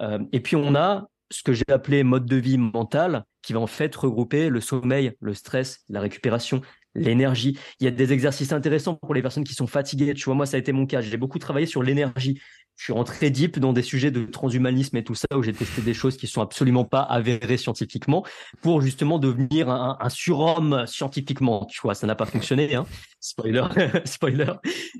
euh, 0.00 0.18
et 0.32 0.40
puis 0.40 0.56
on 0.56 0.74
a 0.74 1.08
ce 1.30 1.42
que 1.42 1.52
j'ai 1.52 1.64
appelé 1.68 2.02
mode 2.04 2.26
de 2.26 2.36
vie 2.36 2.58
mental, 2.58 3.24
qui 3.42 3.52
va 3.52 3.60
en 3.60 3.66
fait 3.66 3.94
regrouper 3.94 4.48
le 4.48 4.60
sommeil, 4.60 5.12
le 5.20 5.34
stress, 5.34 5.80
la 5.88 6.00
récupération, 6.00 6.62
l'énergie. 6.94 7.58
Il 7.80 7.84
y 7.84 7.88
a 7.88 7.90
des 7.90 8.12
exercices 8.12 8.52
intéressants 8.52 8.94
pour 8.94 9.14
les 9.14 9.22
personnes 9.22 9.44
qui 9.44 9.54
sont 9.54 9.66
fatiguées. 9.66 10.14
Tu 10.14 10.24
vois, 10.24 10.34
moi, 10.34 10.46
ça 10.46 10.56
a 10.56 10.60
été 10.60 10.72
mon 10.72 10.86
cas. 10.86 11.00
J'ai 11.00 11.16
beaucoup 11.16 11.38
travaillé 11.38 11.66
sur 11.66 11.82
l'énergie. 11.82 12.40
Je 12.76 12.84
suis 12.84 12.92
rentré 12.92 13.30
deep 13.30 13.58
dans 13.58 13.72
des 13.72 13.82
sujets 13.82 14.12
de 14.12 14.24
transhumanisme 14.24 14.96
et 14.96 15.02
tout 15.02 15.16
ça, 15.16 15.26
où 15.34 15.42
j'ai 15.42 15.52
testé 15.52 15.82
des 15.82 15.94
choses 15.94 16.16
qui 16.16 16.28
sont 16.28 16.40
absolument 16.40 16.84
pas 16.84 17.00
avérées 17.00 17.56
scientifiquement, 17.56 18.24
pour 18.62 18.80
justement 18.82 19.18
devenir 19.18 19.68
un, 19.68 20.08
surhomme 20.08 20.86
scientifiquement. 20.86 21.66
Tu 21.66 21.80
vois, 21.82 21.94
ça 21.94 22.06
n'a 22.06 22.14
pas 22.14 22.26
fonctionné, 22.26 22.76
hein. 22.76 22.86
Spoiler, 23.20 23.64
spoiler. 24.04 24.52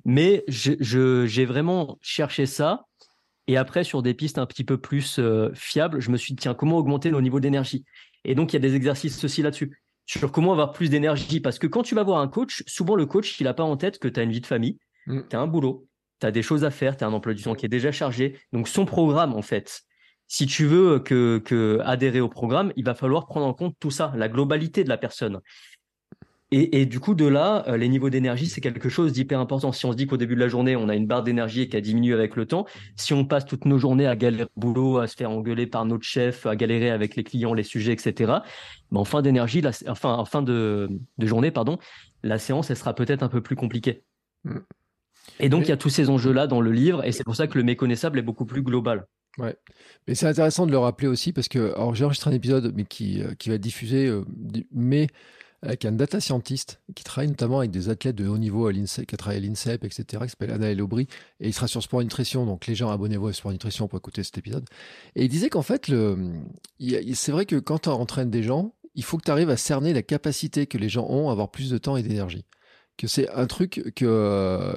Mais 0.04 0.44
j'ai 0.48 1.44
vraiment 1.44 1.98
cherché 2.02 2.46
ça 2.46 2.84
Et 3.48 3.56
après, 3.56 3.82
sur 3.82 4.02
des 4.02 4.14
pistes 4.14 4.38
un 4.38 4.46
petit 4.46 4.62
peu 4.62 4.78
plus 4.78 5.18
fiables, 5.54 6.00
je 6.00 6.10
me 6.10 6.16
suis 6.16 6.34
dit, 6.34 6.42
tiens, 6.42 6.54
comment 6.54 6.76
augmenter 6.76 7.10
nos 7.10 7.20
niveaux 7.20 7.40
d'énergie? 7.40 7.84
Et 8.24 8.34
donc, 8.34 8.52
il 8.52 8.56
y 8.56 8.58
a 8.58 8.60
des 8.60 8.76
exercices 8.76 9.24
aussi 9.24 9.42
là-dessus 9.42 9.80
sur 10.06 10.32
comment 10.32 10.52
avoir 10.52 10.72
plus 10.72 10.90
d'énergie. 10.90 11.40
Parce 11.40 11.58
que 11.58 11.66
quand 11.66 11.82
tu 11.82 11.94
vas 11.94 12.02
voir 12.02 12.20
un 12.20 12.28
coach, 12.28 12.62
souvent 12.66 12.94
le 12.94 13.06
coach, 13.06 13.40
il 13.40 13.44
n'a 13.44 13.54
pas 13.54 13.62
en 13.62 13.76
tête 13.76 13.98
que 13.98 14.08
tu 14.08 14.20
as 14.20 14.22
une 14.22 14.32
vie 14.32 14.40
de 14.40 14.46
famille, 14.46 14.78
mm. 15.06 15.20
tu 15.30 15.36
as 15.36 15.40
un 15.40 15.46
boulot, 15.46 15.86
tu 16.20 16.26
as 16.26 16.30
des 16.30 16.42
choses 16.42 16.64
à 16.64 16.70
faire, 16.70 16.96
tu 16.96 17.04
as 17.04 17.06
un 17.06 17.12
emploi 17.12 17.34
du 17.34 17.42
temps 17.42 17.54
qui 17.54 17.66
est 17.66 17.70
déjà 17.70 17.92
chargé. 17.92 18.38
Donc 18.52 18.68
son 18.68 18.84
programme, 18.84 19.34
en 19.34 19.42
fait, 19.42 19.82
si 20.26 20.46
tu 20.46 20.66
veux 20.66 20.98
que, 20.98 21.80
adhérer 21.84 22.20
au 22.20 22.28
programme, 22.28 22.72
il 22.76 22.84
va 22.84 22.94
falloir 22.94 23.26
prendre 23.26 23.46
en 23.46 23.54
compte 23.54 23.76
tout 23.80 23.90
ça, 23.90 24.12
la 24.14 24.28
globalité 24.28 24.84
de 24.84 24.88
la 24.88 24.98
personne. 24.98 25.40
Et, 26.50 26.86
du 26.86 26.98
coup, 26.98 27.14
de 27.14 27.26
là, 27.26 27.62
euh, 27.68 27.76
les 27.76 27.90
niveaux 27.90 28.08
d'énergie, 28.08 28.46
c'est 28.46 28.62
quelque 28.62 28.88
chose 28.88 29.12
d'hyper 29.12 29.38
important. 29.38 29.70
Si 29.70 29.84
on 29.84 29.92
se 29.92 29.96
dit 29.98 30.06
qu'au 30.06 30.16
début 30.16 30.34
de 30.34 30.40
la 30.40 30.48
journée, 30.48 30.76
on 30.76 30.88
a 30.88 30.94
une 30.94 31.06
barre 31.06 31.22
d'énergie 31.22 31.68
qui 31.68 31.76
a 31.76 31.82
diminué 31.82 32.14
avec 32.14 32.36
le 32.36 32.46
temps, 32.46 32.64
si 32.96 33.12
on 33.12 33.26
passe 33.26 33.44
toutes 33.44 33.66
nos 33.66 33.76
journées 33.76 34.06
à 34.06 34.16
galérer 34.16 34.44
au 34.56 34.60
boulot, 34.60 34.96
à 34.96 35.06
se 35.08 35.14
faire 35.14 35.30
engueuler 35.30 35.66
par 35.66 35.84
notre 35.84 36.04
chef, 36.04 36.46
à 36.46 36.56
galérer 36.56 36.90
avec 36.90 37.16
les 37.16 37.24
clients, 37.24 37.52
les 37.52 37.64
sujets, 37.64 37.92
etc., 37.92 38.14
ben, 38.90 39.00
en 39.00 39.04
fin 39.04 39.20
d'énergie, 39.20 39.62
enfin, 39.88 40.14
en 40.14 40.24
fin 40.24 40.40
de, 40.40 40.88
journée, 41.18 41.50
pardon, 41.50 41.78
la 42.22 42.38
séance, 42.38 42.70
elle 42.70 42.78
sera 42.78 42.94
peut-être 42.94 43.22
un 43.22 43.28
peu 43.28 43.42
plus 43.42 43.56
compliquée. 43.56 44.02
Mm. 44.44 44.60
Et 45.40 45.50
donc, 45.50 45.64
il 45.64 45.68
y 45.68 45.72
a 45.72 45.76
tous 45.76 45.90
ces 45.90 46.08
enjeux-là 46.08 46.46
dans 46.46 46.62
le 46.62 46.72
livre, 46.72 47.04
et 47.04 47.12
c'est 47.12 47.24
pour 47.24 47.36
ça 47.36 47.46
que 47.46 47.58
le 47.58 47.64
méconnaissable 47.64 48.18
est 48.18 48.22
beaucoup 48.22 48.46
plus 48.46 48.62
global. 48.62 49.06
Ouais, 49.36 49.54
mais 50.06 50.14
c'est 50.14 50.26
intéressant 50.26 50.64
de 50.64 50.72
le 50.72 50.78
rappeler 50.78 51.08
aussi 51.08 51.34
parce 51.34 51.48
que, 51.48 51.74
alors 51.74 51.94
j'ai 51.94 52.04
enregistré 52.04 52.30
un 52.30 52.34
épisode, 52.34 52.72
mais 52.74 52.84
qui, 52.84 53.22
euh, 53.22 53.34
qui 53.34 53.50
va 53.50 53.56
être 53.56 53.60
diffusé, 53.60 54.06
euh, 54.06 54.24
avec 55.62 55.84
un 55.84 55.92
data 55.92 56.20
scientist 56.20 56.80
qui 56.94 57.04
travaille 57.04 57.28
notamment 57.28 57.58
avec 57.58 57.70
des 57.70 57.88
athlètes 57.88 58.16
de 58.16 58.28
haut 58.28 58.38
niveau 58.38 58.66
à 58.66 58.72
l'INSEP, 58.72 59.06
qui 59.06 59.14
a 59.14 59.18
travaillé 59.18 59.44
à 59.44 59.46
l'INSEP, 59.46 59.84
etc., 59.84 60.04
qui 60.22 60.30
s'appelle 60.30 60.52
Anna 60.52 60.70
Aubry, 60.82 61.08
et 61.40 61.48
il 61.48 61.54
sera 61.54 61.66
sur 61.66 61.82
Sport 61.82 62.02
Nutrition, 62.02 62.46
donc 62.46 62.66
les 62.66 62.74
gens 62.74 62.90
abonnez-vous 62.90 63.28
à 63.28 63.32
Sport 63.32 63.52
Nutrition 63.52 63.88
pour 63.88 63.98
écouter 63.98 64.22
cet 64.22 64.38
épisode. 64.38 64.64
Et 65.16 65.24
il 65.24 65.28
disait 65.28 65.50
qu'en 65.50 65.62
fait, 65.62 65.90
c'est 65.90 67.32
vrai 67.32 67.46
que 67.46 67.56
quand 67.56 67.80
tu 67.80 67.88
entraînes 67.88 68.30
des 68.30 68.42
gens, 68.42 68.74
il 68.94 69.04
faut 69.04 69.16
que 69.16 69.24
tu 69.24 69.30
arrives 69.30 69.50
à 69.50 69.56
cerner 69.56 69.92
la 69.92 70.02
capacité 70.02 70.66
que 70.66 70.78
les 70.78 70.88
gens 70.88 71.06
ont 71.08 71.28
à 71.28 71.32
avoir 71.32 71.50
plus 71.50 71.70
de 71.70 71.78
temps 71.78 71.96
et 71.96 72.02
d'énergie. 72.02 72.44
Que 72.96 73.06
c'est 73.06 73.30
un 73.30 73.46
truc 73.46 73.92
que, 73.94 74.74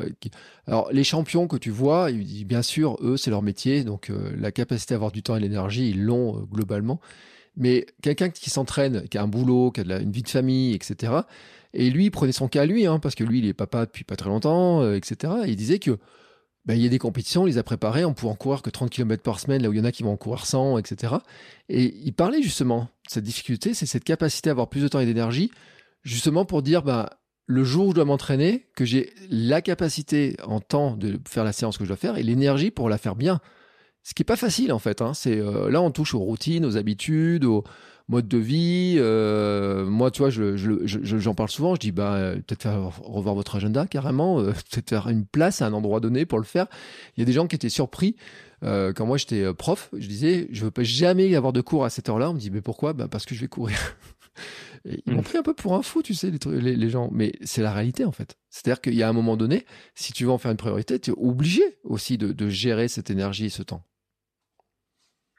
alors 0.68 0.92
les 0.92 1.04
champions 1.04 1.48
que 1.48 1.58
tu 1.58 1.72
vois, 1.72 2.12
bien 2.12 2.62
sûr, 2.62 2.98
eux 3.02 3.18
c'est 3.18 3.32
leur 3.32 3.42
métier, 3.42 3.84
donc 3.84 4.12
euh, 4.12 4.32
la 4.38 4.52
capacité 4.52 4.94
à 4.94 4.98
avoir 4.98 5.12
du 5.12 5.24
temps 5.24 5.36
et 5.36 5.40
l'énergie, 5.40 5.90
ils 5.90 6.04
l'ont 6.04 6.38
euh, 6.38 6.42
globalement. 6.42 7.00
Mais 7.58 7.86
quelqu'un 8.02 8.30
qui 8.30 8.49
s'entraîne, 8.49 9.08
qui 9.10 9.18
a 9.18 9.24
un 9.24 9.28
boulot, 9.28 9.72
qui 9.72 9.82
a 9.82 9.99
une 9.99 10.12
vie 10.12 10.24
de 10.24 10.30
famille, 10.30 10.74
etc. 10.74 11.14
Et 11.74 11.89
lui, 11.89 12.06
il 12.06 12.12
prenait 12.12 12.32
son 12.32 12.47
cas 12.47 12.62
à 12.62 12.66
lui, 12.66 12.86
hein, 12.86 12.99
parce 12.99 13.16
que 13.16 13.24
lui, 13.24 13.39
il 13.39 13.45
est 13.45 13.54
papa 13.54 13.86
depuis 13.86 14.04
pas 14.04 14.16
très 14.16 14.30
longtemps, 14.30 14.82
euh, 14.82 14.95
etc. 14.95 15.34
Et 15.45 15.49
il 15.49 15.56
disait 15.56 15.80
que 15.80 15.97
ben, 16.66 16.76
il 16.76 16.84
y 16.84 16.86
a 16.86 16.89
des 16.89 16.99
compétitions, 16.99 17.47
il 17.47 17.52
les 17.52 17.58
a 17.58 17.64
préparées, 17.64 18.06
on 18.06 18.14
peut 18.14 18.28
en 18.28 18.36
courir 18.36 18.62
que 18.62 18.70
30 18.70 18.89
km 18.89 19.24
par 19.24 19.39
semaine, 19.39 19.64
là 19.64 19.70
où 19.70 19.74
il 19.74 19.80
y 19.80 19.82
en 19.82 19.86
a 19.86 19.91
qui 19.91 20.04
vont 20.04 20.12
en 20.12 20.18
courir 20.18 20.45
100, 20.45 20.78
etc. 20.78 21.16
Et 21.70 21.95
il 22.04 22.14
parlait 22.14 22.41
justement 22.41 22.82
de 22.82 23.10
cette 23.10 23.24
difficulté, 23.24 23.74
c'est 23.74 23.88
cette 23.88 24.04
capacité 24.04 24.49
à 24.49 24.52
avoir 24.52 24.70
plus 24.70 24.82
de 24.82 24.88
temps 24.88 24.99
et 24.99 25.06
d'énergie, 25.06 25.52
justement 26.04 26.45
pour 26.45 26.62
dire, 26.62 26.84
ben, 26.84 27.08
le 27.47 27.64
jour 27.64 27.88
où 27.88 27.89
je 27.89 27.95
dois 27.95 28.06
m'entraîner, 28.06 28.68
que 28.76 28.86
j'ai 28.86 29.12
la 29.30 29.62
capacité 29.62 30.38
en 30.43 30.60
temps 30.60 30.95
de 30.95 31.20
faire 31.28 31.43
la 31.43 31.52
séance 31.52 31.78
que 31.78 31.84
je 31.84 31.89
dois 31.89 31.97
faire 31.97 32.18
et 32.18 32.24
l'énergie 32.24 32.70
pour 32.70 32.89
la 32.89 32.97
faire 32.97 33.16
bien. 33.16 33.41
Ce 34.04 34.14
qui 34.14 34.24
est 34.24 34.26
pas 34.26 34.36
facile 34.36 34.74
en 34.74 34.80
fait. 34.80 35.02
Hein. 35.02 35.14
C'est 35.14 35.39
euh, 35.39 35.70
là 35.70 35.82
on 35.82 35.91
touche 35.91 36.14
aux 36.16 36.20
routines, 36.20 36.66
aux 36.66 36.78
habitudes, 36.78 37.45
au 37.45 37.64
mode 38.08 38.28
de 38.28 38.38
vie. 38.38 38.95
Euh, 38.97 39.86
moi, 39.86 40.12
tu 40.12 40.20
vois, 40.20 40.30
je, 40.30 40.56
j'en 40.86 41.36
parle 41.36 41.49
souvent. 41.49 41.76
Je 41.76 41.80
dis 41.80 41.91
bah 41.91 42.16
euh, 42.16 42.36
peut-être 42.36 42.64
faire 42.64 42.99
revoir 43.04 43.36
votre 43.36 43.56
agenda 43.56 43.86
carrément, 43.86 44.43
peut-être 44.72 44.89
faire 44.89 45.08
une 45.08 45.26
place 45.26 45.62
à 45.62 45.68
un 45.68 45.74
endroit 45.74 45.99
donné 45.99 46.26
pour 46.26 46.39
le 46.39 46.45
faire. 46.45 46.68
Il 47.16 47.22
y 47.22 47.24
a 47.24 47.26
des 47.26 47.34
gens 47.34 47.47
qui 47.47 47.56
étaient 47.56 47.70
surpris 47.70 48.16
quand 48.64 49.06
moi 49.08 49.18
j'étais 49.18 49.52
prof. 49.54 49.89
Je 49.97 50.08
disais 50.08 50.47
je 50.52 50.64
veux 50.64 50.72
pas 50.72 50.84
jamais 50.84 51.34
avoir 51.36 51.54
de 51.54 51.62
cours 51.62 51.86
à 51.86 51.89
cette 51.89 52.10
heure-là. 52.10 52.30
On 52.30 52.34
me 52.34 52.39
dit 52.39 52.52
mais 52.52 52.62
pourquoi? 52.62 52.93
Bah, 52.93 53.08
parce 53.08 53.26
que 53.26 53.36
je 53.36 53.41
vais 53.41 53.47
courir. 53.47 53.78
ils 54.86 55.14
m'ont 55.14 55.22
mmh. 55.22 55.24
pris 55.24 55.38
un 55.38 55.43
peu 55.43 55.54
pour 55.54 55.76
un 55.76 55.82
fou, 55.82 56.02
tu 56.02 56.14
sais, 56.14 56.32
les, 56.45 56.76
les 56.76 56.89
gens. 56.89 57.10
Mais 57.12 57.34
c'est 57.43 57.62
la 57.62 57.72
réalité, 57.72 58.06
en 58.06 58.12
fait. 58.12 58.38
C'est-à-dire 58.49 58.82
qu'il 58.82 58.95
y 58.95 59.04
a 59.04 59.10
un 59.10 59.14
moment 59.14 59.38
donné, 59.38 59.66
si 59.95 60.14
tu 60.14 60.26
veux 60.26 60.32
en 60.32 60.38
faire 60.38 60.52
une 60.52 60.58
priorité, 60.58 60.99
tu 60.99 61.12
es 61.12 61.14
obligé 61.18 61.64
aussi 61.84 62.18
de, 62.18 62.32
de 62.32 62.49
gérer 62.49 62.88
cette 62.88 63.10
énergie 63.10 63.45
et 63.45 63.49
ce 63.49 63.64
temps. 63.64 63.84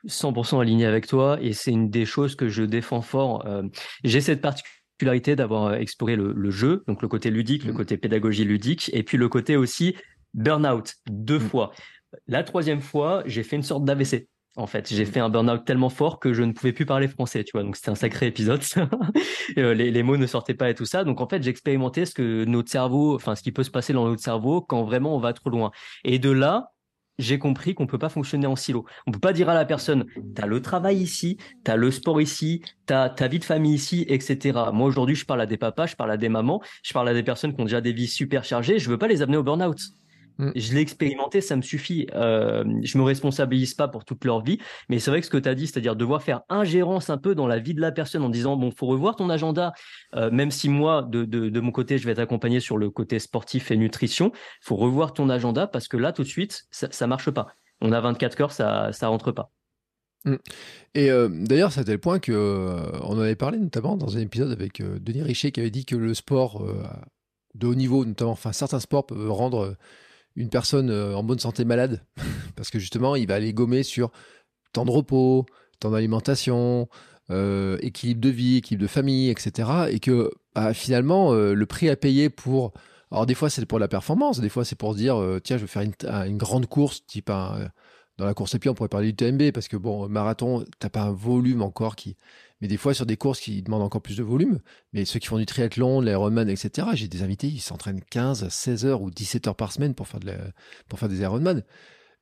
100% 0.07 0.61
aligné 0.61 0.87
avec 0.87 1.07
toi 1.07 1.39
et 1.41 1.53
c'est 1.53 1.71
une 1.71 1.91
des 1.91 2.05
choses 2.05 2.35
que 2.35 2.49
je 2.49 2.63
défends 2.63 3.03
fort. 3.03 3.47
Euh, 3.47 3.63
j'ai 4.05 4.21
cette 4.21 4.41
particularité 4.41 5.37
d'avoir 5.37 5.67
euh, 5.67 5.75
exploré 5.75 6.17
le, 6.17 6.51
jeu, 6.51 6.85
donc 6.87 7.03
le 7.03 7.09
côté 7.09 7.31
ludique, 7.31 7.65
le 7.65 7.73
mmh. 7.73 7.77
côté 7.77 7.97
pédagogie 7.97 8.45
ludique 8.45 8.91
et 8.93 9.03
puis 9.03 9.17
le 9.17 9.29
côté 9.29 9.57
aussi 9.57 9.97
burn-out 10.35 10.95
deux 11.09 11.39
mmh. 11.39 11.49
fois. 11.49 11.73
La 12.27 12.43
troisième 12.43 12.81
fois, 12.81 13.23
j'ai 13.27 13.43
fait 13.43 13.57
une 13.57 13.63
sorte 13.63 13.85
d'AVC. 13.85 14.29
En 14.57 14.67
fait, 14.67 14.93
j'ai 14.93 15.05
mmh. 15.05 15.07
fait 15.07 15.21
un 15.21 15.31
burn-out 15.31 15.65
tellement 15.65 15.89
fort 15.89 16.21
que 16.21 16.35
je 16.35 16.43
ne 16.43 16.53
pouvais 16.53 16.73
plus 16.73 16.85
parler 16.85 17.09
français, 17.09 17.43
tu 17.43 17.53
vois. 17.53 17.63
Donc 17.63 17.77
c'était 17.77 17.91
un 17.91 17.95
sacré 17.95 18.27
épisode. 18.27 18.63
Euh, 19.59 19.75
les, 19.75 19.91
les, 19.91 20.03
mots 20.05 20.17
ne 20.17 20.27
sortaient 20.27 20.55
pas 20.55 20.71
et 20.71 20.75
tout 20.75 20.87
ça. 20.87 21.05
Donc 21.05 21.21
en 21.21 21.29
fait, 21.29 21.43
j'ai 21.43 21.51
expérimenté 21.51 22.07
ce 22.07 22.15
que 22.15 22.45
notre 22.45 22.71
cerveau, 22.71 23.17
enfin 23.17 23.35
ce 23.35 23.43
qui 23.43 23.51
peut 23.51 23.65
se 23.65 23.71
passer 23.71 23.93
dans 23.93 24.07
notre 24.07 24.23
cerveau 24.23 24.63
quand 24.63 24.85
vraiment 24.85 25.15
on 25.17 25.19
va 25.19 25.33
trop 25.33 25.51
loin. 25.51 25.73
Et 26.05 26.19
de 26.19 26.31
là, 26.31 26.73
j'ai 27.23 27.39
compris 27.39 27.75
qu'on 27.75 27.87
peut 27.87 27.99
pas 27.99 28.09
fonctionner 28.09 28.47
en 28.47 28.57
silo. 28.57 28.85
On 29.07 29.13
peut 29.13 29.19
pas 29.19 29.33
dire 29.33 29.49
à 29.49 29.55
la 29.55 29.65
personne, 29.65 30.07
tu 30.35 30.43
as 30.43 30.47
le 30.47 30.61
travail 30.61 30.99
ici, 30.99 31.39
tu 31.65 31.71
as 31.71 31.77
le 31.77 31.91
sport 31.91 32.21
ici, 32.21 32.63
tu 32.87 32.93
as 32.93 33.09
ta 33.09 33.29
vie 33.29 33.39
de 33.39 33.45
famille 33.45 33.75
ici, 33.75 34.05
etc. 34.09 34.59
Moi, 34.73 34.87
aujourd'hui, 34.87 35.15
je 35.15 35.25
parle 35.25 35.41
à 35.41 35.47
des 35.47 35.57
papas, 35.57 35.87
je 35.87 35.97
parle 35.97 36.11
à 36.11 36.17
des 36.17 36.29
mamans, 36.29 36.61
je 36.83 36.93
parle 36.93 37.09
à 37.09 37.15
des 37.15 37.23
personnes 37.23 37.55
qui 37.55 37.61
ont 37.61 37.65
déjà 37.65 37.81
des 37.81 37.93
vies 37.93 38.09
super 38.09 38.45
chargées. 38.45 38.79
Je 38.79 38.91
veux 38.91 38.99
pas 38.99 39.09
les 39.09 39.23
amener 39.23 39.37
au 39.37 39.43
burn-out. 39.43 39.79
Mm. 40.39 40.51
Je 40.55 40.75
l'ai 40.75 40.81
expérimenté, 40.81 41.41
ça 41.41 41.57
me 41.57 41.63
suffit. 41.63 42.07
Euh, 42.15 42.65
je 42.83 42.99
me 42.99 43.03
responsabilise 43.03 43.75
pas 43.75 43.89
pour 43.89 44.05
toute 44.05 44.25
leur 44.25 44.43
vie, 44.43 44.59
mais 44.89 44.99
c'est 44.99 45.11
vrai 45.11 45.21
que 45.21 45.27
ce 45.27 45.31
que 45.31 45.39
tu 45.39 45.49
as 45.49 45.55
dit, 45.55 45.67
c'est-à-dire 45.67 45.97
devoir 45.97 46.23
faire 46.23 46.43
ingérence 46.49 47.11
un 47.11 47.19
peu 47.19 47.35
dans 47.35 47.47
la 47.47 47.59
vie 47.59 47.75
de 47.75 47.81
la 47.81 47.93
personne 47.93 48.23
en 48.23 48.29
disant 48.29 48.57
bon, 48.57 48.71
faut 48.71 48.87
revoir 48.87 49.17
ton 49.17 49.31
agenda, 49.31 49.73
euh, 50.15 50.31
même 50.31 50.51
si 50.51 50.69
moi 50.69 51.03
de, 51.03 51.25
de, 51.25 51.49
de, 51.49 51.61
mon 51.61 51.73
côté, 51.73 51.99
je 51.99 52.07
vais 52.07 52.15
t'accompagner 52.15 52.61
sur 52.61 52.79
le 52.79 52.91
côté 52.91 53.19
sportif 53.19 53.71
et 53.71 53.77
nutrition, 53.77 54.33
faut 54.61 54.77
revoir 54.77 55.13
ton 55.13 55.29
agenda 55.29 55.67
parce 55.67 55.89
que 55.89 55.97
là 55.97 56.13
tout 56.13 56.23
de 56.23 56.29
suite, 56.29 56.65
ça, 56.71 56.89
ça 56.91 57.07
marche 57.07 57.31
pas. 57.31 57.49
On 57.81 57.93
a 57.93 58.01
24 58.01 58.41
heures, 58.41 58.53
ça 58.53 58.93
ça 58.93 59.09
rentre 59.09 59.33
pas. 59.33 59.51
Mm. 60.25 60.37
Et 60.95 61.11
euh, 61.11 61.29
d'ailleurs, 61.31 61.73
c'était 61.73 61.93
le 61.93 61.99
point 61.99 62.19
que 62.19 62.33
euh, 62.33 62.99
on 63.03 63.17
en 63.17 63.21
avait 63.21 63.37
parlé 63.37 63.59
notamment 63.59 63.97
dans 63.97 64.17
un 64.17 64.21
épisode 64.21 64.51
avec 64.51 64.81
euh, 64.81 64.99
Denis 65.01 65.23
Richer 65.23 65.53
qui 65.53 65.61
avait 65.61 65.71
dit 65.71 65.85
que 65.85 65.97
le 65.97 66.15
sport 66.15 66.67
de 67.55 67.67
haut 67.67 67.75
niveau, 67.75 68.05
notamment, 68.05 68.33
enfin 68.33 68.53
certains 68.53 68.81
sports 68.81 69.07
peuvent 69.07 69.31
rendre 69.31 69.77
une 70.37 70.49
personne 70.49 70.91
euh, 70.91 71.15
en 71.15 71.23
bonne 71.23 71.39
santé 71.39 71.65
malade, 71.65 72.05
parce 72.57 72.71
que 72.71 72.79
justement, 72.79 73.17
il 73.17 73.27
va 73.27 73.35
aller 73.35 73.53
gommer 73.53 73.83
sur 73.83 74.11
temps 74.73 74.85
de 74.85 74.91
repos, 74.91 75.47
temps 75.81 75.91
d'alimentation, 75.91 76.89
euh, 77.31 77.79
équilibre 77.81 78.21
de 78.21 78.29
vie, 78.29 78.57
équilibre 78.59 78.83
de 78.83 78.89
famille, 78.89 79.31
etc. 79.31 79.69
Et 79.91 80.01
que 80.01 80.31
bah, 80.55 80.75
finalement, 80.75 81.33
euh, 81.33 81.55
le 81.55 81.67
prix 81.67 81.89
à 81.89 81.97
payer 81.97 82.31
pour... 82.31 82.73
Alors 83.11 83.27
des 83.27 83.35
fois, 83.35 83.51
c'est 83.51 83.67
pour 83.67 83.79
la 83.79 83.89
performance, 83.89 84.41
des 84.41 84.49
fois, 84.49 84.65
c'est 84.65 84.77
pour 84.77 84.95
se 84.95 84.99
dire, 84.99 85.23
tiens, 85.45 85.59
je 85.59 85.63
vais 85.63 85.69
faire 85.69 85.83
une, 85.83 86.39
grande 86.39 86.65
course, 86.65 87.05
type 87.05 87.27
dans 87.27 88.25
la 88.25 88.33
course 88.33 88.55
à 88.55 88.59
pied, 88.59 88.71
on 88.71 88.75
pourrait 88.75 88.89
parler 88.89 89.13
du 89.13 89.17
TMB, 89.17 89.53
parce 89.53 89.69
que 89.69 89.77
bon, 89.77 90.09
marathon, 90.09 90.65
t'as 90.79 90.89
pas 90.89 91.03
un 91.03 91.13
volume 91.13 91.61
encore 91.61 91.95
qui 91.95 92.17
mais 92.63 92.69
des 92.69 92.77
fois, 92.77 92.95
sur 92.95 93.07
des 93.07 93.17
courses 93.17 93.41
qui 93.41 93.61
demandent 93.61 93.83
encore 93.83 94.01
plus 94.01 94.17
de 94.17 94.23
volume, 94.23 94.61
mais 94.93 95.05
ceux 95.05 95.19
qui 95.19 95.27
font 95.27 95.37
du 95.37 95.47
triathlon, 95.47 96.01
l'Ironman, 96.01 96.49
etc., 96.49 96.87
j'ai 96.95 97.09
des 97.09 97.25
invités, 97.25 97.49
ils 97.49 97.61
s'entraînent 97.61 98.01
15, 98.09 98.49
16 98.49 98.87
heures 98.87 99.03
ou 99.03 99.11
17 99.11 99.49
heures 99.49 99.57
par 99.57 99.73
semaine 99.73 99.95
pour 99.95 100.07
faire, 100.07 100.21
de 100.21 100.33
pour 100.89 101.01
faire 101.01 101.09
des 101.09 101.23
Ironman. 101.23 101.65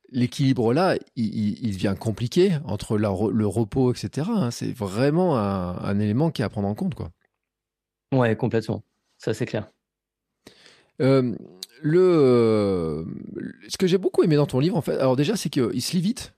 L'équilibre 0.09 0.73
là, 0.73 0.97
il, 1.15 1.63
il, 1.63 1.73
devient 1.73 1.95
compliqué 1.97 2.57
entre 2.65 2.97
le 2.97 3.45
repos, 3.45 3.93
etc. 3.93 4.29
Hein. 4.35 4.49
C'est 4.49 4.75
vraiment 4.75 5.37
un, 5.37 5.99
élément 5.99 6.31
qui 6.31 6.41
est 6.41 6.45
à 6.45 6.49
prendre 6.49 6.67
en 6.67 6.75
compte. 6.75 6.95
Quoi. 6.95 7.11
Ouais, 8.11 8.35
complètement. 8.35 8.83
Ça, 9.19 9.35
c'est 9.35 9.45
clair. 9.45 9.71
Euh, 11.01 11.35
le, 11.83 13.05
ce 13.69 13.77
que 13.77 13.85
j'ai 13.85 13.99
beaucoup 13.99 14.23
aimé 14.23 14.37
dans 14.37 14.47
ton 14.47 14.59
livre, 14.59 14.75
en 14.75 14.81
fait, 14.81 14.97
alors 14.97 15.15
déjà, 15.15 15.35
c'est 15.35 15.49
qu'il 15.49 15.81
se 15.81 15.95
lit 15.95 16.01
vite. 16.01 16.33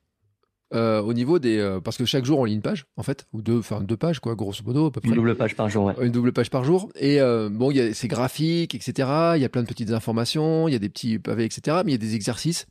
Euh, 0.73 1.01
au 1.01 1.13
niveau 1.13 1.37
des. 1.37 1.59
Euh, 1.59 1.79
parce 1.79 1.97
que 1.97 2.05
chaque 2.05 2.25
jour, 2.25 2.39
on 2.39 2.45
lit 2.45 2.53
une 2.53 2.61
page, 2.61 2.85
en 2.97 3.03
fait, 3.03 3.27
ou 3.31 3.41
deux, 3.41 3.59
enfin 3.59 3.81
deux 3.81 3.97
pages, 3.97 4.19
quoi, 4.19 4.35
grosso 4.35 4.63
modo. 4.65 4.87
À 4.87 4.91
peu 4.91 5.01
près. 5.01 5.09
Une 5.09 5.15
double 5.15 5.35
page 5.35 5.55
par 5.55 5.69
jour, 5.69 5.85
ouais. 5.85 5.93
Une 6.01 6.11
double 6.11 6.33
page 6.33 6.49
par 6.49 6.63
jour. 6.63 6.89
Et 6.95 7.21
euh, 7.21 7.49
bon, 7.49 7.69
il 7.69 7.77
y 7.77 7.81
a 7.81 7.93
ces 7.93 8.07
graphiques, 8.07 8.73
etc. 8.73 9.07
Il 9.35 9.41
y 9.41 9.45
a 9.45 9.49
plein 9.49 9.61
de 9.61 9.67
petites 9.67 9.91
informations, 9.91 10.67
il 10.67 10.71
y 10.71 10.75
a 10.75 10.79
des 10.79 10.89
petits 10.89 11.19
pavés, 11.19 11.45
etc. 11.45 11.81
Mais 11.85 11.91
il 11.91 11.95
y 11.95 11.95
a 11.95 11.99
des 11.99 12.15
exercices. 12.15 12.65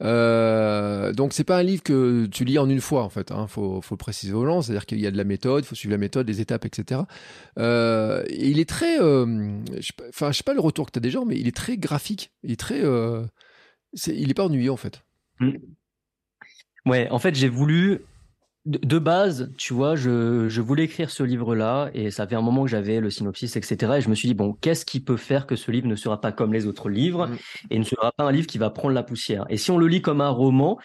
Euh, 0.00 1.12
donc 1.12 1.32
c'est 1.32 1.42
pas 1.42 1.58
un 1.58 1.64
livre 1.64 1.82
que 1.82 2.26
tu 2.26 2.44
lis 2.44 2.58
en 2.58 2.68
une 2.68 2.80
fois 2.80 3.02
en 3.02 3.08
fait. 3.08 3.32
Hein, 3.32 3.48
faut, 3.48 3.80
faut 3.82 3.94
le 3.96 3.98
préciser 3.98 4.32
aux 4.32 4.46
gens, 4.46 4.62
c'est-à-dire 4.62 4.86
qu'il 4.86 5.00
y 5.00 5.06
a 5.08 5.10
de 5.10 5.16
la 5.16 5.24
méthode, 5.24 5.64
il 5.64 5.66
faut 5.66 5.74
suivre 5.74 5.90
la 5.90 5.98
méthode, 5.98 6.28
les 6.28 6.40
étapes, 6.40 6.64
etc. 6.64 7.00
Euh, 7.58 8.22
et 8.28 8.48
il 8.48 8.60
est 8.60 8.68
très, 8.68 8.96
enfin 8.98 10.30
je 10.30 10.36
sais 10.36 10.44
pas 10.44 10.54
le 10.54 10.60
retour 10.60 10.86
que 10.86 10.92
tu 10.92 10.98
as 10.98 11.02
des 11.02 11.10
gens, 11.10 11.24
mais 11.24 11.36
il 11.36 11.48
est 11.48 11.56
très 11.56 11.76
graphique, 11.76 12.32
il 12.44 12.52
est 12.52 12.60
très, 12.60 12.80
il 14.06 14.30
est 14.30 14.34
pas 14.34 14.44
ennuyeux 14.44 14.70
en 14.70 14.76
fait. 14.76 15.02
Mmh. 15.40 15.56
Ouais, 16.88 17.08
en 17.10 17.18
fait, 17.18 17.34
j'ai 17.34 17.48
voulu 17.48 18.00
de 18.64 18.98
base, 18.98 19.52
tu 19.56 19.72
vois, 19.72 19.94
je, 19.94 20.60
voulais 20.60 20.84
écrire 20.84 21.10
ce 21.10 21.22
livre-là 21.22 21.90
et 21.94 22.10
ça 22.10 22.26
fait 22.26 22.34
un 22.34 22.42
moment 22.42 22.64
que 22.64 22.70
j'avais 22.70 23.00
le 23.00 23.10
synopsis, 23.10 23.56
etc. 23.56 23.94
Et 23.98 24.00
je 24.00 24.08
me 24.08 24.14
suis 24.14 24.28
dit, 24.28 24.34
bon, 24.34 24.52
qu'est-ce 24.54 24.84
qui 24.84 25.00
peut 25.00 25.16
faire 25.16 25.46
que 25.46 25.56
ce 25.56 25.70
livre 25.70 25.86
ne 25.86 25.96
sera 25.96 26.20
pas 26.20 26.32
comme 26.32 26.52
les 26.52 26.66
autres 26.66 26.88
livres 26.88 27.26
mm. 27.26 27.36
et 27.70 27.78
ne 27.78 27.84
sera 27.84 28.12
pas 28.12 28.24
un 28.24 28.32
livre 28.32 28.46
qui 28.46 28.58
va 28.58 28.70
prendre 28.70 28.94
la 28.94 29.02
poussière? 29.02 29.46
Et 29.48 29.56
si 29.56 29.70
on 29.70 29.78
le 29.78 29.86
lit 29.86 30.02
comme 30.02 30.20
un 30.20 30.30
roman, 30.30 30.78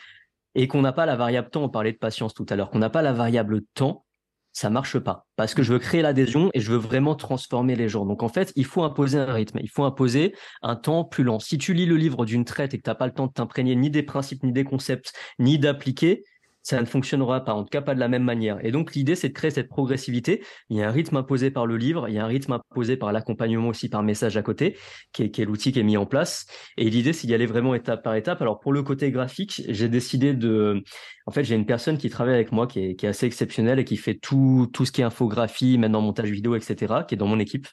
et 0.55 0.67
qu'on 0.67 0.81
n'a 0.81 0.93
pas 0.93 1.05
la 1.05 1.15
variable 1.15 1.49
temps, 1.49 1.63
on 1.63 1.69
parlait 1.69 1.93
de 1.93 1.97
patience 1.97 2.33
tout 2.33 2.45
à 2.49 2.55
l'heure, 2.55 2.69
qu'on 2.69 2.79
n'a 2.79 2.89
pas 2.89 3.01
la 3.01 3.13
variable 3.13 3.61
temps, 3.73 4.05
ça 4.53 4.69
marche 4.69 4.99
pas. 4.99 5.25
Parce 5.35 5.53
que 5.53 5.63
je 5.63 5.73
veux 5.73 5.79
créer 5.79 6.01
l'adhésion 6.01 6.49
et 6.53 6.61
je 6.61 6.71
veux 6.71 6.77
vraiment 6.77 7.15
transformer 7.15 7.75
les 7.75 7.89
gens. 7.89 8.05
Donc 8.05 8.23
en 8.23 8.29
fait, 8.29 8.53
il 8.55 8.65
faut 8.65 8.83
imposer 8.83 9.17
un 9.17 9.33
rythme, 9.33 9.59
il 9.61 9.69
faut 9.69 9.83
imposer 9.83 10.35
un 10.61 10.75
temps 10.75 11.03
plus 11.03 11.23
lent. 11.23 11.39
Si 11.39 11.57
tu 11.57 11.73
lis 11.73 11.87
le 11.87 11.97
livre 11.97 12.25
d'une 12.25 12.45
traite 12.45 12.73
et 12.73 12.77
que 12.77 12.83
tu 12.83 12.89
n'as 12.89 12.95
pas 12.95 13.07
le 13.07 13.13
temps 13.13 13.27
de 13.27 13.33
t'imprégner 13.33 13.75
ni 13.75 13.89
des 13.89 14.03
principes, 14.03 14.43
ni 14.43 14.51
des 14.51 14.63
concepts, 14.63 15.13
ni 15.39 15.57
d'appliquer, 15.57 16.23
ça 16.63 16.79
ne 16.79 16.85
fonctionnera 16.85 17.43
pas, 17.43 17.53
en 17.53 17.63
tout 17.63 17.69
cas 17.69 17.81
pas 17.81 17.93
de 17.93 17.99
la 17.99 18.07
même 18.07 18.23
manière. 18.23 18.65
Et 18.65 18.71
donc 18.71 18.95
l'idée, 18.95 19.15
c'est 19.15 19.29
de 19.29 19.33
créer 19.33 19.51
cette 19.51 19.67
progressivité. 19.67 20.43
Il 20.69 20.77
y 20.77 20.81
a 20.81 20.87
un 20.87 20.91
rythme 20.91 21.17
imposé 21.17 21.51
par 21.51 21.67
le 21.67 21.75
livre, 21.75 22.07
il 22.07 22.15
y 22.15 22.19
a 22.19 22.23
un 22.23 22.27
rythme 22.27 22.53
imposé 22.53 22.95
par 22.95 23.11
l'accompagnement 23.11 23.67
aussi 23.67 23.89
par 23.89 24.01
message 24.01 24.37
à 24.37 24.41
côté, 24.41 24.77
qui 25.11 25.23
est, 25.23 25.45
l'outil 25.45 25.73
qui 25.73 25.79
est 25.79 25.83
mis 25.83 25.97
en 25.97 26.05
place. 26.05 26.47
Et 26.77 26.89
l'idée, 26.89 27.11
c'est 27.11 27.27
d'y 27.27 27.33
aller 27.33 27.45
vraiment 27.45 27.75
étape 27.75 28.01
par 28.01 28.15
étape. 28.15 28.41
Alors 28.41 28.61
pour 28.61 28.71
le 28.71 28.81
côté 28.81 29.11
graphique, 29.11 29.61
j'ai 29.67 29.89
décidé 29.89 30.33
de... 30.33 30.81
En 31.25 31.31
fait, 31.31 31.43
j'ai 31.43 31.55
une 31.55 31.65
personne 31.65 31.97
qui 31.97 32.09
travaille 32.09 32.35
avec 32.35 32.51
moi, 32.51 32.65
qui 32.65 32.79
est, 32.79 33.03
assez 33.03 33.25
exceptionnelle 33.25 33.79
et 33.79 33.85
qui 33.85 33.97
fait 33.97 34.15
tout, 34.15 34.69
tout 34.73 34.85
ce 34.85 34.91
qui 34.91 35.01
est 35.01 35.05
infographie, 35.05 35.77
maintenant 35.77 36.01
montage 36.01 36.29
vidéo, 36.29 36.55
etc., 36.55 36.93
qui 37.07 37.15
est 37.15 37.17
dans 37.17 37.27
mon 37.27 37.39
équipe. 37.39 37.67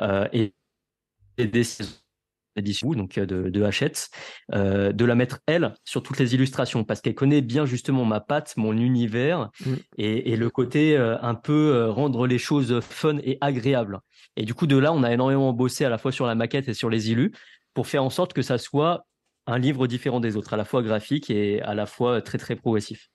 Euh, 0.00 0.28
et, 0.32 0.54
et 1.38 1.46
des 1.46 1.64
d'édition, 2.60 2.90
donc 2.90 3.18
euh, 3.18 3.26
de, 3.26 3.48
de 3.48 3.62
Hachette, 3.62 4.10
euh, 4.54 4.92
de 4.92 5.04
la 5.04 5.14
mettre 5.14 5.40
elle 5.46 5.74
sur 5.84 6.02
toutes 6.02 6.18
les 6.18 6.34
illustrations 6.34 6.84
parce 6.84 7.00
qu'elle 7.00 7.14
connaît 7.14 7.40
bien 7.40 7.66
justement 7.66 8.04
ma 8.04 8.20
patte, 8.20 8.56
mon 8.56 8.72
univers 8.72 9.50
mm. 9.64 9.74
et, 9.98 10.36
le 10.36 10.50
côté 10.50 10.96
euh, 10.96 11.16
un 11.20 11.34
peu 11.34 11.88
rendre 11.88 12.26
les 12.26 12.38
choses 12.38 12.80
fun 12.80 13.18
et 13.24 13.38
agréables. 13.40 13.98
Et 14.36 14.44
du 14.44 14.54
coup, 14.54 14.66
de 14.66 14.76
là, 14.76 14.92
on 14.92 15.02
a 15.02 15.12
énormément 15.12 15.52
bossé 15.52 15.84
à 15.84 15.88
la 15.88 15.98
fois 15.98 16.12
sur 16.12 16.26
la 16.26 16.34
maquette 16.34 16.68
et 16.68 16.74
sur 16.74 16.90
les 16.90 17.10
illus 17.10 17.32
pour 17.74 17.86
faire 17.86 18.04
en 18.04 18.10
sorte 18.10 18.32
que 18.32 18.42
ça 18.42 18.58
soit 18.58 19.06
un 19.46 19.58
livre 19.58 19.86
différent 19.86 20.20
des 20.20 20.36
autres, 20.36 20.54
à 20.54 20.56
la 20.56 20.64
fois 20.64 20.82
graphique 20.82 21.30
et 21.30 21.60
à 21.62 21.74
la 21.74 21.86
fois 21.86 22.20
très 22.20 22.38
très 22.38 22.54
progressif. 22.54 23.08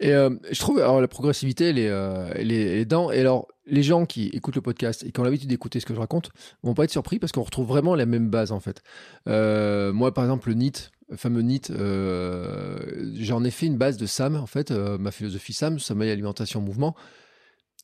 Et 0.00 0.10
je 0.10 0.60
trouve, 0.60 0.78
alors 0.78 1.00
la 1.00 1.08
progressivité, 1.08 1.70
elle 1.70 1.78
est, 1.78 1.90
elle 2.34 2.52
est, 2.52 2.60
elle 2.60 2.78
est 2.78 2.84
dans. 2.84 3.10
Et 3.10 3.20
alors, 3.20 3.48
les 3.68 3.82
gens 3.82 4.06
qui 4.06 4.26
écoutent 4.28 4.56
le 4.56 4.62
podcast 4.62 5.04
et 5.04 5.12
qui 5.12 5.20
ont 5.20 5.24
l'habitude 5.24 5.48
d'écouter 5.48 5.80
ce 5.80 5.86
que 5.86 5.94
je 5.94 6.00
raconte 6.00 6.30
vont 6.62 6.74
pas 6.74 6.84
être 6.84 6.90
surpris 6.90 7.18
parce 7.18 7.32
qu'on 7.32 7.42
retrouve 7.42 7.66
vraiment 7.66 7.94
la 7.94 8.06
même 8.06 8.28
base 8.28 8.52
en 8.52 8.60
fait. 8.60 8.82
Euh, 9.28 9.92
moi, 9.92 10.12
par 10.12 10.24
exemple, 10.24 10.48
le 10.48 10.54
NIT, 10.54 10.90
le 11.08 11.16
fameux 11.16 11.42
NIT, 11.42 11.70
euh, 11.70 13.12
j'en 13.14 13.44
ai 13.44 13.50
fait 13.50 13.66
une 13.66 13.76
base 13.76 13.96
de 13.96 14.06
SAM 14.06 14.36
en 14.36 14.46
fait, 14.46 14.70
euh, 14.70 14.98
ma 14.98 15.10
philosophie 15.10 15.52
SAM, 15.52 15.78
sommeil, 15.78 16.10
alimentation, 16.10 16.60
mouvement. 16.60 16.94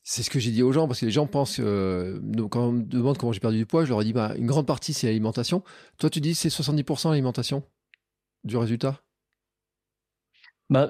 C'est 0.03 0.21
ce 0.21 0.29
que 0.29 0.39
j'ai 0.39 0.51
dit 0.51 0.61
aux 0.61 0.71
gens 0.71 0.87
parce 0.87 0.99
que 0.99 1.05
les 1.05 1.11
gens 1.11 1.25
pensent, 1.25 1.57
quand 1.57 2.67
on 2.67 2.71
me 2.73 2.83
demande 2.83 3.17
comment 3.17 3.31
j'ai 3.31 3.39
perdu 3.39 3.57
du 3.57 3.65
poids, 3.65 3.85
je 3.85 3.89
leur 3.89 4.01
ai 4.01 4.05
dit 4.05 4.13
bah, 4.13 4.33
une 4.37 4.45
grande 4.45 4.67
partie 4.67 4.93
c'est 4.93 5.07
l'alimentation. 5.07 5.63
Toi, 5.97 6.11
tu 6.11 6.21
dis 6.21 6.35
c'est 6.35 6.49
70% 6.49 7.09
l'alimentation 7.09 7.63
du 8.43 8.55
résultat 8.55 9.01
bah, 10.69 10.89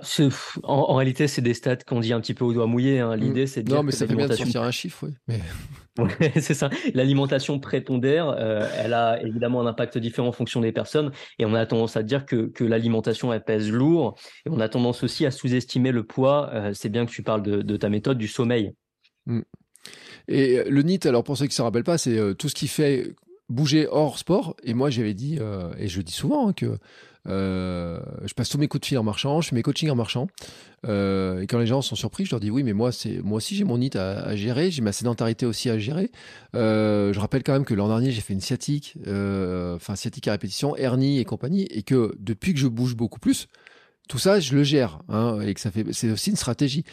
en, 0.63 0.95
réalité, 0.95 1.27
c'est 1.27 1.41
des 1.41 1.53
stats 1.53 1.75
qu'on 1.77 1.99
dit 1.99 2.13
un 2.13 2.21
petit 2.21 2.33
peu 2.33 2.45
au 2.45 2.53
doigt 2.53 2.65
mouillé. 2.65 2.99
Hein. 2.99 3.15
L'idée, 3.17 3.43
mmh. 3.43 3.47
c'est 3.47 3.63
de 3.63 3.67
dire. 3.67 3.75
Non, 3.77 3.83
mais 3.83 3.91
ça 3.91 4.07
fait 4.07 4.15
bien 4.15 4.27
de 4.27 4.33
sortir 4.33 4.61
un 4.61 4.71
chiffre, 4.71 5.09
oui. 5.27 5.35
c'est 6.41 6.53
ça. 6.53 6.69
L'alimentation 6.93 7.59
prépondère, 7.59 8.29
euh, 8.29 8.67
elle 8.77 8.93
a 8.93 9.21
évidemment 9.21 9.61
un 9.61 9.65
impact 9.65 9.97
différent 9.97 10.29
en 10.29 10.33
fonction 10.33 10.61
des 10.61 10.71
personnes. 10.71 11.11
Et 11.39 11.45
on 11.45 11.53
a 11.53 11.65
tendance 11.65 11.97
à 11.97 12.03
dire 12.03 12.25
que, 12.25 12.47
que 12.47 12.63
l'alimentation, 12.63 13.33
elle 13.33 13.43
pèse 13.43 13.69
lourd. 13.69 14.17
Et 14.45 14.49
on 14.49 14.59
a 14.59 14.69
tendance 14.69 15.03
aussi 15.03 15.25
à 15.25 15.31
sous-estimer 15.31 15.91
le 15.91 16.05
poids. 16.05 16.49
Euh, 16.53 16.71
c'est 16.73 16.89
bien 16.89 17.05
que 17.05 17.11
tu 17.11 17.23
parles 17.23 17.41
de, 17.41 17.77
ta 17.77 17.89
méthode 17.89 18.17
du 18.17 18.29
sommeil. 18.29 18.73
Mmh. 19.25 19.41
Et 20.27 20.63
le 20.69 20.81
NIT, 20.83 21.05
alors 21.05 21.23
pour 21.23 21.37
ceux 21.37 21.45
qui 21.45 21.51
ne 21.51 21.55
se 21.55 21.61
rappellent 21.61 21.83
pas, 21.83 21.97
c'est 21.97 22.17
euh, 22.17 22.33
tout 22.33 22.49
ce 22.49 22.55
qui 22.55 22.67
fait 22.67 23.13
bouger 23.49 23.87
hors 23.89 24.17
sport. 24.17 24.55
Et 24.63 24.73
moi, 24.73 24.89
j'avais 24.89 25.13
dit, 25.13 25.39
et 25.77 25.87
je 25.87 26.01
dis 26.01 26.13
souvent, 26.13 26.49
hein, 26.49 26.53
que 26.53 26.77
euh, 27.27 27.99
je 28.25 28.33
passe 28.33 28.49
tous 28.49 28.57
mes 28.57 28.67
coups 28.67 28.81
de 28.81 28.85
fil 28.85 28.97
en 28.97 29.03
marchant, 29.03 29.41
je 29.41 29.49
fais 29.49 29.55
mes 29.55 29.63
coachings 29.63 29.89
en 29.89 29.95
marchant. 29.95 30.27
Euh, 30.87 31.41
et 31.41 31.47
quand 31.47 31.57
les 31.57 31.65
gens 31.65 31.81
sont 31.81 31.95
surpris, 31.95 32.25
je 32.25 32.31
leur 32.31 32.39
dis 32.39 32.51
oui, 32.51 32.63
mais 32.63 32.73
moi, 32.73 32.91
c'est 32.91 33.19
moi 33.23 33.37
aussi 33.37 33.55
j'ai 33.55 33.63
mon 33.63 33.77
NIT 33.77 33.95
à, 33.95 34.35
gérer, 34.35 34.69
j'ai 34.69 34.81
ma 34.81 34.91
sédentarité 34.91 35.45
aussi 35.45 35.69
à 35.69 35.79
gérer. 35.79 36.11
Euh, 36.55 37.13
je 37.13 37.19
rappelle 37.19 37.43
quand 37.43 37.53
même 37.53 37.65
que 37.65 37.73
l'an 37.73 37.87
dernier 37.87 38.11
j'ai 38.11 38.21
fait 38.21 38.33
une 38.33 38.41
sciatique, 38.41 38.95
enfin 39.05 39.95
sciatique 39.95 40.27
à 40.27 40.31
répétition, 40.31 40.75
hernie 40.75 41.19
et 41.19 41.25
compagnie, 41.25 41.63
et 41.71 41.83
que 41.83 42.15
depuis 42.19 42.53
que 42.53 42.59
je 42.59 42.67
bouge 42.67 42.95
beaucoup 42.95 43.19
plus, 43.19 43.47
tout 44.07 44.19
ça, 44.19 44.39
je 44.39 44.55
le 44.55 44.63
gère, 44.63 44.99
hein, 45.09 45.39
et 45.41 45.53
que 45.53 45.59
ça 45.59 45.71
fait, 45.71 45.85
c'est 45.91 46.11
aussi 46.11 46.29
une 46.29 46.35
stratégie. 46.35 46.83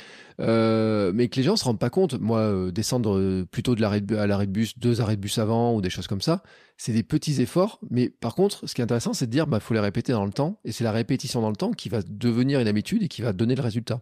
Euh, 0.41 1.13
mais 1.15 1.29
que 1.29 1.37
les 1.37 1.43
gens 1.43 1.57
se 1.57 1.65
rendent 1.65 1.79
pas 1.79 1.91
compte. 1.91 2.19
Moi, 2.21 2.39
euh, 2.39 2.71
descendre 2.71 3.19
euh, 3.19 3.47
plutôt 3.51 3.75
de 3.75 3.81
l'arrêt 3.81 4.03
à 4.19 4.27
l'arrêt 4.27 4.47
de 4.47 4.53
bus, 4.53 4.79
deux 4.79 5.01
arrêts 5.01 5.17
de 5.17 5.21
bus 5.21 5.39
avant 5.39 5.75
ou 5.75 5.81
des 5.81 5.91
choses 5.91 6.07
comme 6.07 6.21
ça, 6.21 6.43
c'est 6.77 6.93
des 6.93 7.03
petits 7.03 7.41
efforts. 7.41 7.81
Mais 7.91 8.09
par 8.09 8.35
contre, 8.35 8.67
ce 8.67 8.75
qui 8.75 8.81
est 8.81 8.85
intéressant, 8.85 9.13
c'est 9.13 9.27
de 9.27 9.31
dire, 9.31 9.47
bah, 9.47 9.61
faut 9.61 9.75
les 9.75 9.81
répéter 9.81 10.13
dans 10.13 10.25
le 10.25 10.33
temps, 10.33 10.59
et 10.65 10.73
c'est 10.73 10.85
la 10.85 10.93
répétition 10.93 11.41
dans 11.41 11.51
le 11.51 11.57
temps 11.57 11.73
qui 11.73 11.89
va 11.89 12.01
devenir 12.03 12.61
une 12.61 12.69
habitude 12.69 13.03
et 13.03 13.09
qui 13.09 13.23
va 13.23 13.33
donner 13.33 13.55
le 13.55 13.63
résultat. 13.63 14.01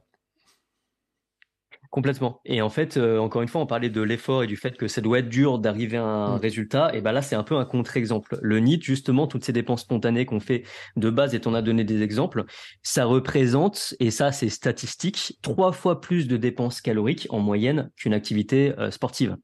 Complètement. 1.90 2.40
Et 2.44 2.62
en 2.62 2.68
fait, 2.68 2.96
euh, 2.96 3.18
encore 3.18 3.42
une 3.42 3.48
fois, 3.48 3.60
on 3.60 3.66
parlait 3.66 3.90
de 3.90 4.00
l'effort 4.00 4.44
et 4.44 4.46
du 4.46 4.56
fait 4.56 4.76
que 4.76 4.86
ça 4.86 5.00
doit 5.00 5.18
être 5.18 5.28
dur 5.28 5.58
d'arriver 5.58 5.96
à 5.96 6.04
un 6.04 6.36
mm. 6.36 6.40
résultat. 6.40 6.94
Et 6.94 7.00
ben 7.00 7.10
là, 7.10 7.20
c'est 7.20 7.34
un 7.34 7.42
peu 7.42 7.56
un 7.56 7.64
contre-exemple. 7.64 8.38
Le 8.40 8.60
NIT, 8.60 8.82
justement, 8.82 9.26
toutes 9.26 9.44
ces 9.44 9.52
dépenses 9.52 9.80
spontanées 9.80 10.24
qu'on 10.24 10.38
fait 10.38 10.62
de 10.96 11.10
base, 11.10 11.34
et 11.34 11.40
on 11.46 11.54
a 11.54 11.62
donné 11.62 11.82
des 11.82 12.02
exemples, 12.02 12.44
ça 12.84 13.06
représente, 13.06 13.94
et 13.98 14.12
ça 14.12 14.30
c'est 14.30 14.50
statistique, 14.50 15.38
trois 15.42 15.72
fois 15.72 16.00
plus 16.00 16.28
de 16.28 16.36
dépenses 16.36 16.80
caloriques 16.80 17.26
en 17.30 17.40
moyenne 17.40 17.90
qu'une 17.96 18.14
activité 18.14 18.72
euh, 18.78 18.92
sportive. 18.92 19.36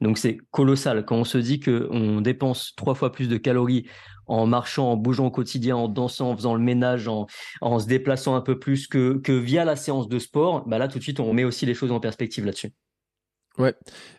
Donc 0.00 0.18
c'est 0.18 0.38
colossal. 0.52 1.04
Quand 1.04 1.16
on 1.16 1.24
se 1.24 1.38
dit 1.38 1.58
qu'on 1.58 2.20
dépense 2.20 2.74
trois 2.76 2.94
fois 2.94 3.10
plus 3.10 3.28
de 3.28 3.36
calories 3.36 3.88
en 4.26 4.46
marchant, 4.46 4.92
en 4.92 4.96
bougeant 4.96 5.26
au 5.26 5.30
quotidien, 5.30 5.76
en 5.76 5.88
dansant, 5.88 6.30
en 6.30 6.36
faisant 6.36 6.54
le 6.54 6.60
ménage, 6.60 7.08
en, 7.08 7.26
se 7.78 7.86
déplaçant 7.86 8.34
un 8.34 8.40
peu 8.40 8.58
plus 8.58 8.86
que, 8.86 9.18
que 9.18 9.32
via 9.32 9.64
la 9.64 9.76
séance 9.76 10.08
de 10.08 10.18
sport, 10.18 10.66
bah 10.66 10.78
là 10.78 10.88
tout 10.88 10.98
de 10.98 11.02
suite 11.02 11.20
on 11.20 11.32
met 11.32 11.44
aussi 11.44 11.66
les 11.66 11.74
choses 11.74 11.92
en 11.92 12.00
perspective 12.00 12.44
là-dessus. 12.44 12.72
Ouais, 13.58 13.74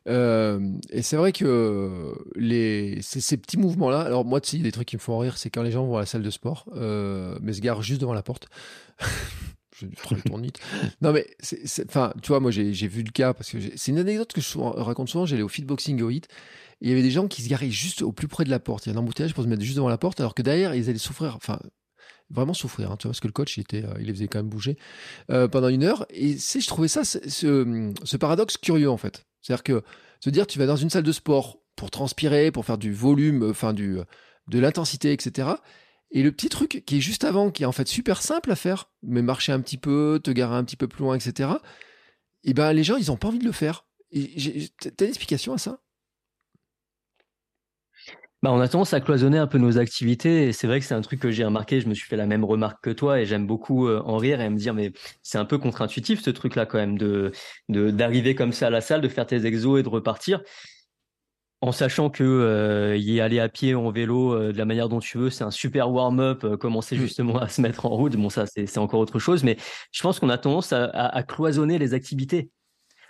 euh, 0.08 0.60
et 0.92 1.02
c'est 1.02 1.16
vrai 1.16 1.32
que 1.32 2.14
les, 2.36 3.02
ces, 3.02 3.38
petits 3.38 3.58
mouvements-là, 3.58 4.02
alors 4.02 4.26
moi, 4.26 4.40
tu 4.40 4.52
sais, 4.52 4.58
des 4.60 4.72
trucs 4.72 4.88
qui 4.88 4.96
me 4.96 5.02
font 5.02 5.18
rire, 5.18 5.38
c'est 5.38 5.50
quand 5.50 5.64
les 5.64 5.72
gens 5.72 5.86
vont 5.86 5.98
à 5.98 6.02
la 6.02 6.06
salle 6.06 6.22
de 6.22 6.30
sport, 6.30 6.66
euh, 6.76 7.36
mais 7.42 7.54
se 7.54 7.62
garent 7.62 7.82
juste 7.82 8.00
devant 8.02 8.14
la 8.14 8.22
porte. 8.22 8.48
je 9.76 9.88
Non, 11.02 11.12
mais, 11.12 11.28
enfin, 11.88 12.14
tu 12.22 12.28
vois, 12.28 12.40
moi, 12.40 12.52
j'ai 12.52 12.88
vu 12.88 13.02
le 13.04 13.12
cas 13.12 13.34
parce 13.34 13.50
que 13.50 13.58
c'est 13.76 13.92
une 13.92 14.00
anecdote 14.00 14.34
que 14.34 14.42
je 14.42 14.58
raconte 14.58 15.10
souvent. 15.10 15.26
J'allais 15.26 15.42
au 15.42 15.48
fitboxing 15.48 16.02
au 16.02 16.10
hit 16.10 16.28
il 16.84 16.90
y 16.90 16.92
avait 16.92 17.02
des 17.02 17.12
gens 17.12 17.30
qui 17.30 17.42
se 17.42 17.50
garaient 17.50 17.72
juste 17.72 18.02
au 18.02 18.12
plus 18.12 18.28
près 18.28 18.44
de 18.44 18.50
la 18.50 18.60
porte. 18.60 18.86
Il 18.86 18.92
y 18.92 18.92
a 18.94 18.96
un 18.96 19.00
embouteillage 19.00 19.34
pour 19.34 19.44
se 19.44 19.50
mettre 19.50 19.64
juste 19.64 19.78
devant 19.78 19.88
la 19.88 19.98
porte, 19.98 20.20
alors 20.20 20.36
que 20.36 20.42
derrière, 20.42 20.76
ils 20.76 20.90
allaient 20.90 21.00
souffrir. 21.00 21.38
Enfin, 21.38 21.58
vraiment 22.30 22.54
souffrir, 22.54 22.92
hein, 22.92 22.98
tu 22.98 23.08
vois, 23.08 23.12
parce 23.12 23.22
que 23.22 23.28
le 23.28 23.34
coach, 23.34 23.56
il, 23.56 23.62
était, 23.62 23.86
euh, 23.86 23.94
il 24.00 24.08
les 24.08 24.14
faisait 24.14 24.28
quand 24.28 24.40
même 24.40 24.50
bouger 24.50 24.78
euh, 25.32 25.48
pendant 25.48 25.70
une 25.70 25.84
heure. 25.84 26.06
Et 26.10 26.38
je 26.38 26.68
trouvais 26.68 26.90
ça, 26.90 27.06
ce, 27.06 28.18
paradoxe 28.18 28.58
curieux, 28.58 28.90
en 28.90 28.98
fait. 28.98 29.26
C'est-à-dire 29.42 29.64
que 29.64 29.84
se 30.20 30.30
dire, 30.30 30.46
tu 30.46 30.60
vas 30.60 30.66
dans 30.66 30.76
une 30.76 30.90
salle 30.90 31.04
de 31.04 31.12
sport 31.14 31.60
pour 31.78 31.90
transpirer, 31.90 32.52
pour 32.52 32.66
faire 32.66 32.78
du 32.78 32.92
volume, 32.92 33.50
enfin, 33.50 33.72
du, 33.72 34.00
de 34.50 34.60
l'intensité, 34.60 35.14
etc. 35.14 35.52
Et 36.12 36.22
le 36.22 36.34
petit 36.34 36.50
truc 36.50 36.84
qui 36.86 36.98
est 36.98 37.02
juste 37.02 37.24
avant, 37.24 37.50
qui 37.50 37.64
est 37.64 37.66
en 37.66 37.72
fait 37.72 37.88
super 37.88 38.22
simple 38.22 38.52
à 38.52 38.58
faire, 38.58 38.90
mais 39.04 39.22
marcher 39.22 39.54
un 39.54 39.62
petit 39.62 39.78
peu, 39.78 40.20
te 40.22 40.32
garer 40.32 40.56
un 40.56 40.66
petit 40.66 40.76
peu 40.76 40.90
plus 40.90 41.04
loin, 41.04 41.16
etc. 41.16 41.50
Et 42.44 42.50
eh 42.50 42.54
ben, 42.54 42.74
les 42.74 42.84
gens, 42.84 42.98
ils 42.98 43.08
n'ont 43.08 43.16
pas 43.16 43.30
envie 43.30 43.40
de 43.40 43.46
le 43.46 43.54
faire. 43.54 43.86
T'as 44.12 45.06
une 45.06 45.10
explication 45.10 45.54
à 45.54 45.58
ça? 45.58 45.80
Bah, 48.44 48.52
on 48.52 48.60
a 48.60 48.68
tendance 48.68 48.94
à 48.94 49.00
cloisonner 49.00 49.38
un 49.38 49.48
peu 49.48 49.58
nos 49.58 49.78
activités 49.78 50.50
et 50.50 50.52
c'est 50.52 50.68
vrai 50.68 50.82
que 50.82 50.86
c'est 50.86 50.94
un 50.94 51.02
truc 51.02 51.22
que 51.22 51.32
j'ai 51.32 51.46
remarqué. 51.46 51.80
Je 51.80 51.88
me 51.88 51.94
suis 51.94 52.08
fait 52.08 52.18
la 52.18 52.26
même 52.26 52.44
remarque 52.44 52.84
que 52.84 52.90
toi 52.90 53.22
et 53.22 53.26
j'aime 53.26 53.48
beaucoup 53.48 53.88
euh, 53.88 54.02
en 54.04 54.18
rire 54.18 54.42
et 54.42 54.50
me 54.50 54.58
dire 54.58 54.74
mais 54.74 54.92
c'est 55.22 55.38
un 55.38 55.46
peu 55.46 55.58
contre-intuitif 55.58 56.22
ce 56.22 56.30
truc-là 56.30 56.66
quand 56.66 56.78
même 56.78 56.98
de 56.98 57.32
d'arriver 57.70 58.36
comme 58.36 58.52
ça 58.52 58.68
à 58.68 58.70
la 58.70 58.82
salle, 58.82 59.00
de 59.00 59.08
faire 59.08 59.26
tes 59.26 59.46
exos 59.46 59.80
et 59.80 59.84
de 59.84 59.88
repartir 59.88 60.42
en 61.62 61.72
sachant 61.72 62.10
que 62.10 62.26
euh, 62.26 62.98
y 62.98 63.22
aller 63.22 63.40
à 63.40 63.48
pied 63.48 63.76
en 63.76 63.90
vélo 63.92 64.34
euh, 64.34 64.52
de 64.52 64.58
la 64.58 64.66
manière 64.66 64.90
dont 64.90 65.00
tu 65.00 65.18
veux, 65.18 65.30
c'est 65.30 65.46
un 65.46 65.52
super 65.52 65.90
warm-up, 65.90 66.46
commencer 66.58 66.98
mmh. 66.98 67.00
justement 67.00 67.38
à 67.40 67.48
se 67.48 67.62
mettre 67.62 67.86
en 67.86 67.96
route. 67.96 68.18
Bon, 68.18 68.30
ça, 68.30 68.46
c'est 68.46 68.78
encore 68.78 69.00
autre 69.00 69.20
chose, 69.20 69.46
mais 69.46 69.56
je 69.94 70.02
pense 70.02 70.20
qu'on 70.20 70.28
a 70.28 70.38
tendance 70.38 70.74
à, 70.74 71.24
cloisonner 71.26 71.80
les 71.80 71.94
activités, 71.94 72.50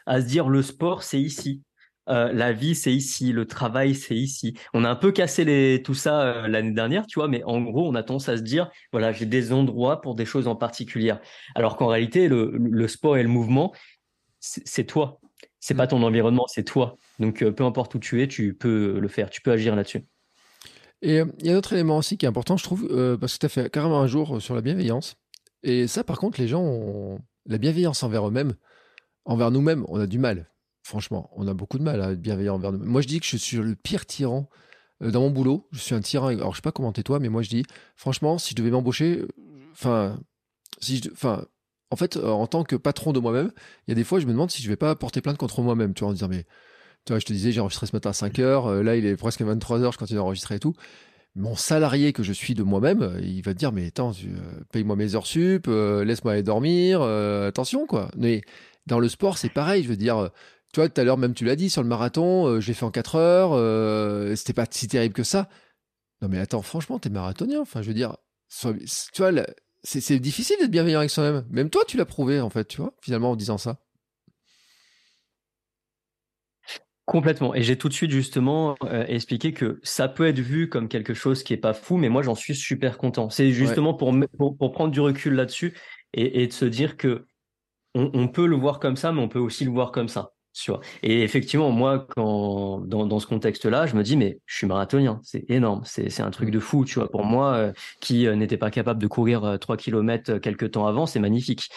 à 0.05 0.22
se 0.22 0.27
dire 0.27 0.47
le 0.47 0.61
sport, 0.61 1.01
c'est 1.01 1.19
ici. 1.19 1.64
Euh, 2.09 2.34
la 2.34 2.51
vie, 2.51 2.75
c'est 2.75 2.93
ici, 2.93 3.31
le 3.31 3.45
travail, 3.45 3.95
c'est 3.95 4.15
ici. 4.15 4.53
On 4.73 4.84
a 4.84 4.89
un 4.89 4.95
peu 4.95 5.11
cassé 5.11 5.45
les, 5.45 5.81
tout 5.84 5.93
ça 5.93 6.21
euh, 6.21 6.47
l'année 6.47 6.71
dernière, 6.73 7.07
tu 7.07 7.19
vois, 7.19 7.27
mais 7.27 7.43
en 7.43 7.61
gros, 7.61 7.88
on 7.88 7.95
a 7.95 8.03
tendance 8.03 8.27
à 8.30 8.38
se 8.38 8.41
dire, 8.41 8.69
voilà, 8.91 9.11
j'ai 9.11 9.25
des 9.25 9.53
endroits 9.53 10.01
pour 10.01 10.15
des 10.15 10.25
choses 10.25 10.47
en 10.47 10.55
particulier. 10.55 11.13
Alors 11.55 11.77
qu'en 11.77 11.88
réalité, 11.88 12.27
le, 12.27 12.88
sport 12.88 13.17
et 13.17 13.23
le 13.23 13.30
mouvement, 13.30 13.73
c'est 14.39 14.85
toi. 14.85 15.19
C'est 15.59 15.75
pas 15.75 15.85
mm. 15.85 15.89
ton 15.89 16.03
environnement, 16.03 16.45
c'est 16.47 16.63
toi. 16.63 16.97
Donc, 17.19 17.41
euh, 17.41 17.51
peu 17.51 17.63
importe 17.63 17.95
où 17.95 17.99
tu 17.99 18.21
es, 18.21 18.27
tu 18.27 18.53
peux 18.53 18.99
le 18.99 19.07
faire, 19.07 19.30
tu 19.30 19.41
peux 19.41 19.51
agir 19.51 19.75
là-dessus. 19.75 20.05
Et 21.01 21.21
il 21.39 21.45
y 21.45 21.49
a 21.49 21.53
un 21.53 21.57
autre 21.57 21.73
élément 21.73 21.97
aussi 21.97 22.17
qui 22.17 22.25
est 22.25 22.30
important, 22.30 22.55
je 22.55 22.63
trouve, 22.63 22.88
parce 23.19 23.34
que 23.34 23.39
tu 23.39 23.45
as 23.45 23.49
fait 23.49 23.69
carrément 23.69 23.99
un 23.99 24.07
jour 24.07 24.41
sur 24.41 24.55
la 24.55 24.61
bienveillance. 24.61 25.15
Et 25.61 25.88
ça, 25.88 26.05
par 26.05 26.17
contre, 26.17 26.39
les 26.39 26.47
gens 26.47 26.61
ont 26.61 27.19
la 27.45 27.57
bienveillance 27.57 28.03
envers 28.03 28.25
eux-mêmes, 28.25 28.53
envers 29.25 29.51
nous-mêmes, 29.51 29.84
on 29.89 29.99
a 29.99 30.07
du 30.07 30.17
mal. 30.17 30.49
Franchement, 30.84 31.30
on 31.38 31.47
a 31.47 31.53
beaucoup 31.53 31.80
de 31.80 31.84
mal 31.84 32.01
à 32.01 32.11
être 32.11 32.22
bienveillant 32.22 32.55
envers 32.55 32.73
nous. 32.73 32.85
Moi, 32.85 33.01
je 33.01 33.07
dis 33.07 33.22
que 33.22 33.26
je 33.26 33.38
suis 33.38 33.57
le 33.57 33.73
pire 33.73 34.05
tyran 34.05 34.49
euh, 35.01 35.11
dans 35.11 35.22
mon 35.22 35.30
boulot. 35.30 35.68
Je 35.72 35.80
suis 35.80 35.95
un 35.95 36.01
tyran. 36.01 36.27
Alors, 36.27 36.51
je 36.51 36.57
sais 36.57 36.61
pas 36.61 36.73
comment 36.73 36.91
t'es 36.91 37.03
toi, 37.03 37.19
mais 37.19 37.30
moi, 37.30 37.41
je 37.41 37.49
dis, 37.49 37.64
franchement, 37.95 38.38
si 38.38 38.51
je 38.51 38.55
devais 38.55 38.69
m'embaucher, 38.69 39.19
euh, 39.19 39.27
enfin, 39.72 40.19
si 40.81 41.01
enfin, 41.14 41.45
en 41.89 41.95
fait, 41.95 42.18
en 42.18 42.47
tant 42.47 42.65
que 42.65 42.76
patron 42.76 43.14
de 43.14 43.19
moi-même, 43.22 43.51
il 43.88 43.91
y 43.91 43.93
a 43.93 43.95
des 43.95 44.03
fois, 44.03 44.19
je 44.19 44.26
me 44.26 44.31
demande 44.34 44.51
si 44.51 44.61
je 44.61 44.68
vais 44.68 44.76
pas 44.76 44.93
porter 44.95 45.22
plainte 45.22 45.38
contre 45.38 45.61
moi-même, 45.61 45.93
tu 45.93 46.01
vois, 46.01 46.10
en 46.10 46.14
disant, 46.14 46.27
mais, 46.27 46.43
tu 47.05 47.14
vois, 47.14 47.19
je 47.19 47.26
te 47.26 47.31
disais, 47.31 47.53
j'ai 47.53 47.61
enregistré 47.61 47.88
ce 47.88 47.95
matin 47.95 48.10
à 48.10 48.14
5 48.14 48.39
heures, 48.39 48.84
là, 48.84 48.97
il 48.97 49.05
est 49.05 49.15
presque 49.15 49.41
23 49.41 49.81
heures, 49.84 49.91
je 49.93 49.97
continue 49.97 50.18
d'enregistrer 50.18 50.55
et 50.55 50.60
tout. 50.60 50.73
Mon 51.35 51.55
salarié 51.55 52.11
que 52.11 52.23
je 52.23 52.34
suis 52.34 52.55
de 52.55 52.64
moi-même, 52.64 53.19
il 53.22 53.41
va 53.41 53.53
te 53.53 53.60
dire, 53.60 53.72
mais 53.72 53.88
attends, 53.88 54.11
paye-moi 54.72 54.95
mes 54.95 55.15
heures 55.15 55.27
sup, 55.27 55.68
laisse-moi 55.68 56.34
aller 56.34 56.43
dormir, 56.43 57.03
attention, 57.03 57.85
quoi. 57.85 58.10
Mais 58.18 58.41
dans 58.88 58.99
le 58.99 59.07
sport, 59.07 59.38
c'est 59.38 59.49
pareil, 59.49 59.84
je 59.84 59.89
veux 59.89 59.97
dire, 59.97 60.31
tu 60.73 60.79
vois, 60.79 60.89
tout 60.89 60.99
à 60.99 61.03
l'heure, 61.03 61.17
même 61.17 61.33
tu 61.33 61.45
l'as 61.45 61.55
dit, 61.55 61.69
sur 61.69 61.83
le 61.83 61.87
marathon, 61.87 62.47
euh, 62.47 62.59
je 62.59 62.67
l'ai 62.67 62.73
fait 62.73 62.83
en 62.83 62.91
4 62.91 63.15
heures, 63.15 63.53
euh, 63.53 64.35
c'était 64.35 64.53
pas 64.53 64.65
si 64.69 64.87
terrible 64.87 65.13
que 65.13 65.23
ça. 65.23 65.47
Non, 66.21 66.29
mais 66.29 66.39
attends, 66.39 66.63
franchement, 66.63 66.99
t'es 66.99 67.09
marathonien. 67.09 67.61
Enfin, 67.61 67.81
je 67.81 67.87
veux 67.87 67.93
dire, 67.93 68.17
tu 68.49 69.21
vois, 69.21 69.31
c'est 69.83 70.19
difficile 70.19 70.57
d'être 70.59 70.71
bienveillant 70.71 70.99
avec 70.99 71.11
soi-même. 71.11 71.45
Même 71.49 71.69
toi, 71.69 71.83
tu 71.87 71.95
l'as 71.97 72.05
prouvé, 72.05 72.41
en 72.41 72.49
fait, 72.49 72.67
tu 72.67 72.81
vois, 72.81 72.93
finalement, 73.01 73.31
en 73.31 73.35
disant 73.35 73.57
ça. 73.57 73.79
Complètement. 77.05 77.53
Et 77.53 77.63
j'ai 77.63 77.77
tout 77.77 77.89
de 77.89 77.93
suite 77.93 78.11
justement 78.11 78.77
euh, 78.85 79.05
expliqué 79.07 79.53
que 79.53 79.81
ça 79.83 80.07
peut 80.07 80.25
être 80.25 80.39
vu 80.39 80.69
comme 80.69 80.87
quelque 80.87 81.13
chose 81.13 81.43
qui 81.43 81.51
est 81.51 81.57
pas 81.57 81.73
fou, 81.73 81.97
mais 81.97 82.07
moi 82.07 82.21
j'en 82.21 82.33
suis 82.33 82.55
super 82.55 82.97
content. 82.97 83.29
C'est 83.29 83.51
justement 83.51 83.93
pour, 83.93 84.15
pour, 84.37 84.71
prendre 84.71 84.91
du 84.91 85.01
recul 85.01 85.33
là-dessus 85.33 85.77
et, 86.13 86.47
de 86.47 86.53
se 86.53 86.63
dire 86.63 86.95
que 86.95 87.27
on, 87.93 88.27
peut 88.29 88.47
le 88.47 88.55
voir 88.55 88.79
comme 88.79 88.95
ça, 88.95 89.11
mais 89.11 89.21
on 89.21 89.27
peut 89.27 89.39
aussi 89.39 89.65
le 89.65 89.71
voir 89.71 89.91
comme 89.91 90.07
ça. 90.07 90.33
Et 91.01 91.23
effectivement, 91.23 91.71
moi, 91.71 92.05
quand 92.15 92.80
dans, 92.81 93.05
dans 93.05 93.19
ce 93.19 93.27
contexte-là, 93.27 93.88
je 93.88 93.95
me 93.95 94.03
dis, 94.03 94.15
mais 94.15 94.39
je 94.45 94.57
suis 94.57 94.67
marathonien, 94.67 95.19
c'est 95.23 95.49
énorme, 95.49 95.81
c'est 95.85 96.21
un 96.21 96.31
truc 96.31 96.51
de 96.51 96.59
fou, 96.59 96.85
tu 96.85 96.95
vois. 96.99 97.09
Pour 97.09 97.25
moi, 97.25 97.53
euh, 97.53 97.73
qui 98.01 98.27
euh, 98.27 98.35
n'était 98.35 98.57
pas 98.57 98.69
capable 98.69 99.01
de 99.01 99.07
courir 99.07 99.57
3 99.59 99.75
euh, 99.75 99.77
km 99.77 100.38
quelques 100.38 100.71
temps 100.71 100.85
avant, 100.85 101.05
c'est 101.05 101.19
magnifique. 101.19 101.69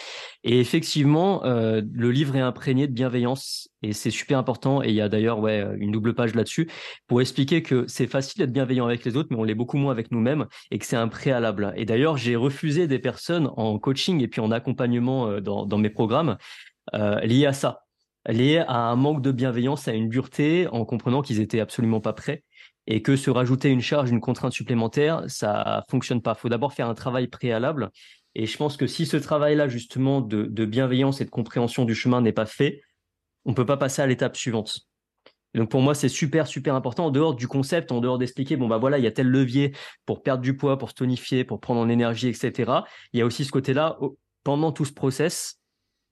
Et 0.43 0.59
effectivement, 0.59 1.41
le 1.43 2.11
livre 2.11 2.35
est 2.35 2.41
imprégné 2.41 2.87
de 2.87 2.93
bienveillance 2.93 3.69
et 3.81 3.91
c'est 3.91 4.11
super 4.11 4.37
important. 4.37 4.81
Et 4.81 4.89
il 4.89 4.95
y 4.95 5.01
a 5.01 5.09
d'ailleurs 5.09 5.39
ouais, 5.39 5.65
une 5.77 5.91
double 5.91 6.13
page 6.13 6.35
là-dessus 6.35 6.69
pour 7.07 7.19
expliquer 7.19 7.63
que 7.63 7.85
c'est 7.87 8.07
facile 8.07 8.39
d'être 8.39 8.53
bienveillant 8.53 8.85
avec 8.85 9.03
les 9.03 9.17
autres, 9.17 9.29
mais 9.31 9.37
on 9.37 9.43
l'est 9.43 9.55
beaucoup 9.55 9.77
moins 9.77 9.91
avec 9.91 10.11
nous-mêmes 10.11 10.45
et 10.71 10.79
que 10.79 10.85
c'est 10.85 10.95
un 10.95 11.07
préalable. 11.07 11.73
Et 11.75 11.85
d'ailleurs, 11.85 12.17
j'ai 12.17 12.35
refusé 12.35 12.87
des 12.87 12.99
personnes 12.99 13.49
en 13.57 13.77
coaching 13.79 14.21
et 14.21 14.27
puis 14.27 14.39
en 14.39 14.51
accompagnement 14.51 15.41
dans, 15.41 15.65
dans 15.65 15.77
mes 15.77 15.89
programmes 15.89 16.37
liés 16.93 17.45
à 17.45 17.53
ça 17.53 17.86
lié 18.27 18.63
à 18.67 18.89
un 18.89 18.95
manque 18.95 19.21
de 19.21 19.31
bienveillance, 19.31 19.87
à 19.87 19.93
une 19.93 20.09
dureté, 20.09 20.67
en 20.67 20.85
comprenant 20.85 21.21
qu'ils 21.21 21.39
étaient 21.39 21.59
absolument 21.59 22.01
pas 22.01 22.13
prêts 22.13 22.43
et 22.87 23.01
que 23.01 23.15
se 23.15 23.29
rajouter 23.29 23.69
une 23.69 23.81
charge, 23.81 24.09
une 24.09 24.21
contrainte 24.21 24.53
supplémentaire, 24.53 25.23
ça 25.27 25.83
fonctionne 25.89 26.21
pas. 26.21 26.33
Il 26.37 26.39
faut 26.39 26.49
d'abord 26.49 26.73
faire 26.73 26.87
un 26.87 26.93
travail 26.93 27.27
préalable. 27.27 27.91
Et 28.33 28.45
je 28.45 28.57
pense 28.57 28.77
que 28.77 28.87
si 28.87 29.05
ce 29.05 29.17
travail-là, 29.17 29.67
justement, 29.67 30.21
de, 30.21 30.65
bienveillance 30.65 31.19
et 31.19 31.25
de 31.25 31.29
compréhension 31.29 31.83
du 31.85 31.95
chemin 31.95 32.21
n'est 32.21 32.31
pas 32.31 32.45
fait, 32.45 32.81
on 33.45 33.53
peut 33.53 33.65
pas 33.65 33.77
passer 33.77 34.01
à 34.01 34.07
l'étape 34.07 34.37
suivante. 34.37 34.87
donc 35.53 35.69
pour 35.69 35.81
moi, 35.81 35.95
c'est 35.95 36.09
super, 36.09 36.47
super 36.47 36.75
important. 36.75 37.07
En 37.07 37.11
dehors 37.11 37.35
du 37.35 37.47
concept, 37.47 37.91
en 37.91 37.99
dehors 37.99 38.17
d'expliquer, 38.17 38.55
bon, 38.55 38.67
bah 38.67 38.77
voilà, 38.77 38.97
il 38.99 39.03
y 39.03 39.07
a 39.07 39.11
tel 39.11 39.27
levier 39.27 39.73
pour 40.05 40.23
perdre 40.23 40.41
du 40.41 40.55
poids, 40.55 40.77
pour 40.77 40.89
se 40.89 40.95
tonifier, 40.95 41.43
pour 41.43 41.59
prendre 41.59 41.81
en 41.81 41.89
énergie, 41.89 42.29
etc. 42.29 42.71
Il 43.11 43.19
y 43.19 43.21
a 43.21 43.25
aussi 43.25 43.43
ce 43.43 43.51
côté-là, 43.51 43.97
pendant 44.43 44.71
tout 44.71 44.85
ce 44.85 44.93
process, 44.93 45.56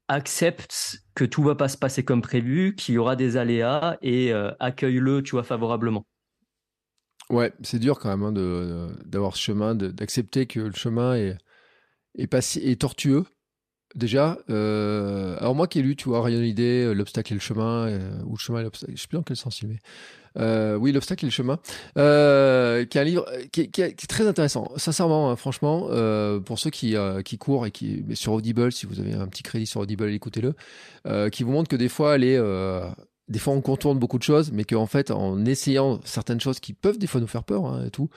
accepte 0.08 1.00
que 1.16 1.26
tout 1.26 1.44
va 1.44 1.56
pas 1.56 1.68
se 1.68 1.78
passer 1.78 2.04
comme 2.04 2.22
prévu, 2.22 2.76
qu'il 2.76 2.96
y 2.96 2.98
aura 2.98 3.16
des 3.16 3.38
aléas 3.38 3.98
et 4.02 4.32
euh, 4.34 4.52
accueille-le, 4.60 5.24
tu 5.24 5.32
vois, 5.32 5.44
favorablement. 5.44 6.06
Ouais, 7.30 7.54
c'est 7.64 7.80
dur 7.80 8.00
quand 8.00 8.16
même 8.16 8.24
hein, 8.24 8.92
d'avoir 9.06 9.36
ce 9.36 9.42
chemin, 9.42 9.74
d'accepter 9.74 10.46
que 10.46 10.60
le 10.60 10.74
chemin 10.74 11.16
est, 11.16 11.38
est, 12.16 12.32
est 12.34 12.82
tortueux. 12.82 13.26
Déjà, 13.96 14.38
euh, 14.50 15.38
alors 15.40 15.56
moi 15.56 15.68
qui 15.68 15.80
ai 15.80 15.82
lu, 15.82 15.96
tu 15.96 16.10
vois, 16.10 16.22
rien 16.22 16.42
d'idée, 16.42 16.84
euh, 16.84 16.94
l'obstacle 16.94 17.34
et 17.34 17.36
le 17.36 17.42
chemin, 17.42 17.88
ou 18.26 18.34
le 18.34 18.40
chemin 18.40 18.60
et 18.60 18.64
l'obstacle, 18.64 18.94
je 18.96 19.02
sais 19.02 19.08
plus 19.08 19.18
dans 19.18 19.24
quel 19.24 19.38
sens 19.38 19.62
il 19.62 19.70
met. 19.70 19.80
Euh, 20.38 20.76
oui, 20.76 20.92
l'obstacle 20.92 21.26
et 21.26 21.28
le 21.28 21.32
chemin, 21.32 21.60
euh, 21.98 22.86
qui 22.86 22.98
est 22.98 23.02
un 23.02 23.04
livre 23.04 23.26
euh, 23.32 23.46
qui, 23.52 23.62
est 23.62 24.08
très 24.08 24.28
intéressant. 24.28 24.72
Sincèrement, 24.78 25.32
hein, 25.32 25.36
franchement, 25.36 25.88
euh, 25.92 26.40
pour 26.40 26.60
ceux 26.60 26.70
qui, 26.70 26.96
euh, 26.96 27.22
qui 27.22 27.38
courent 27.38 27.66
et 27.66 27.72
qui, 27.72 28.04
sur 28.14 28.34
Audible, 28.34 28.72
si 28.72 28.86
vous 28.86 29.00
avez 29.00 29.14
un 29.14 29.28
petit 29.28 29.44
crédit 29.44 29.66
sur 29.66 29.82
Audible, 29.82 30.10
écoutez-le, 30.10 30.54
qui 31.30 31.44
vous 31.44 31.52
montre 31.52 31.70
que 31.70 31.76
des 31.76 31.90
fois, 31.90 32.18
des 32.18 33.40
fois, 33.40 33.54
on 33.54 33.62
contourne 33.62 33.98
beaucoup 33.98 34.18
de 34.18 34.24
choses, 34.24 34.52
mais 34.52 34.64
qu'en 34.64 34.88
fait, 34.88 35.12
en 35.12 35.46
essayant 35.46 36.00
certaines 36.04 36.42
choses 36.42 36.60
qui 36.60 36.74
peuvent 36.74 36.98
des 36.98 37.08
fois 37.08 37.22
nous 37.22 37.28
faire 37.28 37.44
peur 37.44 37.66
hein, 37.66 37.86
et 37.86 37.90
tout, 37.92 38.10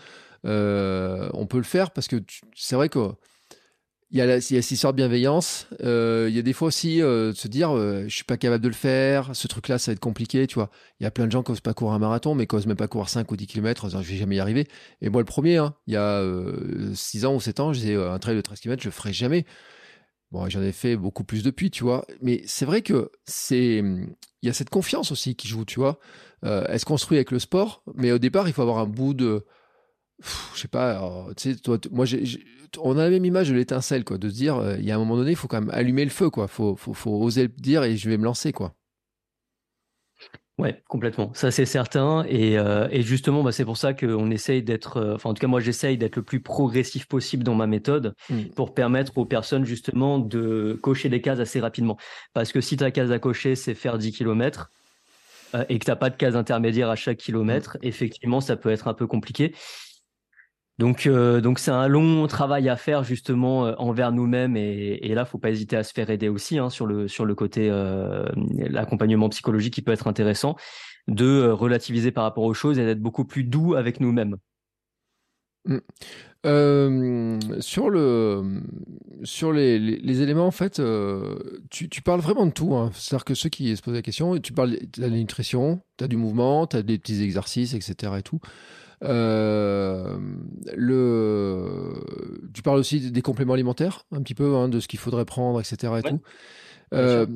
on 0.45 1.47
peut 1.49 1.59
le 1.59 1.65
faire 1.65 1.91
parce 1.91 2.09
que 2.09 2.17
c'est 2.55 2.77
vrai 2.77 2.89
que 2.89 3.11
il 4.11 4.17
y, 4.17 4.23
a 4.23 4.27
la, 4.27 4.41
cette 4.41 4.71
histoire 4.71 4.95
de 4.95 4.97
bienveillance. 4.97 5.67
Euh, 5.83 6.29
il 6.31 6.37
y 6.37 6.39
a 6.39 6.43
des 6.43 6.55
fois 6.55 6.69
aussi 6.69 7.03
euh, 7.03 7.33
de 7.33 7.37
se 7.37 7.47
dire, 7.47 7.77
euh, 7.77 8.05
je 8.09 8.15
suis 8.15 8.25
pas 8.25 8.39
capable 8.39 8.63
de 8.63 8.69
le 8.69 8.75
faire. 8.75 9.37
Ce 9.37 9.47
truc-là, 9.49 9.79
ça 9.79 9.91
va 9.91 9.95
être 9.95 10.01
compliqué, 10.01 10.47
tu 10.47 10.55
vois. 10.55 10.71
Il 10.99 11.05
y 11.05 11.07
a 11.07 11.11
plein 11.11 11.27
de 11.27 11.33
gens 11.33 11.43
qui 11.43 11.53
n'osent 11.53 11.61
pas 11.61 11.75
courir 11.75 11.93
un 11.93 11.99
marathon, 11.99 12.35
mais 12.35 12.47
qui 12.47 12.57
n'osent 12.57 12.67
même 12.67 12.77
pas 12.77 12.89
courir 12.89 13.11
5 13.11 13.31
ou 13.31 13.37
10 13.37 13.47
km, 13.47 13.85
en 13.85 13.89
disant, 13.89 14.01
je 14.01 14.11
vais 14.11 14.17
jamais 14.17 14.37
y 14.37 14.41
arriver. 14.41 14.67
Et 15.03 15.11
moi, 15.11 15.21
le 15.21 15.27
premier, 15.27 15.59
hein, 15.59 15.75
il 15.87 15.93
y 15.93 15.97
a 15.99 16.25
6 16.95 17.27
ans 17.27 17.35
ou 17.35 17.41
7 17.41 17.61
ans, 17.61 17.73
j'ai 17.75 17.97
un 17.97 18.19
trail 18.19 18.37
de 18.37 18.41
13 18.41 18.61
km, 18.61 18.83
je 18.83 18.89
le 18.89 18.93
ferai 18.93 19.13
jamais. 19.13 19.45
Bon, 20.31 20.49
j'en 20.49 20.63
ai 20.63 20.73
fait 20.73 20.97
beaucoup 20.97 21.25
plus 21.25 21.43
depuis, 21.43 21.71
tu 21.71 21.85
vois. 21.85 22.07
Mais 22.23 22.43
c'est 22.47 22.65
vrai 22.65 22.81
que 22.81 23.11
c'est, 23.27 23.79
il 23.79 24.47
y 24.47 24.49
a 24.49 24.55
cette 24.55 24.71
confiance 24.71 25.13
aussi 25.13 25.37
qui 25.37 25.49
joue, 25.49 25.67
tu 25.67 25.81
vois. 25.81 25.99
elle 26.43 26.81
se 26.81 26.87
construit 26.87 27.19
avec 27.19 27.31
le 27.31 27.39
sport, 27.39 27.83
mais 27.95 28.11
au 28.13 28.19
départ, 28.19 28.49
il 28.49 28.55
faut 28.55 28.63
avoir 28.63 28.79
un 28.79 28.87
bout 28.87 29.13
de, 29.13 29.45
je 30.55 30.61
sais 30.61 30.69
pas, 30.69 31.27
tu 31.37 31.55
sais, 31.55 31.57
toi, 31.61 31.79
moi, 31.91 32.07
on 32.81 32.99
a 32.99 33.05
la 33.05 33.11
même 33.11 33.25
image 33.25 33.49
de 33.49 33.55
l'étincelle, 33.55 34.05
quoi, 34.05 34.19
de 34.19 34.29
se 34.29 34.35
dire, 34.35 34.57
euh, 34.57 34.77
il 34.79 34.85
y 34.85 34.91
a 34.91 34.97
un 34.97 34.99
moment 34.99 35.17
donné, 35.17 35.31
il 35.31 35.37
faut 35.37 35.49
quand 35.49 35.61
même 35.61 35.71
allumer 35.71 36.05
le 36.05 36.11
feu, 36.11 36.31
quoi. 36.31 36.49
Faut, 36.49 36.77
faut, 36.77 36.95
faut 36.95 37.13
oser 37.13 37.43
le 37.43 37.49
dire 37.49 37.85
et 37.85 37.97
je 37.97 38.09
vais 38.11 38.19
me 38.19 38.25
lancer, 38.25 38.53
quoi. 38.53 38.75
Ouais, 40.59 40.83
complètement. 40.89 41.33
Ça, 41.35 41.53
c'est 41.53 41.67
certain. 41.67 42.25
Et, 42.29 42.59
euh, 42.59 42.89
et 42.91 43.03
justement, 43.03 43.45
bah, 43.45 43.53
c'est 43.53 43.65
pour 43.65 43.77
ça 43.77 43.95
qu'on 43.95 44.29
essaye 44.33 44.61
d'être, 44.65 44.97
euh, 44.97 45.17
en 45.23 45.33
tout 45.33 45.41
cas, 45.41 45.47
moi, 45.47 45.61
j'essaye 45.61 45.97
d'être 45.97 46.17
le 46.17 46.23
plus 46.23 46.41
progressif 46.41 47.07
possible 47.07 47.45
dans 47.45 47.55
ma 47.55 47.69
méthode 47.69 48.15
mm. 48.29 48.47
pour 48.57 48.75
permettre 48.75 49.17
aux 49.19 49.25
personnes, 49.25 49.65
justement, 49.65 50.19
de 50.19 50.77
cocher 50.83 51.09
des 51.09 51.21
cases 51.21 51.39
assez 51.39 51.61
rapidement. 51.61 51.97
Parce 52.33 52.51
que 52.51 52.61
si 52.61 52.77
ta 52.77 52.91
case 52.91 53.13
à 53.13 53.21
cocher, 53.21 53.55
c'est 53.55 53.75
faire 53.75 53.99
10 53.99 54.13
km, 54.13 54.71
et 55.71 55.79
que 55.79 55.85
tu 55.85 55.91
n'as 55.91 55.97
pas 55.97 56.11
de 56.11 56.17
case 56.17 56.37
intermédiaire 56.37 56.91
à 56.91 56.97
chaque 56.97 57.19
kilomètre, 57.19 57.77
mm. 57.77 57.87
effectivement, 57.87 58.41
ça 58.41 58.57
peut 58.57 58.71
être 58.71 58.89
un 58.89 58.95
peu 58.95 59.07
compliqué. 59.07 59.55
Donc, 60.79 61.07
euh, 61.07 61.41
donc 61.41 61.59
c'est 61.59 61.73
un 61.73 61.89
long 61.89 62.27
travail 62.29 62.69
à 62.69 62.77
faire 62.77 63.03
justement 63.03 63.67
euh, 63.67 63.75
envers 63.79 64.13
nous-mêmes 64.13 64.57
et, 64.57 64.99
et 65.03 65.15
là, 65.15 65.25
faut 65.25 65.39
pas 65.39 65.51
hésiter 65.51 65.77
à 65.77 65.83
se 65.83 65.93
faire 65.93 66.09
aider 66.09 66.29
aussi 66.29 66.59
hein, 66.59 66.71
sur 66.71 66.87
le 66.87 67.09
sur 67.09 67.25
le 67.25 67.35
côté 67.35 67.69
euh, 67.69 68.25
l'accompagnement 68.57 69.29
psychologique 69.29 69.75
qui 69.75 69.83
peut 69.83 69.93
être 69.93 70.07
intéressant, 70.07 70.57
de 71.09 71.49
relativiser 71.49 72.13
par 72.13 72.23
rapport 72.23 72.45
aux 72.45 72.55
choses 72.55 72.79
et 72.79 72.85
d'être 72.85 73.01
beaucoup 73.01 73.25
plus 73.25 73.43
doux 73.43 73.75
avec 73.75 74.01
nous-mêmes. 74.01 74.37
Mmh. 75.65 75.81
sur 77.61 77.91
le 77.91 78.63
sur 79.25 79.53
les, 79.53 79.79
les, 79.79 80.23
éléments 80.23 80.47
en 80.47 80.53
fait, 80.53 80.81
tu, 81.69 81.89
tu, 81.91 82.01
parles 82.01 82.21
vraiment 82.21 82.47
de 82.47 82.53
tout. 82.53 82.75
Hein. 82.75 82.91
C'est-à-dire 82.95 83.25
que 83.25 83.35
ceux 83.35 83.49
qui 83.49 83.77
se 83.77 83.83
posent 83.83 83.95
la 83.95 84.03
question, 84.03 84.39
tu 84.39 84.53
parles 84.53 84.71
de 84.71 85.03
la 85.03 85.11
nutrition, 85.11 85.83
tu 85.99 86.05
as 86.05 86.09
du 86.09 86.17
mouvement, 86.17 86.67
tu 86.67 86.77
as 86.77 86.83
des 86.83 86.99
petits 86.99 87.23
exercices, 87.23 87.75
etc. 87.75 88.13
Et 88.19 88.23
tout. 88.23 88.41
Euh, 89.05 90.19
le... 90.75 91.95
Tu 92.53 92.63
parles 92.63 92.79
aussi 92.79 93.11
des 93.11 93.23
compléments 93.23 93.55
alimentaires, 93.55 94.07
un 94.13 94.23
petit 94.23 94.35
peu, 94.35 94.57
hein, 94.57 94.69
de 94.69 94.81
ce 94.81 94.89
qu'il 94.89 94.99
faudrait 94.99 95.25
prendre, 95.25 95.61
etc. 95.61 95.95
Et 95.99 96.03
tout. 96.03 96.21
Euh, 96.95 97.27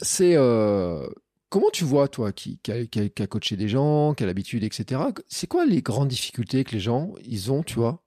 c'est 0.00 0.34
euh, 0.36 1.06
comment 1.48 1.70
tu 1.72 1.84
vois, 1.84 2.08
toi, 2.08 2.32
qui, 2.32 2.58
qui, 2.58 2.72
a, 2.72 3.26
coaché 3.26 3.56
des 3.56 3.68
gens, 3.68 4.14
qui 4.14 4.24
a 4.24 4.26
l'habitude, 4.26 4.64
etc. 4.64 5.00
C'est 5.28 5.46
quoi 5.46 5.64
les 5.66 5.82
grandes 5.82 6.08
difficultés 6.08 6.64
que 6.64 6.72
les 6.72 6.80
gens 6.80 7.12
ils 7.24 7.50
ont, 7.52 7.62
tu 7.62 7.74
vois, 7.74 8.02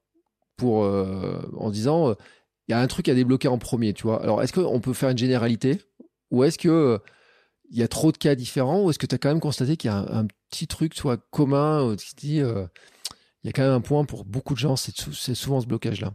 pour 0.58 0.80
en 0.82 1.70
disant 1.72 2.16
il 2.68 2.72
y 2.72 2.76
a 2.76 2.80
un 2.80 2.88
truc 2.88 3.10
à 3.10 3.16
débloquer 3.16 3.48
en 3.48 3.58
premier, 3.58 3.94
tu 3.94 4.04
vois. 4.04 4.22
Alors, 4.22 4.42
est-ce 4.44 4.54
qu'on 4.54 4.80
peut 4.80 4.94
faire 4.94 5.10
une 5.10 5.18
généralité? 5.18 5.82
Ou 6.30 6.44
est-ce 6.44 6.58
que 6.58 7.00
il 7.70 7.80
y 7.80 7.84
a 7.84 7.88
trop 7.88 8.12
de 8.12 8.18
cas 8.18 8.36
différents? 8.36 8.84
Ou 8.84 8.90
est-ce 8.90 9.00
que 9.00 9.08
tu 9.08 9.16
as 9.16 9.18
quand 9.18 9.30
même 9.30 9.40
constaté 9.40 9.78
qu'il 9.78 9.90
y 9.90 9.94
a 9.94 9.98
un, 9.98 10.28
petit 10.50 10.68
truc 10.68 10.94
soit 10.94 11.18
commun 11.32 11.96
qui 11.96 12.16
dit 12.16 12.42
il 13.44 13.48
y 13.48 13.50
a 13.50 13.54
quand 13.54 13.64
même 13.64 13.72
un 13.72 13.82
point 13.82 14.06
pour 14.06 14.26
beaucoup 14.26 14.54
de 14.54 14.60
gens, 14.60 14.76
c'est 14.76 15.36
souvent 15.36 15.62
ce 15.62 15.68
blocage-là. 15.68 16.14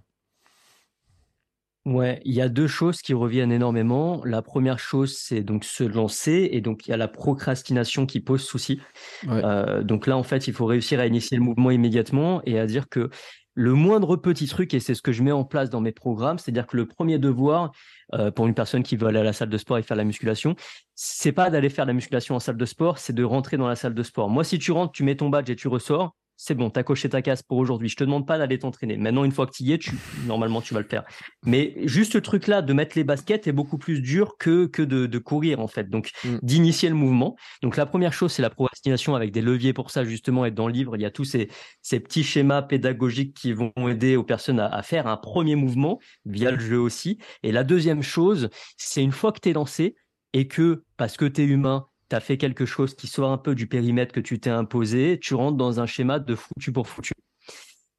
Ouais, 1.86 2.20
il 2.24 2.34
y 2.34 2.40
a 2.40 2.48
deux 2.48 2.66
choses 2.66 3.00
qui 3.00 3.14
reviennent 3.14 3.52
énormément. 3.52 4.20
La 4.24 4.42
première 4.42 4.80
chose, 4.80 5.16
c'est 5.16 5.42
donc 5.42 5.64
se 5.64 5.84
lancer, 5.84 6.48
et 6.50 6.60
donc 6.60 6.86
il 6.86 6.90
y 6.90 6.92
a 6.92 6.96
la 6.96 7.06
procrastination 7.06 8.06
qui 8.06 8.18
pose 8.18 8.42
souci. 8.42 8.80
Euh, 9.28 9.84
donc 9.84 10.08
là, 10.08 10.16
en 10.16 10.24
fait, 10.24 10.48
il 10.48 10.52
faut 10.52 10.66
réussir 10.66 10.98
à 10.98 11.06
initier 11.06 11.36
le 11.36 11.44
mouvement 11.44 11.70
immédiatement 11.70 12.42
et 12.44 12.58
à 12.58 12.66
dire 12.66 12.88
que 12.88 13.08
le 13.54 13.72
moindre 13.72 14.16
petit 14.16 14.48
truc, 14.48 14.74
et 14.74 14.80
c'est 14.80 14.94
ce 14.94 15.00
que 15.00 15.12
je 15.12 15.22
mets 15.22 15.32
en 15.32 15.44
place 15.44 15.70
dans 15.70 15.80
mes 15.80 15.92
programmes, 15.92 16.38
c'est-à-dire 16.38 16.66
que 16.66 16.76
le 16.76 16.86
premier 16.86 17.20
devoir 17.20 17.70
euh, 18.14 18.32
pour 18.32 18.48
une 18.48 18.54
personne 18.54 18.82
qui 18.82 18.96
veut 18.96 19.06
aller 19.06 19.20
à 19.20 19.24
la 19.24 19.32
salle 19.32 19.48
de 19.48 19.56
sport 19.56 19.78
et 19.78 19.82
faire 19.82 19.96
la 19.96 20.04
musculation, 20.04 20.56
c'est 20.96 21.32
pas 21.32 21.50
d'aller 21.50 21.70
faire 21.70 21.86
la 21.86 21.92
musculation 21.92 22.34
en 22.34 22.40
salle 22.40 22.56
de 22.56 22.66
sport, 22.66 22.98
c'est 22.98 23.14
de 23.14 23.22
rentrer 23.22 23.56
dans 23.56 23.68
la 23.68 23.76
salle 23.76 23.94
de 23.94 24.02
sport. 24.02 24.28
Moi, 24.28 24.42
si 24.42 24.58
tu 24.58 24.72
rentres, 24.72 24.92
tu 24.92 25.04
mets 25.04 25.16
ton 25.16 25.30
badge 25.30 25.48
et 25.50 25.56
tu 25.56 25.68
ressors, 25.68 26.16
c'est 26.36 26.54
bon, 26.54 26.70
tu 26.70 26.78
as 26.78 26.82
coché 26.82 27.08
ta 27.08 27.22
case 27.22 27.42
pour 27.42 27.58
aujourd'hui. 27.58 27.88
Je 27.88 27.96
te 27.96 28.04
demande 28.04 28.26
pas 28.26 28.38
d'aller 28.38 28.58
t'entraîner. 28.58 28.96
Maintenant, 28.96 29.24
une 29.24 29.32
fois 29.32 29.46
que 29.46 29.52
tu 29.52 29.62
y 29.62 29.72
es, 29.72 29.78
tu, 29.78 29.92
normalement, 30.26 30.60
tu 30.60 30.74
vas 30.74 30.80
le 30.80 30.86
faire. 30.86 31.04
Mais 31.44 31.74
juste 31.84 32.12
ce 32.12 32.18
truc-là 32.18 32.62
de 32.62 32.72
mettre 32.72 32.96
les 32.96 33.04
baskets 33.04 33.46
est 33.46 33.52
beaucoup 33.52 33.78
plus 33.78 34.00
dur 34.00 34.36
que, 34.38 34.66
que 34.66 34.82
de, 34.82 35.18
courir, 35.18 35.60
en 35.60 35.66
fait. 35.66 35.88
Donc, 35.88 36.10
mm. 36.24 36.38
d'initier 36.42 36.88
le 36.88 36.94
mouvement. 36.94 37.36
Donc, 37.62 37.76
la 37.76 37.86
première 37.86 38.12
chose, 38.12 38.32
c'est 38.32 38.42
la 38.42 38.50
procrastination 38.50 39.14
avec 39.14 39.32
des 39.32 39.40
leviers 39.40 39.72
pour 39.72 39.90
ça, 39.90 40.04
justement, 40.04 40.44
être 40.44 40.54
dans 40.54 40.66
le 40.66 40.74
livre. 40.74 40.96
Il 40.96 41.02
y 41.02 41.06
a 41.06 41.10
tous 41.10 41.24
ces, 41.24 41.48
ces 41.80 42.00
petits 42.00 42.24
schémas 42.24 42.62
pédagogiques 42.62 43.34
qui 43.34 43.52
vont 43.52 43.72
aider 43.88 44.16
aux 44.16 44.24
personnes 44.24 44.60
à, 44.60 44.66
à 44.66 44.82
faire 44.82 45.06
un 45.06 45.16
premier 45.16 45.56
mouvement 45.56 45.98
via 46.26 46.50
le 46.50 46.58
jeu 46.58 46.78
aussi. 46.78 47.18
Et 47.42 47.52
la 47.52 47.64
deuxième 47.64 48.02
chose, 48.02 48.50
c'est 48.76 49.02
une 49.02 49.12
fois 49.12 49.32
que 49.32 49.40
tu 49.40 49.48
es 49.48 49.52
lancé 49.52 49.96
et 50.32 50.48
que, 50.48 50.84
parce 50.98 51.16
que 51.16 51.24
tu 51.24 51.42
es 51.42 51.44
humain, 51.44 51.86
tu 52.08 52.16
as 52.16 52.20
fait 52.20 52.36
quelque 52.36 52.66
chose 52.66 52.94
qui 52.94 53.06
sort 53.06 53.30
un 53.30 53.38
peu 53.38 53.54
du 53.54 53.66
périmètre 53.66 54.12
que 54.12 54.20
tu 54.20 54.38
t'es 54.38 54.50
imposé, 54.50 55.18
tu 55.20 55.34
rentres 55.34 55.56
dans 55.56 55.80
un 55.80 55.86
schéma 55.86 56.18
de 56.18 56.34
foutu 56.34 56.72
pour 56.72 56.88
foutu. 56.88 57.12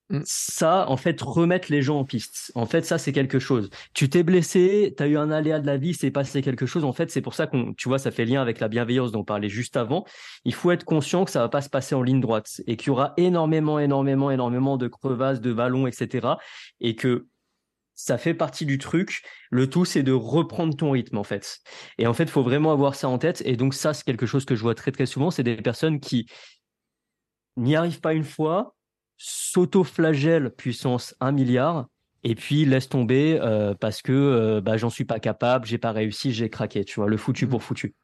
Mm. 0.10 0.22
Ça, 0.24 0.90
en 0.90 0.98
fait, 0.98 1.22
remettre 1.22 1.72
les 1.72 1.82
gens 1.82 2.00
en 2.00 2.06
piste. 2.06 2.52
En 2.56 2.66
fait, 2.66 2.86
ça, 2.86 2.98
c'est 2.98 3.12
quelque 3.12 3.40
chose. 3.40 3.70
Tu 3.94 4.10
t'es 4.10 4.24
blessé, 4.24 4.94
tu 4.96 5.04
as 5.04 5.08
eu 5.08 5.18
un 5.18 5.32
aléa 5.32 5.60
de 5.60 5.68
la 5.68 5.78
vie, 5.78 5.94
c'est 5.94 6.12
passé 6.12 6.42
quelque 6.42 6.66
chose. 6.66 6.86
En 6.86 6.94
fait, 6.94 7.12
c'est 7.12 7.22
pour 7.22 7.34
ça 7.34 7.48
qu'on, 7.48 7.74
tu 7.74 7.90
vois, 7.90 8.00
ça 8.00 8.12
fait 8.12 8.26
lien 8.26 8.42
avec 8.42 8.60
la 8.60 8.70
bienveillance 8.70 9.12
dont 9.12 9.20
on 9.20 9.24
parlait 9.26 9.50
juste 9.50 9.76
avant. 9.76 10.06
Il 10.46 10.54
faut 10.54 10.72
être 10.72 10.86
conscient 10.86 11.26
que 11.26 11.32
ça 11.32 11.40
va 11.40 11.50
pas 11.50 11.62
se 11.62 11.70
passer 11.70 11.96
en 11.96 12.04
ligne 12.04 12.22
droite 12.22 12.62
et 12.68 12.78
qu'il 12.78 12.88
y 12.88 12.90
aura 12.92 13.14
énormément, 13.18 13.80
énormément, 13.80 14.32
énormément 14.32 14.78
de 14.78 14.88
crevasses, 14.88 15.42
de 15.42 15.52
vallons, 15.52 15.88
etc. 15.88 16.28
Et 16.80 16.96
que 16.96 17.28
ça 17.98 18.18
fait 18.20 18.36
partie 18.36 18.66
du 18.66 18.78
truc. 18.78 19.24
Le 19.50 19.70
tout, 19.70 19.84
c'est 19.84 20.04
de 20.04 20.12
reprendre 20.14 20.76
ton 20.76 20.92
rythme, 20.92 21.18
en 21.18 21.24
fait. 21.24 21.60
Et 21.98 22.06
en 22.06 22.14
fait, 22.14 22.24
il 22.24 22.30
faut 22.30 22.44
vraiment 22.44 22.72
avoir 22.72 22.96
ça 22.96 23.10
en 23.10 23.18
tête. 23.18 23.42
Et 23.44 23.58
donc, 23.58 23.74
ça, 23.74 23.94
c'est 23.94 24.04
quelque 24.04 24.28
chose 24.28 24.46
que 24.46 24.56
je 24.56 24.62
vois 24.62 24.76
très, 24.76 24.92
très 24.92 25.08
souvent. 25.08 25.32
C'est 25.32 25.44
des 25.44 25.58
personnes 25.58 26.00
qui 26.00 26.30
n'y 27.58 27.76
arrivent 27.76 28.00
pas 28.00 28.14
une 28.14 28.24
fois, 28.24 28.76
s'auto-flagellent 29.18 30.52
puissance 30.52 31.16
1 31.20 31.32
milliard, 31.32 31.88
et 32.24 32.36
puis 32.36 32.66
laissent 32.66 32.90
tomber 32.90 33.40
euh, 33.42 33.74
parce 33.74 34.04
que 34.04 34.12
euh, 34.12 34.62
bah, 34.62 34.78
j'en 34.78 34.92
suis 34.92 35.06
pas 35.06 35.20
capable, 35.20 35.66
j'ai 35.66 35.80
pas 35.80 35.92
réussi, 35.92 36.32
j'ai 36.32 36.52
craqué. 36.52 36.86
Tu 36.86 37.00
vois, 37.00 37.10
le 37.10 37.18
foutu 37.18 37.48
mmh. 37.48 37.50
pour 37.50 37.64
foutu. 37.64 37.96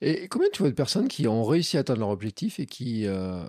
Et 0.00 0.28
combien 0.28 0.48
tu 0.52 0.62
vois 0.62 0.70
de 0.70 0.76
personnes 0.76 1.08
qui 1.08 1.26
ont 1.26 1.42
réussi 1.42 1.76
à 1.76 1.80
atteindre 1.80 2.00
leur 2.00 2.10
objectif 2.10 2.60
et 2.60 2.66
qui, 2.66 3.06
euh, 3.06 3.44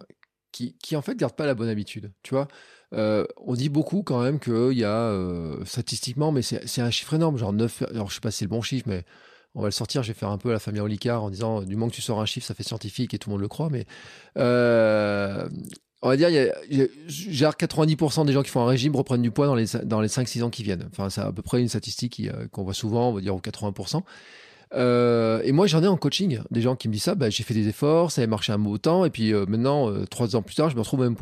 qui, 0.51 0.75
qui, 0.81 0.95
en 0.95 1.01
fait, 1.01 1.15
gardent 1.15 1.35
pas 1.35 1.45
la 1.45 1.55
bonne 1.55 1.69
habitude 1.69 2.11
Tu 2.23 2.33
vois 2.33 2.47
euh, 2.93 3.25
on 3.37 3.53
dit 3.53 3.69
beaucoup 3.69 4.03
quand 4.03 4.21
même 4.21 4.39
qu'il 4.39 4.77
y 4.77 4.83
a, 4.83 4.89
euh, 4.89 5.63
statistiquement, 5.65 6.31
mais 6.31 6.41
c'est 6.41 6.81
un 6.81 6.91
chiffre 6.91 7.13
énorme, 7.13 7.37
genre 7.37 7.53
9, 7.53 7.83
alors 7.89 8.09
je 8.09 8.15
sais 8.15 8.21
pas 8.21 8.31
si 8.31 8.39
c'est 8.39 8.45
le 8.45 8.49
bon 8.49 8.61
chiffre, 8.61 8.85
mais 8.87 9.05
on 9.55 9.61
va 9.61 9.67
le 9.67 9.71
sortir, 9.71 10.03
je 10.03 10.09
vais 10.09 10.13
faire 10.13 10.29
un 10.29 10.37
peu 10.37 10.51
la 10.51 10.59
famille 10.59 10.81
Olicard 10.81 11.23
en 11.23 11.29
disant, 11.29 11.61
du 11.61 11.75
moment 11.75 11.89
que 11.89 11.95
tu 11.95 12.01
sors 12.01 12.19
un 12.19 12.25
chiffre, 12.25 12.45
ça 12.45 12.53
fait 12.53 12.63
scientifique 12.63 13.13
et 13.13 13.17
tout 13.17 13.29
le 13.29 13.33
monde 13.33 13.41
le 13.41 13.47
croit, 13.47 13.69
mais 13.69 13.85
euh, 14.37 15.47
on 16.01 16.09
va 16.09 16.17
dire, 16.17 16.29
il 16.29 16.77
y 16.77 16.81
a, 16.81 16.87
genre 17.07 17.53
90% 17.53 18.25
des 18.25 18.33
gens 18.33 18.43
qui 18.43 18.49
font 18.49 18.61
un 18.61 18.67
régime 18.67 18.95
reprennent 18.95 19.21
du 19.21 19.31
poids 19.31 19.45
dans 19.45 19.55
les, 19.55 19.67
dans 19.83 20.01
les 20.01 20.09
5-6 20.09 20.43
ans 20.43 20.49
qui 20.49 20.63
viennent. 20.63 20.89
Enfin, 20.91 21.09
c'est 21.09 21.21
à 21.21 21.31
peu 21.31 21.43
près 21.43 21.61
une 21.61 21.69
statistique 21.69 22.21
qu'on 22.51 22.63
voit 22.63 22.73
souvent, 22.73 23.09
on 23.09 23.13
va 23.13 23.21
dire 23.21 23.35
80%. 23.35 24.01
Et 24.73 25.51
moi, 25.51 25.67
j'en 25.67 25.83
ai 25.83 25.87
en 25.87 25.97
coaching, 25.97 26.39
des 26.51 26.61
gens 26.61 26.75
qui 26.75 26.87
me 26.87 26.93
disent 26.93 27.03
ça, 27.03 27.15
bah, 27.15 27.29
j'ai 27.29 27.43
fait 27.43 27.53
des 27.53 27.67
efforts, 27.67 28.11
ça 28.11 28.21
a 28.21 28.27
marché 28.27 28.53
un 28.53 28.57
mot 28.57 28.77
temps, 28.77 29.05
et 29.05 29.09
puis 29.09 29.33
maintenant, 29.33 29.91
trois 30.05 30.35
ans 30.35 30.41
plus 30.41 30.55
tard, 30.55 30.69
je 30.69 30.75
me 30.75 30.81
retrouve 30.81 31.01
au 31.01 31.03
même. 31.03 31.15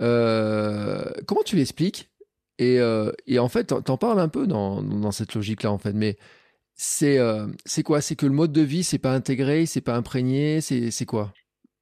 Euh, 0.00 1.04
comment 1.26 1.42
tu 1.42 1.56
l'expliques? 1.56 2.10
Et, 2.58 2.80
euh, 2.80 3.12
et, 3.26 3.38
en 3.38 3.48
fait, 3.48 3.66
t'en 3.84 3.96
parles 3.96 4.20
un 4.20 4.28
peu 4.28 4.46
dans, 4.46 4.82
dans 4.82 5.12
cette 5.12 5.34
logique-là, 5.34 5.70
en 5.70 5.78
fait. 5.78 5.92
Mais 5.92 6.16
c'est 6.74 7.18
euh, 7.18 7.46
c'est 7.64 7.82
quoi? 7.82 8.00
C'est 8.00 8.16
que 8.16 8.26
le 8.26 8.32
mode 8.32 8.52
de 8.52 8.62
vie, 8.62 8.82
c'est 8.84 8.98
pas 8.98 9.14
intégré, 9.14 9.66
c'est 9.66 9.80
pas 9.80 9.94
imprégné, 9.94 10.60
c'est 10.60 11.06
quoi? 11.06 11.32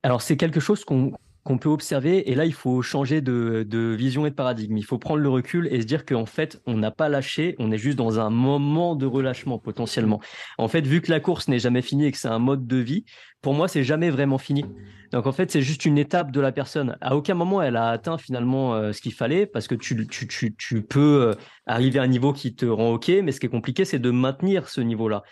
Alors, 0.02 0.22
c'est 0.22 0.36
quelque 0.36 0.60
chose 0.60 0.84
qu'on 0.84 1.12
qu'on 1.46 1.58
peut 1.58 1.68
observer. 1.68 2.30
Et 2.30 2.34
là, 2.34 2.44
il 2.44 2.52
faut 2.52 2.82
changer 2.82 3.20
de, 3.20 3.94
vision 3.96 4.26
et 4.26 4.30
de 4.30 4.34
paradigme. 4.34 4.76
Il 4.76 4.84
faut 4.84 4.98
prendre 4.98 5.20
le 5.20 5.28
recul 5.28 5.68
et 5.70 5.80
se 5.80 5.86
dire 5.86 6.04
qu'en 6.04 6.26
fait, 6.26 6.60
on 6.66 6.76
n'a 6.76 6.90
pas 6.90 7.08
lâché, 7.08 7.54
on 7.58 7.70
est 7.70 7.78
juste 7.78 7.96
dans 7.96 8.18
un 8.18 8.30
moment 8.30 8.96
de 8.96 9.06
relâchement 9.06 9.58
potentiellement. 9.58 10.20
En 10.58 10.68
fait, 10.68 10.86
vu 10.86 11.00
que 11.00 11.10
la 11.10 11.20
course 11.20 11.48
n'est 11.48 11.60
jamais 11.60 11.82
finie 11.82 12.06
et 12.06 12.12
que 12.12 12.18
c'est 12.18 12.28
un 12.28 12.40
mode 12.40 12.66
de 12.66 12.76
vie, 12.76 13.04
pour 13.40 13.54
moi, 13.54 13.68
c'est 13.68 13.84
jamais 13.84 14.10
vraiment 14.10 14.38
fini. 14.38 14.64
Donc 15.12 15.26
en 15.26 15.32
fait, 15.32 15.52
c'est 15.52 15.62
juste 15.62 15.84
une 15.84 15.98
étape 15.98 16.32
de 16.32 16.40
la 16.40 16.50
personne. 16.50 16.98
À 17.00 17.14
aucun 17.14 17.34
moment, 17.34 17.62
elle 17.62 17.76
a 17.76 17.90
atteint 17.90 18.18
finalement 18.18 18.74
euh, 18.74 18.92
ce 18.92 19.00
qu'il 19.00 19.14
fallait 19.14 19.46
parce 19.46 19.68
que 19.68 19.76
tu, 19.76 20.06
tu, 20.08 20.26
tu, 20.26 20.54
tu 20.56 20.82
peux 20.82 21.28
euh, 21.28 21.34
arriver 21.64 22.00
à 22.00 22.02
un 22.02 22.08
niveau 22.08 22.32
qui 22.32 22.56
te 22.56 22.66
rend 22.66 22.94
OK, 22.94 23.08
mais 23.22 23.30
ce 23.30 23.38
qui 23.38 23.46
est 23.46 23.50
compliqué, 23.50 23.84
c'est 23.84 24.00
de 24.00 24.10
maintenir 24.10 24.68
ce 24.68 24.80
niveau-là. 24.80 25.22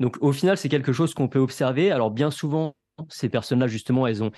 Donc 0.00 0.18
au 0.20 0.32
final, 0.32 0.58
c'est 0.58 0.68
quelque 0.68 0.92
chose 0.92 1.14
qu'on 1.14 1.28
peut 1.28 1.38
observer. 1.38 1.90
Alors 1.90 2.10
bien 2.10 2.30
souvent, 2.30 2.74
ces 3.08 3.30
personnes-là, 3.30 3.68
justement, 3.68 4.06
elles 4.06 4.22
ont 4.22 4.32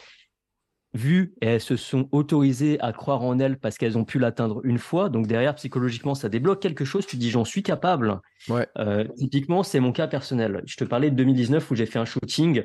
vu 0.95 1.35
et 1.41 1.47
elles 1.47 1.61
se 1.61 1.77
sont 1.77 2.09
autorisées 2.13 2.81
à 2.81 2.93
croire 2.93 3.23
en 3.23 3.39
elles 3.39 3.59
parce 3.59 3.77
qu'elles 3.77 3.99
ont 3.99 4.05
pu 4.05 4.19
l'atteindre 4.19 4.61
une 4.65 4.79
fois. 4.79 5.09
Donc 5.09 5.27
derrière, 5.27 5.55
psychologiquement, 5.57 6.15
ça 6.15 6.29
débloque 6.29 6.61
quelque 6.61 6.85
chose. 6.85 7.07
Tu 7.07 7.17
dis, 7.17 7.31
j'en 7.31 7.45
suis 7.45 7.63
capable. 7.63 8.21
Ouais. 8.49 8.67
Euh, 8.79 9.05
typiquement, 9.17 9.63
c'est 9.63 9.81
mon 9.81 9.93
cas 9.93 10.07
personnel. 10.07 10.63
Je 10.67 10.77
te 10.77 10.85
parlais 10.85 11.11
de 11.11 11.17
2019 11.17 11.71
où 11.71 11.75
j'ai 11.75 11.87
fait 11.87 11.99
un 11.99 12.05
shooting 12.05 12.63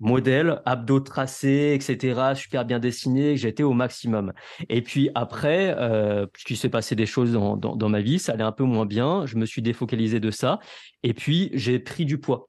modèle, 0.00 0.62
abdos 0.64 1.00
tracés, 1.00 1.74
etc., 1.74 2.32
super 2.34 2.64
bien 2.64 2.78
dessiné, 2.78 3.36
j'étais 3.36 3.62
au 3.62 3.74
maximum. 3.74 4.32
Et 4.68 4.82
puis 4.82 5.10
après, 5.14 5.74
euh, 5.78 6.26
puisqu'il 6.26 6.56
s'est 6.56 6.70
passé 6.70 6.94
des 6.94 7.06
choses 7.06 7.32
dans, 7.32 7.56
dans, 7.56 7.76
dans, 7.76 7.88
ma 7.90 8.00
vie, 8.00 8.18
ça 8.18 8.32
allait 8.32 8.42
un 8.42 8.52
peu 8.52 8.64
moins 8.64 8.86
bien, 8.86 9.26
je 9.26 9.36
me 9.36 9.44
suis 9.44 9.60
défocalisé 9.62 10.18
de 10.18 10.30
ça, 10.30 10.58
et 11.02 11.12
puis 11.12 11.50
j'ai 11.52 11.78
pris 11.78 12.06
du 12.06 12.18
poids. 12.18 12.48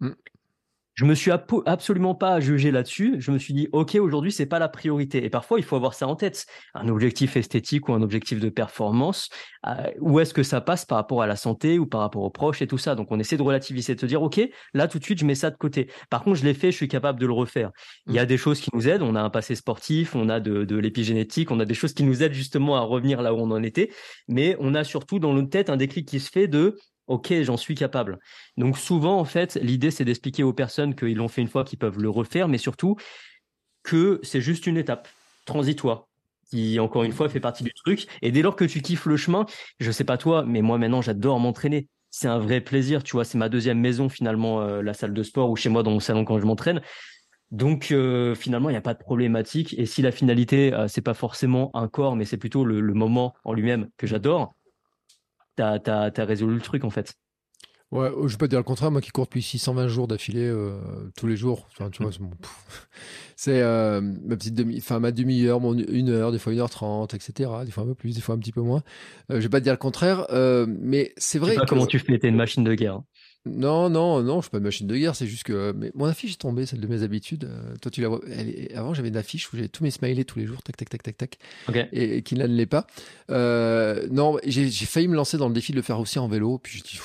Mm. 0.00 0.10
Je 0.94 1.04
me 1.04 1.14
suis 1.14 1.32
absolument 1.32 2.14
pas 2.14 2.38
jugé 2.38 2.70
là-dessus. 2.70 3.16
Je 3.18 3.32
me 3.32 3.38
suis 3.38 3.52
dit, 3.52 3.68
OK, 3.72 3.96
aujourd'hui, 3.96 4.30
c'est 4.30 4.46
pas 4.46 4.60
la 4.60 4.68
priorité. 4.68 5.24
Et 5.24 5.30
parfois, 5.30 5.58
il 5.58 5.64
faut 5.64 5.74
avoir 5.74 5.92
ça 5.94 6.06
en 6.06 6.14
tête. 6.14 6.46
Un 6.74 6.86
objectif 6.88 7.36
esthétique 7.36 7.88
ou 7.88 7.94
un 7.94 8.02
objectif 8.02 8.38
de 8.38 8.48
performance. 8.48 9.28
Euh, 9.66 9.90
où 9.98 10.20
est-ce 10.20 10.32
que 10.32 10.44
ça 10.44 10.60
passe 10.60 10.84
par 10.84 10.96
rapport 10.96 11.20
à 11.22 11.26
la 11.26 11.34
santé 11.34 11.80
ou 11.80 11.86
par 11.86 12.00
rapport 12.00 12.22
aux 12.22 12.30
proches 12.30 12.62
et 12.62 12.68
tout 12.68 12.78
ça? 12.78 12.94
Donc, 12.94 13.08
on 13.10 13.18
essaie 13.18 13.36
de 13.36 13.42
relativiser, 13.42 13.96
de 13.96 14.00
se 14.00 14.06
dire, 14.06 14.22
OK, 14.22 14.40
là, 14.72 14.86
tout 14.86 15.00
de 15.00 15.04
suite, 15.04 15.18
je 15.18 15.24
mets 15.24 15.34
ça 15.34 15.50
de 15.50 15.56
côté. 15.56 15.90
Par 16.10 16.22
contre, 16.22 16.36
je 16.36 16.44
l'ai 16.44 16.54
fait, 16.54 16.70
je 16.70 16.76
suis 16.76 16.88
capable 16.88 17.18
de 17.18 17.26
le 17.26 17.32
refaire. 17.32 17.72
Il 18.06 18.14
y 18.14 18.20
a 18.20 18.22
mmh. 18.22 18.26
des 18.26 18.36
choses 18.36 18.60
qui 18.60 18.70
nous 18.72 18.88
aident. 18.88 19.02
On 19.02 19.16
a 19.16 19.20
un 19.20 19.30
passé 19.30 19.56
sportif, 19.56 20.14
on 20.14 20.28
a 20.28 20.38
de, 20.38 20.64
de 20.64 20.76
l'épigénétique, 20.76 21.50
on 21.50 21.58
a 21.58 21.64
des 21.64 21.74
choses 21.74 21.92
qui 21.92 22.04
nous 22.04 22.22
aident 22.22 22.34
justement 22.34 22.76
à 22.76 22.82
revenir 22.82 23.20
là 23.20 23.34
où 23.34 23.38
on 23.38 23.50
en 23.50 23.64
était. 23.64 23.90
Mais 24.28 24.56
on 24.60 24.74
a 24.74 24.84
surtout 24.84 25.18
dans 25.18 25.32
notre 25.32 25.50
tête 25.50 25.70
un 25.70 25.76
déclic 25.76 26.06
qui 26.06 26.20
se 26.20 26.30
fait 26.30 26.46
de 26.46 26.76
Ok, 27.06 27.34
j'en 27.42 27.56
suis 27.58 27.74
capable. 27.74 28.18
Donc 28.56 28.78
souvent, 28.78 29.18
en 29.18 29.24
fait, 29.24 29.56
l'idée, 29.56 29.90
c'est 29.90 30.04
d'expliquer 30.06 30.42
aux 30.42 30.54
personnes 30.54 30.94
qu'ils 30.94 31.16
l'ont 31.16 31.28
fait 31.28 31.42
une 31.42 31.48
fois, 31.48 31.64
qu'ils 31.64 31.78
peuvent 31.78 31.98
le 32.00 32.08
refaire, 32.08 32.48
mais 32.48 32.58
surtout 32.58 32.96
que 33.82 34.20
c'est 34.22 34.40
juste 34.40 34.66
une 34.66 34.78
étape 34.78 35.08
transitoire 35.44 36.08
qui, 36.50 36.80
encore 36.80 37.04
une 37.04 37.12
fois, 37.12 37.28
fait 37.28 37.40
partie 37.40 37.62
du 37.64 37.72
truc. 37.74 38.06
Et 38.22 38.32
dès 38.32 38.40
lors 38.42 38.56
que 38.56 38.64
tu 38.64 38.80
kiffes 38.80 39.06
le 39.06 39.16
chemin, 39.18 39.44
je 39.80 39.90
sais 39.90 40.04
pas 40.04 40.16
toi, 40.16 40.44
mais 40.46 40.62
moi 40.62 40.78
maintenant, 40.78 41.02
j'adore 41.02 41.38
m'entraîner. 41.40 41.88
C'est 42.10 42.28
un 42.28 42.38
vrai 42.38 42.60
plaisir, 42.60 43.02
tu 43.02 43.12
vois, 43.12 43.24
c'est 43.24 43.38
ma 43.38 43.48
deuxième 43.48 43.80
maison 43.80 44.08
finalement, 44.08 44.62
euh, 44.62 44.82
la 44.82 44.94
salle 44.94 45.12
de 45.12 45.22
sport 45.22 45.50
ou 45.50 45.56
chez 45.56 45.68
moi 45.68 45.82
dans 45.82 45.90
mon 45.90 46.00
salon 46.00 46.24
quand 46.24 46.38
je 46.38 46.46
m'entraîne. 46.46 46.80
Donc 47.50 47.90
euh, 47.92 48.34
finalement, 48.34 48.70
il 48.70 48.72
n'y 48.72 48.78
a 48.78 48.82
pas 48.82 48.94
de 48.94 48.98
problématique. 48.98 49.74
Et 49.78 49.86
si 49.86 50.00
la 50.00 50.12
finalité, 50.12 50.72
euh, 50.72 50.88
c'est 50.88 51.02
pas 51.02 51.14
forcément 51.14 51.70
un 51.74 51.88
corps, 51.88 52.16
mais 52.16 52.24
c'est 52.24 52.36
plutôt 52.38 52.64
le, 52.64 52.80
le 52.80 52.94
moment 52.94 53.34
en 53.44 53.52
lui-même 53.52 53.88
que 53.98 54.06
j'adore, 54.06 54.54
t'as 55.56 55.78
as, 55.84 56.24
résolu 56.24 56.54
le 56.54 56.60
truc 56.60 56.84
en 56.84 56.90
fait. 56.90 57.14
Ouais, 57.90 58.10
je 58.24 58.32
vais 58.32 58.38
pas 58.38 58.48
dire 58.48 58.58
le 58.58 58.64
contraire, 58.64 58.90
moi 58.90 59.00
qui 59.00 59.10
cours 59.10 59.26
depuis 59.26 59.42
620 59.42 59.86
jours 59.86 60.08
d'affilée 60.08 60.48
euh, 60.48 60.80
tous 61.16 61.28
les 61.28 61.36
jours, 61.36 61.68
enfin, 61.70 61.90
tu 61.90 62.02
vois, 62.02 62.10
c'est 63.36 63.62
euh, 63.62 64.00
ma 64.00 64.36
petite 64.36 64.54
demi, 64.54 64.78
enfin 64.78 64.98
ma 64.98 65.12
demi-heure, 65.12 65.60
mon 65.60 65.74
une 65.78 66.08
heure, 66.08 66.32
des 66.32 66.40
fois 66.40 66.52
une 66.52 66.58
heure 66.58 66.70
trente, 66.70 67.14
etc. 67.14 67.50
Des 67.64 67.70
fois 67.70 67.84
un 67.84 67.86
peu 67.86 67.94
plus, 67.94 68.16
des 68.16 68.20
fois 68.20 68.34
un 68.34 68.38
petit 68.38 68.50
peu 68.50 68.62
moins. 68.62 68.82
Euh, 69.30 69.36
je 69.36 69.42
vais 69.42 69.48
pas 69.48 69.60
dire 69.60 69.72
le 69.72 69.78
contraire, 69.78 70.26
mais 70.66 71.12
c'est 71.18 71.38
vrai. 71.38 71.50
Je 71.50 71.54
sais 71.54 71.60
pas 71.60 71.66
comment 71.66 71.86
tu 71.86 72.00
fais, 72.00 72.18
t'es 72.18 72.28
une 72.28 72.36
machine 72.36 72.64
de 72.64 72.74
guerre. 72.74 72.94
Hein. 72.94 73.04
Non, 73.46 73.90
non, 73.90 74.22
non, 74.22 74.36
je 74.36 74.42
suis 74.42 74.50
pas 74.50 74.58
une 74.58 74.64
machine 74.64 74.86
de 74.86 74.96
guerre, 74.96 75.14
c'est 75.14 75.26
juste 75.26 75.42
que 75.42 75.72
mais 75.76 75.92
mon 75.94 76.06
affiche 76.06 76.32
est 76.32 76.40
tombée, 76.40 76.64
celle 76.64 76.80
de 76.80 76.86
mes 76.86 77.02
habitudes. 77.02 77.48
toi, 77.82 77.90
tu 77.90 78.00
la 78.00 78.08
vois. 78.08 78.20
Avant, 78.74 78.94
j'avais 78.94 79.08
une 79.08 79.16
affiche 79.16 79.52
où 79.52 79.56
j'avais 79.56 79.68
tous 79.68 79.82
mes 79.82 79.90
smileys 79.90 80.24
tous 80.24 80.38
les 80.38 80.46
jours, 80.46 80.62
tac, 80.62 80.76
tac, 80.76 80.88
tac, 80.88 81.02
tac, 81.02 81.16
tac, 81.16 81.38
et, 81.92 82.22
qui 82.22 82.36
ne 82.36 82.46
l'est 82.46 82.66
pas. 82.66 82.86
non, 83.28 84.38
j'ai 84.44 84.70
failli 84.70 85.08
me 85.08 85.14
lancer 85.14 85.36
dans 85.36 85.48
le 85.48 85.54
défi 85.54 85.72
de 85.72 85.76
le 85.76 85.82
faire 85.82 86.00
aussi 86.00 86.18
en 86.18 86.28
vélo, 86.28 86.58
puis 86.58 86.78
je 86.78 86.84
dis 86.84 87.00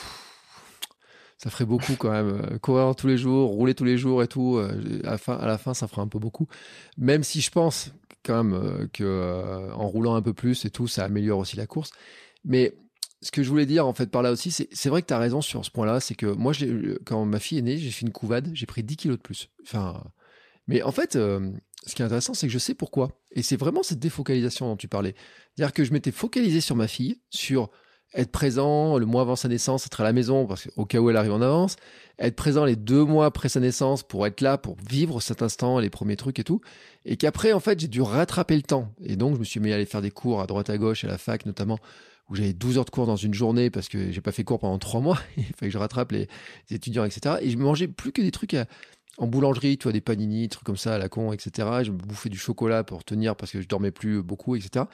ça 1.39 1.49
ferait 1.49 1.65
beaucoup 1.65 1.95
quand 1.97 2.11
même. 2.11 2.41
Euh, 2.43 2.59
courir 2.59 2.93
tous 2.95 3.07
les 3.07 3.17
jours, 3.17 3.49
rouler 3.49 3.73
tous 3.73 3.85
les 3.85 3.97
jours 3.97 4.21
et 4.21 4.27
tout, 4.27 4.57
euh, 4.57 5.01
à 5.05 5.11
la 5.11 5.17
fin, 5.17 5.33
à 5.35 5.47
la 5.47 5.57
fin 5.57 5.73
ça 5.73 5.87
ferait 5.87 6.01
un 6.01 6.07
peu 6.07 6.19
beaucoup. 6.19 6.47
Même 6.97 7.23
si 7.23 7.41
je 7.41 7.49
pense 7.49 7.91
quand 8.23 8.43
même 8.43 8.53
euh, 8.53 8.87
que 8.91 9.71
en 9.73 9.87
roulant 9.87 10.15
un 10.15 10.21
peu 10.21 10.33
plus 10.33 10.65
et 10.65 10.69
tout, 10.69 10.87
ça 10.87 11.05
améliore 11.05 11.39
aussi 11.39 11.55
la 11.55 11.65
course. 11.65 11.91
Mais 12.43 12.73
ce 13.21 13.31
que 13.31 13.43
je 13.43 13.49
voulais 13.49 13.65
dire 13.65 13.85
en 13.85 13.93
fait 13.93 14.09
par 14.09 14.21
là 14.21 14.31
aussi, 14.31 14.51
c'est 14.51 14.89
vrai 14.89 15.01
que 15.01 15.07
tu 15.07 15.13
as 15.13 15.19
raison 15.19 15.41
sur 15.41 15.65
ce 15.65 15.71
point-là, 15.71 15.99
c'est 15.99 16.15
que 16.15 16.25
moi, 16.25 16.53
quand 17.05 17.25
ma 17.25 17.39
fille 17.39 17.57
est 17.57 17.63
née, 17.63 17.77
j'ai 17.77 17.91
fait 17.91 18.05
une 18.05 18.13
couvade, 18.13 18.49
j'ai 18.53 18.65
pris 18.65 18.83
10 18.83 18.95
kilos 18.95 19.17
de 19.17 19.21
plus. 19.21 19.49
Enfin, 19.63 20.03
mais 20.67 20.81
en 20.83 20.91
fait, 20.91 21.13
ce 21.13 21.95
qui 21.95 22.01
est 22.01 22.05
intéressant, 22.05 22.33
c'est 22.33 22.47
que 22.47 22.53
je 22.53 22.59
sais 22.59 22.75
pourquoi. 22.75 23.11
Et 23.31 23.41
c'est 23.41 23.57
vraiment 23.57 23.83
cette 23.83 23.99
défocalisation 23.99 24.67
dont 24.67 24.77
tu 24.77 24.87
parlais. 24.87 25.15
C'est-à-dire 25.55 25.73
que 25.73 25.83
je 25.83 25.91
m'étais 25.91 26.11
focalisé 26.11 26.61
sur 26.61 26.75
ma 26.75 26.87
fille, 26.87 27.19
sur 27.29 27.69
être 28.13 28.31
présent 28.31 28.97
le 28.97 29.05
mois 29.05 29.21
avant 29.21 29.35
sa 29.35 29.47
naissance, 29.47 29.85
être 29.85 30.01
à 30.01 30.03
la 30.03 30.13
maison 30.13 30.47
parce 30.47 30.67
qu'au 30.67 30.85
cas 30.85 30.99
où 30.99 31.09
elle 31.09 31.17
arrive 31.17 31.33
en 31.33 31.41
avance, 31.41 31.75
être 32.17 32.35
présent 32.35 32.65
les 32.65 32.75
deux 32.75 33.03
mois 33.03 33.27
après 33.27 33.49
sa 33.49 33.59
naissance 33.59 34.01
pour 34.01 34.25
être 34.25 34.41
là, 34.41 34.57
pour 34.57 34.77
vivre 34.89 35.21
cet 35.21 35.43
instant, 35.43 35.79
les 35.79 35.91
premiers 35.91 36.15
trucs 36.15 36.39
et 36.39 36.43
tout. 36.43 36.59
Et 37.05 37.17
qu'après, 37.17 37.53
en 37.53 37.59
fait, 37.59 37.79
j'ai 37.79 37.87
dû 37.87 38.01
rattraper 38.01 38.55
le 38.55 38.63
temps. 38.63 38.93
Et 39.03 39.15
donc, 39.15 39.35
je 39.35 39.39
me 39.39 39.43
suis 39.43 39.59
mis 39.59 39.71
à 39.71 39.75
aller 39.75 39.85
faire 39.85 40.01
des 40.01 40.11
cours 40.11 40.41
à 40.41 40.47
droite 40.47 40.69
à 40.69 40.77
gauche, 40.77 41.03
à 41.03 41.07
la 41.07 41.17
fac 41.17 41.45
notamment, 41.45 41.77
où 42.30 42.35
j'avais 42.35 42.53
12 42.53 42.77
heures 42.77 42.85
de 42.85 42.89
cours 42.89 43.06
dans 43.06 43.15
une 43.15 43.34
journée 43.34 43.69
parce 43.69 43.89
que 43.89 44.11
j'ai 44.11 44.22
pas 44.22 44.31
fait 44.31 44.43
cours 44.43 44.60
pendant 44.60 44.77
trois 44.77 45.01
mois. 45.01 45.19
Il 45.38 45.43
fallait 45.43 45.69
que 45.69 45.69
je 45.69 45.77
rattrape 45.77 46.11
les, 46.11 46.27
étudiants, 46.69 47.06
etc. 47.06 47.38
Et 47.41 47.49
je 47.49 47.57
mangeais 47.57 47.88
plus 47.88 48.11
que 48.11 48.22
des 48.22 48.31
trucs 48.31 48.56
en 49.18 49.27
boulangerie, 49.27 49.77
tu 49.77 49.84
vois, 49.84 49.91
des 49.91 50.01
panini, 50.01 50.47
trucs 50.47 50.64
comme 50.64 50.77
ça 50.77 50.95
à 50.95 50.97
la 50.97 51.10
con, 51.10 51.34
etc. 51.34 51.68
je 51.84 51.91
me 51.91 51.97
bouffais 51.97 52.30
du 52.30 52.38
chocolat 52.38 52.84
pour 52.84 53.03
tenir 53.03 53.35
parce 53.35 53.51
que 53.51 53.61
je 53.61 53.68
dormais 53.68 53.91
plus 53.91 54.22
beaucoup, 54.22 54.56
etc. 54.56 54.85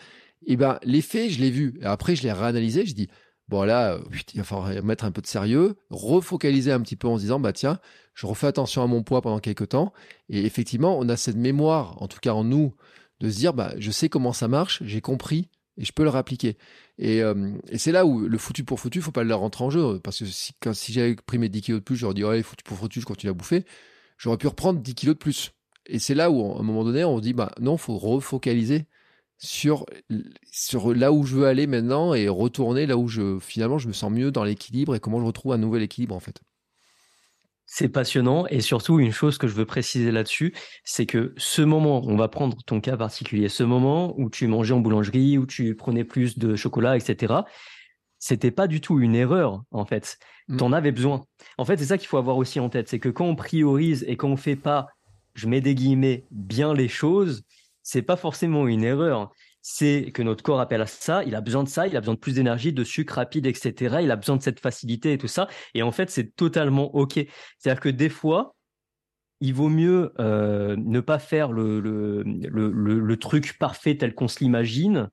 Et 0.45 0.55
ben, 0.55 0.79
l'effet, 0.83 1.29
je 1.29 1.39
l'ai 1.39 1.51
vu. 1.51 1.79
Après, 1.83 2.15
je 2.15 2.23
l'ai 2.23 2.31
réanalysé. 2.31 2.85
Je 2.85 2.93
dis, 2.93 3.07
bon, 3.49 3.63
là, 3.63 3.93
euh, 3.93 3.99
il 4.33 4.37
va 4.37 4.43
falloir 4.43 4.83
mettre 4.83 5.03
un 5.05 5.11
peu 5.11 5.21
de 5.21 5.27
sérieux, 5.27 5.75
refocaliser 5.89 6.71
un 6.71 6.81
petit 6.81 6.95
peu 6.95 7.07
en 7.07 7.17
se 7.17 7.21
disant, 7.23 7.39
bah, 7.39 7.53
tiens, 7.53 7.79
je 8.13 8.25
refais 8.25 8.47
attention 8.47 8.81
à 8.81 8.87
mon 8.87 9.03
poids 9.03 9.21
pendant 9.21 9.39
quelques 9.39 9.69
temps. 9.69 9.93
Et 10.29 10.45
effectivement, 10.45 10.97
on 10.97 11.09
a 11.09 11.17
cette 11.17 11.37
mémoire, 11.37 12.01
en 12.01 12.07
tout 12.07 12.19
cas 12.19 12.33
en 12.33 12.43
nous, 12.43 12.73
de 13.19 13.29
se 13.29 13.37
dire, 13.37 13.53
bah, 13.53 13.73
je 13.77 13.91
sais 13.91 14.09
comment 14.09 14.33
ça 14.33 14.47
marche, 14.47 14.81
j'ai 14.83 15.01
compris 15.01 15.49
et 15.77 15.85
je 15.85 15.91
peux 15.91 16.03
le 16.03 16.09
réappliquer. 16.09 16.57
Et, 16.97 17.21
euh, 17.21 17.51
et 17.69 17.77
c'est 17.77 17.91
là 17.91 18.05
où 18.05 18.19
le 18.19 18.37
foutu 18.37 18.63
pour 18.63 18.79
foutu, 18.79 19.01
faut 19.01 19.11
pas 19.11 19.23
le 19.23 19.35
rentrer 19.35 19.63
en 19.63 19.69
jeu. 19.69 19.99
Parce 19.99 20.19
que 20.19 20.25
si, 20.25 20.53
quand, 20.61 20.73
si 20.73 20.93
j'avais 20.93 21.15
pris 21.15 21.37
mes 21.37 21.49
10 21.49 21.61
kilos 21.61 21.79
de 21.81 21.83
plus, 21.83 21.95
j'aurais 21.95 22.13
dit, 22.13 22.23
ouais, 22.23 22.41
foutu 22.43 22.63
pour 22.63 22.77
foutu, 22.77 23.01
je 23.01 23.05
continue 23.05 23.31
à 23.31 23.33
bouffer. 23.33 23.65
J'aurais 24.17 24.37
pu 24.37 24.47
reprendre 24.47 24.79
10 24.79 24.95
kilos 24.95 25.15
de 25.15 25.19
plus. 25.19 25.51
Et 25.87 25.99
c'est 25.99 26.15
là 26.15 26.31
où, 26.31 26.55
à 26.55 26.59
un 26.59 26.63
moment 26.63 26.83
donné, 26.83 27.03
on 27.03 27.19
dit, 27.19 27.33
bah, 27.33 27.51
non, 27.59 27.77
faut 27.77 27.97
refocaliser 27.97 28.87
sur, 29.37 29.85
sur 30.51 30.93
là 30.93 31.11
où 31.11 31.25
je 31.25 31.35
veux 31.35 31.47
aller 31.47 31.67
maintenant 31.67 32.13
et 32.13 32.29
retourner 32.29 32.85
là 32.85 32.97
où 32.97 33.07
je 33.07 33.37
finalement 33.39 33.77
je 33.77 33.87
me 33.87 33.93
sens 33.93 34.11
mieux 34.11 34.31
dans 34.31 34.43
l'équilibre 34.43 34.95
et 34.95 34.99
comment 34.99 35.19
je 35.19 35.25
retrouve 35.25 35.53
un 35.53 35.57
nouvel 35.57 35.83
équilibre 35.83 36.15
en 36.15 36.19
fait. 36.19 36.41
C'est 37.77 37.89
passionnant 37.89 38.47
et 38.47 38.61
surtout 38.61 39.01
une 39.01 39.11
chose 39.11 39.37
que 39.37 39.49
je 39.49 39.53
veux 39.53 39.65
préciser 39.65 40.09
là-dessus, 40.09 40.53
c'est 40.85 41.05
que 41.05 41.33
ce 41.35 41.61
moment, 41.61 42.01
on 42.05 42.15
va 42.15 42.29
prendre 42.29 42.55
ton 42.65 42.79
cas 42.79 42.95
particulier, 42.95 43.49
ce 43.49 43.63
moment 43.63 44.17
où 44.17 44.29
tu 44.29 44.47
mangeais 44.47 44.73
en 44.73 44.79
boulangerie, 44.79 45.37
où 45.37 45.45
tu 45.45 45.75
prenais 45.75 46.05
plus 46.05 46.37
de 46.37 46.55
chocolat, 46.55 46.95
etc. 46.95 47.33
C'était 48.17 48.51
pas 48.51 48.67
du 48.67 48.79
tout 48.79 49.01
une 49.01 49.13
erreur 49.13 49.61
en 49.71 49.83
fait. 49.83 50.19
Mmh. 50.47 50.55
Tu 50.55 50.63
en 50.63 50.71
avais 50.71 50.93
besoin. 50.93 51.25
En 51.57 51.65
fait, 51.65 51.75
c'est 51.75 51.87
ça 51.87 51.97
qu'il 51.97 52.07
faut 52.07 52.15
avoir 52.15 52.37
aussi 52.37 52.61
en 52.61 52.69
tête, 52.69 52.87
c'est 52.87 52.99
que 52.99 53.09
quand 53.09 53.25
on 53.25 53.35
priorise 53.35 54.05
et 54.07 54.15
quand 54.15 54.29
on 54.29 54.37
fait 54.37 54.55
pas, 54.55 54.87
je 55.33 55.47
mets 55.47 55.59
des 55.59 55.75
guillemets, 55.75 56.23
bien 56.31 56.73
les 56.73 56.87
choses, 56.87 57.43
c'est 57.83 58.03
pas 58.03 58.15
forcément 58.15 58.67
une 58.67 58.85
erreur. 58.85 59.33
C'est 59.67 60.11
que 60.13 60.21
notre 60.21 60.43
corps 60.43 60.59
appelle 60.59 60.83
à 60.83 60.85
ça, 60.85 61.23
il 61.23 61.33
a 61.33 61.41
besoin 61.41 61.63
de 61.63 61.69
ça, 61.69 61.87
il 61.87 61.97
a 61.97 61.99
besoin 61.99 62.13
de 62.13 62.19
plus 62.19 62.35
d'énergie, 62.35 62.71
de 62.71 62.83
sucre 62.83 63.15
rapide, 63.15 63.47
etc. 63.47 63.97
Il 64.03 64.11
a 64.11 64.15
besoin 64.15 64.37
de 64.37 64.43
cette 64.43 64.59
facilité 64.59 65.13
et 65.13 65.17
tout 65.17 65.27
ça. 65.27 65.47
Et 65.73 65.81
en 65.81 65.91
fait, 65.91 66.11
c'est 66.11 66.35
totalement 66.35 66.93
OK. 66.95 67.13
C'est-à-dire 67.57 67.81
que 67.81 67.89
des 67.89 68.09
fois, 68.09 68.55
il 69.41 69.55
vaut 69.55 69.69
mieux 69.69 70.13
euh, 70.19 70.75
ne 70.77 70.99
pas 70.99 71.17
faire 71.17 71.51
le, 71.51 71.79
le, 71.79 72.21
le, 72.21 73.17
truc 73.17 73.57
parfait 73.57 73.97
tel 73.97 74.13
qu'on 74.13 74.27
se 74.27 74.37
l'imagine 74.43 75.09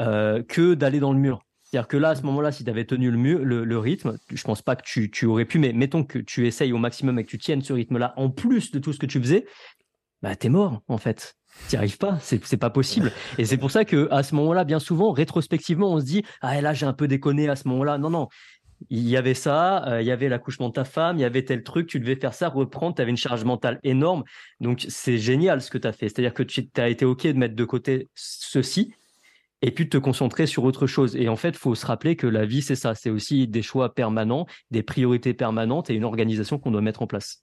euh, 0.00 0.42
que 0.42 0.72
d'aller 0.72 0.98
dans 0.98 1.12
le 1.12 1.18
mur. 1.18 1.42
C'est-à-dire 1.62 1.86
que 1.86 1.98
là, 1.98 2.08
à 2.08 2.14
ce 2.14 2.22
moment-là, 2.22 2.50
si 2.50 2.64
tu 2.64 2.70
avais 2.70 2.86
tenu 2.86 3.10
le, 3.10 3.64
le, 3.64 3.78
rythme, 3.78 4.16
je 4.32 4.42
pense 4.42 4.62
pas 4.62 4.74
que 4.74 4.84
tu, 4.86 5.10
tu, 5.10 5.26
aurais 5.26 5.44
pu, 5.44 5.58
mais 5.58 5.74
mettons 5.74 6.02
que 6.02 6.18
tu 6.18 6.46
essayes 6.46 6.72
au 6.72 6.78
maximum 6.78 7.18
et 7.18 7.24
que 7.24 7.30
tu 7.30 7.36
tiennes 7.36 7.60
ce 7.60 7.74
rythme-là 7.74 8.14
en 8.16 8.30
plus 8.30 8.70
de 8.70 8.78
tout 8.78 8.94
ce 8.94 8.98
que 8.98 9.04
tu 9.06 9.20
faisais, 9.20 9.44
bah, 10.22 10.34
t'es 10.34 10.48
mort, 10.48 10.80
en 10.88 10.96
fait. 10.96 11.36
T'y 11.68 11.76
arrives 11.76 11.98
pas, 11.98 12.18
c'est 12.20 12.56
pas 12.56 12.70
possible. 12.70 13.12
Et 13.38 13.44
c'est 13.44 13.58
pour 13.58 13.70
ça 13.70 13.84
que 13.84 14.08
à 14.10 14.22
ce 14.22 14.34
moment-là, 14.34 14.64
bien 14.64 14.78
souvent, 14.78 15.12
rétrospectivement, 15.12 15.92
on 15.92 16.00
se 16.00 16.04
dit 16.04 16.22
ah 16.40 16.60
là 16.60 16.72
j'ai 16.72 16.86
un 16.86 16.92
peu 16.92 17.08
déconné 17.08 17.48
à 17.48 17.56
ce 17.56 17.68
moment-là. 17.68 17.98
Non 17.98 18.10
non, 18.10 18.28
il 18.90 19.08
y 19.08 19.16
avait 19.16 19.34
ça, 19.34 19.86
euh, 19.88 20.02
il 20.02 20.06
y 20.06 20.10
avait 20.10 20.28
l'accouchement 20.28 20.68
de 20.68 20.74
ta 20.74 20.84
femme, 20.84 21.18
il 21.18 21.22
y 21.22 21.24
avait 21.24 21.44
tel 21.44 21.62
truc, 21.62 21.86
tu 21.86 22.00
devais 22.00 22.16
faire 22.16 22.34
ça, 22.34 22.48
reprendre, 22.48 22.94
tu 22.96 23.02
avais 23.02 23.10
une 23.10 23.16
charge 23.16 23.44
mentale 23.44 23.78
énorme. 23.82 24.24
Donc 24.60 24.84
c'est 24.88 25.18
génial 25.18 25.60
ce 25.60 25.70
que 25.70 25.78
tu 25.78 25.88
as 25.88 25.92
fait. 25.92 26.08
C'est-à-dire 26.08 26.34
que 26.34 26.42
tu 26.42 26.68
as 26.76 26.88
été 26.88 27.04
OK 27.04 27.26
de 27.26 27.32
mettre 27.32 27.54
de 27.54 27.64
côté 27.64 28.08
ceci 28.14 28.94
et 29.62 29.70
puis 29.70 29.84
de 29.84 29.90
te 29.90 29.98
concentrer 29.98 30.46
sur 30.46 30.64
autre 30.64 30.86
chose. 30.86 31.16
Et 31.16 31.28
en 31.28 31.36
fait, 31.36 31.56
faut 31.56 31.74
se 31.74 31.86
rappeler 31.86 32.16
que 32.16 32.26
la 32.26 32.44
vie, 32.44 32.62
c'est 32.62 32.76
ça. 32.76 32.94
C'est 32.94 33.10
aussi 33.10 33.46
des 33.46 33.62
choix 33.62 33.94
permanents, 33.94 34.46
des 34.70 34.82
priorités 34.82 35.34
permanentes 35.34 35.90
et 35.90 35.94
une 35.94 36.04
organisation 36.04 36.58
qu'on 36.58 36.72
doit 36.72 36.80
mettre 36.80 37.02
en 37.02 37.06
place. 37.06 37.41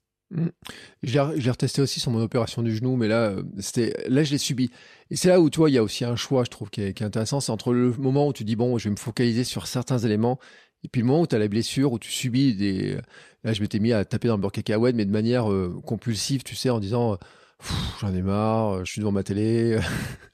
Je 1.02 1.12
l'ai 1.12 1.50
retesté 1.50 1.82
aussi 1.82 1.98
sur 2.00 2.10
mon 2.10 2.22
opération 2.22 2.62
du 2.62 2.74
genou, 2.74 2.96
mais 2.96 3.08
là, 3.08 3.30
euh, 3.30 3.42
c'était 3.58 3.94
là 4.08 4.22
je 4.22 4.30
l'ai 4.30 4.38
subi. 4.38 4.70
Et 5.10 5.16
c'est 5.16 5.28
là 5.28 5.40
où 5.40 5.50
tu 5.50 5.58
vois, 5.58 5.70
il 5.70 5.74
y 5.74 5.78
a 5.78 5.82
aussi 5.82 6.04
un 6.04 6.16
choix, 6.16 6.44
je 6.44 6.50
trouve, 6.50 6.70
qui 6.70 6.82
est, 6.82 7.02
intéressant. 7.02 7.40
C'est 7.40 7.52
entre 7.52 7.72
le 7.72 7.92
moment 7.92 8.28
où 8.28 8.32
tu 8.32 8.44
dis 8.44 8.56
bon, 8.56 8.78
je 8.78 8.84
vais 8.84 8.90
me 8.90 8.96
focaliser 8.96 9.44
sur 9.44 9.66
certains 9.66 9.98
éléments, 9.98 10.38
et 10.84 10.88
puis 10.88 11.00
le 11.00 11.06
moment 11.06 11.22
où 11.22 11.26
tu 11.26 11.34
as 11.34 11.38
la 11.38 11.48
blessure, 11.48 11.92
où 11.92 11.98
tu 11.98 12.10
subis 12.10 12.54
des. 12.54 12.98
Là, 13.42 13.52
je 13.52 13.60
m'étais 13.62 13.78
mis 13.78 13.92
à 13.92 14.04
taper 14.04 14.28
dans 14.28 14.36
le 14.36 14.40
beurre 14.40 14.52
cacahuète, 14.52 14.94
mais 14.94 15.06
de 15.06 15.10
manière 15.10 15.50
euh, 15.50 15.80
compulsive, 15.84 16.42
tu 16.42 16.54
sais, 16.54 16.70
en 16.70 16.80
disant 16.80 17.18
j'en 18.00 18.14
ai 18.14 18.22
marre, 18.22 18.84
je 18.84 18.92
suis 18.92 19.00
devant 19.00 19.12
ma 19.12 19.22
télé. 19.22 19.78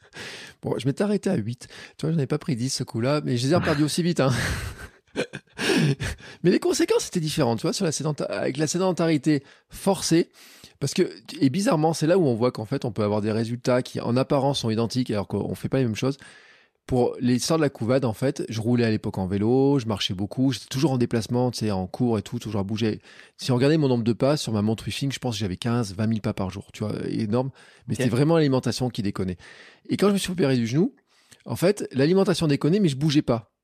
bon, 0.62 0.78
je 0.78 0.86
m'étais 0.86 1.02
arrêté 1.02 1.30
à 1.30 1.36
8. 1.36 1.68
Tu 1.96 2.06
vois, 2.06 2.14
j'en 2.14 2.20
ai 2.20 2.26
pas 2.26 2.38
pris 2.38 2.56
10 2.56 2.70
ce 2.70 2.84
coup-là, 2.84 3.20
mais 3.24 3.36
je 3.36 3.46
les 3.46 3.54
ai 3.54 3.60
perdus 3.60 3.84
aussi 3.84 4.02
vite. 4.02 4.20
Hein. 4.20 4.30
Mais 6.42 6.50
les 6.50 6.60
conséquences 6.60 7.08
étaient 7.08 7.20
différentes, 7.20 7.58
tu 7.58 7.62
vois, 7.62 7.72
sur 7.72 7.84
la 7.84 7.92
avec 8.28 8.56
la 8.56 8.66
sédentarité 8.66 9.42
forcée. 9.70 10.30
Parce 10.78 10.92
que, 10.92 11.10
et 11.40 11.48
bizarrement, 11.48 11.94
c'est 11.94 12.06
là 12.06 12.18
où 12.18 12.26
on 12.26 12.34
voit 12.34 12.52
qu'en 12.52 12.66
fait, 12.66 12.84
on 12.84 12.92
peut 12.92 13.02
avoir 13.02 13.22
des 13.22 13.32
résultats 13.32 13.82
qui, 13.82 14.00
en 14.00 14.16
apparence, 14.16 14.60
sont 14.60 14.70
identiques 14.70 15.10
alors 15.10 15.26
qu'on 15.26 15.54
fait 15.54 15.68
pas 15.68 15.78
les 15.78 15.84
mêmes 15.84 15.96
choses. 15.96 16.18
Pour 16.86 17.16
l'histoire 17.18 17.58
de 17.58 17.64
la 17.64 17.70
couvade, 17.70 18.04
en 18.04 18.12
fait, 18.12 18.44
je 18.48 18.60
roulais 18.60 18.84
à 18.84 18.90
l'époque 18.90 19.18
en 19.18 19.26
vélo, 19.26 19.80
je 19.80 19.86
marchais 19.86 20.14
beaucoup, 20.14 20.52
j'étais 20.52 20.66
toujours 20.66 20.92
en 20.92 20.98
déplacement, 20.98 21.50
tu 21.50 21.60
sais, 21.60 21.70
en 21.72 21.88
cours 21.88 22.16
et 22.16 22.22
tout, 22.22 22.38
toujours 22.38 22.60
à 22.60 22.64
bouger. 22.64 23.00
Si 23.38 23.50
on 23.50 23.56
regardait 23.56 23.76
mon 23.76 23.88
nombre 23.88 24.04
de 24.04 24.12
pas 24.12 24.36
sur 24.36 24.52
ma 24.52 24.62
montre 24.62 24.84
Wishing, 24.84 25.10
je 25.10 25.18
pense 25.18 25.34
que 25.34 25.40
j'avais 25.40 25.56
15, 25.56 25.96
20 25.96 26.08
000 26.08 26.20
pas 26.20 26.32
par 26.32 26.50
jour, 26.50 26.68
tu 26.72 26.84
vois, 26.84 26.92
énorme. 27.08 27.50
Mais 27.88 27.96
c'était 27.96 28.08
vraiment 28.08 28.36
l'alimentation 28.36 28.88
qui 28.88 29.02
déconnait. 29.02 29.36
Et 29.88 29.96
quand 29.96 30.08
je 30.08 30.12
me 30.12 30.18
suis 30.18 30.30
opéré 30.30 30.56
du 30.56 30.68
genou, 30.68 30.94
en 31.44 31.56
fait, 31.56 31.88
l'alimentation 31.90 32.46
déconnait, 32.46 32.78
mais 32.78 32.88
je 32.88 32.96
bougeais 32.96 33.22
pas. 33.22 33.55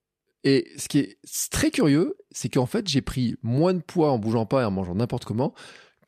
Et 0.45 0.67
ce 0.77 0.89
qui 0.89 0.99
est 0.99 1.19
très 1.51 1.71
curieux, 1.71 2.17
c'est 2.31 2.49
qu'en 2.49 2.67
fait, 2.67 2.89
j'ai 2.89 3.01
pris 3.01 3.37
moins 3.43 3.75
de 3.75 3.81
poids 3.81 4.11
en 4.11 4.19
bougeant 4.19 4.47
pas 4.47 4.63
et 4.63 4.65
en 4.65 4.71
mangeant 4.71 4.95
n'importe 4.95 5.25
comment 5.25 5.55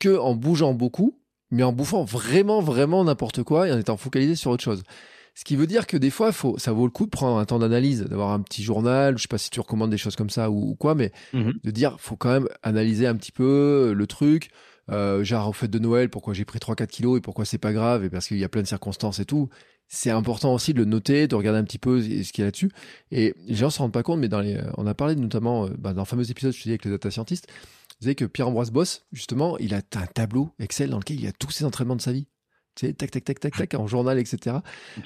que 0.01 0.19
en 0.19 0.35
bougeant 0.35 0.75
beaucoup, 0.75 1.21
mais 1.51 1.63
en 1.63 1.73
bouffant 1.73 2.05
vraiment, 2.05 2.61
vraiment 2.61 3.05
n'importe 3.05 3.43
quoi 3.43 3.69
et 3.69 3.73
en 3.73 3.79
étant 3.79 3.97
focalisé 3.97 4.35
sur 4.35 4.51
autre 4.51 4.65
chose. 4.65 4.83
Ce 5.37 5.45
qui 5.45 5.57
veut 5.57 5.67
dire 5.67 5.87
que 5.87 5.97
des 5.97 6.11
fois, 6.11 6.31
faut, 6.31 6.59
ça 6.59 6.73
vaut 6.73 6.85
le 6.85 6.91
coup 6.91 7.07
de 7.07 7.11
prendre 7.11 7.39
un 7.39 7.45
temps 7.45 7.59
d'analyse, 7.59 8.03
d'avoir 8.05 8.31
un 8.31 8.41
petit 8.41 8.63
journal. 8.63 9.17
Je 9.19 9.23
sais 9.23 9.29
pas 9.29 9.39
si 9.39 9.51
tu 9.51 9.61
recommandes 9.61 9.91
des 9.91 9.99
choses 9.99 10.15
comme 10.15 10.31
ça 10.31 10.51
ou, 10.51 10.77
quoi, 10.77 10.95
mais 10.95 11.13
mmh 11.33 11.51
de 11.63 11.71
dire, 11.71 11.97
faut 11.99 12.17
quand 12.17 12.31
même 12.31 12.49
analyser 12.63 13.07
un 13.07 13.17
petit 13.17 13.33
peu 13.33 13.93
le 13.97 14.07
truc. 14.07 14.51
Euh, 14.91 15.25
genre 15.25 15.49
au 15.49 15.53
fait 15.53 15.69
de 15.69 15.79
Noël, 15.79 16.11
pourquoi 16.11 16.35
j'ai 16.35 16.45
pris 16.45 16.59
3-4 16.59 16.87
kilos 16.89 17.19
et 17.19 17.21
pourquoi 17.23 17.47
c'est 17.47 17.59
pas 17.59 17.73
grave 17.73 18.05
et 18.05 18.11
parce 18.11 18.29
qu'il 18.29 18.37
y 18.37 18.45
a 18.45 18.51
plein 18.51 18.61
de 18.61 18.67
circonstances 18.67 19.19
et 19.19 19.25
tout 19.25 19.49
c'est 19.95 20.11
important 20.11 20.53
aussi 20.53 20.75
de 20.75 20.79
le 20.79 20.85
noter, 20.85 21.29
de 21.29 21.35
regarder 21.35 21.59
un 21.59 21.65
petit 21.65 21.79
peu 21.79 22.03
ce 22.03 22.33
qu'il 22.33 22.41
y 22.41 22.43
a 22.43 22.47
là-dessus. 22.47 22.71
Et 23.11 23.35
les 23.47 23.55
gens 23.55 23.67
ne 23.67 23.71
se 23.71 23.79
rendent 23.79 23.93
pas 23.93 24.03
compte, 24.03 24.19
mais 24.19 24.29
dans 24.29 24.41
les, 24.41 24.61
on 24.77 24.87
a 24.87 24.95
parlé 24.95 25.15
notamment 25.15 25.67
euh, 25.67 25.71
bah, 25.79 25.93
dans 25.93 26.03
le 26.03 26.07
fameux 26.07 26.31
épisode 26.31 26.53
je 26.53 26.59
disais 26.59 26.71
avec 26.73 26.85
les 26.85 26.91
data 26.91 27.11
scientists, 27.11 27.47
vous 28.01 28.05
savez 28.05 28.15
que 28.15 28.25
Pierre-Ambroise 28.25 28.71
Boss, 28.71 29.07
justement, 29.13 29.57
il 29.59 29.73
a 29.73 29.79
un 29.79 30.07
tableau 30.07 30.51
Excel 30.59 30.91
dans 30.91 30.99
lequel 30.99 31.21
il 31.21 31.27
a 31.27 31.33
tous 31.33 31.51
ses 31.51 31.65
entraînements 31.65 31.97
de 31.97 32.03
sa 32.03 32.13
vie. 32.13 32.27
Tu 32.75 32.87
sais, 32.87 32.93
tac, 32.93 33.13
tac, 33.13 33.25
tac, 33.25 33.39
tac, 33.39 33.57
tac, 33.57 33.75
en 33.75 33.87
journal, 33.87 34.19
etc. 34.19 34.57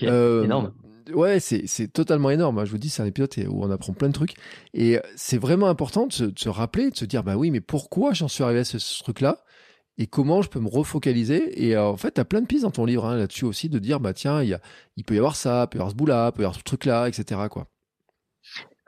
Euh, 0.02 0.44
énorme. 0.44 0.72
Ouais, 1.12 1.38
c'est 1.38 1.92
totalement 1.92 2.30
énorme. 2.30 2.64
Je 2.64 2.70
vous 2.70 2.78
dis, 2.78 2.88
c'est 2.88 3.02
un 3.02 3.06
épisode 3.06 3.30
où 3.48 3.62
on 3.62 3.70
apprend 3.70 3.92
plein 3.92 4.08
de 4.08 4.14
trucs. 4.14 4.34
Et 4.74 4.98
c'est 5.16 5.38
vraiment 5.38 5.68
important 5.68 6.06
de 6.06 6.12
se, 6.12 6.24
de 6.24 6.38
se, 6.38 6.48
rappeler, 6.48 6.90
de 6.90 6.96
se 6.96 7.04
dire, 7.04 7.22
bah 7.22 7.36
oui, 7.36 7.50
mais 7.50 7.60
pourquoi 7.60 8.14
j'en 8.14 8.28
suis 8.28 8.42
arrivé 8.42 8.60
à 8.60 8.64
ce, 8.64 8.78
ce 8.78 9.02
truc-là? 9.02 9.42
Et 9.98 10.06
comment 10.06 10.42
je 10.42 10.48
peux 10.48 10.60
me 10.60 10.68
refocaliser. 10.68 11.66
Et 11.66 11.76
euh, 11.76 11.84
en 11.84 11.96
fait, 11.96 12.12
tu 12.12 12.20
as 12.20 12.24
plein 12.24 12.40
de 12.40 12.46
pistes 12.46 12.62
dans 12.62 12.70
ton 12.70 12.84
livre 12.84 13.04
hein, 13.04 13.16
là-dessus 13.16 13.44
aussi, 13.44 13.68
de 13.68 13.78
dire, 13.78 14.00
bah 14.00 14.14
tiens, 14.14 14.42
il, 14.42 14.48
y 14.48 14.54
a, 14.54 14.60
il 14.96 15.04
peut 15.04 15.14
y 15.14 15.18
avoir 15.18 15.36
ça, 15.36 15.64
il 15.66 15.70
peut 15.70 15.78
y 15.78 15.80
avoir 15.80 15.90
ce 15.90 15.96
bout-là, 15.96 16.30
il 16.32 16.36
peut 16.36 16.42
y 16.42 16.44
avoir 16.44 16.56
ce 16.56 16.62
truc-là, 16.62 17.08
etc. 17.08 17.42
Quoi. 17.50 17.66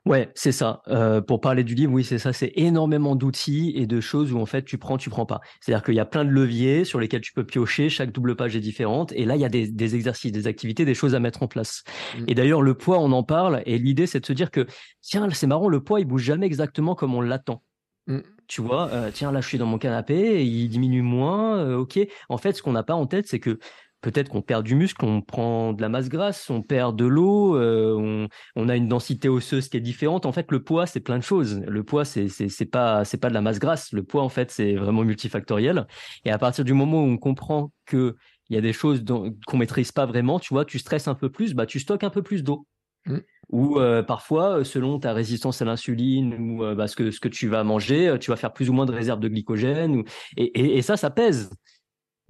Ouais, 0.07 0.31
c'est 0.35 0.53
ça. 0.53 0.81
Euh, 0.89 1.21
pour 1.21 1.43
parler 1.43 1.63
du 1.63 1.75
livre, 1.75 1.93
oui, 1.93 2.05
c'est 2.05 2.19
ça. 2.19 2.33
C'est 2.33 2.53
énormément 2.55 3.17
d'outils 3.17 3.73
et 3.77 3.87
de 3.87 4.01
choses 4.01 4.33
où 4.33 4.39
en 4.39 4.47
fait 4.47 4.65
tu 4.65 4.79
prends, 4.79 4.97
tu 4.97 5.11
prends 5.11 5.27
pas. 5.27 5.41
C'est-à-dire 5.61 5.85
qu'il 5.85 5.95
y 5.95 6.01
a 6.01 6.07
plein 6.07 6.25
de 6.25 6.31
leviers 6.31 6.85
sur 6.85 7.01
lesquels 7.01 7.21
tu 7.21 7.35
peux 7.35 7.45
piocher. 7.45 7.91
Chaque 7.91 8.11
double 8.11 8.35
page 8.35 8.57
est 8.57 8.61
différente. 8.61 9.13
Et 9.13 9.27
là, 9.27 9.37
il 9.37 9.43
y 9.43 9.45
a 9.45 9.51
des, 9.51 9.69
des 9.69 9.95
exercices, 9.97 10.33
des 10.33 10.47
activités, 10.47 10.87
des 10.87 10.95
choses 10.95 11.15
à 11.15 11.21
mettre 11.21 11.43
en 11.43 11.49
place. 11.49 11.85
Mmh. 12.17 12.25
Et 12.29 12.35
d'ailleurs, 12.35 12.63
le 12.63 12.75
poids, 12.75 12.99
on 12.99 13.13
en 13.13 13.23
parle. 13.23 13.63
Et 13.67 13.79
l'idée, 13.79 14.07
c'est 14.07 14.21
de 14.21 14.27
se 14.27 14.33
dire 14.33 14.51
que 14.51 14.67
tiens, 15.03 15.29
c'est 15.31 15.47
marrant, 15.47 15.69
le 15.69 15.83
poids, 15.83 16.01
il 16.01 16.07
bouge 16.07 16.23
jamais 16.23 16.47
exactement 16.47 16.95
comme 16.95 17.15
on 17.15 17.21
l'attend. 17.21 17.63
Mmh 18.07 18.21
tu 18.51 18.61
vois, 18.63 18.91
euh, 18.91 19.13
tiens, 19.15 19.31
là, 19.31 19.41
je 19.41 19.47
suis 19.47 19.59
dans 19.59 19.67
mon 19.67 19.79
canapé, 19.79 20.45
il 20.45 20.69
diminue 20.69 21.03
moins, 21.03 21.59
euh, 21.59 21.77
ok. 21.77 22.01
En 22.29 22.37
fait, 22.37 22.55
ce 22.55 22.63
qu'on 22.63 22.73
n'a 22.73 22.83
pas 22.83 22.95
en 22.95 23.07
tête, 23.07 23.29
c'est 23.29 23.39
que 23.39 23.61
peut-être 24.01 24.29
qu'on 24.29 24.43
perd 24.43 24.65
du 24.65 24.75
muscle, 24.75 25.05
on 25.05 25.23
prend 25.23 25.73
de 25.73 25.81
la 25.81 25.89
masse 25.89 26.09
grasse, 26.09 26.51
on 26.51 26.61
perd 26.61 26.97
de 26.97 27.05
l'eau, 27.05 27.55
euh, 27.57 28.27
on, 28.57 28.69
a 28.69 28.75
une 28.75 28.89
densité 28.89 29.29
osseuse 29.29 29.69
qui 29.69 29.77
est 29.77 29.81
différente. 29.81 30.27
En 30.27 30.33
fait, 30.33 30.51
le 30.51 30.65
poids, 30.65 30.89
c'est 30.89 30.99
plein 30.99 31.17
de 31.17 31.23
choses. 31.23 31.61
Le 31.61 31.85
poids, 31.85 32.05
c'est 32.05 32.29
c'est 32.29 32.67
pas 32.67 33.05
c'est 33.05 33.19
pas 33.19 33.29
de 33.29 33.35
la 33.35 33.41
masse 33.41 33.61
grasse. 33.61 33.93
Le 33.93 34.03
poids, 34.03 34.25
en 34.25 34.29
fait, 34.29 34.51
c'est 34.51 34.75
vraiment 34.75 35.05
multifactoriel. 35.05 35.87
Et 36.25 36.33
à 36.33 36.39
partir 36.39 36.65
du 36.65 36.73
moment 36.73 37.05
où 37.05 37.07
on 37.07 37.19
comprend 37.19 37.73
que 37.87 38.17
il 38.49 38.57
y 38.57 38.59
a 38.59 38.61
des 38.61 38.73
choses 38.73 39.05
qu'on 39.47 39.59
maîtrise 39.59 39.93
pas 39.93 40.07
vraiment, 40.07 40.41
tu 40.41 40.55
vois, 40.55 40.65
tu 40.65 40.81
stresses 40.81 41.07
un 41.07 41.15
peu 41.15 41.31
plus, 41.31 41.55
bah 41.55 41.67
tu 41.67 41.79
stockes 41.79 42.03
un 42.03 42.11
peu 42.11 42.23
plus 42.23 42.43
d'eau. 42.43 42.67
Mmh. 43.07 43.19
Ou 43.51 43.79
parfois, 44.07 44.65
selon 44.65 45.01
ta 45.01 45.13
résistance 45.13 45.61
à 45.61 45.65
l'insuline 45.65 46.35
ou 46.35 46.75
bah, 46.77 46.87
ce, 46.87 46.95
que, 46.95 47.11
ce 47.11 47.19
que 47.19 47.29
tu 47.29 47.49
vas 47.49 47.65
manger, 47.65 48.17
tu 48.21 48.31
vas 48.31 48.37
faire 48.37 48.53
plus 48.53 48.71
ou 48.71 48.73
moins 48.73 48.87
de 48.87 48.93
réserve 48.93 49.19
de 49.19 49.27
glycogène. 49.29 50.05
et, 50.37 50.83
ça, 50.83 50.97
ça 50.97 51.11
pèse. 51.11 51.51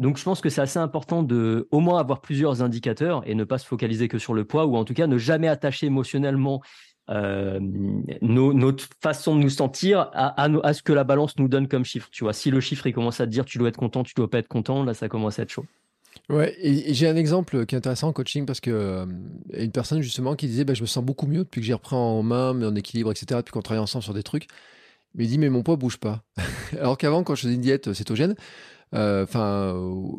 Donc, 0.00 0.16
je 0.16 0.24
pense 0.24 0.40
que 0.40 0.48
c'est 0.48 0.62
assez 0.62 0.78
important 0.78 1.22
de 1.22 1.68
au 1.70 1.80
moins 1.80 2.00
avoir 2.00 2.22
plusieurs 2.22 2.62
indicateurs 2.62 3.22
et 3.26 3.34
ne 3.34 3.44
pas 3.44 3.58
se 3.58 3.66
focaliser 3.66 4.08
que 4.08 4.18
sur 4.18 4.32
le 4.32 4.46
poids, 4.46 4.64
ou 4.64 4.76
en 4.76 4.84
tout 4.86 4.94
cas 4.94 5.06
ne 5.06 5.18
jamais 5.18 5.46
attacher 5.46 5.86
émotionnellement 5.86 6.62
euh, 7.10 7.58
notre 8.22 8.86
façon 9.02 9.36
de 9.36 9.42
nous 9.42 9.50
sentir 9.50 10.10
à, 10.14 10.72
ce 10.72 10.82
que 10.82 10.94
la 10.94 11.04
balance 11.04 11.36
nous 11.38 11.48
donne 11.48 11.68
comme 11.68 11.84
chiffre. 11.84 12.08
Tu 12.10 12.24
vois, 12.24 12.32
si 12.32 12.50
le 12.50 12.60
chiffre 12.60 12.88
commence 12.90 13.20
à 13.20 13.26
te 13.26 13.30
dire 13.30 13.44
tu 13.44 13.58
dois 13.58 13.68
être 13.68 13.76
content, 13.76 14.02
tu 14.02 14.14
dois 14.14 14.30
pas 14.30 14.38
être 14.38 14.48
content, 14.48 14.84
là 14.84 14.94
ça 14.94 15.08
commence 15.10 15.38
à 15.38 15.42
être 15.42 15.50
chaud. 15.50 15.66
Ouais, 16.30 16.56
et, 16.60 16.94
j'ai 16.94 17.08
un 17.08 17.16
exemple 17.16 17.66
qui 17.66 17.74
est 17.74 17.78
intéressant 17.78 18.08
en 18.08 18.12
coaching 18.12 18.46
parce 18.46 18.60
que 18.60 18.70
euh, 18.70 19.06
une 19.52 19.72
personne 19.72 20.00
justement 20.00 20.36
qui 20.36 20.46
disait 20.46 20.64
bah, 20.64 20.74
je 20.74 20.82
me 20.82 20.86
sens 20.86 21.04
beaucoup 21.04 21.26
mieux 21.26 21.40
depuis 21.40 21.60
que 21.60 21.66
j'ai 21.66 21.74
repris 21.74 21.96
en 21.96 22.22
main 22.22 22.52
mon 22.52 22.74
équilibre, 22.76 23.10
etc. 23.10 23.26
Depuis 23.38 23.50
qu'on 23.50 23.62
travaille 23.62 23.82
ensemble 23.82 24.04
sur 24.04 24.14
des 24.14 24.22
trucs. 24.22 24.46
Mais 25.14 25.24
il 25.24 25.28
dit 25.28 25.38
mais 25.38 25.50
mon 25.50 25.64
poids 25.64 25.74
bouge 25.74 25.96
pas. 25.96 26.22
Alors 26.78 26.96
qu'avant 26.98 27.24
quand 27.24 27.34
je 27.34 27.42
faisais 27.42 27.54
une 27.54 27.60
diète 27.60 27.92
cétogène, 27.92 28.36
euh, 28.94 29.24
enfin, 29.24 29.74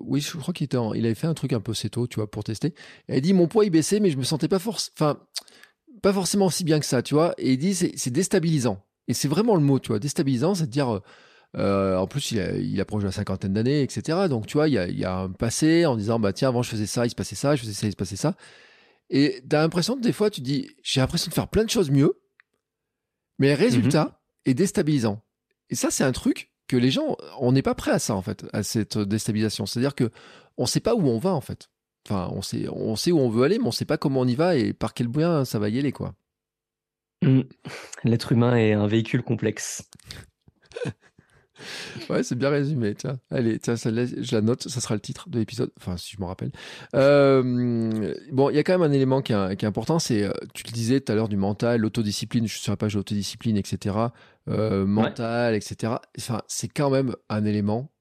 oui, 0.05 0.19
je 0.19 0.35
crois 0.37 0.53
qu'il 0.53 0.65
était, 0.65 0.77
il 0.95 1.05
avait 1.05 1.15
fait 1.15 1.27
un 1.27 1.33
truc 1.33 1.53
un 1.53 1.61
peu 1.61 1.73
céto, 1.73 2.07
tu 2.07 2.15
vois, 2.15 2.29
pour 2.29 2.43
tester. 2.43 2.73
Et 3.07 3.17
il 3.17 3.21
dit 3.21 3.33
mon 3.33 3.47
poids 3.47 3.63
il 3.63 3.69
baissait, 3.69 4.01
mais 4.01 4.11
je 4.11 4.17
me 4.17 4.23
sentais 4.23 4.49
pas 4.49 4.59
force, 4.59 4.89
pas 4.89 6.13
forcément 6.13 6.47
aussi 6.47 6.65
bien 6.65 6.81
que 6.81 6.85
ça, 6.85 7.01
tu 7.01 7.13
vois. 7.13 7.33
Et 7.37 7.53
il 7.53 7.57
dit 7.57 7.73
c'est 7.73 8.11
déstabilisant. 8.11 8.83
Et 9.07 9.13
c'est 9.13 9.29
vraiment 9.29 9.55
le 9.55 9.61
mot, 9.61 9.79
tu 9.79 9.89
vois, 9.89 9.99
déstabilisant, 9.99 10.55
c'est 10.55 10.63
à 10.63 10.67
dire. 10.67 10.95
Euh, 10.95 10.99
euh, 11.57 11.97
en 11.97 12.07
plus, 12.07 12.31
il, 12.31 12.79
approche 12.79 13.01
de 13.01 13.07
la 13.07 13.11
cinquantaine 13.11 13.53
d'années, 13.53 13.81
etc. 13.81 14.27
Donc, 14.29 14.47
tu 14.47 14.53
vois, 14.53 14.69
il 14.69 14.73
y, 14.73 15.05
a, 15.05 15.17
un 15.17 15.29
passé 15.29 15.85
en 15.85 15.97
disant, 15.97 16.19
bah 16.19 16.33
tiens, 16.33 16.49
avant 16.49 16.63
je 16.63 16.69
faisais 16.69 16.85
ça, 16.85 17.05
il 17.05 17.09
se 17.09 17.15
passait 17.15 17.35
ça, 17.35 17.55
je 17.55 17.61
faisais 17.61 17.73
ça, 17.73 17.87
il 17.87 17.91
se 17.91 17.97
passait 17.97 18.15
ça. 18.15 18.35
Et 19.09 19.43
tu 19.49 19.55
as 19.55 19.59
l'impression 19.59 19.95
que 19.95 20.01
des 20.01 20.13
fois, 20.13 20.29
tu 20.29 20.41
dis, 20.41 20.71
j'ai 20.83 21.01
l'impression 21.01 21.29
de 21.29 21.33
faire 21.33 21.49
plein 21.49 21.65
de 21.65 21.69
choses 21.69 21.91
mieux, 21.91 22.21
mais 23.39 23.49
le 23.49 23.55
résultat 23.55 24.05
mhm. 24.05 24.11
est 24.45 24.53
déstabilisant. 24.53 25.21
Et 25.69 25.75
ça, 25.75 25.91
c'est 25.91 26.05
un 26.05 26.13
truc 26.13 26.51
que 26.67 26.77
les 26.77 26.91
gens, 26.91 27.17
on 27.39 27.51
n'est 27.51 27.61
pas 27.61 27.75
prêt 27.75 27.91
à 27.91 27.99
ça, 27.99 28.15
en 28.15 28.21
fait, 28.21 28.45
à 28.53 28.63
cette 28.63 28.97
déstabilisation. 28.97 29.65
C'est-à-dire 29.65 29.95
que 29.95 30.09
on 30.57 30.65
sait 30.65 30.79
pas 30.79 30.95
où 30.95 31.05
on 31.07 31.19
va, 31.19 31.33
en 31.33 31.41
fait. 31.41 31.69
Enfin, 32.07 32.29
on 32.33 32.41
sait, 32.41 32.67
on 32.69 32.95
sait 32.95 33.11
où 33.11 33.19
on 33.19 33.29
veut 33.29 33.43
aller, 33.43 33.59
mais 33.59 33.67
on 33.67 33.71
sait 33.71 33.85
pas 33.85 33.97
comment 33.97 34.21
on 34.21 34.27
y 34.27 34.35
va 34.35 34.55
et 34.55 34.73
par 34.73 34.93
quel 34.93 35.09
moyen 35.09 35.43
ça 35.43 35.59
va 35.59 35.69
y 35.69 35.77
aller, 35.77 35.91
quoi. 35.91 36.15
Mmh. 37.23 37.41
L'être 38.05 38.31
humain 38.31 38.55
est 38.55 38.73
un 38.73 38.87
véhicule 38.87 39.21
complexe. 39.21 39.83
Ouais, 42.09 42.23
c'est 42.23 42.35
bien 42.35 42.49
résumé. 42.49 42.95
Tiens, 42.95 43.19
allez, 43.29 43.59
tiens, 43.59 43.75
je 43.75 44.35
la 44.35 44.41
note, 44.41 44.67
ça 44.67 44.81
sera 44.81 44.95
le 44.95 44.99
titre 44.99 45.29
de 45.29 45.39
l'épisode. 45.39 45.71
Enfin, 45.77 45.97
si 45.97 46.15
je 46.15 46.21
me 46.21 46.25
rappelle. 46.25 46.51
Euh, 46.95 48.13
bon, 48.31 48.49
il 48.49 48.55
y 48.55 48.59
a 48.59 48.63
quand 48.63 48.77
même 48.77 48.89
un 48.89 48.93
élément 48.93 49.21
qui 49.21 49.33
est, 49.33 49.63
important, 49.63 49.99
c'est, 49.99 50.23
euh, 50.23 50.31
tu 50.53 50.63
le 50.65 50.71
disais 50.71 51.01
tout 51.01 51.11
à 51.11 51.15
l'heure, 51.15 51.29
du 51.29 51.37
mental, 51.37 51.81
l'autodiscipline. 51.81 52.47
Je 52.47 52.53
suis 52.53 52.61
sur 52.61 52.71
la 52.71 52.77
page 52.77 52.93
d'autodiscipline, 52.93 53.57
etc. 53.57 53.95
Euh, 54.49 54.85
mental, 54.85 55.55
etc. 55.55 55.93
Enfin, 56.17 56.41
c'est 56.47 56.67
quand 56.67 56.89
même 56.89 57.15
un 57.29 57.45
élément 57.45 57.91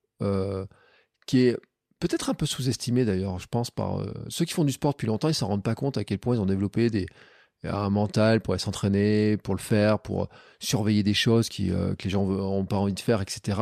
qui 1.26 1.46
est 1.46 1.56
peut-être 1.98 2.28
un 2.28 2.34
peu 2.34 2.44
sous-estimé 2.44 3.04
d'ailleurs, 3.06 3.38
je 3.38 3.46
pense, 3.46 3.70
par 3.70 4.04
ceux 4.28 4.44
qui 4.44 4.52
font 4.52 4.64
du 4.64 4.72
sport 4.72 4.92
depuis 4.92 5.06
longtemps, 5.06 5.28
ils 5.28 5.34
s'en 5.34 5.48
rendent 5.48 5.62
pas 5.62 5.74
compte 5.74 5.96
à 5.96 6.04
quel 6.04 6.18
point 6.18 6.34
ils 6.34 6.40
ont 6.40 6.46
développé 6.46 6.90
des, 6.90 7.06
un 7.64 7.90
mental 7.90 8.40
pour 8.40 8.58
s'entraîner, 8.58 9.36
pour 9.36 9.54
le 9.54 9.60
faire, 9.60 9.98
pour 9.98 10.28
surveiller 10.58 11.02
des 11.02 11.14
choses 11.14 11.48
qui, 11.48 11.70
euh, 11.70 11.94
que 11.94 12.04
les 12.04 12.10
gens 12.10 12.24
n'ont 12.24 12.64
pas 12.64 12.76
envie 12.76 12.94
de 12.94 13.00
faire, 13.00 13.20
etc. 13.20 13.60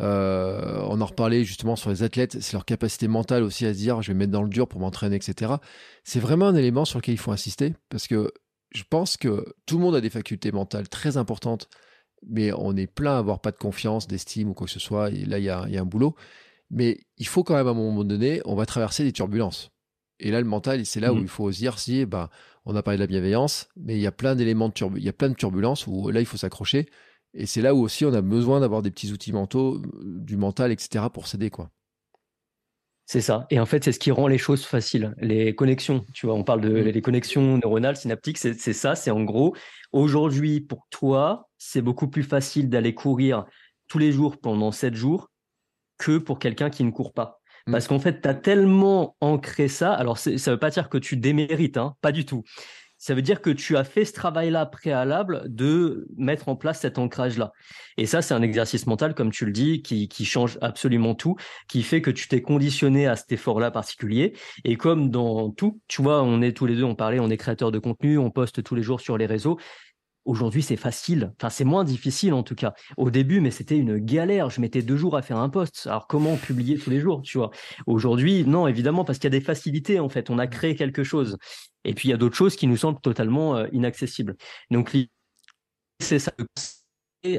Euh, 0.00 0.82
on 0.88 1.00
en 1.00 1.06
reparlait 1.06 1.44
justement 1.44 1.76
sur 1.76 1.90
les 1.90 2.02
athlètes, 2.02 2.40
c'est 2.40 2.52
leur 2.52 2.64
capacité 2.64 3.08
mentale 3.08 3.42
aussi 3.42 3.64
à 3.64 3.72
se 3.72 3.78
dire 3.78 4.02
je 4.02 4.08
vais 4.08 4.14
me 4.14 4.20
mettre 4.20 4.32
dans 4.32 4.42
le 4.42 4.48
dur 4.48 4.68
pour 4.68 4.80
m'entraîner, 4.80 5.16
etc. 5.16 5.54
C'est 6.04 6.20
vraiment 6.20 6.46
un 6.46 6.54
élément 6.54 6.84
sur 6.84 6.98
lequel 6.98 7.14
il 7.14 7.18
faut 7.18 7.32
insister 7.32 7.74
parce 7.88 8.06
que 8.06 8.30
je 8.72 8.82
pense 8.88 9.16
que 9.16 9.44
tout 9.64 9.78
le 9.78 9.84
monde 9.84 9.94
a 9.94 10.00
des 10.00 10.10
facultés 10.10 10.52
mentales 10.52 10.88
très 10.88 11.16
importantes, 11.16 11.68
mais 12.26 12.52
on 12.52 12.76
est 12.76 12.86
plein 12.86 13.14
à 13.14 13.18
avoir 13.18 13.40
pas 13.40 13.52
de 13.52 13.56
confiance, 13.56 14.06
d'estime 14.06 14.50
ou 14.50 14.54
quoi 14.54 14.66
que 14.66 14.72
ce 14.72 14.80
soit. 14.80 15.10
Et 15.10 15.24
là, 15.24 15.38
il 15.38 15.44
y 15.44 15.50
a, 15.50 15.66
y 15.68 15.78
a 15.78 15.80
un 15.80 15.86
boulot. 15.86 16.14
Mais 16.70 16.98
il 17.16 17.26
faut 17.26 17.44
quand 17.44 17.54
même 17.54 17.68
à 17.68 17.70
un 17.70 17.74
moment 17.74 18.04
donné, 18.04 18.42
on 18.44 18.54
va 18.54 18.66
traverser 18.66 19.04
des 19.04 19.12
turbulences. 19.12 19.70
Et 20.18 20.30
là, 20.30 20.40
le 20.40 20.46
mental, 20.46 20.84
c'est 20.84 21.00
là 21.00 21.12
où 21.12 21.16
mmh. 21.16 21.22
il 21.22 21.28
faut 21.28 21.52
se 21.52 21.58
dire 21.58 21.78
si, 21.78 22.04
ben, 22.06 22.28
on 22.66 22.74
a 22.74 22.82
parlé 22.82 22.98
de 22.98 23.02
la 23.02 23.06
bienveillance, 23.06 23.68
mais 23.76 23.94
il 23.94 24.00
y 24.00 24.06
a 24.06 24.12
plein 24.12 24.34
d'éléments 24.34 24.68
de 24.68 24.74
il 24.96 25.04
y 25.04 25.08
a 25.08 25.12
plein 25.12 25.28
de 25.28 25.34
turbulences 25.34 25.86
où 25.86 26.10
là, 26.10 26.20
il 26.20 26.26
faut 26.26 26.36
s'accrocher. 26.36 26.86
Et 27.32 27.46
c'est 27.46 27.62
là 27.62 27.74
où 27.74 27.82
aussi 27.82 28.04
on 28.04 28.12
a 28.12 28.22
besoin 28.22 28.60
d'avoir 28.60 28.82
des 28.82 28.90
petits 28.90 29.12
outils 29.12 29.32
mentaux, 29.32 29.76
euh, 29.76 30.02
du 30.02 30.36
mental, 30.36 30.72
etc. 30.72 31.06
pour 31.12 31.28
s'aider, 31.28 31.50
quoi. 31.50 31.70
C'est 33.08 33.20
ça. 33.20 33.46
Et 33.50 33.60
en 33.60 33.66
fait, 33.66 33.84
c'est 33.84 33.92
ce 33.92 34.00
qui 34.00 34.10
rend 34.10 34.26
les 34.26 34.38
choses 34.38 34.64
faciles. 34.64 35.14
Les 35.18 35.54
connexions, 35.54 36.04
tu 36.12 36.26
vois, 36.26 36.34
on 36.34 36.42
parle 36.42 36.60
de 36.60 36.70
mmh. 36.70 36.88
les 36.88 37.02
connexions 37.02 37.58
neuronales, 37.58 37.96
synaptiques, 37.96 38.38
c'est 38.38 38.54
ça. 38.72 38.96
C'est 38.96 39.12
en 39.12 39.22
gros, 39.22 39.54
aujourd'hui, 39.92 40.60
pour 40.60 40.88
toi, 40.90 41.48
c'est 41.56 41.82
beaucoup 41.82 42.08
plus 42.08 42.24
facile 42.24 42.68
d'aller 42.68 42.94
courir 42.94 43.44
tous 43.86 43.98
les 43.98 44.10
jours 44.10 44.38
pendant 44.38 44.72
7 44.72 44.94
jours 44.94 45.30
que 45.98 46.18
pour 46.18 46.40
quelqu'un 46.40 46.68
qui 46.68 46.82
ne 46.82 46.90
court 46.90 47.12
pas. 47.12 47.35
Mm. 47.66 47.72
Parce 47.72 47.88
qu'en 47.88 47.98
fait, 47.98 48.20
tu 48.20 48.28
as 48.28 48.34
tellement 48.34 49.16
ancré 49.20 49.68
ça. 49.68 49.92
Alors, 49.92 50.18
ça 50.18 50.30
ne 50.30 50.36
veut 50.36 50.58
pas 50.58 50.70
dire 50.70 50.88
que 50.88 50.98
tu 50.98 51.16
démérites, 51.16 51.76
hein, 51.76 51.94
pas 52.00 52.12
du 52.12 52.24
tout. 52.24 52.44
Ça 52.98 53.14
veut 53.14 53.22
dire 53.22 53.42
que 53.42 53.50
tu 53.50 53.76
as 53.76 53.84
fait 53.84 54.06
ce 54.06 54.14
travail-là 54.14 54.64
préalable 54.64 55.42
de 55.46 56.08
mettre 56.16 56.48
en 56.48 56.56
place 56.56 56.80
cet 56.80 56.98
ancrage-là. 56.98 57.52
Et 57.98 58.06
ça, 58.06 58.22
c'est 58.22 58.32
un 58.32 58.40
exercice 58.40 58.86
mental, 58.86 59.14
comme 59.14 59.30
tu 59.30 59.44
le 59.44 59.52
dis, 59.52 59.82
qui, 59.82 60.08
qui 60.08 60.24
change 60.24 60.56
absolument 60.62 61.14
tout, 61.14 61.36
qui 61.68 61.82
fait 61.82 62.00
que 62.00 62.10
tu 62.10 62.26
t'es 62.26 62.40
conditionné 62.40 63.06
à 63.06 63.14
cet 63.14 63.30
effort-là 63.32 63.70
particulier. 63.70 64.32
Et 64.64 64.76
comme 64.76 65.10
dans 65.10 65.50
tout, 65.50 65.80
tu 65.88 66.02
vois, 66.02 66.22
on 66.22 66.40
est 66.40 66.56
tous 66.56 66.64
les 66.64 66.74
deux, 66.74 66.84
on 66.84 66.94
parlait, 66.94 67.20
on 67.20 67.28
est 67.28 67.36
créateur 67.36 67.70
de 67.70 67.78
contenu, 67.78 68.16
on 68.16 68.30
poste 68.30 68.62
tous 68.62 68.74
les 68.74 68.82
jours 68.82 69.02
sur 69.02 69.18
les 69.18 69.26
réseaux. 69.26 69.58
Aujourd'hui, 70.26 70.62
c'est 70.62 70.76
facile. 70.76 71.32
Enfin, 71.38 71.50
c'est 71.50 71.64
moins 71.64 71.84
difficile 71.84 72.34
en 72.34 72.42
tout 72.42 72.56
cas. 72.56 72.74
Au 72.96 73.10
début, 73.10 73.40
mais 73.40 73.50
c'était 73.50 73.78
une 73.78 73.98
galère. 73.98 74.50
Je 74.50 74.60
mettais 74.60 74.82
deux 74.82 74.96
jours 74.96 75.16
à 75.16 75.22
faire 75.22 75.38
un 75.38 75.48
post. 75.48 75.86
Alors, 75.86 76.06
comment 76.08 76.36
publier 76.36 76.76
tous 76.76 76.90
les 76.90 77.00
jours, 77.00 77.22
tu 77.22 77.38
vois? 77.38 77.50
Aujourd'hui, 77.86 78.44
non, 78.44 78.66
évidemment, 78.66 79.04
parce 79.04 79.18
qu'il 79.18 79.32
y 79.32 79.34
a 79.34 79.38
des 79.38 79.44
facilités 79.44 80.00
en 80.00 80.08
fait. 80.08 80.28
On 80.28 80.38
a 80.38 80.48
créé 80.48 80.74
quelque 80.74 81.04
chose. 81.04 81.38
Et 81.84 81.94
puis, 81.94 82.08
il 82.08 82.10
y 82.10 82.14
a 82.14 82.16
d'autres 82.16 82.36
choses 82.36 82.56
qui 82.56 82.66
nous 82.66 82.76
semblent 82.76 83.00
totalement 83.00 83.56
euh, 83.56 83.68
inaccessibles. 83.72 84.36
Donc, 84.70 84.96
c'est 86.00 86.18
ça, 86.18 86.32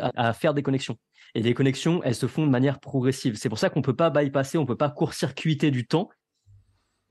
à, 0.02 0.30
à 0.30 0.34
faire 0.34 0.54
des 0.54 0.64
connexions. 0.64 0.98
Et 1.36 1.42
les 1.42 1.54
connexions, 1.54 2.02
elles 2.04 2.16
se 2.16 2.26
font 2.26 2.46
de 2.46 2.52
manière 2.52 2.80
progressive. 2.80 3.36
C'est 3.36 3.50
pour 3.50 3.60
ça 3.60 3.70
qu'on 3.70 3.82
ne 3.82 3.86
peut 3.86 3.96
pas 3.96 4.10
bypasser, 4.10 4.58
on 4.58 4.62
ne 4.62 4.68
peut 4.68 4.78
pas 4.78 4.90
court-circuiter 4.90 5.72
du 5.72 5.86
temps 5.86 6.10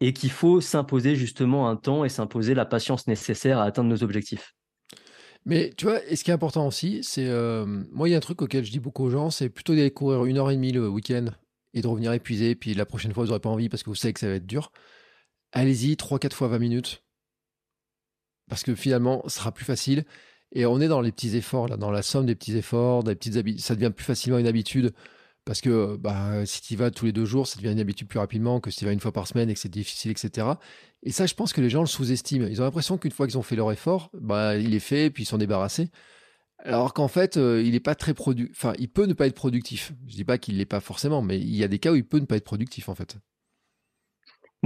et 0.00 0.12
qu'il 0.12 0.30
faut 0.30 0.60
s'imposer 0.60 1.16
justement 1.16 1.68
un 1.68 1.76
temps 1.76 2.04
et 2.04 2.08
s'imposer 2.08 2.54
la 2.54 2.66
patience 2.66 3.06
nécessaire 3.06 3.58
à 3.58 3.64
atteindre 3.64 3.90
nos 3.90 4.02
objectifs. 4.02 4.54
Mais 5.46 5.72
tu 5.76 5.86
vois, 5.86 6.04
et 6.06 6.16
ce 6.16 6.24
qui 6.24 6.30
est 6.30 6.34
important 6.34 6.66
aussi, 6.66 7.00
c'est. 7.02 7.26
Euh, 7.26 7.64
moi, 7.92 8.08
il 8.08 8.12
y 8.12 8.14
a 8.14 8.18
un 8.18 8.20
truc 8.20 8.42
auquel 8.42 8.64
je 8.64 8.70
dis 8.72 8.80
beaucoup 8.80 9.04
aux 9.04 9.10
gens, 9.10 9.30
c'est 9.30 9.48
plutôt 9.48 9.74
d'aller 9.74 9.92
courir 9.92 10.24
une 10.24 10.38
heure 10.38 10.50
et 10.50 10.56
demie 10.56 10.72
le 10.72 10.88
week-end 10.88 11.26
et 11.72 11.82
de 11.82 11.86
revenir 11.86 12.12
épuisé, 12.12 12.54
puis 12.56 12.74
la 12.74 12.86
prochaine 12.86 13.12
fois, 13.12 13.22
vous 13.24 13.28
n'aurez 13.28 13.40
pas 13.40 13.48
envie 13.48 13.68
parce 13.68 13.82
que 13.82 13.90
vous 13.90 13.94
savez 13.94 14.12
que 14.12 14.20
ça 14.20 14.28
va 14.28 14.34
être 14.34 14.46
dur. 14.46 14.72
Allez-y, 15.52 15.94
3-4 15.94 16.32
fois 16.32 16.48
20 16.48 16.58
minutes. 16.58 17.04
Parce 18.48 18.62
que 18.64 18.74
finalement, 18.74 19.22
ce 19.28 19.36
sera 19.36 19.52
plus 19.52 19.64
facile. 19.64 20.04
Et 20.52 20.66
on 20.66 20.80
est 20.80 20.88
dans 20.88 21.00
les 21.00 21.12
petits 21.12 21.36
efforts, 21.36 21.68
là, 21.68 21.76
dans 21.76 21.90
la 21.90 22.02
somme 22.02 22.26
des 22.26 22.34
petits 22.34 22.56
efforts, 22.56 23.04
des 23.04 23.14
petites. 23.14 23.60
Ça 23.60 23.74
devient 23.74 23.92
plus 23.94 24.04
facilement 24.04 24.38
une 24.38 24.46
habitude. 24.46 24.94
Parce 25.44 25.60
que 25.60 25.96
bah, 25.96 26.44
si 26.44 26.60
tu 26.60 26.74
y 26.74 26.76
vas 26.76 26.90
tous 26.90 27.06
les 27.06 27.12
deux 27.12 27.24
jours, 27.24 27.46
ça 27.46 27.56
devient 27.56 27.72
une 27.72 27.80
habitude 27.80 28.08
plus 28.08 28.18
rapidement 28.18 28.60
que 28.60 28.70
si 28.70 28.78
tu 28.78 28.84
y 28.84 28.86
vas 28.86 28.92
une 28.92 29.00
fois 29.00 29.12
par 29.12 29.28
semaine 29.28 29.48
et 29.48 29.54
que 29.54 29.60
c'est 29.60 29.68
difficile, 29.68 30.10
etc. 30.10 30.48
Et 31.06 31.12
ça, 31.12 31.24
je 31.24 31.34
pense 31.34 31.52
que 31.52 31.60
les 31.60 31.70
gens 31.70 31.82
le 31.82 31.86
sous-estiment. 31.86 32.48
Ils 32.48 32.60
ont 32.60 32.64
l'impression 32.64 32.98
qu'une 32.98 33.12
fois 33.12 33.28
qu'ils 33.28 33.38
ont 33.38 33.42
fait 33.42 33.54
leur 33.54 33.70
effort, 33.70 34.10
bah, 34.12 34.56
il 34.56 34.74
est 34.74 34.80
fait, 34.80 35.08
puis 35.08 35.22
ils 35.22 35.26
sont 35.26 35.38
débarrassés. 35.38 35.88
Alors 36.58 36.94
qu'en 36.94 37.06
fait, 37.06 37.36
euh, 37.36 37.62
il 37.64 37.70
n'est 37.70 37.80
pas 37.80 37.94
très 37.94 38.12
productif. 38.12 38.56
Enfin, 38.56 38.72
il 38.80 38.88
peut 38.88 39.06
ne 39.06 39.12
pas 39.12 39.28
être 39.28 39.36
productif. 39.36 39.92
Je 40.08 40.16
dis 40.16 40.24
pas 40.24 40.36
qu'il 40.36 40.56
l'est 40.56 40.66
pas 40.66 40.80
forcément, 40.80 41.22
mais 41.22 41.38
il 41.38 41.54
y 41.54 41.62
a 41.62 41.68
des 41.68 41.78
cas 41.78 41.92
où 41.92 41.94
il 41.94 42.04
peut 42.04 42.18
ne 42.18 42.24
pas 42.24 42.36
être 42.36 42.44
productif, 42.44 42.88
en 42.88 42.96
fait. 42.96 43.18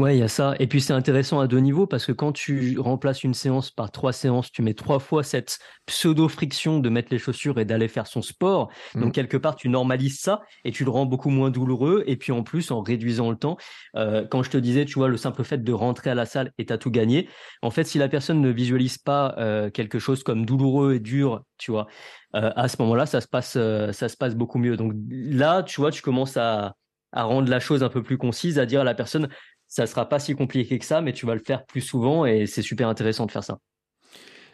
Ouais, 0.01 0.17
il 0.17 0.21
y 0.21 0.23
a 0.23 0.29
ça. 0.29 0.55
Et 0.59 0.67
puis 0.67 0.81
c'est 0.81 0.95
intéressant 0.95 1.41
à 1.41 1.47
deux 1.47 1.59
niveaux 1.59 1.87
parce 1.87 2.07
que 2.07 2.13
quand 2.13 2.33
tu 2.33 2.79
remplaces 2.79 3.23
une 3.23 3.35
séance 3.35 3.71
par 3.71 3.91
trois 3.91 4.15
séances, 4.15 4.51
tu 4.51 4.63
mets 4.63 4.73
trois 4.73 4.99
fois 4.99 5.23
cette 5.23 5.59
pseudo-friction 5.85 6.79
de 6.79 6.89
mettre 6.89 7.09
les 7.11 7.19
chaussures 7.19 7.59
et 7.59 7.67
d'aller 7.67 7.87
faire 7.87 8.07
son 8.07 8.23
sport. 8.23 8.71
Donc 8.95 9.09
mmh. 9.09 9.13
quelque 9.13 9.37
part, 9.37 9.57
tu 9.57 9.69
normalises 9.69 10.19
ça 10.19 10.41
et 10.65 10.71
tu 10.71 10.85
le 10.85 10.91
rends 10.91 11.05
beaucoup 11.05 11.29
moins 11.29 11.51
douloureux. 11.51 12.03
Et 12.07 12.17
puis 12.17 12.33
en 12.33 12.43
plus, 12.43 12.71
en 12.71 12.81
réduisant 12.81 13.31
le 13.31 13.37
temps, 13.37 13.59
euh, 13.95 14.27
quand 14.27 14.43
je 14.43 14.49
te 14.49 14.57
disais, 14.57 14.87
tu 14.87 14.95
vois, 14.95 15.09
le 15.09 15.19
simple 15.19 15.45
fait 15.45 15.63
de 15.63 15.73
rentrer 15.75 16.09
à 16.09 16.15
la 16.15 16.25
salle 16.25 16.51
et 16.57 16.65
t'as 16.65 16.79
tout 16.79 16.91
gagné. 16.91 17.29
En 17.61 17.71
fait, 17.71 17.85
si 17.85 17.99
la 17.99 18.09
personne 18.09 18.41
ne 18.41 18.51
visualise 18.51 18.97
pas 18.97 19.35
euh, 19.37 19.69
quelque 19.69 19.99
chose 19.99 20.23
comme 20.23 20.47
douloureux 20.47 20.95
et 20.95 21.01
dur, 21.01 21.43
tu 21.59 21.73
vois, 21.73 21.89
euh, 22.37 22.51
à 22.57 22.69
ce 22.69 22.77
moment-là, 22.81 23.05
ça 23.05 23.21
se 23.21 23.29
passe, 23.29 23.53
ça 23.53 24.09
se 24.09 24.17
passe 24.17 24.35
beaucoup 24.35 24.59
mieux. 24.59 24.79
Donc 24.79 24.95
là, 25.11 25.63
tu 25.63 25.79
vois, 25.79 25.91
tu 25.91 26.01
commences 26.01 26.39
à 26.39 26.75
à 27.13 27.25
rendre 27.25 27.51
la 27.51 27.61
chose 27.61 27.83
un 27.83 27.89
peu 27.89 28.03
plus 28.03 28.19
concise, 28.19 28.59
à 28.59 28.67
dire 28.67 28.83
à 28.83 28.85
la 28.85 28.95
personne, 28.95 29.29
ça 29.71 29.87
sera 29.87 30.09
pas 30.09 30.19
si 30.19 30.35
compliqué 30.35 30.79
que 30.79 30.85
ça, 30.85 31.01
mais 31.01 31.13
tu 31.13 31.25
vas 31.25 31.35
le 31.35 31.41
faire 31.41 31.65
plus 31.65 31.81
souvent 31.81 32.27
et 32.27 32.47
c'est 32.47 32.61
super 32.61 32.89
intéressant 32.89 33.25
de 33.25 33.31
faire 33.31 33.45
ça. 33.45 33.61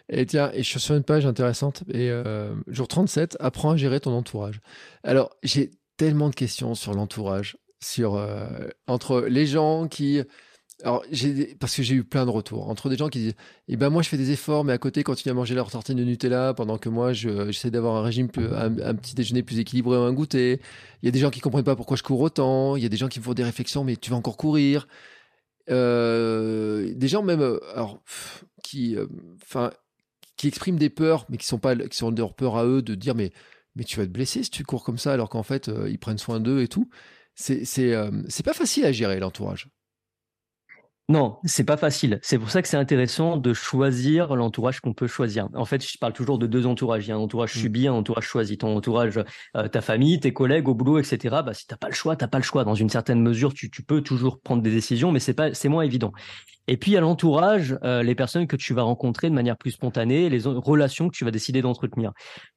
Et 0.08 0.24
tiens, 0.26 0.52
et 0.52 0.62
je 0.62 0.68
suis 0.68 0.78
sur 0.78 0.94
une 0.94 1.02
page 1.02 1.26
intéressante, 1.26 1.82
et 1.92 2.10
euh, 2.10 2.54
jour 2.68 2.86
37, 2.86 3.36
apprends 3.40 3.72
à 3.72 3.76
gérer 3.76 3.98
ton 3.98 4.12
entourage. 4.12 4.60
Alors, 5.02 5.30
j'ai 5.42 5.72
tellement 5.96 6.28
de 6.28 6.34
questions 6.34 6.76
sur 6.76 6.94
l'entourage, 6.94 7.56
sur 7.82 8.14
euh, 8.14 8.68
entre 8.86 9.22
les 9.22 9.46
gens 9.46 9.88
qui 9.88 10.22
alors, 10.82 11.04
parce 11.58 11.74
que 11.74 11.82
j'ai 11.82 11.94
eu 11.94 12.04
plein 12.04 12.26
de 12.26 12.30
retours 12.30 12.68
entre 12.68 12.90
des 12.90 12.96
gens 12.96 13.08
qui 13.08 13.18
disent 13.18 13.34
Eh 13.68 13.76
ben, 13.76 13.88
moi, 13.88 14.02
je 14.02 14.10
fais 14.10 14.18
des 14.18 14.30
efforts, 14.30 14.62
mais 14.62 14.74
à 14.74 14.78
côté, 14.78 15.02
continue 15.04 15.32
à 15.32 15.34
manger 15.34 15.54
leur 15.54 15.70
tartine 15.70 15.96
de 15.96 16.04
Nutella 16.04 16.52
pendant 16.52 16.76
que 16.76 16.90
moi, 16.90 17.14
j'essaie 17.14 17.70
d'avoir 17.70 17.96
un 17.96 18.02
régime, 18.02 18.28
un, 18.36 18.94
petit 18.94 19.14
déjeuner 19.14 19.42
plus 19.42 19.58
équilibré 19.58 19.96
ou 19.96 20.02
un 20.02 20.12
goûter. 20.12 20.60
Il 21.02 21.06
y 21.06 21.08
a 21.08 21.12
des 21.12 21.18
gens 21.18 21.30
qui 21.30 21.40
comprennent 21.40 21.64
pas 21.64 21.76
pourquoi 21.76 21.96
je 21.96 22.02
cours 22.02 22.20
autant. 22.20 22.76
Il 22.76 22.82
y 22.82 22.86
a 22.86 22.90
des 22.90 22.98
gens 22.98 23.08
qui 23.08 23.20
me 23.20 23.24
font 23.24 23.32
des 23.32 23.44
réflexions 23.44 23.84
Mais 23.84 23.96
tu 23.96 24.10
vas 24.10 24.16
encore 24.16 24.36
courir. 24.36 24.86
Euh, 25.70 26.92
des 26.94 27.08
gens, 27.08 27.22
même, 27.22 27.40
euh, 27.40 27.58
alors, 27.74 28.02
qui, 28.62 28.96
euh, 28.96 29.06
qui 30.36 30.48
expriment 30.48 30.78
des 30.78 30.90
peurs, 30.90 31.24
mais 31.30 31.38
qui 31.38 31.46
sont 31.46 31.58
pas, 31.58 31.74
qui 31.74 31.96
sont 31.96 32.10
leurs 32.10 32.34
peurs 32.34 32.56
à 32.56 32.66
eux 32.66 32.82
de 32.82 32.94
dire 32.94 33.14
Mais, 33.14 33.32
mais 33.76 33.84
tu 33.84 33.96
vas 33.96 34.04
te 34.04 34.10
blesser 34.10 34.42
si 34.42 34.50
tu 34.50 34.62
cours 34.64 34.84
comme 34.84 34.98
ça, 34.98 35.12
alors 35.14 35.30
qu'en 35.30 35.42
fait, 35.42 35.70
ils 35.88 35.98
prennent 35.98 36.18
soin 36.18 36.38
d'eux 36.38 36.62
et 36.62 36.68
tout. 36.68 36.90
C'est, 37.34 37.64
c'est 37.64 38.42
pas 38.44 38.54
facile 38.54 38.84
à 38.84 38.92
gérer 38.92 39.18
l'entourage. 39.20 39.68
Non, 41.08 41.38
c'est 41.44 41.62
pas 41.62 41.76
facile. 41.76 42.18
C'est 42.22 42.36
pour 42.36 42.50
ça 42.50 42.62
que 42.62 42.68
c'est 42.68 42.76
intéressant 42.76 43.36
de 43.36 43.54
choisir 43.54 44.34
l'entourage 44.34 44.80
qu'on 44.80 44.92
peut 44.92 45.06
choisir. 45.06 45.48
En 45.54 45.64
fait, 45.64 45.88
je 45.88 45.98
parle 45.98 46.12
toujours 46.12 46.36
de 46.36 46.48
deux 46.48 46.66
entourages. 46.66 47.06
Il 47.06 47.10
y 47.10 47.12
a 47.12 47.14
un 47.14 47.20
entourage 47.20 47.54
mmh. 47.54 47.60
subi, 47.60 47.86
un 47.86 47.92
entourage 47.92 48.24
choisi. 48.24 48.58
Ton 48.58 48.76
entourage, 48.76 49.20
euh, 49.56 49.68
ta 49.68 49.80
famille, 49.82 50.18
tes 50.18 50.32
collègues 50.32 50.68
au 50.68 50.74
boulot, 50.74 50.98
etc. 50.98 51.42
Bah, 51.46 51.54
si 51.54 51.64
t'as 51.64 51.76
pas 51.76 51.88
le 51.88 51.94
choix, 51.94 52.16
t'as 52.16 52.26
pas 52.26 52.38
le 52.38 52.44
choix. 52.44 52.64
Dans 52.64 52.74
une 52.74 52.90
certaine 52.90 53.22
mesure, 53.22 53.54
tu, 53.54 53.70
tu 53.70 53.84
peux 53.84 54.00
toujours 54.00 54.40
prendre 54.40 54.62
des 54.62 54.72
décisions, 54.72 55.12
mais 55.12 55.20
c'est 55.20 55.34
pas, 55.34 55.54
c'est 55.54 55.68
moins 55.68 55.82
évident. 55.82 56.10
Et 56.68 56.76
puis 56.76 56.96
à 56.96 57.00
l'entourage, 57.00 57.78
euh, 57.84 58.02
les 58.02 58.14
personnes 58.14 58.46
que 58.46 58.56
tu 58.56 58.74
vas 58.74 58.82
rencontrer 58.82 59.30
de 59.30 59.34
manière 59.34 59.56
plus 59.56 59.72
spontanée, 59.72 60.28
les 60.28 60.42
relations 60.44 61.08
que 61.08 61.16
tu 61.16 61.24
vas 61.24 61.30
décider 61.30 61.62
d'entretenir. 61.62 62.12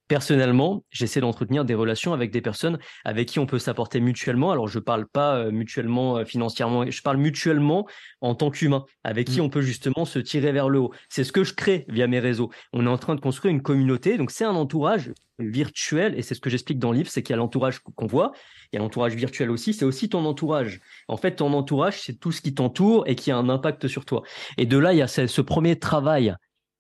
Personnellement, 0.08 0.84
j'essaie 0.90 1.22
d'entretenir 1.22 1.66
des 1.66 1.76
relations 1.76 2.14
avec 2.14 2.32
des 2.32 2.42
personnes 2.42 2.80
avec 3.06 3.28
qui 3.28 3.38
on 3.38 3.46
peut 3.46 3.60
s'apporter 3.60 4.00
mutuellement. 4.00 4.52
Alors 4.52 4.68
je 4.68 4.80
parle 4.80 5.06
pas 5.06 5.36
euh, 5.36 5.52
mutuellement 5.52 6.18
euh, 6.18 6.26
financièrement, 6.26 6.90
je 6.90 7.02
parle 7.02 7.18
mutuellement 7.18 7.88
en 8.22 8.34
tant 8.34 8.50
qu'humain, 8.50 8.86
avec 9.04 9.28
qui 9.28 9.40
mmh. 9.40 9.44
on 9.44 9.50
peut 9.50 9.62
justement 9.62 10.06
se 10.06 10.20
tirer 10.20 10.52
vers 10.52 10.70
le 10.70 10.80
haut. 10.80 10.94
C'est 11.10 11.24
ce 11.24 11.32
que 11.32 11.44
je 11.44 11.54
crée 11.54 11.86
via 11.88 12.08
mes 12.08 12.20
réseaux. 12.20 12.50
On 12.74 12.86
est 12.86 12.90
en 12.90 12.98
train 12.98 13.16
de 13.16 13.22
construire 13.22 13.54
une 13.54 13.62
communauté, 13.62 14.18
donc 14.18 14.32
c'est 14.32 14.46
un 14.46 14.56
entourage 14.56 15.12
virtuel 15.40 16.18
et 16.18 16.22
c'est 16.22 16.36
ce 16.36 16.42
que 16.42 16.50
j'explique 16.50 16.80
dans 16.80 16.92
le 16.92 16.98
livre, 16.98 17.10
c'est 17.10 17.24
qu'il 17.24 17.34
y 17.34 17.36
a 17.36 17.38
l'entourage 17.38 17.80
qu'on 17.80 18.06
voit, 18.06 18.32
il 18.72 18.76
y 18.76 18.80
a 18.80 18.82
l'entourage 18.82 19.16
virtuel 19.16 19.50
aussi, 19.50 19.74
c'est 19.74 19.86
aussi 19.86 20.10
ton 20.10 20.26
entourage. 20.26 20.82
En 21.08 21.18
fait, 21.18 21.38
ton 21.38 21.54
entourage, 21.54 22.02
c'est 22.02 22.20
tout 22.20 22.32
ce 22.32 22.42
qui 22.42 22.54
t'entoure 22.54 23.04
et 23.08 23.16
qui 23.16 23.32
a 23.32 23.38
un 23.38 23.50
impact 23.50 23.88
sur 23.88 24.06
toi. 24.06 24.24
Et 24.58 24.66
de 24.66 24.78
là, 24.78 24.94
il 24.94 24.98
y 24.98 25.02
a 25.02 25.08
ce, 25.08 25.42
premier 25.42 25.80
travail 25.80 26.36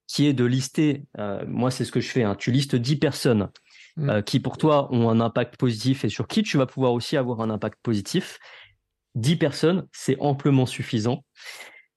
qui 0.07 0.27
est 0.27 0.33
de 0.33 0.45
lister, 0.45 1.05
euh, 1.17 1.43
moi 1.47 1.71
c'est 1.71 1.85
ce 1.85 1.91
que 1.91 2.01
je 2.01 2.09
fais, 2.09 2.23
hein, 2.23 2.35
tu 2.35 2.51
listes 2.51 2.75
10 2.75 2.95
personnes 2.97 3.49
mmh. 3.97 4.09
euh, 4.09 4.21
qui 4.21 4.39
pour 4.39 4.57
toi 4.57 4.91
ont 4.91 5.09
un 5.09 5.19
impact 5.19 5.57
positif 5.57 6.03
et 6.03 6.09
sur 6.09 6.27
qui 6.27 6.43
tu 6.43 6.57
vas 6.57 6.65
pouvoir 6.65 6.93
aussi 6.93 7.15
avoir 7.17 7.41
un 7.41 7.49
impact 7.49 7.77
positif. 7.81 8.39
10 9.15 9.35
personnes, 9.37 9.87
c'est 9.91 10.17
amplement 10.19 10.65
suffisant. 10.65 11.23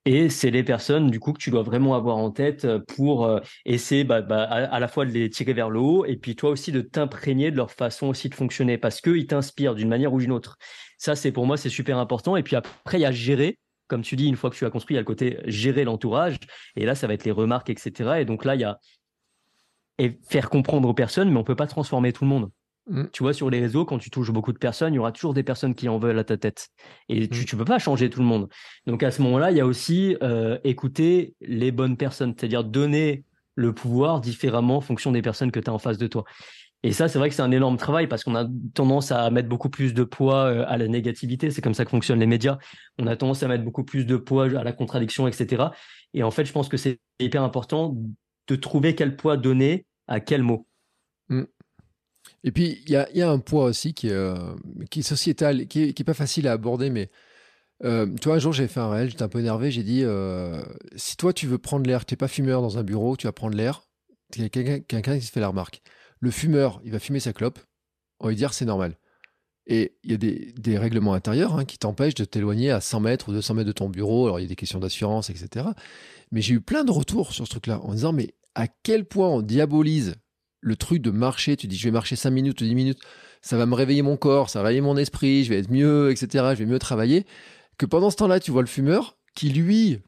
Et 0.04 0.30
c'est 0.30 0.50
les 0.50 0.64
personnes 0.64 1.10
du 1.10 1.20
coup 1.20 1.32
que 1.32 1.38
tu 1.38 1.50
dois 1.50 1.62
vraiment 1.62 1.94
avoir 1.94 2.16
en 2.16 2.32
tête 2.32 2.64
euh, 2.64 2.80
pour 2.80 3.24
euh, 3.24 3.38
essayer 3.64 4.02
bah, 4.02 4.20
bah, 4.20 4.42
à, 4.42 4.80
la 4.80 4.88
fois 4.88 5.06
de 5.06 5.12
les 5.12 5.30
tirer 5.30 5.52
vers 5.52 5.70
le 5.70 5.78
haut 5.78 6.04
et 6.04 6.16
puis 6.16 6.34
toi 6.34 6.50
aussi 6.50 6.72
de 6.72 6.80
t'imprégner 6.80 7.52
de 7.52 7.56
leur 7.56 7.70
façon 7.70 8.08
aussi 8.08 8.28
de 8.28 8.34
fonctionner 8.34 8.78
parce 8.78 9.00
qu'ils 9.00 9.28
t'inspirent 9.28 9.76
d'une 9.76 9.88
manière 9.88 10.12
ou 10.12 10.18
d'une 10.18 10.32
autre. 10.32 10.58
Ça, 10.98 11.14
c'est 11.14 11.30
pour 11.30 11.46
moi, 11.46 11.56
c'est 11.56 11.68
super 11.68 11.98
important. 11.98 12.36
Et 12.36 12.42
puis 12.42 12.56
après, 12.56 12.98
il 12.98 13.02
y 13.02 13.06
a 13.06 13.12
gérer. 13.12 13.58
Comme 13.88 14.02
tu 14.02 14.16
dis, 14.16 14.26
une 14.26 14.36
fois 14.36 14.50
que 14.50 14.56
tu 14.56 14.64
as 14.64 14.70
construit, 14.70 14.94
il 14.94 14.96
y 14.96 14.98
a 14.98 15.02
le 15.02 15.06
côté 15.06 15.38
gérer 15.44 15.84
l'entourage. 15.84 16.36
Et 16.76 16.84
là, 16.84 16.94
ça 16.94 17.06
va 17.06 17.14
être 17.14 17.24
les 17.24 17.30
remarques, 17.30 17.70
etc. 17.70 18.20
Et 18.20 18.24
donc 18.24 18.44
là, 18.44 18.54
il 18.54 18.60
y 18.60 18.64
a 18.64 18.78
et 19.98 20.18
faire 20.28 20.50
comprendre 20.50 20.88
aux 20.88 20.94
personnes, 20.94 21.30
mais 21.30 21.38
on 21.38 21.44
peut 21.44 21.56
pas 21.56 21.66
transformer 21.66 22.12
tout 22.12 22.24
le 22.24 22.30
monde. 22.30 22.50
Mmh. 22.88 23.04
Tu 23.12 23.22
vois, 23.22 23.32
sur 23.32 23.48
les 23.48 23.60
réseaux, 23.60 23.84
quand 23.84 23.98
tu 23.98 24.10
touches 24.10 24.32
beaucoup 24.32 24.52
de 24.52 24.58
personnes, 24.58 24.92
il 24.92 24.96
y 24.96 24.98
aura 24.98 25.12
toujours 25.12 25.34
des 25.34 25.44
personnes 25.44 25.74
qui 25.74 25.88
en 25.88 25.98
veulent 25.98 26.18
à 26.18 26.24
ta 26.24 26.36
tête. 26.36 26.68
Et 27.08 27.28
tu 27.28 27.38
ne 27.38 27.42
mmh. 27.44 27.58
peux 27.58 27.64
pas 27.64 27.78
changer 27.78 28.10
tout 28.10 28.20
le 28.20 28.26
monde. 28.26 28.48
Donc 28.86 29.02
à 29.02 29.10
ce 29.10 29.22
moment-là, 29.22 29.50
il 29.50 29.56
y 29.56 29.60
a 29.60 29.66
aussi 29.66 30.16
euh, 30.22 30.58
écouter 30.64 31.34
les 31.40 31.70
bonnes 31.70 31.96
personnes, 31.96 32.34
c'est-à-dire 32.36 32.64
donner 32.64 33.24
le 33.54 33.72
pouvoir 33.72 34.20
différemment 34.20 34.78
en 34.78 34.80
fonction 34.80 35.12
des 35.12 35.22
personnes 35.22 35.52
que 35.52 35.60
tu 35.60 35.70
as 35.70 35.72
en 35.72 35.78
face 35.78 35.98
de 35.98 36.06
toi. 36.06 36.24
Et 36.84 36.92
ça, 36.92 37.06
c'est 37.06 37.18
vrai 37.18 37.28
que 37.28 37.34
c'est 37.36 37.42
un 37.42 37.52
énorme 37.52 37.76
travail 37.76 38.08
parce 38.08 38.24
qu'on 38.24 38.34
a 38.34 38.46
tendance 38.74 39.12
à 39.12 39.30
mettre 39.30 39.48
beaucoup 39.48 39.70
plus 39.70 39.94
de 39.94 40.02
poids 40.02 40.46
euh, 40.46 40.64
à 40.66 40.76
la 40.76 40.88
négativité. 40.88 41.50
C'est 41.50 41.62
comme 41.62 41.74
ça 41.74 41.84
que 41.84 41.90
fonctionnent 41.90 42.18
les 42.18 42.26
médias. 42.26 42.58
On 42.98 43.06
a 43.06 43.14
tendance 43.14 43.44
à 43.44 43.48
mettre 43.48 43.62
beaucoup 43.62 43.84
plus 43.84 44.04
de 44.04 44.16
poids 44.16 44.46
à 44.46 44.64
la 44.64 44.72
contradiction, 44.72 45.28
etc. 45.28 45.64
Et 46.14 46.24
en 46.24 46.32
fait, 46.32 46.44
je 46.44 46.52
pense 46.52 46.68
que 46.68 46.76
c'est 46.76 46.98
hyper 47.20 47.44
important 47.44 47.96
de 48.48 48.56
trouver 48.56 48.96
quel 48.96 49.16
poids 49.16 49.36
donner 49.36 49.86
à 50.08 50.18
quel 50.18 50.42
mot. 50.42 50.66
Et 52.44 52.52
puis, 52.52 52.82
il 52.86 52.90
y 52.90 53.22
a, 53.22 53.30
un 53.30 53.38
poids 53.38 53.64
aussi 53.64 53.94
qui 53.94 54.08
est, 54.08 54.12
euh, 54.12 54.54
qui 54.90 55.00
est 55.00 55.02
sociétal, 55.02 55.66
qui 55.66 55.94
n'est 55.96 56.04
pas 56.04 56.14
facile 56.14 56.48
à 56.48 56.52
aborder, 56.52 56.90
mais 56.90 57.10
euh, 57.84 58.06
tu 58.20 58.28
vois, 58.28 58.36
un 58.36 58.38
jour, 58.40 58.52
j'ai 58.52 58.68
fait 58.68 58.80
un 58.80 58.90
réel, 58.90 59.10
j'étais 59.10 59.22
un 59.22 59.28
peu 59.28 59.40
énervé, 59.40 59.70
j'ai 59.70 59.82
dit, 59.82 60.02
euh, 60.04 60.62
si 60.96 61.16
toi, 61.16 61.32
tu 61.32 61.46
veux 61.46 61.58
prendre 61.58 61.86
l'air, 61.86 62.04
tu 62.04 62.14
n'es 62.14 62.16
pas 62.16 62.28
fumeur 62.28 62.62
dans 62.62 62.78
un 62.78 62.82
bureau, 62.82 63.16
tu 63.16 63.26
vas 63.26 63.32
prendre 63.32 63.56
l'air, 63.56 63.82
il 64.36 64.42
y 64.42 64.44
a 64.44 64.48
quelqu'un 64.48 65.18
qui 65.18 65.26
se 65.26 65.30
fait 65.30 65.40
la 65.40 65.48
remarque. 65.48 65.82
Le 66.20 66.30
fumeur, 66.30 66.80
il 66.84 66.92
va 66.92 66.98
fumer 66.98 67.20
sa 67.20 67.32
clope, 67.32 67.58
on 68.20 68.26
va 68.26 68.30
lui 68.30 68.36
dire, 68.36 68.54
c'est 68.54 68.64
normal. 68.64 68.96
Et 69.66 69.96
il 70.02 70.10
y 70.10 70.14
a 70.14 70.16
des, 70.16 70.52
des 70.56 70.78
règlements 70.78 71.14
intérieurs 71.14 71.56
hein, 71.56 71.64
qui 71.64 71.78
t'empêchent 71.78 72.14
de 72.14 72.24
t'éloigner 72.24 72.70
à 72.70 72.80
100 72.80 73.00
mètres 73.00 73.28
ou 73.28 73.32
200 73.32 73.54
mètres 73.54 73.68
de 73.68 73.72
ton 73.72 73.88
bureau. 73.88 74.26
Alors, 74.26 74.40
il 74.40 74.42
y 74.42 74.46
a 74.46 74.48
des 74.48 74.56
questions 74.56 74.80
d'assurance, 74.80 75.30
etc. 75.30 75.66
Mais 76.32 76.40
j'ai 76.40 76.54
eu 76.54 76.60
plein 76.60 76.82
de 76.82 76.90
retours 76.90 77.32
sur 77.32 77.46
ce 77.46 77.50
truc-là 77.50 77.80
en 77.80 77.92
disant, 77.94 78.12
mais 78.12 78.34
à 78.54 78.66
quel 78.66 79.04
point 79.04 79.28
on 79.28 79.40
diabolise 79.40 80.16
le 80.62 80.76
truc 80.76 81.02
de 81.02 81.10
marcher, 81.10 81.56
tu 81.56 81.66
dis 81.66 81.76
je 81.76 81.84
vais 81.84 81.90
marcher 81.90 82.16
5 82.16 82.30
minutes 82.30 82.60
ou 82.60 82.64
10 82.64 82.74
minutes, 82.74 83.00
ça 83.42 83.58
va 83.58 83.66
me 83.66 83.74
réveiller 83.74 84.02
mon 84.02 84.16
corps, 84.16 84.48
ça 84.48 84.60
va 84.60 84.68
réveiller 84.68 84.80
mon 84.80 84.96
esprit, 84.96 85.44
je 85.44 85.50
vais 85.50 85.58
être 85.58 85.70
mieux, 85.70 86.10
etc., 86.10 86.46
je 86.52 86.58
vais 86.60 86.66
mieux 86.66 86.78
travailler, 86.78 87.26
que 87.76 87.84
pendant 87.86 88.10
ce 88.10 88.16
temps-là, 88.16 88.40
tu 88.40 88.50
vois 88.52 88.62
le 88.62 88.68
fumeur 88.68 89.18
qui, 89.34 89.50
lui, 89.50 90.00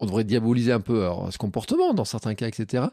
on 0.00 0.06
devrait 0.06 0.24
diaboliser 0.24 0.72
un 0.72 0.80
peu 0.80 1.06
ce 1.30 1.38
comportement 1.38 1.94
dans 1.94 2.04
certains 2.04 2.34
cas, 2.34 2.48
etc., 2.48 2.86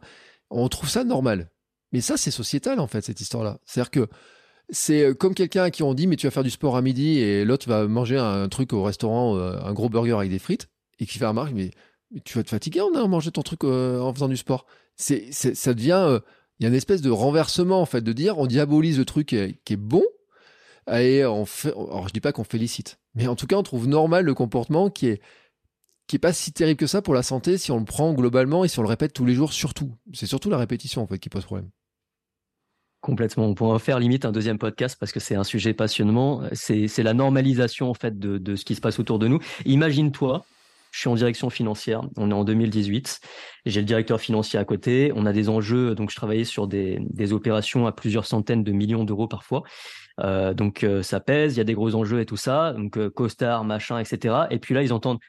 on 0.50 0.68
trouve 0.70 0.90
ça 0.90 1.04
normal. 1.04 1.50
Mais 1.92 2.02
ça, 2.02 2.18
c'est 2.18 2.32
sociétal, 2.32 2.80
en 2.80 2.88
fait, 2.88 3.02
cette 3.02 3.22
histoire-là. 3.22 3.60
C'est-à-dire 3.66 3.92
que 3.92 4.08
c'est 4.70 5.04
euh, 5.04 5.14
comme 5.14 5.34
quelqu'un 5.34 5.64
à 5.64 5.72
qui 5.72 5.84
on 5.84 5.94
dit, 5.94 6.08
mais 6.08 6.16
tu 6.16 6.28
vas 6.28 6.32
faire 6.32 6.44
du 6.44 6.50
sport 6.50 6.76
à 6.76 6.82
midi 6.82 7.20
et 7.20 7.46
l'autre 7.46 7.68
va 7.68 7.88
manger 7.88 8.18
un, 8.18 8.50
truc 8.50 8.74
au 8.74 8.84
restaurant, 8.84 9.38
euh, 9.38 9.58
un 9.64 9.74
gros 9.74 9.90
burger 9.90 10.14
avec 10.14 10.30
des 10.30 10.40
frites, 10.40 10.68
et 11.00 11.06
qui 11.06 11.18
fait 11.18 11.26
remarque, 11.26 11.54
mais, 11.54 11.72
mais 12.12 12.22
tu 12.22 12.38
vas 12.38 12.44
te 12.44 12.50
fatiguer 12.50 12.82
en 12.82 12.94
allant 12.96 13.08
manger 13.08 13.32
ton 13.32 13.44
truc 13.44 13.64
euh, 13.64 14.00
en 14.00 14.14
faisant 14.14 14.28
du 14.28 14.38
sport. 14.38 14.66
C'est, 14.96 15.32
ça 15.32 15.74
devient 15.74 16.20
il 16.60 16.64
y 16.64 16.66
a 16.66 16.70
une 16.70 16.76
espèce 16.76 17.02
de 17.02 17.10
renversement 17.10 17.82
en 17.82 17.86
fait 17.86 18.02
de 18.02 18.14
dire 18.14 18.38
on 18.38 18.48
diabolise 18.48 18.98
le 18.98 19.06
truc 19.06 19.28
qui 19.28 19.36
est, 19.38 19.76
bon 19.76 20.04
et 20.92 21.26
on 21.26 21.46
alors 21.66 22.08
je 22.08 22.14
dis 22.14 22.22
pas 22.22 22.32
qu'on 22.32 22.44
félicite 22.44 23.00
mais 23.16 23.28
en 23.28 23.36
tout 23.36 23.48
cas 23.48 23.56
on 23.56 23.64
trouve 23.64 23.88
normal 23.88 24.26
le 24.26 24.34
comportement 24.34 24.90
qui 24.90 25.08
est 25.08 25.22
qui 26.08 26.18
est 26.18 26.20
pas 26.20 26.34
si 26.34 26.54
terrible 26.54 26.78
que 26.78 26.88
ça 26.88 27.02
pour 27.02 27.14
la 27.14 27.24
santé 27.24 27.58
si 27.58 27.72
on 27.72 27.80
le 27.80 27.86
prend 27.86 28.14
globalement 28.14 28.64
et 28.64 28.68
si 28.68 28.80
on 28.80 28.84
le 28.84 28.88
répète 28.88 29.14
tous 29.14 29.26
les 29.26 29.34
jours 29.34 29.54
surtout 29.54 29.96
c'est 30.14 30.28
surtout 30.28 30.50
la 30.50 30.58
répétition 30.58 31.02
en 31.02 31.08
fait 31.08 31.20
qui 31.20 31.30
pose 31.30 31.46
problème 31.46 31.70
Complètement. 33.02 33.46
On 33.46 33.54
pourrait 33.54 33.76
en 33.76 33.78
faire 33.78 34.00
limite 34.00 34.26
un 34.26 34.32
deuxième 34.32 34.58
podcast 34.58 34.98
parce 35.00 35.12
que 35.12 35.20
c'est 35.20 35.36
un 35.36 35.44
sujet 35.44 35.76
passionnant. 35.76 36.42
C'est 36.54 37.04
la 37.04 37.14
normalisation 37.14 37.88
en 37.88 37.94
fait 37.94 38.18
de, 38.18 38.40
de, 38.40 38.56
ce 38.56 38.66
qui 38.66 38.74
se 38.74 38.82
passe 38.82 38.98
autour 38.98 39.20
de 39.20 39.28
nous. 39.28 39.38
Imagine-toi 39.66 40.44
je 40.96 41.02
suis 41.02 41.10
en 41.10 41.16
direction 41.16 41.50
financière. 41.50 42.04
On 42.16 42.32
est 42.32 42.34
en 42.34 42.46
2018. 42.46 43.20
J'ai 43.66 43.82
le 43.82 43.86
directeur 43.86 44.22
financier 44.22 44.58
à 44.58 44.64
côté. 44.64 45.12
On 45.14 45.26
a 45.26 45.34
des 45.34 45.50
enjeux. 45.50 45.94
Donc, 45.94 46.10
je 46.10 46.16
travaillais 46.16 46.46
sur 46.46 46.70
des, 46.70 47.00
des 47.10 47.34
opérations 47.34 47.86
à 47.86 47.92
plusieurs 47.92 48.26
centaines 48.26 48.64
de 48.64 48.72
millions 48.72 49.04
d'euros 49.04 49.28
parfois. 49.28 49.64
Euh, 50.22 50.54
donc, 50.54 50.86
euh, 50.86 51.04
ça 51.04 51.20
pèse. 51.20 51.56
Il 51.56 51.58
y 51.58 51.60
a 51.60 51.66
des 51.66 51.74
gros 51.74 51.96
enjeux 51.96 52.22
et 52.22 52.26
tout 52.26 52.38
ça. 52.38 52.72
Donc, 52.72 52.98
euh, 52.98 53.10
costard, 53.10 53.66
machin, 53.66 54.00
etc. 54.00 54.36
Et 54.52 54.58
puis 54.58 54.74
là, 54.74 54.84
ils 54.84 54.94
entendent. 54.94 55.20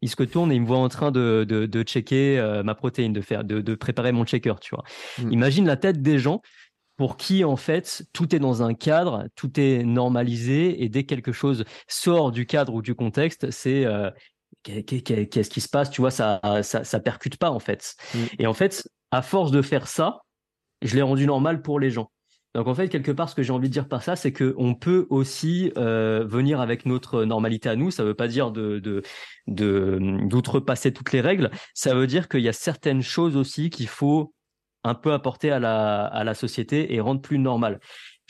Ils 0.00 0.08
se 0.08 0.16
retournent 0.16 0.52
et 0.52 0.54
ils 0.54 0.62
me 0.62 0.66
voient 0.66 0.78
en 0.78 0.88
train 0.88 1.10
de, 1.10 1.44
de, 1.46 1.66
de 1.66 1.82
checker 1.82 2.62
ma 2.64 2.76
protéine, 2.76 3.12
de 3.12 3.20
faire, 3.20 3.42
de, 3.42 3.60
de 3.60 3.74
préparer 3.74 4.12
mon 4.12 4.24
checker, 4.24 4.54
tu 4.60 4.76
vois. 4.76 4.84
Mmh. 5.18 5.32
Imagine 5.32 5.66
la 5.66 5.76
tête 5.76 6.00
des 6.00 6.20
gens 6.20 6.40
pour 7.00 7.16
qui 7.16 7.44
en 7.44 7.56
fait 7.56 8.04
tout 8.12 8.36
est 8.36 8.38
dans 8.38 8.62
un 8.62 8.74
cadre, 8.74 9.24
tout 9.34 9.58
est 9.58 9.84
normalisé 9.84 10.84
et 10.84 10.90
dès 10.90 11.04
que 11.04 11.08
quelque 11.08 11.32
chose 11.32 11.64
sort 11.88 12.30
du 12.30 12.44
cadre 12.44 12.74
ou 12.74 12.82
du 12.82 12.94
contexte, 12.94 13.50
c'est 13.50 13.86
euh, 13.86 14.10
qu'est-ce 14.64 15.48
qui 15.48 15.62
se 15.62 15.68
passe, 15.70 15.88
tu 15.88 16.02
vois, 16.02 16.10
ça, 16.10 16.42
ça, 16.62 16.84
ça 16.84 17.00
percute 17.00 17.38
pas 17.38 17.50
en 17.50 17.58
fait. 17.58 17.94
Mm. 18.14 18.18
Et 18.40 18.46
en 18.46 18.52
fait, 18.52 18.86
à 19.12 19.22
force 19.22 19.50
de 19.50 19.62
faire 19.62 19.88
ça, 19.88 20.18
je 20.82 20.94
l'ai 20.94 21.00
rendu 21.00 21.24
normal 21.24 21.62
pour 21.62 21.80
les 21.80 21.88
gens. 21.88 22.10
Donc 22.54 22.66
en 22.66 22.74
fait, 22.74 22.90
quelque 22.90 23.12
part, 23.12 23.30
ce 23.30 23.34
que 23.34 23.42
j'ai 23.42 23.54
envie 23.54 23.68
de 23.68 23.72
dire 23.72 23.88
par 23.88 24.02
ça, 24.02 24.14
c'est 24.14 24.32
que 24.32 24.54
on 24.58 24.74
peut 24.74 25.06
aussi 25.08 25.72
euh, 25.78 26.26
venir 26.26 26.60
avec 26.60 26.84
notre 26.84 27.24
normalité 27.24 27.70
à 27.70 27.76
nous. 27.76 27.90
Ça 27.90 28.04
veut 28.04 28.12
pas 28.12 28.28
dire 28.28 28.50
de 28.50 29.02
d'outrepasser 29.46 30.92
toutes 30.92 31.12
les 31.12 31.22
règles. 31.22 31.50
Ça 31.72 31.94
veut 31.94 32.06
dire 32.06 32.28
qu'il 32.28 32.42
y 32.42 32.48
a 32.50 32.52
certaines 32.52 33.00
choses 33.00 33.38
aussi 33.38 33.70
qu'il 33.70 33.88
faut 33.88 34.34
un 34.84 34.94
peu 34.94 35.12
apporter 35.12 35.50
à 35.50 35.58
la, 35.58 36.04
à 36.04 36.24
la 36.24 36.34
société 36.34 36.94
et 36.94 37.00
rendre 37.00 37.20
plus 37.20 37.38
normal. 37.38 37.80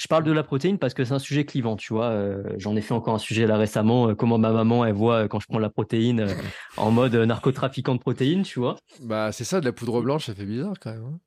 Je 0.00 0.08
parle 0.08 0.24
de 0.24 0.32
la 0.32 0.42
protéine 0.42 0.78
parce 0.78 0.94
que 0.94 1.04
c'est 1.04 1.12
un 1.12 1.18
sujet 1.18 1.44
clivant, 1.44 1.76
tu 1.76 1.92
vois. 1.92 2.06
Euh, 2.06 2.42
j'en 2.56 2.74
ai 2.74 2.80
fait 2.80 2.94
encore 2.94 3.14
un 3.14 3.18
sujet 3.18 3.46
là 3.46 3.58
récemment, 3.58 4.08
euh, 4.08 4.14
comment 4.14 4.38
ma 4.38 4.50
maman 4.50 4.86
elle 4.86 4.94
voit 4.94 5.24
euh, 5.24 5.28
quand 5.28 5.40
je 5.40 5.46
prends 5.46 5.58
la 5.58 5.68
protéine 5.68 6.26
en 6.78 6.90
mode 6.90 7.14
narcotrafiquant 7.14 7.96
de 7.96 8.00
protéines, 8.00 8.42
tu 8.42 8.60
vois. 8.60 8.76
Bah 9.02 9.30
c'est 9.30 9.44
ça, 9.44 9.60
de 9.60 9.66
la 9.66 9.72
poudre 9.72 10.00
blanche, 10.00 10.24
ça 10.24 10.34
fait 10.34 10.46
bizarre 10.46 10.72
quand 10.80 10.92
même. 10.92 11.04
Hein. 11.04 11.18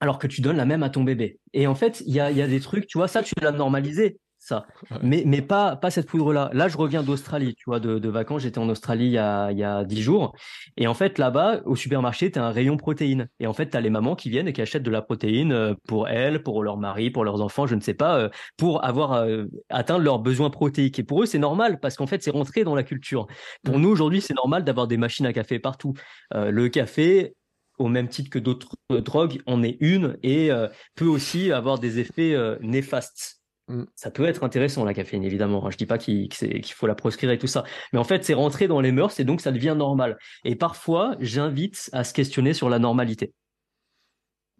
Alors 0.00 0.18
que 0.18 0.26
tu 0.26 0.40
donnes 0.40 0.56
la 0.56 0.64
même 0.64 0.82
à 0.82 0.88
ton 0.88 1.04
bébé. 1.04 1.40
Et 1.52 1.66
en 1.66 1.74
fait, 1.74 2.02
il 2.06 2.14
y 2.14 2.20
a, 2.20 2.30
y 2.30 2.40
a 2.40 2.46
des 2.46 2.60
trucs, 2.60 2.86
tu 2.86 2.96
vois, 2.96 3.06
ça 3.06 3.22
tu 3.22 3.34
l'as 3.42 3.52
normalisé. 3.52 4.18
Ça. 4.44 4.66
Mais, 5.02 5.22
mais 5.24 5.40
pas, 5.40 5.74
pas 5.76 5.90
cette 5.90 6.06
poudre-là. 6.06 6.50
Là, 6.52 6.68
je 6.68 6.76
reviens 6.76 7.02
d'Australie, 7.02 7.54
tu 7.54 7.64
vois, 7.66 7.80
de, 7.80 8.08
vacances. 8.08 8.42
J'étais 8.42 8.58
en 8.58 8.68
Australie 8.68 9.06
il 9.06 9.12
y 9.12 9.18
a, 9.18 9.50
il 9.50 9.58
y 9.58 9.64
a 9.64 9.84
10 9.84 10.02
jours. 10.02 10.34
Et 10.76 10.86
en 10.86 10.92
fait, 10.92 11.16
là-bas, 11.18 11.62
au 11.64 11.76
supermarché, 11.76 12.30
tu 12.30 12.38
as 12.38 12.44
un 12.44 12.50
rayon 12.50 12.76
protéines. 12.76 13.28
Et 13.40 13.46
en 13.46 13.54
fait, 13.54 13.70
tu 13.70 13.76
as 13.76 13.80
les 13.80 13.88
mamans 13.88 14.16
qui 14.16 14.28
viennent 14.28 14.46
et 14.46 14.52
qui 14.52 14.60
achètent 14.60 14.82
de 14.82 14.90
la 14.90 15.00
protéine 15.00 15.52
euh, 15.52 15.74
pour 15.88 16.08
elles, 16.08 16.42
pour 16.42 16.62
leur 16.62 16.76
mari, 16.76 17.10
pour 17.10 17.24
leurs 17.24 17.40
enfants, 17.40 17.66
je 17.66 17.74
ne 17.74 17.80
sais 17.80 17.94
pas, 17.94 18.18
euh, 18.18 18.28
pour 18.58 18.84
avoir 18.84 19.12
euh, 19.14 19.46
atteint 19.70 19.96
leurs 19.96 20.18
besoins 20.18 20.50
protéiques. 20.50 20.98
Et 20.98 21.04
pour 21.04 21.22
eux, 21.22 21.26
c'est 21.26 21.38
normal 21.38 21.80
parce 21.80 21.96
qu'en 21.96 22.06
fait, 22.06 22.22
c'est 22.22 22.30
rentré 22.30 22.64
dans 22.64 22.74
la 22.74 22.82
culture. 22.82 23.26
Pour 23.64 23.78
mmh. 23.78 23.80
nous, 23.80 23.88
aujourd'hui, 23.88 24.20
c'est 24.20 24.34
normal 24.34 24.64
d'avoir 24.64 24.86
des 24.86 24.98
machines 24.98 25.24
à 25.24 25.32
café 25.32 25.58
partout. 25.58 25.94
le 26.32 26.68
café, 26.68 27.34
au 27.78 27.88
même 27.88 28.08
titre 28.08 28.28
que 28.28 28.38
d'autres 28.38 28.76
drogues, 28.90 29.40
en 29.46 29.62
est 29.62 29.78
une 29.80 30.18
et 30.22 30.50
peut 30.94 31.06
aussi 31.06 31.50
avoir 31.50 31.78
des 31.78 31.98
effets 31.98 32.36
néfastes. 32.60 33.43
Mm. 33.68 33.84
Ça 33.94 34.10
peut 34.10 34.24
être 34.26 34.44
intéressant 34.44 34.84
la 34.84 34.94
caféine, 34.94 35.24
évidemment. 35.24 35.70
Je 35.70 35.76
dis 35.76 35.86
pas 35.86 35.98
qu'il 35.98 36.28
faut 36.74 36.86
la 36.86 36.94
proscrire 36.94 37.30
et 37.30 37.38
tout 37.38 37.46
ça. 37.46 37.64
Mais 37.92 37.98
en 37.98 38.04
fait, 38.04 38.24
c'est 38.24 38.34
rentré 38.34 38.68
dans 38.68 38.80
les 38.80 38.92
mœurs 38.92 39.18
et 39.20 39.24
donc 39.24 39.40
ça 39.40 39.52
devient 39.52 39.74
normal. 39.76 40.18
Et 40.44 40.56
parfois, 40.56 41.16
j'invite 41.20 41.88
à 41.92 42.04
se 42.04 42.12
questionner 42.12 42.52
sur 42.52 42.68
la 42.68 42.78
normalité. 42.78 43.32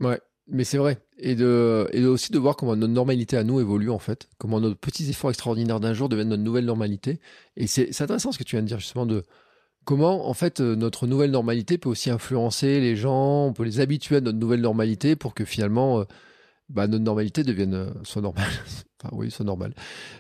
Ouais, 0.01 0.20
mais 0.48 0.64
c'est 0.64 0.78
vrai. 0.78 0.98
Et, 1.18 1.35
de, 1.35 1.89
et 1.93 2.05
aussi 2.05 2.32
de 2.32 2.39
voir 2.39 2.56
comment 2.56 2.76
notre 2.76 2.93
normalité 2.93 3.36
à 3.36 3.44
nous 3.44 3.60
évolue, 3.60 3.90
en 3.90 3.98
fait. 3.98 4.28
Comment 4.39 4.60
nos 4.60 4.74
petits 4.74 5.09
efforts 5.09 5.31
extraordinaires 5.31 5.81
d'un 5.81 5.94
jour 5.94 6.09
deviennent 6.09 6.31
notre 6.31 6.43
nouvelle 6.43 6.64
normalité. 6.64 7.20
Et 7.56 7.66
c'est 7.66 8.01
intéressant 8.01 8.32
ce 8.32 8.39
que 8.39 8.44
tu 8.44 8.56
viens 8.56 8.62
de 8.62 8.68
dire, 8.68 8.81
justement, 8.81 9.06
de 9.06 9.22
comment, 9.85 10.28
en 10.28 10.35
fait, 10.35 10.60
notre 10.60 11.06
nouvelle 11.06 11.31
normalité 11.31 11.78
peut 11.78 11.90
aussi 11.90 12.10
influencer 12.10 12.81
les 12.81 12.97
gens. 12.97 13.47
On 13.47 13.52
peut 13.52 13.64
les 13.64 13.81
habituer 13.81 14.16
à 14.16 14.20
notre 14.20 14.39
nouvelle 14.39 14.62
normalité 14.62 15.14
pour 15.14 15.35
que 15.35 15.44
finalement. 15.44 16.01
Euh, 16.01 16.05
bah, 16.68 16.86
notre 16.86 17.05
normalité 17.05 17.43
devienne 17.44 17.74
euh, 17.74 17.90
soit 18.05 18.22
normale. 18.22 18.51
oui, 19.12 19.31
soit 19.31 19.44
normale. 19.44 19.74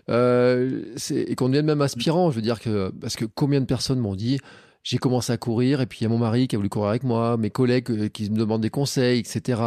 Euh, 0.08 0.94
et 1.10 1.34
qu'on 1.34 1.48
devienne 1.48 1.66
même 1.66 1.82
inspirant. 1.82 2.30
Je 2.30 2.36
veux 2.36 2.42
dire 2.42 2.60
que, 2.60 2.90
parce 3.00 3.16
que 3.16 3.24
combien 3.24 3.60
de 3.60 3.66
personnes 3.66 3.98
m'ont 3.98 4.14
dit, 4.14 4.38
j'ai 4.82 4.98
commencé 4.98 5.32
à 5.32 5.36
courir 5.36 5.80
et 5.80 5.86
puis 5.86 6.00
il 6.00 6.02
y 6.04 6.06
a 6.06 6.10
mon 6.10 6.18
mari 6.18 6.46
qui 6.46 6.56
a 6.56 6.58
voulu 6.58 6.68
courir 6.68 6.90
avec 6.90 7.04
moi, 7.04 7.36
mes 7.36 7.50
collègues 7.50 7.90
euh, 7.90 8.08
qui 8.08 8.30
me 8.30 8.36
demandent 8.36 8.62
des 8.62 8.70
conseils, 8.70 9.18
etc. 9.18 9.62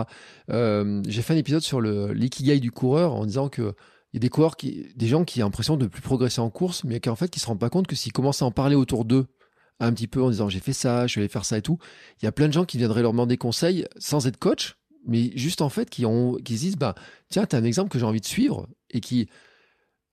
j'ai 0.49 1.21
fait 1.21 1.33
un 1.33 1.37
épisode 1.37 1.61
sur 1.61 1.81
le 1.81 2.13
l'ikigai 2.13 2.59
du 2.59 2.71
coureur 2.71 3.15
en 3.15 3.25
disant 3.25 3.49
que 3.49 3.73
il 4.13 4.17
y 4.17 4.19
a 4.19 4.21
des 4.21 4.29
coureurs 4.29 4.55
qui, 4.55 4.87
des 4.95 5.07
gens 5.07 5.25
qui 5.25 5.41
ont 5.43 5.45
l'impression 5.45 5.75
de 5.75 5.85
plus 5.85 6.01
progresser 6.01 6.39
en 6.39 6.49
course, 6.49 6.83
mais 6.83 6.99
qui 6.99 7.09
en 7.09 7.15
fait 7.15 7.29
qui 7.29 7.39
se 7.39 7.47
rendent 7.47 7.59
pas 7.59 7.69
compte 7.69 7.87
que 7.87 7.95
s'ils 7.95 8.13
commencent 8.13 8.41
à 8.41 8.45
en 8.45 8.51
parler 8.51 8.75
autour 8.75 9.03
d'eux 9.03 9.27
un 9.79 9.91
petit 9.93 10.07
peu 10.07 10.21
en 10.21 10.29
disant 10.29 10.49
j'ai 10.49 10.59
fait 10.59 10.73
ça, 10.73 11.07
je 11.07 11.19
vais 11.19 11.27
faire 11.27 11.45
ça 11.45 11.57
et 11.57 11.61
tout, 11.61 11.77
il 12.21 12.25
y 12.25 12.27
a 12.27 12.31
plein 12.31 12.47
de 12.47 12.53
gens 12.53 12.65
qui 12.65 12.77
viendraient 12.77 13.01
leur 13.01 13.11
demander 13.11 13.37
conseils 13.37 13.85
sans 13.97 14.25
être 14.27 14.37
coach, 14.37 14.77
mais 15.05 15.31
juste 15.35 15.61
en 15.61 15.69
fait 15.69 15.89
qui, 15.89 16.05
ont, 16.05 16.35
qui 16.35 16.57
se 16.57 16.61
disent 16.61 16.77
bah, 16.77 16.95
tiens, 17.29 17.45
tu 17.45 17.55
as 17.55 17.59
un 17.59 17.63
exemple 17.63 17.89
que 17.89 17.99
j'ai 17.99 18.05
envie 18.05 18.21
de 18.21 18.25
suivre 18.25 18.67
et 18.91 18.99
qui. 18.99 19.29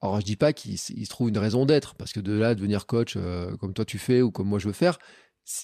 Alors, 0.01 0.19
je 0.19 0.25
dis 0.25 0.35
pas 0.35 0.53
qu'il 0.53 0.77
se 0.77 1.09
trouve 1.09 1.29
une 1.29 1.37
raison 1.37 1.65
d'être, 1.65 1.95
parce 1.95 2.13
que 2.13 2.19
de 2.19 2.33
là, 2.33 2.53
devenir 2.55 2.85
coach 2.85 3.15
euh, 3.15 3.55
comme 3.57 3.73
toi 3.73 3.85
tu 3.85 3.97
fais 3.97 4.21
ou 4.21 4.29
comme 4.29 4.47
moi 4.47 4.59
je 4.59 4.67
veux 4.67 4.73
faire, 4.73 4.99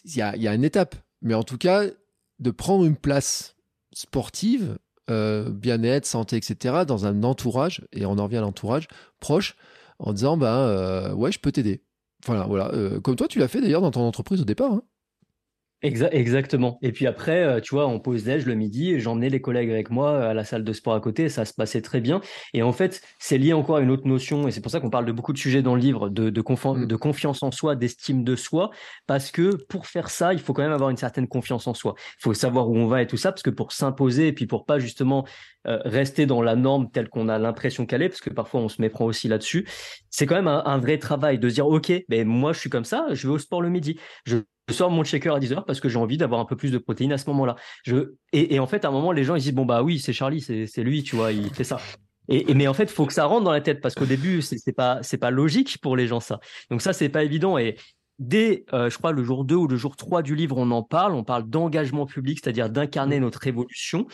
il 0.06 0.16
y 0.16 0.22
a, 0.22 0.54
une 0.54 0.64
étape. 0.64 0.96
Mais 1.22 1.34
en 1.34 1.44
tout 1.44 1.58
cas, 1.58 1.84
de 2.40 2.52
prendre 2.52 2.86
une 2.86 2.96
place 2.96 3.56
sportive, 3.94 4.78
euh, 5.10 5.50
bien-être, 5.50 6.06
santé, 6.06 6.38
etc., 6.38 6.86
dans 6.88 7.06
un 7.06 7.24
entourage, 7.24 7.86
et 7.92 8.06
on 8.06 8.18
en 8.18 8.24
revient 8.24 8.38
à 8.38 8.42
l'entourage 8.42 8.88
proche, 9.20 9.56
en 10.00 10.14
disant 10.14 10.38
bah, 10.38 10.68
euh, 10.68 11.14
ouais, 11.14 11.32
je 11.32 11.40
peux 11.40 11.52
t'aider. 11.52 11.84
Voilà, 12.26 12.46
voilà. 12.46 12.72
comme 13.04 13.16
toi, 13.16 13.28
tu 13.28 13.40
l'as 13.40 13.48
fait 13.48 13.62
d'ailleurs 13.62 13.82
dans 13.82 13.92
ton 13.92 14.02
entreprise 14.02 14.42
au 14.42 14.46
départ. 14.46 14.72
Hein 14.72 14.84
exactement. 15.82 16.78
Et 16.82 16.92
puis 16.92 17.08
après, 17.08 17.44
euh, 17.44 17.60
tu 17.60 17.74
vois, 17.74 17.88
on 17.88 18.00
pose 18.00 18.26
neige 18.26 18.46
le 18.46 18.54
midi, 18.54 19.00
j'emmenais 19.00 19.30
les 19.30 19.42
collègues 19.42 19.72
avec 19.72 19.90
moi 19.90 20.26
à 20.26 20.34
la 20.34 20.44
salle 20.44 20.64
de 20.64 20.74
sport 20.74 20.94
à 20.94 21.00
côté, 21.00 21.28
ça 21.28 21.46
se 21.46 21.54
passait 21.54 21.82
très 21.82 22.02
bien. 22.02 22.22
Et 22.54 22.62
en 22.62 22.72
fait, 22.72 23.02
c'est 23.20 23.38
lié 23.38 23.54
encore 23.54 23.78
à 23.78 23.82
une 23.82 23.90
autre 23.90 24.08
notion, 24.08 24.48
et 24.48 24.52
c'est 24.52 24.62
pour 24.62 24.72
ça 24.72 24.80
qu'on 24.80 24.90
parle 24.90 25.06
de 25.06 25.12
beaucoup 25.12 25.34
de 25.34 25.38
sujets 25.38 25.62
dans 25.62 25.76
le 25.76 25.82
livre, 25.82 26.10
de, 26.10 26.30
de, 26.30 26.42
mmh. 26.42 26.86
de 26.86 26.96
confiance 26.96 27.42
en 27.42 27.52
soi, 27.52 27.76
d'estime 27.76 28.24
de 28.24 28.36
soi, 28.36 28.70
parce 29.08 29.32
que 29.32 29.56
pour 29.66 29.88
faire 29.88 30.10
ça, 30.10 30.34
il 30.34 30.40
faut 30.40 30.54
quand 30.54 30.62
même 30.62 30.72
avoir 30.72 30.90
une 30.92 30.98
certaine 30.98 31.28
confiance 31.28 31.66
en 31.68 31.74
soi. 31.74 31.96
Il 32.20 32.22
faut 32.22 32.34
savoir 32.34 32.70
où 32.70 32.78
on 32.78 32.88
va 32.88 33.02
et 33.02 33.08
tout 33.08 33.18
ça, 33.18 33.32
parce 33.32 33.44
que 33.44 33.50
pour 33.50 33.72
s'imposer, 33.72 34.28
et 34.28 34.34
puis 34.34 34.46
pour 34.46 34.66
pas 34.66 34.78
justement 34.78 35.26
euh, 35.68 35.80
rester 35.86 36.26
dans 36.26 36.42
la 36.42 36.56
norme 36.56 36.92
telle 36.92 37.10
qu'on 37.10 37.28
a 37.28 37.40
l'impression 37.40 37.86
qu'elle 37.86 38.04
est, 38.04 38.10
parce 38.10 38.22
que 38.22 38.30
parfois 38.30 38.62
on 38.62 38.70
se 38.70 38.82
méprend 38.82 39.06
aussi 39.06 39.28
là-dessus, 39.28 39.68
c'est 40.10 40.28
quand 40.28 40.36
même 40.36 40.48
un, 40.48 40.64
un, 40.66 40.78
vrai 40.78 41.00
travail 41.00 41.40
de 41.40 41.50
dire, 41.50 41.68
OK, 41.68 41.92
mais 42.10 42.24
moi 42.24 42.54
je 42.54 42.60
suis 42.60 42.70
comme 42.70 42.86
ça, 42.86 43.08
je 43.12 43.28
vais 43.28 43.34
au 43.34 43.40
sport 43.40 43.62
le 43.62 43.70
midi. 43.70 44.00
Je 44.26 44.38
sors 44.72 44.90
mon 44.90 45.04
shaker 45.04 45.36
à 45.36 45.40
10 45.40 45.54
heures 45.54 45.66
parce 45.66 45.80
que 45.80 45.90
j'ai 45.90 45.98
envie 45.98 46.18
d'avoir 46.18 46.40
un 46.40 46.46
peu 46.46 46.56
plus 46.56 46.72
de 46.72 46.78
protéines 46.78 47.14
à 47.14 47.18
ce 47.18 47.30
moment-là. 47.30 47.56
Je... 47.84 48.14
Et, 48.34 48.60
en 48.60 48.68
fait, 48.68 48.86
à 48.86 48.90
un 48.90 48.92
moment, 48.92 49.12
les 49.12 49.24
gens 49.24 49.36
ils 49.36 49.42
disent 49.42 49.54
bon 49.54 49.66
bah 49.66 49.84
oui, 49.84 50.00
c'est 50.00 50.14
Charlie, 50.14 50.42
c'est 50.42 50.84
lui, 50.84 51.04
tu 51.04 51.16
vois, 51.16 51.32
il 51.32 51.54
fait 51.54 51.64
ça. 51.64 51.78
Et, 52.28 52.54
mais 52.54 52.68
en 52.68 52.74
fait, 52.74 52.84
il 52.84 52.92
faut 52.92 53.06
que 53.06 53.14
ça 53.14 53.26
rentre 53.26 53.44
dans 53.44 53.52
la 53.52 53.62
tête 53.62 53.82
parce 53.82 53.96
qu'au 53.96 54.06
début, 54.06 54.42
c'est 54.42 54.74
pas 54.74 55.00
c'est 55.02 55.18
pas 55.18 55.32
logique 55.32 55.80
pour 55.82 55.98
les 55.98 56.08
gens 56.08 56.20
ça. 56.20 56.40
Donc 56.70 56.82
ça, 56.82 56.94
c'est 56.94 57.10
pas 57.10 57.24
évident. 57.24 57.58
Et 57.58 57.76
dès, 58.20 58.66
euh, 58.74 58.90
je 58.90 58.98
crois, 58.98 59.12
le 59.12 59.24
jour 59.24 59.44
2 59.44 59.56
ou 59.56 59.68
le 59.68 59.76
jour 59.76 59.96
3 59.96 60.22
du 60.22 60.36
livre, 60.36 60.58
on 60.58 60.72
en 60.72 60.84
parle. 60.84 61.14
On 61.14 61.24
parle 61.24 61.50
d'engagement 61.50 62.06
public, 62.06 62.40
c'est-à-dire 62.42 62.70
d'incarner 62.70 63.20
mmh. 63.20 63.24
notre 63.24 63.48
évolution. 63.48 64.08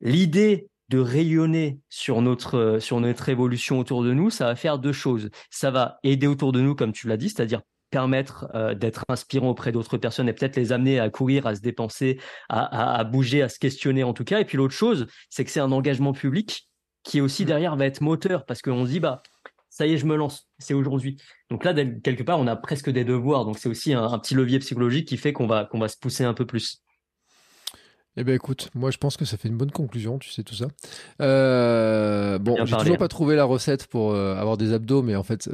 L'idée 0.00 0.68
de 0.90 0.98
rayonner 0.98 1.78
sur 1.88 2.20
notre 2.20 2.78
sur 2.80 3.00
notre 3.00 3.28
évolution 3.28 3.78
autour 3.78 4.02
de 4.02 4.12
nous, 4.12 4.28
ça 4.28 4.46
va 4.46 4.56
faire 4.56 4.78
deux 4.78 4.92
choses. 4.92 5.30
Ça 5.48 5.70
va 5.70 5.98
aider 6.02 6.26
autour 6.26 6.52
de 6.52 6.60
nous, 6.60 6.74
comme 6.74 6.92
tu 6.92 7.06
l'as 7.06 7.16
dit, 7.16 7.30
c'est-à-dire 7.30 7.62
permettre 7.90 8.48
euh, 8.54 8.74
d'être 8.74 9.04
inspirant 9.08 9.50
auprès 9.50 9.72
d'autres 9.72 9.98
personnes 9.98 10.28
et 10.28 10.32
peut-être 10.32 10.56
les 10.56 10.72
amener 10.72 11.00
à 11.00 11.10
courir, 11.10 11.46
à 11.46 11.54
se 11.54 11.60
dépenser, 11.60 12.20
à, 12.48 13.04
bouger, 13.04 13.42
à 13.42 13.48
se 13.48 13.58
questionner 13.58 14.04
en 14.04 14.14
tout 14.14 14.24
cas. 14.24 14.40
Et 14.40 14.44
puis 14.44 14.56
l'autre 14.56 14.74
chose, 14.74 15.06
c'est 15.28 15.44
que 15.44 15.50
c'est 15.50 15.60
un 15.60 15.72
engagement 15.72 16.12
public 16.12 16.68
qui 17.02 17.20
aussi 17.20 17.42
mmh. 17.42 17.46
derrière 17.46 17.76
va 17.76 17.86
être 17.86 18.00
moteur 18.00 18.44
parce 18.46 18.62
qu'on 18.62 18.84
se 18.86 18.90
dit 18.90 19.00
bah 19.00 19.22
ça 19.70 19.86
y 19.86 19.92
est, 19.92 19.98
je 19.98 20.06
me 20.06 20.16
lance, 20.16 20.48
c'est 20.58 20.74
aujourd'hui. 20.74 21.16
Donc 21.48 21.64
là, 21.64 21.72
quelque 21.72 22.24
part, 22.24 22.40
on 22.40 22.46
a 22.48 22.56
presque 22.56 22.90
des 22.90 23.04
devoirs. 23.04 23.44
Donc 23.44 23.58
c'est 23.58 23.68
aussi 23.68 23.94
un, 23.94 24.18
petit 24.18 24.34
levier 24.34 24.58
psychologique 24.58 25.06
qui 25.06 25.16
fait 25.16 25.32
qu'on 25.32 25.46
va 25.46 25.64
qu'on 25.64 25.78
va 25.78 25.88
se 25.88 25.96
pousser 25.96 26.24
un 26.24 26.34
peu 26.34 26.44
plus. 26.44 26.82
Eh 28.16 28.24
ben 28.24 28.34
écoute, 28.34 28.70
moi 28.74 28.90
je 28.90 28.98
pense 28.98 29.16
que 29.16 29.24
ça 29.24 29.36
fait 29.36 29.48
une 29.48 29.56
bonne 29.56 29.70
conclusion, 29.70 30.18
tu 30.18 30.30
sais 30.30 30.42
tout 30.42 30.56
ça. 30.56 30.66
Euh, 31.22 32.38
bon, 32.40 32.64
j'ai 32.66 32.76
toujours 32.76 32.98
pas 32.98 33.06
trouvé 33.06 33.36
la 33.36 33.44
recette 33.44 33.86
pour 33.86 34.10
euh, 34.10 34.34
avoir 34.34 34.56
des 34.56 34.72
abdos, 34.72 35.02
mais 35.02 35.14
en 35.14 35.22
fait, 35.22 35.48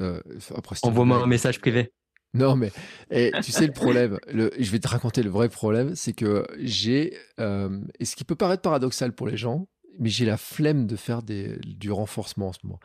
après. 0.54 0.76
Envoie-moi 0.82 1.18
un 1.18 1.26
message 1.26 1.60
privé. 1.60 1.92
Non, 2.36 2.56
mais 2.56 2.70
et, 3.10 3.32
tu 3.42 3.52
sais 3.52 3.66
le 3.66 3.72
problème, 3.72 4.18
je 4.32 4.70
vais 4.70 4.78
te 4.78 4.88
raconter 4.88 5.22
le 5.22 5.30
vrai 5.30 5.48
problème, 5.48 5.94
c'est 5.94 6.12
que 6.12 6.46
j'ai, 6.60 7.16
euh, 7.40 7.80
et 7.98 8.04
ce 8.04 8.16
qui 8.16 8.24
peut 8.24 8.34
paraître 8.34 8.62
paradoxal 8.62 9.12
pour 9.12 9.26
les 9.26 9.36
gens, 9.36 9.66
mais 9.98 10.08
j'ai 10.08 10.24
la 10.24 10.36
flemme 10.36 10.86
de 10.86 10.96
faire 10.96 11.22
du 11.22 11.90
renforcement 11.90 12.48
en 12.48 12.52
ce 12.52 12.58
moment, 12.64 12.80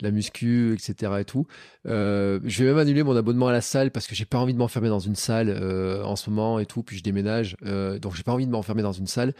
de 0.00 0.06
la 0.06 0.10
muscu, 0.10 0.74
etc. 0.74 1.12
et 1.20 1.24
tout. 1.24 1.46
Euh, 1.86 2.40
je 2.44 2.62
vais 2.62 2.70
même 2.70 2.78
annuler 2.78 3.02
mon 3.02 3.16
abonnement 3.16 3.48
à 3.48 3.52
la 3.52 3.60
salle 3.60 3.90
parce 3.90 4.06
que 4.06 4.14
j'ai 4.14 4.24
pas 4.24 4.38
envie 4.38 4.52
de 4.52 4.58
m'enfermer 4.58 4.88
dans 4.88 4.98
une 4.98 5.14
salle 5.14 5.48
euh, 5.48 6.02
en 6.04 6.16
ce 6.16 6.30
moment 6.30 6.58
et 6.58 6.66
tout. 6.66 6.82
Puis 6.82 6.98
je 6.98 7.02
déménage, 7.02 7.56
euh, 7.64 7.98
donc 7.98 8.14
j'ai 8.16 8.22
pas 8.22 8.32
envie 8.32 8.46
de 8.46 8.52
m'enfermer 8.52 8.82
dans 8.82 8.92
une 8.92 9.06
salle. 9.06 9.34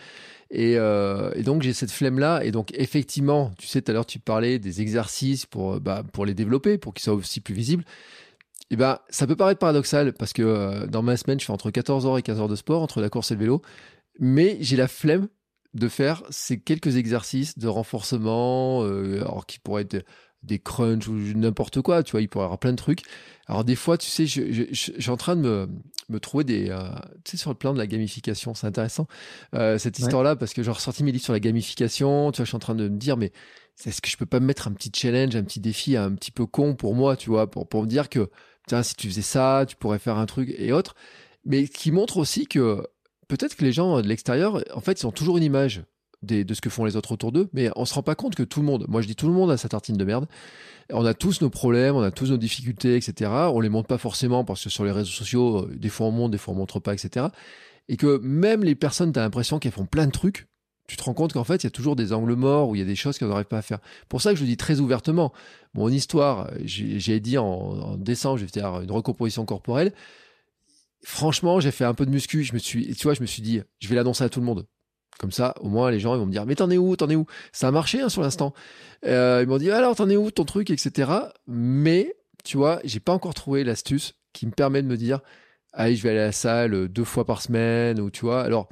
Et, 0.51 0.75
et 0.75 1.43
donc 1.43 1.63
j'ai 1.63 1.73
cette 1.73 1.91
flemme 1.91 2.21
là. 2.21 2.45
Et 2.45 2.53
donc 2.53 2.71
effectivement, 2.75 3.53
tu 3.59 3.67
sais, 3.67 3.83
tout 3.83 3.91
à 3.91 3.95
l'heure 3.95 4.07
tu 4.07 4.21
parlais 4.21 4.59
des 4.59 4.81
exercices 4.81 5.45
pour, 5.45 5.81
bah, 5.81 6.05
pour 6.13 6.25
les 6.25 6.35
développer, 6.35 6.79
pour 6.79 6.95
qu'ils 6.95 7.03
soient 7.03 7.15
aussi 7.15 7.41
plus 7.41 7.55
visibles. 7.55 7.85
Eh 8.71 8.77
ben, 8.77 8.99
ça 9.11 9.27
peut 9.27 9.37
paraître 9.37 9.61
paradoxal 9.61 10.13
parce 10.13 10.33
que 10.33 10.43
euh, 10.43 10.87
dans 10.87 11.03
ma 11.03 11.17
semaine, 11.17 11.39
je 11.39 11.45
fais 11.45 11.53
entre 11.53 11.71
14 11.71 12.07
heures 12.07 12.19
et 12.19 12.23
15 12.23 12.41
heures 12.41 12.49
de 12.49 12.57
sport, 12.57 12.83
entre 12.83 13.01
la 13.01 13.09
course 13.09 13.31
et 13.31 13.35
le 13.35 13.41
vélo. 13.41 13.63
Mais 14.19 14.59
j'ai 14.61 14.77
la 14.77 14.89
flemme 14.89 15.29
de 15.75 15.89
faire 15.89 16.23
ces 16.31 16.59
quelques 16.59 16.97
exercices 16.97 17.59
de 17.59 17.69
renforcement, 17.69 18.83
euh, 18.83 19.21
alors 19.21 19.47
qui 19.47 19.59
pourraient 19.59 19.83
être 19.83 20.05
des 20.43 20.59
crunchs 20.59 21.09
ou 21.09 21.13
n'importe 21.13 21.81
quoi, 21.83 22.03
tu 22.03 22.13
vois, 22.13 22.23
il 22.23 22.29
pourrait 22.29 22.45
y 22.45 22.47
avoir 22.47 22.59
plein 22.59 22.73
de 22.73 22.77
trucs. 22.77 23.03
Alors 23.47 23.65
des 23.65 23.77
fois, 23.77 23.99
tu 23.99 24.09
sais, 24.09 24.27
je, 24.27 24.65
suis 24.73 25.11
en 25.11 25.17
train 25.17 25.37
de 25.37 25.43
me, 25.43 25.69
me 26.09 26.21
trouver 26.21 26.45
des... 26.45 26.71
Euh, 26.71 26.89
tu 27.25 27.33
sais, 27.33 27.37
sur 27.37 27.51
le 27.51 27.57
plan 27.57 27.73
de 27.73 27.79
la 27.79 27.87
gamification, 27.87 28.55
c'est 28.55 28.67
intéressant, 28.67 29.07
cette 29.53 29.99
histoire-là, 29.99 30.35
parce 30.35 30.55
que 30.55 30.63
j'ai 30.63 30.71
ressorti 30.71 31.05
mes 31.05 31.13
livres 31.13 31.25
sur 31.25 31.33
la 31.33 31.41
gamification, 31.41 32.33
tu 32.33 32.39
vois, 32.39 32.45
je 32.45 32.49
suis 32.49 32.57
en 32.57 32.61
train 32.61 32.75
de 32.75 32.89
me 32.89 32.97
dire, 32.97 33.17
mais 33.17 33.33
est-ce 33.85 34.01
que 34.01 34.09
je 34.09 34.17
peux 34.17 34.27
pas 34.27 34.41
me 34.41 34.47
mettre 34.47 34.69
un 34.69 34.73
petit 34.73 34.91
challenge, 34.95 35.37
un 35.37 35.45
petit 35.45 35.61
défi 35.61 35.97
un 35.97 36.13
petit 36.15 36.31
peu 36.31 36.47
con 36.47 36.75
pour 36.75 36.95
moi, 36.95 37.17
tu 37.17 37.29
vois, 37.29 37.51
pour, 37.51 37.69
pour 37.69 37.83
me 37.83 37.89
dire 37.89 38.09
que 38.09 38.31
tiens, 38.67 38.83
si 38.83 38.95
tu 38.95 39.09
faisais 39.09 39.23
ça, 39.23 39.65
tu 39.67 39.77
pourrais 39.77 39.99
faire 39.99 40.19
un 40.19 40.27
truc 40.27 40.55
et 40.57 40.73
autres. 40.73 40.95
Mais 41.45 41.69
qui 41.69 41.93
montre 41.93 42.17
aussi 42.19 42.47
que 42.47 42.83
peut-être 43.29 43.57
que 43.57 43.65
les 43.65 43.73
gens 43.73 44.01
de 44.01 44.09
l'extérieur, 44.09 44.63
en 44.75 44.81
fait, 44.81 45.01
ils 45.03 45.07
ont 45.07 45.13
toujours 45.13 45.39
une 45.39 45.45
image 45.45 45.85
de 46.23 46.55
ce 46.55 46.61
que 46.61 46.71
font 46.71 46.85
les 46.85 46.97
autres 46.97 47.13
autour 47.13 47.33
d'eux, 47.33 47.49
mais 47.53 47.71
on 47.77 47.85
se 47.85 47.95
rend 47.95 48.03
pas 48.03 48.15
compte 48.15 48.35
que 48.35 48.43
tout 48.43 48.61
le 48.61 48.67
monde, 48.67 48.87
moi 48.89 49.01
je 49.01 49.07
dis 49.07 49.15
tout 49.15 49.29
le 49.29 49.33
monde 49.33 49.51
a 49.51 49.57
sa 49.57 49.69
tartine 49.69 49.97
de 49.97 50.05
merde, 50.05 50.27
on 50.93 51.05
a 51.05 51.15
tous 51.15 51.41
nos 51.41 51.51
problèmes, 51.51 51.95
on 51.95 52.03
a 52.03 52.11
tous 52.11 52.31
nos 52.31 52.37
difficultés, 52.37 52.97
etc. 52.97 53.31
On 53.53 53.61
les 53.61 53.69
montre 53.69 53.89
pas 53.89 53.99
forcément 53.99 54.45
parce 54.45 54.63
que 54.63 54.71
sur 54.71 54.85
les 54.85 54.93
réseaux 54.93 55.11
sociaux, 55.11 55.65
euh, 55.65 55.77
des 55.77 55.89
fois 55.89 56.07
on 56.07 56.11
montre, 56.11 56.31
des 56.33 56.39
fois 56.39 56.55
on 56.55 56.57
montre 56.57 56.81
pas, 56.81 56.95
etc. 56.95 57.27
Et 57.89 57.97
que 57.97 58.19
même 58.19 58.65
les 58.65 58.75
personnes, 58.75 59.13
tu 59.13 59.19
as 59.19 59.23
l'impression 59.23 59.59
qu'elles 59.59 59.73
font 59.73 59.87
plein 59.87 60.07
de 60.07 60.13
trucs, 60.13 60.49
tu 60.87 60.97
te 60.97 61.03
rends 61.03 61.15
compte 61.15 61.33
qu'en 61.33 61.45
fait, 61.45 61.63
il 61.63 61.65
y 61.65 61.67
a 61.67 61.71
toujours 61.71 61.97
des 61.97 62.13
angles 62.13 62.35
morts 62.35 62.69
où 62.69 62.75
il 62.75 62.79
y 62.79 62.83
a 62.83 62.87
des 62.87 62.97
choses 62.97 63.19
qu'on 63.19 63.27
n'arrive 63.27 63.47
pas 63.47 63.59
à 63.59 63.63
faire. 63.63 63.79
Pour 64.09 64.23
ça 64.23 64.31
que 64.31 64.37
je 64.37 64.43
le 64.43 64.49
dis 64.49 64.57
très 64.57 64.81
ouvertement. 64.81 65.33
Mon 65.75 65.89
histoire, 65.89 66.51
j'ai 66.65 67.21
dit 67.21 67.39
en, 67.39 67.97
décembre, 67.97 68.39
je 68.39 68.45
vais 68.45 68.51
faire 68.51 68.81
une 68.81 68.91
recomposition 68.91 69.45
corporelle. 69.45 69.93
Franchement, 71.03 71.61
j'ai 71.61 71.71
fait 71.71 71.85
un 71.85 71.95
peu 71.95 72.07
de 72.07 72.11
muscu. 72.11 72.45
Je 72.45 72.53
me 72.53 72.59
suis, 72.59 72.95
tu 72.95 73.03
vois, 73.05 73.15
je 73.15 73.21
me 73.21 73.27
suis 73.27 73.43
dit, 73.43 73.63
je 73.81 73.89
vais 73.89 73.97
l'annoncer 73.97 74.25
à 74.25 74.29
tout 74.29 74.41
le 74.41 74.47
monde. 74.47 74.67
Comme 75.19 75.33
ça, 75.33 75.55
au 75.61 75.69
moins, 75.69 75.91
les 75.91 75.99
gens 75.99 76.17
vont 76.17 76.27
me 76.27 76.33
dire, 76.33 76.45
mais 76.47 76.55
t'en 76.55 76.71
es 76.71 76.77
où, 76.77 76.95
t'en 76.95 77.09
es 77.09 77.17
où? 77.17 77.27
Ça 77.53 77.69
a 77.69 77.71
marché 77.71 78.01
hein, 78.01 78.09
sur 78.09 78.23
l'instant. 78.23 78.53
Euh, 79.07 79.41
ils 79.43 79.49
m'ont 79.49 79.57
dit, 79.57 79.71
alors 79.71 79.97
t'en 79.97 80.11
es 80.11 80.17
où, 80.17 80.31
ton 80.31 80.45
truc, 80.45 80.71
etc. 80.71 81.11
Mais, 81.47 82.15
tu 82.45 82.59
vois, 82.59 82.81
j'ai 82.85 83.01
pas 83.01 83.13
encore 83.13 83.35
trouvé 83.35 83.65
l'astuce 83.65 84.15
qui 84.35 84.47
me 84.47 84.53
permet 84.53 84.83
de 84.83 84.87
me 84.87 84.97
dire, 84.97 85.21
allez, 85.73 85.97
je 85.97 86.03
vais 86.03 86.11
aller 86.11 86.19
à 86.19 86.27
la 86.27 86.33
salle 86.33 86.89
deux 86.89 87.05
fois 87.05 87.25
par 87.25 87.41
semaine, 87.41 87.99
ou 87.99 88.11
tu 88.11 88.27
vois. 88.27 88.43
Alors, 88.43 88.69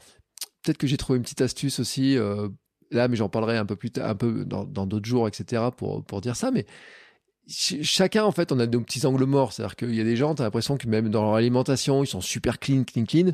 peut-être 0.64 0.78
que 0.78 0.86
j'ai 0.86 0.96
trouvé 0.96 1.18
une 1.18 1.22
petite 1.22 1.42
astuce 1.42 1.78
aussi, 1.78 2.16
euh, 2.16 2.48
là, 2.90 3.08
mais 3.08 3.16
j'en 3.16 3.28
parlerai 3.28 3.56
un 3.56 3.66
peu 3.66 3.76
plus 3.76 3.90
tard, 3.90 4.08
un 4.08 4.14
peu 4.14 4.44
dans 4.44 4.64
d'autres 4.64 5.06
jours, 5.06 5.28
etc. 5.28 5.62
pour, 5.76 6.02
pour 6.04 6.20
dire 6.20 6.36
ça. 6.36 6.50
Mais 6.50 6.66
chacun, 7.48 8.24
en 8.24 8.32
fait, 8.32 8.52
on 8.52 8.58
a 8.58 8.66
nos 8.66 8.80
petits 8.80 9.04
angles 9.06 9.24
morts. 9.24 9.52
C'est-à-dire 9.52 9.76
qu'il 9.76 9.94
y 9.94 10.00
a 10.00 10.04
des 10.04 10.16
gens, 10.16 10.34
tu 10.34 10.42
as 10.42 10.44
l'impression 10.44 10.76
que 10.76 10.88
même 10.88 11.10
dans 11.10 11.22
leur 11.22 11.34
alimentation, 11.34 12.02
ils 12.02 12.06
sont 12.06 12.20
super 12.20 12.58
clean, 12.58 12.84
clean, 12.84 13.04
clean. 13.04 13.32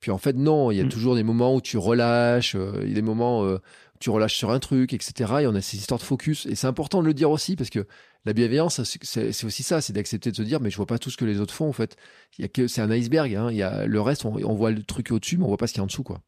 Puis 0.00 0.10
en 0.10 0.18
fait, 0.18 0.36
non, 0.36 0.70
il 0.70 0.76
y 0.76 0.80
a 0.80 0.84
mm. 0.84 0.88
toujours 0.88 1.14
des 1.14 1.22
moments 1.22 1.54
où 1.54 1.60
tu 1.60 1.78
relâches, 1.78 2.56
euh, 2.56 2.80
il 2.82 2.88
y 2.88 2.92
a 2.92 2.94
des 2.94 3.02
moments 3.02 3.44
euh, 3.44 3.56
où 3.56 3.98
tu 4.00 4.10
relâches 4.10 4.36
sur 4.36 4.50
un 4.50 4.58
truc, 4.58 4.92
etc. 4.92 5.32
Et 5.42 5.46
on 5.46 5.54
a 5.54 5.62
ces 5.62 5.76
histoires 5.76 6.00
de 6.00 6.04
focus. 6.04 6.46
Et 6.46 6.56
c'est 6.56 6.66
important 6.66 7.00
de 7.00 7.06
le 7.06 7.14
dire 7.14 7.30
aussi 7.30 7.56
parce 7.56 7.70
que 7.70 7.86
la 8.26 8.32
bienveillance, 8.32 8.82
c'est 8.84 9.44
aussi 9.44 9.62
ça, 9.62 9.80
c'est 9.80 9.92
d'accepter 9.92 10.30
de 10.30 10.36
se 10.36 10.42
dire, 10.42 10.60
mais 10.60 10.70
je 10.70 10.76
vois 10.76 10.86
pas 10.86 10.98
tout 10.98 11.10
ce 11.10 11.16
que 11.16 11.24
les 11.24 11.40
autres 11.40 11.54
font, 11.54 11.68
en 11.68 11.72
fait. 11.72 11.96
Il 12.38 12.42
y 12.42 12.44
a 12.44 12.48
que, 12.48 12.66
c'est 12.66 12.80
un 12.80 12.90
iceberg, 12.90 13.34
hein. 13.34 13.48
Il 13.50 13.56
y 13.56 13.62
a 13.62 13.86
le 13.86 14.00
reste, 14.00 14.24
on, 14.24 14.34
on 14.34 14.54
voit 14.54 14.70
le 14.70 14.82
truc 14.82 15.10
au-dessus, 15.10 15.36
mais 15.36 15.44
on 15.44 15.48
voit 15.48 15.58
pas 15.58 15.66
ce 15.66 15.74
qu'il 15.74 15.80
y 15.80 15.82
a 15.82 15.84
en 15.84 15.88
dessous, 15.88 16.02
quoi. 16.02 16.22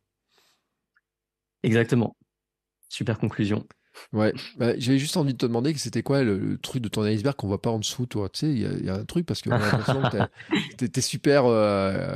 Exactement. 1.62 2.16
Super 2.88 3.18
conclusion. 3.18 3.66
Ouais, 4.12 4.32
bah, 4.58 4.78
j'avais 4.78 4.98
juste 4.98 5.16
envie 5.16 5.32
de 5.32 5.38
te 5.38 5.46
demander 5.46 5.72
que 5.72 5.80
c'était 5.80 6.02
quoi 6.02 6.22
le, 6.22 6.58
truc 6.58 6.82
de 6.82 6.88
ton 6.88 7.02
iceberg 7.02 7.34
qu'on 7.34 7.48
voit 7.48 7.62
pas 7.62 7.70
en 7.70 7.78
dessous, 7.78 8.06
toi. 8.06 8.28
Tu 8.28 8.40
sais, 8.40 8.50
il 8.50 8.84
y, 8.84 8.90
a 8.90 8.94
un 8.94 9.04
truc 9.04 9.26
parce 9.26 9.40
que 9.40 9.50
t'es 10.86 11.00
super 11.00 11.46
euh, 11.46 12.14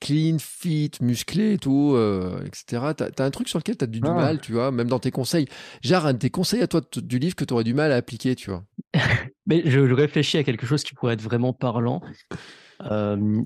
clean, 0.00 0.36
fit, 0.38 0.92
musclé 1.00 1.54
et 1.54 1.58
tout, 1.58 1.92
euh, 1.94 2.44
etc. 2.44 2.92
T'as 2.96 3.08
as 3.18 3.26
un 3.26 3.30
truc 3.30 3.48
sur 3.48 3.58
lequel 3.58 3.76
t'as 3.76 3.86
du, 3.86 4.00
du 4.00 4.08
ah. 4.08 4.14
mal, 4.14 4.40
tu 4.40 4.52
vois, 4.52 4.70
même 4.70 4.88
dans 4.88 4.98
tes 4.98 5.10
conseils. 5.10 5.46
Genre, 5.82 6.06
un 6.06 6.12
de 6.12 6.18
tes 6.18 6.30
conseils 6.30 6.62
à 6.62 6.66
toi 6.66 6.80
du 6.96 7.18
livre 7.18 7.34
que 7.34 7.44
t'aurais 7.44 7.64
du 7.64 7.74
mal 7.74 7.92
à 7.92 7.96
appliquer, 7.96 8.34
tu 8.34 8.50
vois. 8.50 8.64
Mais 9.46 9.62
je 9.64 9.80
réfléchis 9.80 10.38
à 10.38 10.44
quelque 10.44 10.66
chose 10.66 10.84
qui 10.84 10.94
pourrait 10.94 11.14
être 11.14 11.22
vraiment 11.22 11.52
parlant. 11.52 12.02
Euh, 12.82 13.42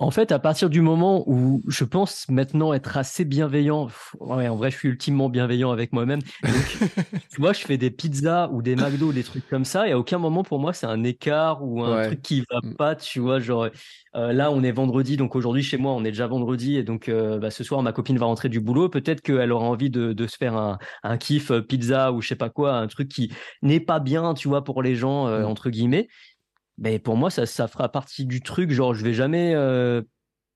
en 0.00 0.10
fait, 0.10 0.32
à 0.32 0.38
partir 0.38 0.70
du 0.70 0.80
moment 0.80 1.24
où 1.26 1.62
je 1.68 1.84
pense 1.84 2.26
maintenant 2.30 2.72
être 2.72 2.96
assez 2.96 3.26
bienveillant, 3.26 3.88
ouais, 4.18 4.48
en 4.48 4.56
vrai, 4.56 4.70
je 4.70 4.78
suis 4.78 4.88
ultimement 4.88 5.28
bienveillant 5.28 5.72
avec 5.72 5.92
moi-même. 5.92 6.20
tu 7.30 7.38
vois, 7.38 7.52
je 7.52 7.60
fais 7.60 7.76
des 7.76 7.90
pizzas 7.90 8.48
ou 8.48 8.62
des 8.62 8.76
McDo, 8.76 9.12
des 9.12 9.22
trucs 9.22 9.46
comme 9.46 9.66
ça, 9.66 9.86
et 9.86 9.92
à 9.92 9.98
aucun 9.98 10.16
moment 10.16 10.42
pour 10.42 10.58
moi 10.58 10.72
c'est 10.72 10.86
un 10.86 11.04
écart 11.04 11.62
ou 11.62 11.84
un 11.84 12.06
truc 12.06 12.22
qui 12.22 12.40
va 12.50 12.60
mm. 12.62 12.74
pas. 12.76 12.94
Tu 12.94 13.20
vois, 13.20 13.40
genre 13.40 13.68
euh, 14.16 14.32
là, 14.32 14.50
on 14.50 14.62
est 14.62 14.72
vendredi, 14.72 15.18
donc 15.18 15.36
aujourd'hui 15.36 15.62
chez 15.62 15.76
moi, 15.76 15.92
on 15.92 16.00
est 16.00 16.12
déjà 16.12 16.26
vendredi, 16.26 16.78
et 16.78 16.82
donc 16.82 17.10
euh, 17.10 17.38
bah, 17.38 17.50
ce 17.50 17.62
soir, 17.62 17.82
ma 17.82 17.92
copine 17.92 18.16
va 18.16 18.24
rentrer 18.24 18.48
du 18.48 18.58
boulot. 18.58 18.88
Peut-être 18.88 19.20
qu'elle 19.20 19.52
aura 19.52 19.66
envie 19.66 19.90
de, 19.90 20.26
se 20.26 20.36
faire 20.38 20.56
un, 20.56 20.78
un, 21.02 21.18
kiff 21.18 21.50
euh, 21.50 21.60
pizza 21.60 22.10
ou 22.12 22.22
je 22.22 22.28
sais 22.28 22.36
pas 22.36 22.48
quoi, 22.48 22.72
un 22.72 22.86
truc 22.86 23.08
qui 23.08 23.34
n'est 23.60 23.80
pas 23.80 24.00
bien, 24.00 24.32
tu 24.32 24.48
vois, 24.48 24.64
pour 24.64 24.82
les 24.82 24.96
gens 24.96 25.26
mm. 25.26 25.44
entre 25.44 25.68
guillemets 25.68 26.08
mais 26.80 26.98
pour 26.98 27.16
moi, 27.16 27.30
ça, 27.30 27.46
ça 27.46 27.68
fera 27.68 27.90
partie 27.90 28.24
du 28.24 28.40
truc. 28.40 28.72
Genre, 28.72 28.94
je 28.94 29.04
vais 29.04 29.12
jamais 29.12 29.52
euh, 29.54 30.02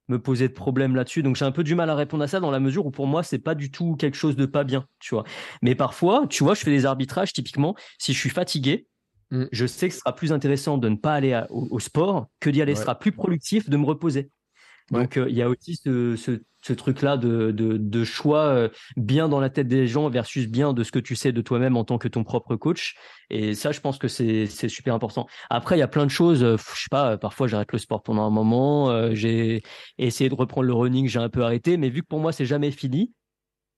me 0.07 0.19
poser 0.19 0.47
de 0.47 0.53
problème 0.53 0.95
là-dessus. 0.95 1.21
Donc, 1.21 1.35
j'ai 1.35 1.45
un 1.45 1.51
peu 1.51 1.63
du 1.63 1.75
mal 1.75 1.89
à 1.89 1.95
répondre 1.95 2.23
à 2.23 2.27
ça 2.27 2.39
dans 2.39 2.51
la 2.51 2.59
mesure 2.59 2.87
où 2.87 2.91
pour 2.91 3.05
moi, 3.05 3.21
c'est 3.21 3.39
pas 3.39 3.53
du 3.53 3.71
tout 3.71 3.95
quelque 3.95 4.17
chose 4.17 4.35
de 4.35 4.47
pas 4.47 4.63
bien, 4.63 4.85
tu 4.99 5.13
vois. 5.13 5.23
Mais 5.61 5.75
parfois, 5.75 6.25
tu 6.27 6.43
vois, 6.43 6.55
je 6.55 6.61
fais 6.61 6.71
des 6.71 6.87
arbitrages 6.87 7.31
typiquement. 7.31 7.75
Si 7.99 8.11
je 8.11 8.19
suis 8.19 8.31
fatigué, 8.31 8.87
mm. 9.29 9.45
je 9.51 9.65
sais 9.67 9.87
que 9.87 9.93
ce 9.93 9.99
sera 9.99 10.15
plus 10.15 10.33
intéressant 10.33 10.79
de 10.79 10.89
ne 10.89 10.95
pas 10.95 11.13
aller 11.13 11.39
au, 11.51 11.79
sport 11.79 12.27
que 12.39 12.49
d'y 12.49 12.61
aller. 12.61 12.73
Ce 12.73 12.81
sera 12.81 12.97
plus 12.97 13.11
productif 13.11 13.69
de 13.69 13.77
me 13.77 13.85
reposer. 13.85 14.31
Donc, 14.91 15.17
euh, 15.17 15.27
il 15.29 15.35
y 15.35 15.41
a 15.41 15.49
aussi 15.49 15.75
ce, 15.75 16.15
ce, 16.15 16.73
truc-là 16.73 17.17
de, 17.17 17.51
de, 17.51 18.03
choix 18.03 18.45
euh, 18.45 18.69
bien 18.97 19.27
dans 19.27 19.39
la 19.39 19.49
tête 19.49 19.67
des 19.67 19.87
gens 19.87 20.09
versus 20.09 20.47
bien 20.47 20.73
de 20.73 20.83
ce 20.83 20.91
que 20.91 20.99
tu 20.99 21.15
sais 21.15 21.31
de 21.31 21.41
toi-même 21.41 21.75
en 21.75 21.83
tant 21.83 21.97
que 21.97 22.07
ton 22.07 22.23
propre 22.23 22.55
coach. 22.55 22.95
Et 23.29 23.55
ça, 23.55 23.71
je 23.71 23.79
pense 23.79 23.97
que 23.97 24.07
c'est 24.07 24.47
super 24.69 24.93
important. 24.93 25.27
Après, 25.49 25.75
il 25.75 25.79
y 25.79 25.83
a 25.83 25.87
plein 25.87 26.05
de 26.05 26.11
choses. 26.11 26.43
Euh, 26.43 26.57
je 26.57 26.81
sais 26.81 26.89
pas, 26.91 27.17
parfois, 27.17 27.47
j'arrête 27.47 27.71
le 27.71 27.79
sport 27.79 28.03
pendant 28.03 28.23
un 28.23 28.29
moment. 28.29 29.13
j'ai 29.13 29.63
essayé 29.97 30.29
de 30.29 30.35
reprendre 30.35 30.67
le 30.67 30.73
running, 30.73 31.07
j'ai 31.07 31.19
un 31.19 31.29
peu 31.29 31.43
arrêté. 31.43 31.77
Mais 31.77 31.89
vu 31.89 32.01
que 32.01 32.07
pour 32.07 32.19
moi, 32.19 32.31
c'est 32.31 32.45
jamais 32.45 32.71
fini, 32.71 33.11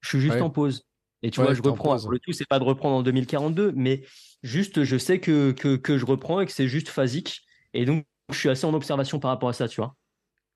je 0.01 0.09
suis 0.09 0.19
juste 0.19 0.41
en 0.41 0.49
pause. 0.49 0.83
Et 1.23 1.31
tu 1.31 1.41
vois, 1.41 1.53
je 1.53 1.61
reprends. 1.61 1.95
Le 2.09 2.19
tout, 2.19 2.31
c'est 2.31 2.47
pas 2.47 2.59
de 2.59 2.63
reprendre 2.63 2.97
en 2.97 3.01
2042, 3.01 3.71
mais 3.75 4.03
juste, 4.43 4.83
je 4.83 4.97
sais 4.97 5.19
que, 5.19 5.51
que, 5.51 5.75
que 5.77 5.97
je 5.97 6.05
reprends 6.05 6.41
et 6.41 6.45
que 6.45 6.51
c'est 6.51 6.67
juste 6.67 6.89
phasique. 6.89 7.41
Et 7.73 7.85
donc, 7.85 8.05
je 8.29 8.37
suis 8.37 8.49
assez 8.49 8.65
en 8.65 8.73
observation 8.73 9.19
par 9.19 9.31
rapport 9.31 9.49
à 9.49 9.53
ça, 9.53 9.67
tu 9.67 9.81
vois. 9.81 9.95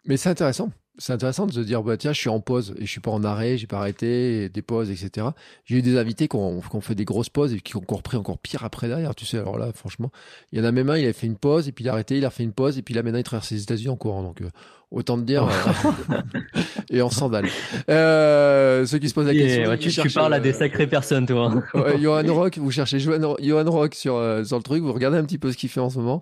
Mais 0.06 0.18
c'est 0.18 0.30
intéressant. 0.30 0.72
C'est 0.98 1.14
intéressant 1.14 1.48
de 1.48 1.53
se 1.53 1.61
dire, 1.61 1.82
bah, 1.84 1.95
tiens, 1.95 2.11
je 2.11 2.19
suis 2.19 2.30
en 2.30 2.41
pause 2.41 2.76
et 2.78 2.86
je 2.86 2.91
suis 2.91 2.99
pas 2.99 3.11
en 3.11 3.23
arrêt, 3.23 3.57
j'ai 3.57 3.65
pas 3.65 3.78
arrêté, 3.78 4.49
des 4.49 4.61
pauses, 4.61 4.91
etc. 4.91 5.28
J'ai 5.65 5.78
eu 5.78 5.82
des 5.82 5.98
invités 5.98 6.28
qui 6.28 6.36
ont, 6.36 6.61
fait 6.82 6.95
des 6.95 7.06
grosses 7.06 7.30
pauses 7.30 7.53
et 7.53 7.60
qui 7.60 7.78
ont 7.78 7.84
repris 7.88 8.18
encore 8.18 8.38
pire 8.38 8.65
après 8.65 8.88
derrière, 8.90 9.15
tu 9.15 9.26
sais. 9.26 9.38
Alors 9.38 9.57
là, 9.57 9.72
franchement, 9.73 10.11
il 10.52 10.60
y 10.60 10.61
en 10.61 10.65
a 10.65 10.72
même 10.72 10.90
un, 10.90 10.98
il 10.98 11.07
a 11.07 11.14
fait 11.14 11.28
une 11.28 11.38
pause 11.38 11.69
et 11.69 11.72
puis 11.72 11.86
il 11.86 11.90
a 11.90 11.94
arrêté, 11.94 12.18
il 12.18 12.26
a 12.26 12.30
fait 12.30 12.44
une 12.44 12.52
pause 12.52 12.78
et 12.78 12.82
puis 12.82 12.94
là, 12.94 13.03
maintenant, 13.03 13.19
il 13.19 13.23
traverse 13.23 13.52
les 13.52 13.64
États-Unis 13.64 13.90
en 13.90 13.95
courant. 13.95 14.22
Donc, 14.22 14.41
euh, 14.41 14.49
autant 14.91 15.18
te 15.18 15.23
dire, 15.23 15.48
euh, 15.48 16.19
et 16.90 17.02
en 17.02 17.10
sandales. 17.10 17.48
Euh, 17.90 18.86
ceux 18.86 18.99
qui 18.99 19.07
se 19.07 19.14
posent 19.14 19.28
la 19.28 19.34
question. 19.34 20.03
tu, 20.03 20.10
parles 20.10 20.34
à 20.34 20.41
des 20.41 20.53
sacrées 20.53 20.88
personnes, 20.88 21.26
toi. 21.26 21.64
Johan 21.99 22.23
Rock, 22.28 22.57
vous 22.57 22.72
cherchez 22.72 22.99
Johan, 22.99 23.72
Rock 23.72 23.95
sur, 23.95 24.22
sur 24.45 24.57
le 24.57 24.64
truc, 24.64 24.84
vous 24.84 24.94
regardez 24.94 25.18
un 25.18 25.23
petit 25.23 25.38
peu 25.38 25.52
ce 25.53 25.57
qu'il 25.57 25.69
fait 25.69 25.80
en 25.80 25.90
ce 25.90 25.98
moment. 25.98 26.22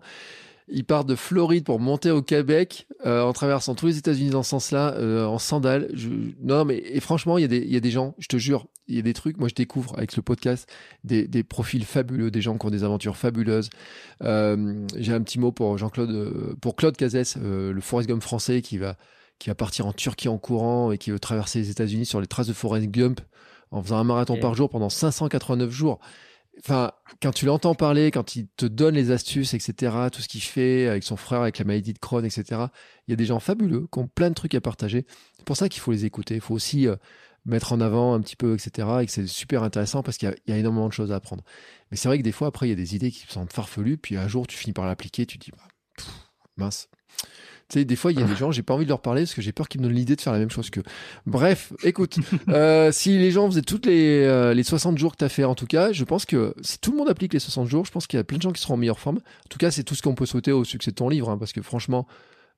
Il 0.72 0.86
part 0.86 1.06
de 1.06 1.16
Floride 1.16 1.64
pour 1.64 1.80
monter 1.80 2.12
au 2.12 2.22
Québec 2.22 2.88
euh, 3.06 3.22
en 3.22 3.34
traversant 3.34 3.76
tous 3.76 3.88
les 3.88 3.98
États-Unis 3.98 4.30
dans 4.30 4.44
ce 4.44 4.52
sens-là, 4.52 4.94
euh, 4.96 5.26
en 5.26 5.40
sandales. 5.40 5.90
Non, 6.42 6.66
mais 6.66 6.78
et 6.78 7.00
franchement, 7.00 7.38
il 7.38 7.42
y, 7.42 7.46
a 7.46 7.48
des, 7.48 7.58
il 7.58 7.72
y 7.72 7.78
a 7.78 7.80
des 7.80 7.92
gens, 7.92 8.16
je 8.20 8.28
te 8.28 8.38
jure, 8.38 8.68
il 8.90 8.96
y 8.96 9.00
a 9.00 9.04
des 9.04 9.14
trucs. 9.14 9.38
Moi, 9.38 9.48
je 9.48 9.54
découvre 9.54 9.96
avec 9.98 10.16
le 10.16 10.22
podcast 10.22 10.70
des, 11.04 11.28
des 11.28 11.44
profils 11.44 11.86
fabuleux, 11.86 12.32
des 12.32 12.42
gens 12.42 12.58
qui 12.58 12.66
ont 12.66 12.72
des 12.72 12.84
aventures 12.84 13.16
fabuleuses. 13.16 13.70
Euh, 14.24 14.86
J'ai 14.98 15.14
un 15.14 15.22
petit 15.22 15.40
mot 15.40 15.52
pour 15.52 15.78
Jean-Claude, 15.78 16.12
euh, 16.12 16.56
pour 16.60 16.76
Claude 16.76 16.98
Cazès, 16.98 17.38
euh, 17.38 17.72
le 17.72 17.82
Forrest 17.82 18.10
Gump 18.10 18.22
français 18.22 18.62
qui 18.62 18.78
va 18.78 18.98
qui 19.38 19.50
va 19.50 19.56
partir 19.56 19.88
en 19.88 19.94
Turquie 19.94 20.28
en 20.28 20.38
courant 20.38 20.92
et 20.92 20.98
qui 20.98 21.12
veut 21.12 21.20
traverser 21.20 21.60
les 21.60 21.70
États-Unis 21.70 22.06
sur 22.06 22.20
les 22.20 22.28
traces 22.28 22.48
de 22.48 22.54
Forrest 22.54 22.88
Gump 22.88 23.22
en 23.72 23.82
faisant 23.82 23.98
un 23.98 24.04
marathon 24.04 24.38
par 24.38 24.54
jour 24.54 24.70
pendant 24.70 24.90
589 24.90 25.70
jours 25.72 26.00
enfin, 26.60 26.92
quand 27.22 27.32
tu 27.32 27.46
l'entends 27.46 27.76
parler, 27.76 28.12
quand 28.12 28.36
il 28.36 28.48
te 28.48 28.66
donne 28.66 28.96
les 28.96 29.12
astuces, 29.12 29.54
etc., 29.54 29.94
tout 30.12 30.22
ce 30.22 30.28
qu'il 30.28 30.42
fait 30.42 30.88
avec 30.88 31.04
son 31.04 31.16
frère, 31.16 31.42
avec 31.42 31.58
la 31.60 31.66
maladie 31.66 31.94
de 31.94 32.00
Crohn, 32.00 32.26
etc., 32.26 32.44
il 33.08 33.12
y 33.12 33.14
a 33.14 33.16
des 33.16 33.26
gens 33.26 33.40
fabuleux 33.40 33.88
qui 33.92 34.00
ont 34.00 34.08
plein 34.08 34.30
de 34.30 34.36
trucs 34.36 34.56
à 34.56 34.62
partager. 34.62 35.06
C'est 35.38 35.46
pour 35.46 35.58
ça 35.58 35.70
qu'il 35.70 35.82
faut 35.82 35.92
les 35.92 36.06
écouter. 36.06 36.36
Il 36.36 36.42
faut 36.42 36.54
aussi 36.54 36.88
euh, 36.88 36.96
mettre 37.46 37.74
en 37.74 37.82
avant 37.82 38.14
un 38.14 38.22
petit 38.22 38.36
peu, 38.36 38.54
etc., 38.54 38.88
et 39.02 39.06
que 39.06 39.12
c'est 39.12 39.28
super 39.28 39.64
intéressant 39.64 40.04
parce 40.04 40.18
qu'il 40.18 40.34
y, 40.48 40.52
a 40.52 40.58
énormément 40.58 40.88
de 40.88 40.94
choses 40.94 41.12
à 41.12 41.16
apprendre. 41.16 41.44
Mais 41.92 41.98
c'est 41.98 42.08
vrai 42.08 42.18
que 42.18 42.24
des 42.24 42.32
fois, 42.32 42.48
après, 42.48 42.68
il 42.68 42.70
y 42.70 42.74
a 42.74 42.76
des 42.76 42.96
idées 42.96 43.12
qui 43.12 43.26
sont 43.28 43.48
farfelues, 43.48 43.98
puis 43.98 44.18
un 44.18 44.28
jour, 44.28 44.48
tu 44.48 44.58
finis 44.58 44.74
par 44.74 44.86
l'appliquer, 44.86 45.26
tu 45.26 45.38
te 45.40 45.46
dis, 45.46 45.52
bah, 45.52 46.04
mince. 46.58 46.90
Tu 47.70 47.80
sais, 47.80 47.86
des 47.86 47.96
fois, 47.96 48.12
il 48.12 48.20
y 48.20 48.24
a 48.24 48.26
des 48.26 48.36
gens, 48.36 48.52
j'ai 48.52 48.64
pas 48.64 48.74
envie 48.74 48.86
de 48.86 48.90
leur 48.90 49.02
parler 49.02 49.22
parce 49.22 49.36
que 49.36 49.42
j'ai 49.42 49.52
peur 49.52 49.70
qu'ils 49.70 49.80
me 49.80 49.86
donnent 49.86 49.96
l'idée 49.96 50.16
de 50.16 50.22
faire 50.22 50.34
la 50.34 50.40
même 50.40 50.50
chose 50.50 50.72
que. 50.72 50.80
Bref, 51.28 51.72
écoute, 51.84 52.18
euh, 52.50 52.92
si 52.92 53.20
les 53.20 53.30
gens 53.30 53.48
faisaient 53.48 53.62
toutes 53.62 53.86
les, 53.86 54.24
euh, 54.24 54.56
les 54.56 54.64
60 54.64 54.98
jours 54.98 55.12
que 55.12 55.18
tu 55.18 55.24
as 55.24 55.30
fait, 55.30 55.44
en 55.44 55.54
tout 55.54 55.68
cas, 55.68 55.92
je 55.92 56.04
pense 56.04 56.26
que 56.26 56.56
si 56.62 56.80
tout 56.80 56.92
le 56.92 56.98
monde 56.98 57.10
applique 57.10 57.32
les 57.32 57.40
60 57.40 57.68
jours, 57.68 57.86
je 57.86 57.92
pense 57.92 58.08
qu'il 58.08 58.18
y 58.18 58.20
a 58.20 58.24
plein 58.24 58.38
de 58.38 58.42
gens 58.42 58.52
qui 58.52 58.62
seront 58.62 58.74
en 58.74 58.78
meilleure 58.78 59.00
forme. 59.00 59.18
En 59.18 59.50
tout 59.50 59.60
cas, 59.60 59.70
c'est 59.70 59.84
tout 59.84 59.94
ce 59.94 60.02
qu'on 60.02 60.16
peut 60.16 60.26
souhaiter 60.26 60.52
au 60.52 60.64
succès 60.64 60.90
de 60.90 60.96
ton 60.96 61.10
livre, 61.10 61.30
hein, 61.30 61.38
parce 61.38 61.54
que 61.54 61.62
franchement, 61.62 62.08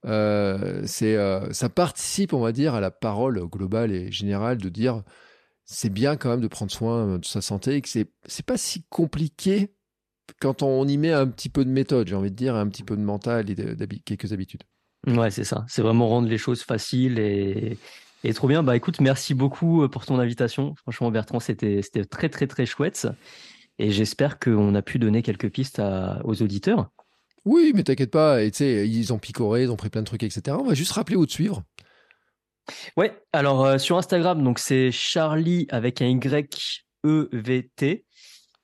euh, 0.06 0.82
c'est, 0.86 1.18
ça 1.52 1.68
participe, 1.68 2.32
on 2.32 2.40
va 2.40 2.54
dire, 2.54 2.74
à 2.74 2.80
la 2.80 2.92
parole 2.92 3.46
globale 3.48 3.92
et 3.92 4.12
générale 4.12 4.58
de 4.60 4.70
dire 4.70 5.04
c'est 5.66 5.90
bien 5.90 6.16
quand 6.16 6.30
même 6.30 6.42
de 6.42 6.48
prendre 6.48 6.72
soin 6.72 7.18
de 7.18 7.26
sa 7.26 7.42
santé 7.42 7.76
et 7.76 7.82
que 7.82 7.90
c'est, 7.90 8.08
c'est 8.26 8.46
pas 8.46 8.58
si 8.58 8.84
compliqué 8.90 9.74
quand 10.40 10.64
on 10.64 10.88
y 10.88 10.98
met 10.98 11.12
un 11.12 11.28
petit 11.28 11.50
peu 11.50 11.66
de 11.66 11.70
méthode, 11.70 12.08
j'ai 12.08 12.16
envie 12.16 12.32
de 12.32 12.36
dire, 12.36 12.56
un 12.56 12.68
petit 12.68 12.84
peu 12.84 12.96
de 12.96 13.02
mental 13.02 13.50
et 13.50 13.88
quelques 14.06 14.34
habitudes. 14.34 14.64
Ouais, 15.08 15.32
c'est 15.32 15.44
ça. 15.44 15.66
C'est 15.68 15.82
vraiment 15.82 16.08
rendre 16.08 16.28
les 16.28 16.38
choses 16.38 16.62
faciles 16.62 17.18
et, 17.20 17.78
et 18.24 18.34
trop 18.34 18.48
bien. 18.48 18.64
Bah 18.64 18.76
écoute, 18.76 19.02
merci 19.02 19.34
beaucoup 19.34 19.84
euh, 19.84 19.88
pour 19.88 20.06
ton 20.06 20.20
invitation. 20.20 20.76
Franchement, 20.76 21.10
Bertrand, 21.10 21.40
c'était 21.40 21.82
très, 22.10 22.30
très, 22.30 22.48
très 22.48 22.66
chouette. 22.66 23.08
Et 23.80 23.90
j'espère 23.92 24.38
qu'on 24.38 24.76
a 24.76 24.82
pu 24.84 25.00
donner 25.00 25.24
quelques 25.24 25.50
pistes 25.50 25.82
aux 26.24 26.42
auditeurs. 26.44 26.92
Oui, 27.46 27.72
mais 27.74 27.84
t'inquiète 27.84 28.12
pas. 28.12 28.44
Et 28.44 28.52
ils 28.60 29.12
ont 29.12 29.18
picoré, 29.18 29.64
ils 29.64 29.72
ont 29.72 29.76
pris 29.76 29.90
plein 29.90 30.02
de 30.02 30.06
trucs, 30.06 30.22
etc. 30.22 30.56
On 30.60 30.66
va 30.66 30.76
juste 30.76 30.92
rappeler 30.92 31.16
où 31.16 31.26
te 31.26 31.32
suivre. 31.32 31.64
Ouais, 32.96 33.20
alors 33.34 33.66
euh, 33.66 33.78
sur 33.80 33.98
Instagram, 33.98 34.44
donc 34.44 34.60
c'est 34.60 34.92
Charlie 34.92 35.66
avec 35.70 36.00
un 36.04 36.08
Y 36.08 36.84
E 37.04 37.28
V 37.34 37.72
T. 37.76 38.06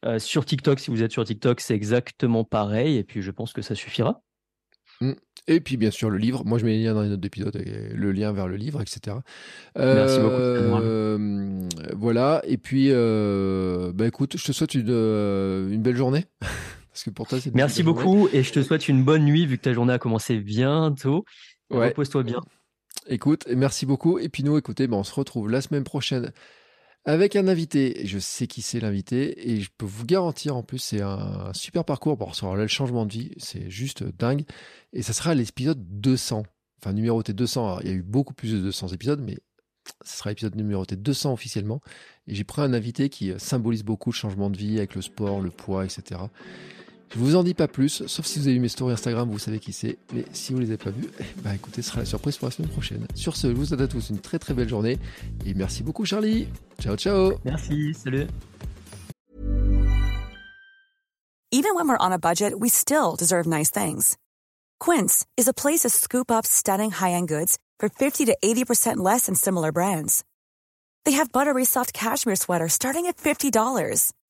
Euh, 0.05 0.19
sur 0.19 0.45
TikTok, 0.45 0.79
si 0.79 0.91
vous 0.91 1.01
êtes 1.01 1.11
sur 1.11 1.25
TikTok, 1.25 1.61
c'est 1.61 1.73
exactement 1.73 2.43
pareil. 2.43 2.97
Et 2.97 3.03
puis 3.03 3.23
je 3.23 3.31
pense 3.31 3.53
que 3.53 3.63
ça 3.63 3.73
suffira. 3.73 4.21
Mm. 5.01 5.13
Et 5.49 5.61
puis 5.61 5.77
bien 5.77 5.91
sûr 5.91 6.09
le 6.09 6.17
livre. 6.17 6.43
Moi 6.45 6.57
je 6.57 6.65
mets 6.65 6.71
les 6.71 6.83
liens 6.83 6.93
dans 6.93 7.03
les 7.03 7.09
notes 7.09 7.21
d'épisode, 7.21 7.61
le 7.93 8.11
lien 8.11 8.33
vers 8.33 8.47
le 8.47 8.57
livre, 8.57 8.81
etc. 8.81 9.17
Merci 9.75 10.19
beaucoup. 10.19 10.35
Euh, 10.77 11.69
voilà. 11.95 12.41
Et 12.45 12.57
puis, 12.57 12.89
euh, 12.91 13.91
bah 13.93 14.07
écoute, 14.07 14.37
je 14.37 14.43
te 14.43 14.51
souhaite 14.51 14.75
une, 14.75 14.87
euh, 14.89 15.71
une 15.71 15.81
belle 15.81 15.95
journée. 15.95 16.25
Parce 16.91 17.03
que 17.03 17.09
pour 17.09 17.27
toi, 17.27 17.39
c'est. 17.39 17.53
Merci 17.53 17.83
beaucoup 17.83 18.27
et 18.33 18.43
je 18.43 18.51
te 18.51 18.61
souhaite 18.61 18.87
une 18.87 19.03
bonne 19.03 19.23
nuit 19.23 19.45
vu 19.45 19.57
que 19.57 19.63
ta 19.63 19.73
journée 19.73 19.93
a 19.93 19.99
commencé 19.99 20.39
bientôt. 20.39 21.25
Repose-toi 21.69 22.23
bien. 22.23 22.41
Écoute, 23.07 23.45
merci 23.55 23.85
beaucoup. 23.85 24.19
Et 24.19 24.29
puis 24.29 24.43
nous, 24.43 24.57
écoutez, 24.57 24.87
ben, 24.87 24.97
on 24.97 25.03
se 25.03 25.13
retrouve 25.13 25.49
la 25.49 25.61
semaine 25.61 25.83
prochaine 25.83 26.31
avec 27.07 27.37
un 27.37 27.47
invité. 27.47 28.01
Je 28.05 28.19
sais 28.19 28.47
qui 28.47 28.61
c'est 28.61 28.81
l'invité 28.81 29.49
et 29.49 29.61
je 29.61 29.69
peux 29.77 29.85
vous 29.85 30.05
garantir 30.05 30.55
en 30.55 30.61
plus, 30.61 30.77
c'est 30.77 31.01
un 31.01 31.51
super 31.53 31.85
parcours. 31.85 32.17
Bon, 32.17 32.29
là, 32.53 32.61
le 32.61 32.67
changement 32.67 33.05
de 33.05 33.13
vie, 33.13 33.31
c'est 33.37 33.69
juste 33.69 34.03
dingue. 34.03 34.43
Et 34.93 35.01
ça 35.01 35.13
sera 35.13 35.33
l'épisode 35.33 35.81
200. 35.99 36.43
Enfin, 36.79 36.93
numéroté 36.93 37.33
200. 37.33 37.79
il 37.81 37.87
y 37.87 37.91
a 37.91 37.95
eu 37.95 38.03
beaucoup 38.03 38.33
plus 38.33 38.51
de 38.53 38.59
200 38.59 38.89
épisodes, 38.89 39.21
mais 39.21 39.37
ce 40.03 40.17
sera 40.17 40.31
l'épisode 40.31 40.55
numéroté 40.55 40.97
200 40.97 41.31
officiellement. 41.31 41.81
Et 42.27 42.35
j'ai 42.35 42.43
pris 42.43 42.61
un 42.61 42.73
invité 42.73 43.07
qui 43.07 43.31
symbolise 43.37 43.83
beaucoup 43.83 44.11
le 44.11 44.15
changement 44.15 44.49
de 44.49 44.57
vie 44.57 44.77
avec 44.77 44.93
le 44.93 45.01
sport, 45.01 45.39
le 45.39 45.49
poids, 45.49 45.85
etc. 45.85 46.19
Je 47.09 47.19
vous 47.19 47.35
en 47.35 47.43
dis 47.43 47.53
pas 47.53 47.67
plus, 47.67 48.05
sauf 48.05 48.25
si 48.25 48.39
vous 48.39 48.47
avez 48.47 48.55
vu 48.55 48.59
mes 48.59 48.67
stories 48.67 48.93
Instagram, 48.93 49.29
vous 49.29 49.39
savez 49.39 49.59
qui 49.59 49.71
c'est. 49.71 49.97
Mais 50.13 50.25
si 50.33 50.53
vous 50.53 50.59
les 50.59 50.67
avez 50.67 50.77
pas 50.77 50.89
vus, 50.89 51.07
bah 51.37 51.55
écoutez, 51.55 51.81
ce 51.81 51.89
sera 51.89 51.99
la 51.99 52.05
surprise 52.05 52.37
pour 52.37 52.47
la 52.47 52.51
semaine 52.51 52.69
prochaine. 52.69 53.07
Sur 53.15 53.37
ce, 53.37 53.47
je 53.47 53.53
vous 53.53 53.65
souhaite 53.65 53.81
à 53.81 53.87
tous 53.87 54.09
une 54.09 54.19
très 54.19 54.39
très 54.39 54.53
belle 54.53 54.67
journée 54.67 54.99
et 55.45 55.53
merci 55.53 55.83
beaucoup 55.83 56.05
Charlie. 56.05 56.47
Ciao 56.81 56.97
ciao. 56.97 57.33
Merci, 57.45 57.93
salut. 57.93 58.27
Even 61.49 61.75
when 61.75 61.87
we're 61.87 61.97
on 61.99 62.11
a 62.11 62.19
budget, 62.19 62.59
we 62.59 62.69
still 62.69 63.15
deserve 63.17 63.47
nice 63.47 63.71
things. 63.71 64.17
Quince 64.79 65.25
is 65.37 65.47
a 65.47 65.53
place 65.53 65.79
to 65.83 65.89
scoop 65.89 66.29
up 66.29 66.45
stunning 66.45 66.91
high-end 66.91 67.29
goods 67.29 67.57
for 67.79 67.87
50 67.87 68.25
to 68.25 68.35
80% 68.43 68.97
less 68.97 69.27
than 69.27 69.33
similar 69.33 69.71
brands. 69.71 70.25
They 71.05 71.13
have 71.13 71.31
buttery 71.31 71.63
soft 71.63 71.93
cashmere 71.93 72.35
sweaters 72.35 72.73
starting 72.73 73.05
at 73.07 73.15
$50 73.15 73.49